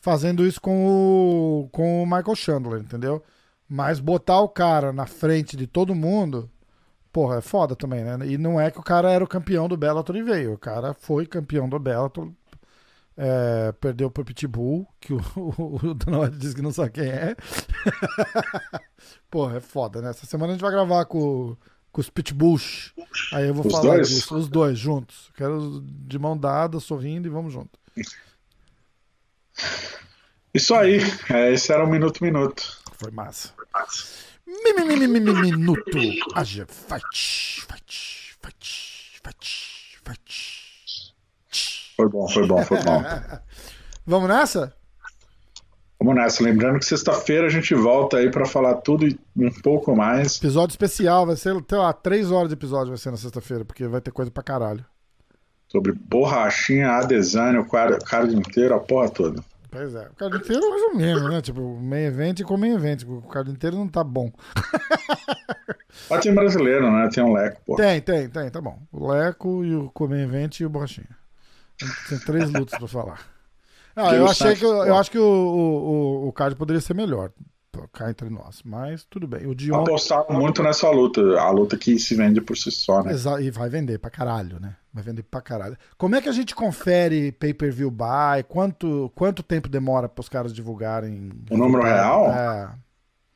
Fazendo 0.00 0.46
isso 0.46 0.60
com 0.60 0.86
o, 0.86 1.68
com 1.70 2.02
o 2.02 2.06
Michael 2.06 2.36
Chandler, 2.36 2.80
entendeu? 2.80 3.22
Mas 3.68 4.00
botar 4.00 4.40
o 4.40 4.48
cara 4.48 4.92
na 4.92 5.06
frente 5.06 5.56
de 5.56 5.66
todo 5.66 5.94
mundo 5.94 6.50
porra, 7.12 7.38
é 7.38 7.40
foda 7.40 7.74
também, 7.74 8.04
né? 8.04 8.16
E 8.26 8.38
não 8.38 8.60
é 8.60 8.70
que 8.70 8.78
o 8.78 8.82
cara 8.82 9.10
era 9.10 9.24
o 9.24 9.28
campeão 9.28 9.68
do 9.68 9.76
Bellator 9.76 10.14
e 10.14 10.22
veio. 10.22 10.52
O 10.52 10.58
cara 10.58 10.94
foi 10.94 11.26
campeão 11.26 11.68
do 11.68 11.78
Bellator, 11.78 12.30
é, 13.16 13.72
perdeu 13.80 14.08
pro 14.08 14.24
Pitbull, 14.24 14.86
que 15.00 15.12
o, 15.12 15.18
o, 15.36 15.76
o 15.88 15.94
Donald 15.94 16.36
disse 16.38 16.54
que 16.54 16.62
não 16.62 16.72
sabe 16.72 16.90
quem 16.90 17.08
é. 17.08 17.34
porra, 19.28 19.56
é 19.56 19.60
foda, 19.60 20.00
né? 20.00 20.10
Essa 20.10 20.26
semana 20.26 20.52
a 20.52 20.54
gente 20.54 20.62
vai 20.62 20.70
gravar 20.70 21.04
com, 21.06 21.56
com 21.90 22.00
os 22.00 22.08
Pitbulls. 22.08 22.92
Aí 23.32 23.48
eu 23.48 23.54
vou 23.54 23.66
os 23.66 23.72
falar 23.72 23.96
dois? 23.96 24.08
disso. 24.08 24.36
Os 24.36 24.48
dois 24.48 24.78
juntos. 24.78 25.32
Quero 25.36 25.82
de 25.82 26.18
mão 26.18 26.36
dada, 26.38 26.78
sorrindo 26.78 27.26
e 27.26 27.30
vamos 27.30 27.52
junto. 27.52 27.78
Isso 30.54 30.74
aí, 30.74 30.98
é, 31.30 31.52
esse 31.52 31.72
era 31.72 31.84
o 31.84 31.86
Minuto 31.88 32.22
Minuto. 32.22 32.78
Foi 32.94 33.10
massa. 33.10 33.52
Mi- 34.46 34.72
mi- 34.84 35.06
Minuto 35.08 35.98
AG 36.34 36.66
Fight. 36.68 37.66
Fight. 37.68 38.36
Fight. 38.42 39.20
Fight. 39.22 40.00
Fight. 40.04 41.14
Foi 41.96 42.08
bom, 42.08 42.28
foi 42.28 42.46
bom, 42.46 42.64
foi 42.64 42.82
bom. 42.82 43.02
Vamos 44.06 44.28
nessa? 44.28 44.74
Vamos 46.00 46.14
nessa. 46.14 46.42
Lembrando 46.42 46.78
que 46.78 46.86
sexta-feira 46.86 47.46
a 47.46 47.50
gente 47.50 47.74
volta 47.74 48.16
aí 48.18 48.30
pra 48.30 48.46
falar 48.46 48.76
tudo 48.76 49.06
e 49.06 49.18
um 49.36 49.50
pouco 49.62 49.94
mais. 49.94 50.36
Episódio 50.38 50.72
especial, 50.72 51.26
vai 51.26 51.36
ser, 51.36 51.54
sei 51.68 51.78
lá, 51.78 51.92
três 51.92 52.30
horas 52.30 52.48
de 52.48 52.54
episódio 52.54 52.88
vai 52.88 52.98
ser 52.98 53.10
na 53.10 53.16
sexta-feira, 53.16 53.64
porque 53.64 53.86
vai 53.86 54.00
ter 54.00 54.12
coisa 54.12 54.30
pra 54.30 54.42
caralho. 54.42 54.84
Sobre 55.68 55.92
borrachinha, 55.92 56.92
a 56.92 57.02
design, 57.04 57.58
o 57.58 57.68
cara, 57.68 57.98
card 57.98 58.34
inteiro, 58.34 58.74
a 58.74 58.80
porra 58.80 59.08
toda. 59.10 59.44
Pois 59.70 59.94
é. 59.94 60.08
O 60.08 60.14
card 60.14 60.36
inteiro 60.38 60.70
mais 60.70 60.82
ou 60.82 60.94
menos, 60.96 61.30
né? 61.30 61.42
Tipo, 61.42 61.78
meio 61.78 62.06
evento 62.06 62.40
e 62.40 62.44
com 62.44 62.56
meio 62.56 62.74
evento. 62.74 63.18
O 63.18 63.22
card 63.22 63.50
inteiro 63.50 63.76
não 63.76 63.86
tá 63.86 64.02
bom. 64.02 64.32
Mas 66.08 66.20
tem 66.22 66.34
brasileiro, 66.34 66.90
né? 66.90 67.08
Tem 67.12 67.22
um 67.22 67.32
leco, 67.34 67.60
pô. 67.66 67.76
Tem, 67.76 68.00
tem, 68.00 68.28
tem, 68.28 68.50
tá 68.50 68.60
bom. 68.60 68.78
O 68.90 69.08
Leco 69.12 69.64
e 69.64 69.74
o 69.74 69.90
Comer 69.90 70.22
Event 70.22 70.60
e 70.60 70.64
o 70.64 70.70
Borrachinha. 70.70 71.08
Tem 72.08 72.18
três 72.18 72.50
lutas 72.50 72.78
pra 72.78 72.88
falar. 72.88 73.20
Ah, 73.94 74.14
eu 74.14 74.26
achei 74.26 74.54
que 74.54 74.64
eu, 74.64 74.94
acho 74.96 75.10
que 75.10 75.18
o, 75.18 75.24
o, 75.24 76.28
o, 76.28 76.32
card 76.32 76.54
poderia 76.56 76.80
ser 76.80 76.94
melhor. 76.94 77.30
Cá 77.92 78.10
entre 78.10 78.28
nós. 78.28 78.60
Mas 78.64 79.04
tudo 79.04 79.26
bem. 79.28 79.46
O 79.46 79.54
Dion. 79.54 79.82
Apostaram 79.82 80.26
muito 80.30 80.62
nessa 80.62 80.90
luta. 80.90 81.20
A 81.38 81.50
luta 81.50 81.76
que 81.76 81.96
se 81.98 82.14
vende 82.14 82.40
por 82.40 82.56
si 82.56 82.70
só, 82.72 83.02
né? 83.02 83.12
Exa- 83.12 83.40
E 83.40 83.50
vai 83.52 83.68
vender 83.68 83.98
pra 83.98 84.10
caralho, 84.10 84.58
né? 84.58 84.74
Vai 84.98 85.04
vender 85.04 85.22
pra 85.22 85.40
caralho. 85.40 85.76
Como 85.96 86.16
é 86.16 86.20
que 86.20 86.28
a 86.28 86.32
gente 86.32 86.56
confere 86.56 87.30
pay-per-view 87.30 87.88
buy? 87.88 88.42
Quanto, 88.48 89.12
quanto 89.14 89.44
tempo 89.44 89.68
demora 89.68 90.08
pros 90.08 90.28
caras 90.28 90.52
divulgarem? 90.52 91.30
O 91.48 91.56
número 91.56 91.84
real? 91.84 92.26
É. 92.32 92.68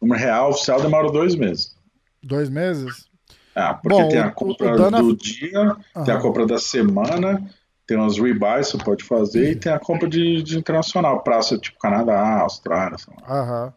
O 0.01 0.07
número 0.07 0.21
real 0.21 0.51
oficial 0.51 0.83
demora 0.83 1.09
dois 1.13 1.37
meses. 1.37 1.77
Dois 2.21 2.51
meses? 2.51 3.09
É, 3.55 3.73
porque 3.75 3.89
Bom, 4.03 4.09
tem 4.09 4.19
a 4.19 4.31
compra 4.33 4.77
Dana- 4.77 5.01
do 5.01 5.17
dia, 5.17 5.77
tem 6.05 6.13
a 6.15 6.21
compra 6.21 6.47
da 6.47 6.59
semana, 6.59 7.49
tem 7.87 7.97
os 8.01 8.19
rebuys 8.19 8.73
que 8.73 8.79
você 8.79 8.85
pode 8.85 9.05
fazer 9.05 9.53
e 9.53 9.55
tem 9.55 9.71
a 9.71 9.79
compra 9.79 10.09
de, 10.09 10.43
de 10.43 10.59
internacional, 10.59 11.23
praça 11.23 11.57
tipo 11.59 11.79
Canadá, 11.79 12.41
Austrália, 12.41 12.99
sei 12.99 13.15
lá. 13.21 13.41
Aham. 13.41 13.73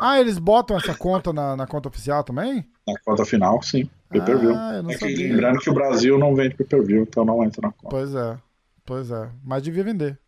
Ah, 0.00 0.18
eles 0.18 0.38
botam 0.38 0.74
essa 0.78 0.94
conta 0.94 1.34
na, 1.34 1.54
na 1.54 1.66
conta 1.66 1.88
oficial 1.90 2.24
também? 2.24 2.66
Na 2.88 2.94
conta 3.04 3.26
final, 3.26 3.60
sim, 3.62 3.90
pay-per-view. 4.08 4.54
Ah, 4.54 4.82
é 4.88 4.94
que, 4.96 5.06
lembrando 5.28 5.58
que 5.60 5.70
o 5.70 5.74
Brasil 5.74 6.18
não 6.18 6.34
vende 6.34 6.54
pay-per-view, 6.56 7.02
então 7.02 7.24
não 7.24 7.42
entra 7.42 7.60
na 7.62 7.72
conta. 7.72 7.88
Pois 7.88 8.14
é, 8.14 8.38
pois 8.84 9.10
é. 9.10 9.30
Mas 9.44 9.62
devia 9.62 9.84
vender. 9.84 10.18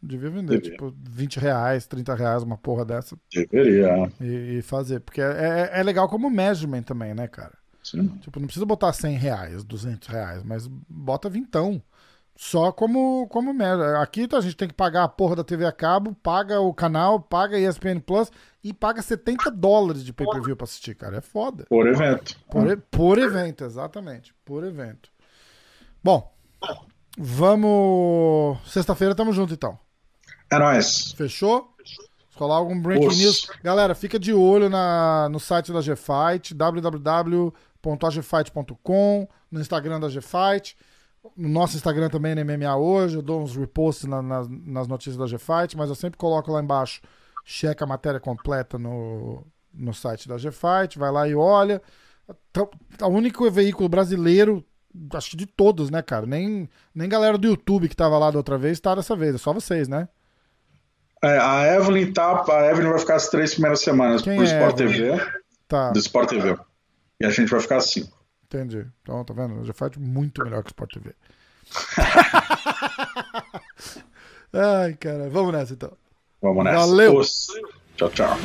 Devia 0.00 0.30
vender, 0.30 0.60
Devia. 0.60 0.70
tipo, 0.72 0.94
20 1.10 1.40
reais, 1.40 1.86
30 1.86 2.14
reais, 2.14 2.42
uma 2.44 2.56
porra 2.56 2.84
dessa, 2.84 3.16
Deveria, 3.34 4.08
e, 4.20 4.58
e 4.58 4.62
fazer. 4.62 5.00
Porque 5.00 5.20
é, 5.20 5.70
é- 5.74 5.80
é 5.80 5.82
legal 5.82 6.08
como 6.08 6.30
measurement 6.30 6.82
também, 6.82 7.14
né, 7.14 7.26
cara? 7.26 7.52
sim. 7.82 8.06
Tipo, 8.20 8.38
não 8.38 8.46
precisa 8.46 8.66
botar 8.66 8.92
100 8.92 9.16
reais, 9.16 9.64
200 9.64 10.06
reais, 10.08 10.42
mas 10.44 10.68
bota 10.88 11.28
vintão. 11.30 11.82
Só 12.36 12.70
como, 12.70 13.26
como 13.28 13.52
merda. 13.52 14.00
Aqui 14.00 14.28
a 14.32 14.40
gente 14.40 14.56
tem 14.56 14.68
que 14.68 14.74
pagar 14.74 15.02
a 15.02 15.08
porra 15.08 15.34
da 15.34 15.42
TV 15.42 15.64
a 15.64 15.72
cabo, 15.72 16.14
paga 16.22 16.60
o 16.60 16.72
canal, 16.72 17.18
paga 17.18 17.58
ESPN 17.58 17.98
Plus 17.98 18.30
e 18.62 18.72
paga 18.72 19.02
70 19.02 19.50
dólares 19.50 20.04
de 20.04 20.12
pay-per-view 20.12 20.56
pra 20.56 20.64
assistir, 20.64 20.94
cara. 20.94 21.18
É 21.18 21.20
foda. 21.20 21.64
Por 21.68 21.86
evento. 21.86 22.36
Por, 22.50 22.76
por 22.90 23.18
evento, 23.18 23.64
exatamente. 23.64 24.34
Por 24.44 24.64
evento. 24.64 25.10
Bom, 26.02 26.32
vamos. 27.16 28.58
Sexta-feira 28.70 29.14
tamo 29.14 29.32
junto 29.32 29.52
então. 29.54 29.78
É 30.50 30.58
nóis. 30.58 31.12
Fechou? 31.12 31.72
Rolar 32.36 32.56
algum 32.56 32.80
breaking 32.80 33.06
Os. 33.08 33.18
news. 33.18 33.50
Galera, 33.62 33.94
fica 33.94 34.18
de 34.18 34.32
olho 34.32 34.68
na, 34.70 35.28
no 35.28 35.38
site 35.40 35.72
da 35.72 35.80
GFight, 35.80 36.54
www.agfight.com, 36.54 39.28
no 39.50 39.60
Instagram 39.60 40.00
da 40.00 40.08
GFight, 40.08 40.76
no 41.36 41.48
nosso 41.48 41.76
Instagram 41.76 42.08
também, 42.08 42.34
na 42.34 42.44
MMA 42.44 42.76
Hoje. 42.76 43.16
Eu 43.16 43.22
dou 43.22 43.42
uns 43.42 43.56
reposts 43.56 44.04
na- 44.04 44.22
nas- 44.22 44.48
nas 44.48 44.86
notícias 44.88 45.16
da 45.16 45.26
GFight, 45.26 45.76
mas 45.76 45.88
eu 45.88 45.94
sempre 45.96 46.16
coloco 46.18 46.52
lá 46.52 46.62
embaixo, 46.62 47.00
checa 47.50 47.82
a 47.82 47.88
matéria 47.88 48.20
completa 48.20 48.78
no, 48.78 49.42
no 49.72 49.94
site 49.94 50.28
da 50.28 50.36
GFight, 50.36 50.98
vai 50.98 51.10
lá 51.10 51.26
e 51.26 51.34
olha. 51.34 51.80
Então, 52.50 52.68
O 53.00 53.08
único 53.08 53.50
veículo 53.50 53.88
brasileiro, 53.88 54.62
acho 55.14 55.30
que 55.30 55.36
de 55.36 55.46
todos, 55.46 55.88
né, 55.88 56.02
cara? 56.02 56.26
Nem, 56.26 56.68
nem 56.94 57.08
galera 57.08 57.38
do 57.38 57.48
YouTube 57.48 57.88
que 57.88 57.96
tava 57.96 58.18
lá 58.18 58.30
da 58.30 58.36
outra 58.36 58.58
vez 58.58 58.78
tá 58.78 58.94
dessa 58.94 59.16
vez, 59.16 59.34
é 59.34 59.38
só 59.38 59.54
vocês, 59.54 59.88
né? 59.88 60.10
É, 61.24 61.38
a 61.38 61.74
Evelyn 61.74 62.12
tá. 62.12 62.44
A 62.46 62.66
Evelyn 62.66 62.90
vai 62.90 62.98
ficar 62.98 63.16
as 63.16 63.28
três 63.28 63.54
primeiras 63.54 63.80
semanas 63.80 64.20
Quem 64.20 64.36
pro 64.36 64.44
é 64.44 64.46
Sport 64.46 64.80
Evelyn? 64.80 65.16
TV. 65.16 65.30
Tá. 65.66 65.90
Do 65.90 65.98
Sport 65.98 66.28
TV. 66.28 66.54
E 67.18 67.24
a 67.24 67.30
gente 67.30 67.48
vai 67.48 67.60
ficar 67.60 67.78
assim. 67.78 68.06
Entendi. 68.44 68.86
Então, 69.00 69.24
tá 69.24 69.32
vendo? 69.32 69.64
Já 69.64 69.72
faz 69.72 69.96
muito 69.96 70.44
melhor 70.44 70.62
que 70.62 70.68
o 70.68 70.72
Sport 70.72 70.92
TV. 70.92 71.14
Ai, 74.52 74.92
cara. 74.94 75.30
Vamos 75.30 75.52
nessa 75.52 75.72
então. 75.72 75.96
Vamos 76.40 76.64
nessa. 76.64 76.78
Valeu. 76.78 77.16
Os. 77.16 77.46
Tchau, 77.96 78.10
tchau. 78.10 78.36